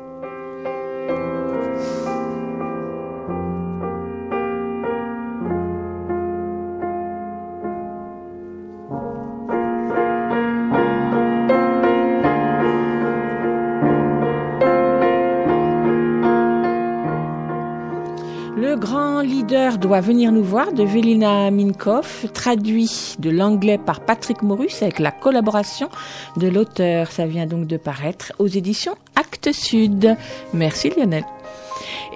Doit 19.82 20.00
venir 20.00 20.30
nous 20.30 20.44
voir 20.44 20.72
de 20.72 20.84
Velina 20.84 21.50
Minkoff, 21.50 22.26
traduit 22.32 23.16
de 23.18 23.30
l'anglais 23.30 23.78
par 23.78 24.00
Patrick 24.00 24.42
Morus 24.42 24.80
avec 24.80 25.00
la 25.00 25.10
collaboration 25.10 25.88
de 26.36 26.46
l'auteur. 26.46 27.10
Ça 27.10 27.26
vient 27.26 27.46
donc 27.46 27.66
de 27.66 27.76
paraître 27.76 28.32
aux 28.38 28.46
éditions 28.46 28.94
Actes 29.16 29.50
Sud. 29.52 30.16
Merci 30.54 30.90
Lionel. 30.90 31.24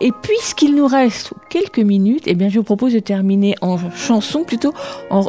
Et 0.00 0.12
puisqu'il 0.22 0.76
nous 0.76 0.86
reste 0.86 1.32
quelques 1.50 1.80
minutes, 1.80 2.22
eh 2.26 2.34
bien, 2.34 2.48
je 2.48 2.58
vous 2.58 2.64
propose 2.64 2.92
de 2.92 3.00
terminer 3.00 3.56
en 3.62 3.78
chanson, 3.90 4.44
plutôt 4.44 4.72
en, 5.10 5.24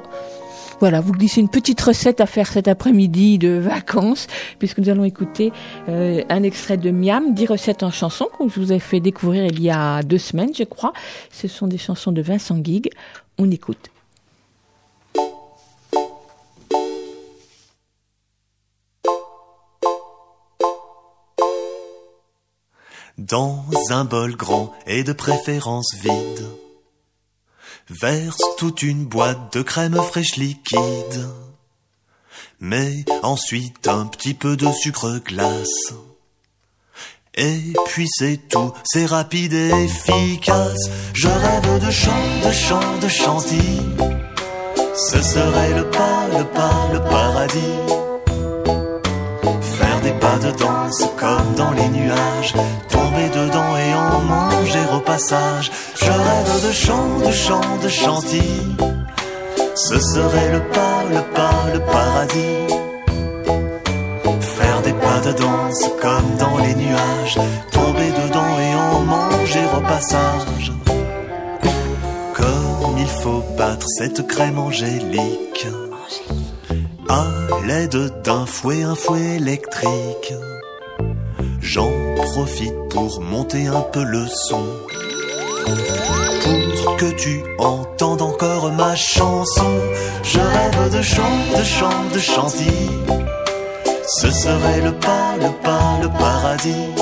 voilà, 0.80 1.02
vous 1.02 1.12
glissez 1.12 1.42
une 1.42 1.50
petite 1.50 1.82
recette 1.82 2.22
à 2.22 2.28
faire 2.28 2.48
cet 2.48 2.68
après-midi 2.68 3.40
de 3.40 3.50
vacances, 3.50 4.28
puisque 4.60 4.78
nous 4.78 4.90
allons 4.90 5.06
écouter 5.06 5.52
euh, 5.90 6.22
un 6.30 6.44
extrait 6.44 6.78
de 6.78 6.92
Miam, 6.92 7.34
10 7.34 7.48
recettes 7.48 7.82
en 7.84 7.92
chanson, 7.92 8.30
que 8.38 8.48
je 8.48 8.60
vous 8.60 8.72
ai 8.72 8.80
fait 8.80 9.00
découvrir 9.00 9.46
il 9.46 9.62
y 9.62 9.72
a 9.72 10.04
deux 10.04 10.20
semaines, 10.20 10.52
je 10.56 10.64
crois. 10.64 10.94
Ce 11.32 11.48
sont 11.48 11.68
des 11.68 11.80
chansons 11.80 12.12
de 12.12 12.22
Vincent 12.22 12.58
Guigues. 12.58 12.92
On 13.40 13.50
écoute. 13.50 13.90
Dans 23.18 23.66
un 23.90 24.06
bol 24.06 24.36
grand 24.36 24.74
et 24.86 25.04
de 25.04 25.12
préférence 25.12 25.96
vide, 26.04 26.46
verse 27.90 28.42
toute 28.58 28.84
une 28.84 29.06
boîte 29.06 29.54
de 29.54 29.62
crème 29.62 29.96
fraîche 29.96 30.36
liquide. 30.36 31.28
Mets 32.60 33.06
ensuite 33.24 33.88
un 33.88 34.06
petit 34.06 34.34
peu 34.34 34.58
de 34.58 34.72
sucre 34.72 35.20
glace. 35.24 35.94
Et 37.36 37.74
puis 37.88 38.08
c'est 38.18 38.48
tout, 38.50 38.74
c'est 38.84 39.06
rapide 39.06 39.54
et 39.54 39.70
efficace. 39.84 40.90
Je 41.14 41.28
rêve 41.28 41.86
de 41.86 41.92
chant, 41.92 42.12
de 42.44 42.52
chant, 42.52 42.98
de 43.00 43.08
chantilly. 43.08 43.82
Ce 44.96 45.22
serait 45.22 45.76
le 45.76 45.88
pas, 45.92 46.28
le 46.36 46.44
pas, 46.46 46.90
le 46.92 47.00
paradis. 47.00 48.08
Faire 49.62 50.02
des 50.02 50.14
pas 50.14 50.38
de 50.40 50.52
danse 50.58 51.04
comme 51.18 51.54
dans 51.56 51.72
les 51.72 51.88
nuages. 51.90 52.54
Tomber 52.90 53.30
dedans 53.30 53.78
et 53.78 53.94
en 53.94 54.22
manger 54.22 54.86
au 54.96 55.00
passage. 55.02 55.72
Je 56.00 56.12
rêve 56.12 56.68
de 56.68 56.72
chant, 56.72 57.20
de 57.26 57.32
chant, 57.32 57.78
de 57.84 57.90
chantilly. 57.90 58.76
Ce 59.76 60.00
serait 60.00 60.52
le 60.52 60.62
pas, 60.76 61.04
le 61.10 61.22
pas, 61.34 61.60
le 61.74 61.80
paradis. 61.80 62.68
Faire 64.42 64.82
des 64.84 64.94
pas 64.94 65.20
de 65.26 65.32
danse 65.34 65.84
comme 66.02 66.36
dans 66.38 66.58
les 66.60 66.76
nuages. 66.76 67.40
Tomber 67.72 68.12
dedans 68.22 68.60
et 68.60 68.76
en 68.76 69.00
manger 69.02 69.66
au 69.78 69.82
passage. 69.82 70.72
Comme 72.34 72.98
il 72.98 73.12
faut 73.22 73.44
battre 73.58 73.88
cette 73.98 74.26
crème 74.28 74.60
angélique. 74.60 75.68
À 77.10 77.26
l'aide 77.66 78.22
d'un 78.24 78.46
fouet, 78.46 78.84
un 78.84 78.96
fouet 78.96 79.38
électrique. 79.38 80.34
J'en 81.62 81.92
profite 82.16 82.76
pour 82.90 83.22
monter 83.22 83.68
un 83.68 83.82
peu 83.82 84.04
le 84.04 84.26
son. 84.28 84.64
Pour 86.84 86.96
que 86.98 87.12
tu 87.12 87.44
entendes 87.58 88.22
encore 88.22 88.72
ma 88.72 88.96
chanson. 88.96 89.72
Je 90.24 90.40
rêve 90.40 90.98
de 90.98 91.02
chant, 91.02 91.38
de 91.58 91.64
chant, 91.64 92.04
de 92.14 92.20
chantilly. 92.20 92.90
Ce 94.20 94.32
serait 94.32 94.82
le 94.82 94.94
pas, 94.94 95.36
le 95.42 95.50
pas, 95.64 96.00
le 96.02 96.10
paradis. 96.10 96.94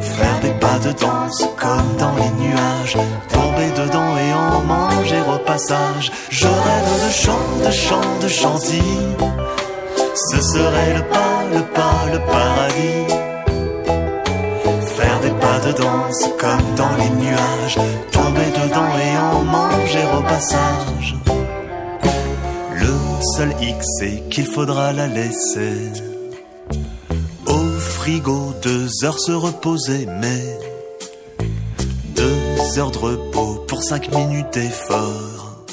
Faire 0.00 0.40
des 0.42 0.54
pas 0.58 0.78
de 0.84 0.92
danse 0.92 1.44
comme 1.56 1.96
dans 1.98 2.14
les 2.16 2.44
nuages. 2.44 2.96
Tomber 3.32 3.70
dedans 3.80 4.16
et 4.18 4.32
en 4.34 4.60
manger 4.62 5.22
au 5.32 5.38
passage. 5.38 6.10
Je 6.30 6.46
rêve 6.46 7.06
de 7.06 7.12
chant, 7.12 7.46
de 7.64 7.70
chant, 7.70 8.18
de 8.22 8.28
chantilly. 8.28 9.16
Ce 10.30 10.40
serait 10.42 10.94
le 10.94 11.02
pas, 11.04 11.44
le 11.52 11.62
pas, 11.62 11.98
le 12.12 12.18
paradis. 12.18 13.17
Faire 15.68 15.74
des 15.74 15.82
pas 15.82 15.82
de 15.82 15.82
danse 15.82 16.28
comme 16.38 16.74
dans 16.76 16.96
les 16.96 17.10
nuages. 17.10 17.78
Tomber 18.12 18.50
dedans 18.52 18.92
et 18.98 19.18
en 19.18 19.44
manger 19.44 20.04
au 20.16 20.22
passage. 20.22 21.16
Le 22.74 22.94
seul 23.36 23.54
X 23.60 23.86
c'est 23.98 24.28
qu'il 24.30 24.46
faudra 24.46 24.92
la 24.92 25.06
laisser. 25.06 25.92
Au 27.46 27.78
frigo, 27.78 28.54
deux 28.62 28.88
heures 29.04 29.18
se 29.18 29.32
reposer, 29.32 30.06
mais 30.20 30.58
deux 32.14 32.78
heures 32.78 32.90
de 32.90 32.98
repos 32.98 33.64
pour 33.68 33.82
cinq 33.82 34.12
minutes 34.14 34.52
d'effort. 34.52 35.64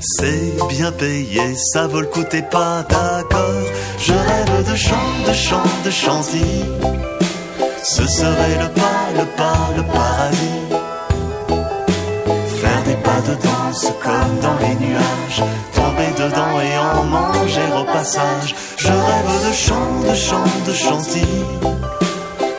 C'est 0.00 0.52
bien 0.68 0.90
payé, 0.92 1.54
ça 1.72 1.86
vaut 1.86 2.00
le 2.00 2.06
coup, 2.06 2.24
pas 2.50 2.82
d'accord. 2.88 3.64
Je 3.98 4.12
rêve 4.12 4.70
de 4.70 4.76
chant, 4.76 4.96
de 5.26 5.32
chant, 5.32 5.62
de 5.84 5.90
chantilly. 5.90 7.11
Ce 7.84 8.06
serait 8.06 8.58
le 8.60 8.68
pas, 8.68 9.10
le 9.16 9.24
pas, 9.36 9.68
le 9.76 9.82
paradis. 9.82 10.68
Faire 12.60 12.82
des 12.84 12.94
pas 12.94 13.20
de 13.26 13.34
danse 13.42 13.92
comme 14.00 14.38
dans 14.40 14.56
les 14.60 14.76
nuages. 14.76 15.42
Tomber 15.74 16.12
dedans 16.16 16.60
et 16.60 16.78
en 16.78 17.02
manger 17.04 17.68
au 17.76 17.84
passage. 17.84 18.54
Je 18.76 18.86
rêve 18.86 19.48
de 19.48 19.52
chant, 19.52 20.00
de 20.08 20.14
chant, 20.14 20.44
de 20.64 20.72
chantilly. 20.72 21.44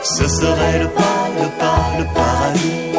Ce 0.02 0.28
serait 0.28 0.80
le 0.80 0.88
pas, 0.88 1.22
le 1.40 1.48
pas, 1.58 1.84
le 1.98 2.04
paradis. 2.14 2.92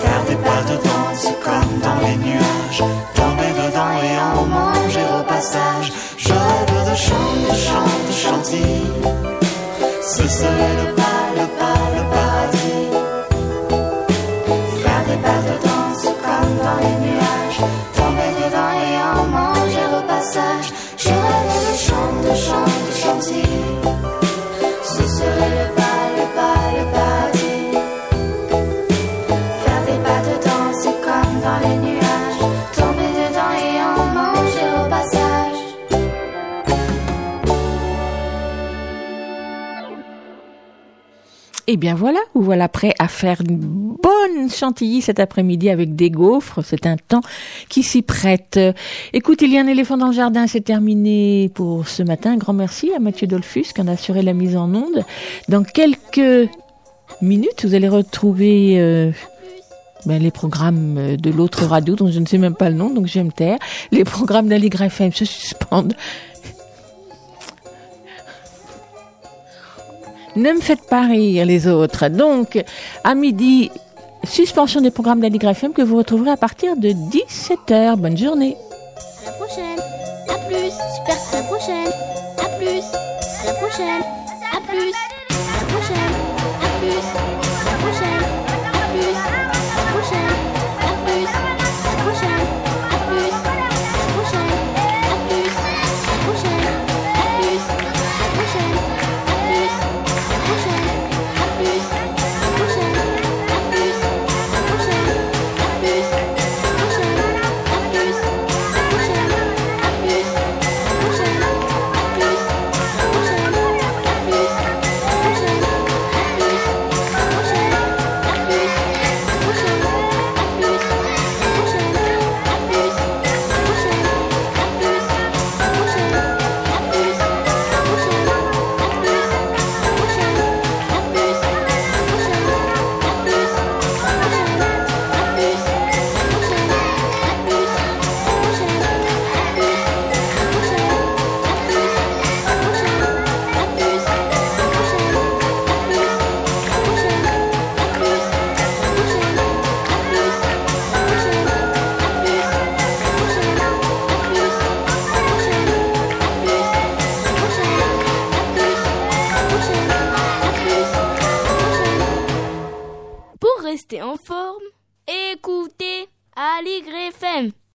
Faire 0.00 0.24
des 0.28 0.36
pas 0.36 0.62
de 0.70 0.76
danse 0.88 1.28
comme 1.44 1.78
dans 1.82 2.00
les 2.04 2.16
nuages. 2.16 2.82
Tomber 3.14 3.52
dedans 3.62 3.96
et 4.02 4.18
en 4.18 4.46
manger 4.46 5.06
au 5.20 5.22
passage. 5.22 5.92
Je 6.18 6.32
rêve 6.32 6.90
de 6.90 6.96
chant, 6.96 7.32
de 7.48 7.56
chant, 7.56 7.92
de 8.08 8.12
chantilly. 8.12 9.01
Ce 10.42 10.48
serait 10.48 10.91
Et 41.72 41.78
bien 41.78 41.94
voilà, 41.94 42.18
vous 42.34 42.42
voilà 42.42 42.68
prêt 42.68 42.92
à 42.98 43.08
faire 43.08 43.40
une 43.40 43.56
bonne 43.56 44.50
chantilly 44.50 45.00
cet 45.00 45.18
après-midi 45.18 45.70
avec 45.70 45.96
des 45.96 46.10
gaufres. 46.10 46.60
C'est 46.62 46.84
un 46.84 46.96
temps 46.98 47.22
qui 47.70 47.82
s'y 47.82 48.02
prête. 48.02 48.60
Écoute, 49.14 49.40
il 49.40 49.50
y 49.50 49.56
a 49.56 49.62
un 49.62 49.66
éléphant 49.66 49.96
dans 49.96 50.08
le 50.08 50.12
jardin, 50.12 50.46
c'est 50.46 50.60
terminé 50.60 51.50
pour 51.54 51.88
ce 51.88 52.02
matin. 52.02 52.36
Grand 52.36 52.52
merci 52.52 52.92
à 52.94 52.98
Mathieu 52.98 53.26
Dolphus 53.26 53.72
qui 53.74 53.80
en 53.80 53.88
a 53.88 53.92
assuré 53.92 54.20
la 54.20 54.34
mise 54.34 54.54
en 54.54 54.74
onde. 54.74 55.02
Dans 55.48 55.64
quelques 55.64 56.50
minutes, 57.22 57.64
vous 57.64 57.74
allez 57.74 57.88
retrouver 57.88 58.78
euh, 58.78 59.10
ben, 60.04 60.22
les 60.22 60.30
programmes 60.30 61.16
de 61.16 61.30
l'autre 61.30 61.64
radio 61.64 61.96
dont 61.96 62.10
je 62.10 62.20
ne 62.20 62.26
sais 62.26 62.36
même 62.36 62.54
pas 62.54 62.68
le 62.68 62.76
nom, 62.76 62.90
donc 62.90 63.06
je 63.06 63.14
vais 63.14 63.24
me 63.24 63.32
taire. 63.32 63.56
Les 63.92 64.04
programmes 64.04 64.48
d'Allegre 64.48 64.82
FM 64.82 65.12
se 65.12 65.24
suspendent. 65.24 65.94
Ne 70.36 70.52
me 70.52 70.60
faites 70.60 70.86
pas 70.88 71.02
rire 71.02 71.44
les 71.44 71.68
autres. 71.68 72.08
Donc, 72.08 72.62
à 73.04 73.14
midi, 73.14 73.70
suspension 74.24 74.80
des 74.80 74.90
programmes 74.90 75.20
d'Aligre 75.20 75.50
FM 75.50 75.72
que 75.72 75.82
vous 75.82 75.96
retrouverez 75.98 76.30
à 76.30 76.36
partir 76.36 76.76
de 76.76 76.88
17h. 76.88 77.96
Bonne 77.96 78.16
journée. 78.16 78.56
À 79.22 79.26
la 79.26 79.32
prochaine. 79.32 79.78
À 80.28 80.38
plus. 80.46 80.70
Super. 80.96 81.16
À 81.32 81.36
la 81.36 81.42
prochaine. 81.42 81.92
À 82.38 82.48
plus. 82.58 82.82
À 83.42 83.46
la 83.46 83.54
prochaine. 83.54 84.02
À 84.52 84.60
plus. 84.66 84.78
À 84.78 85.60
la 85.60 85.66
prochaine. 85.74 86.14
À 86.62 86.80
plus. 86.80 87.02
À 87.60 87.72
la 87.72 87.78
prochaine. 87.78 88.21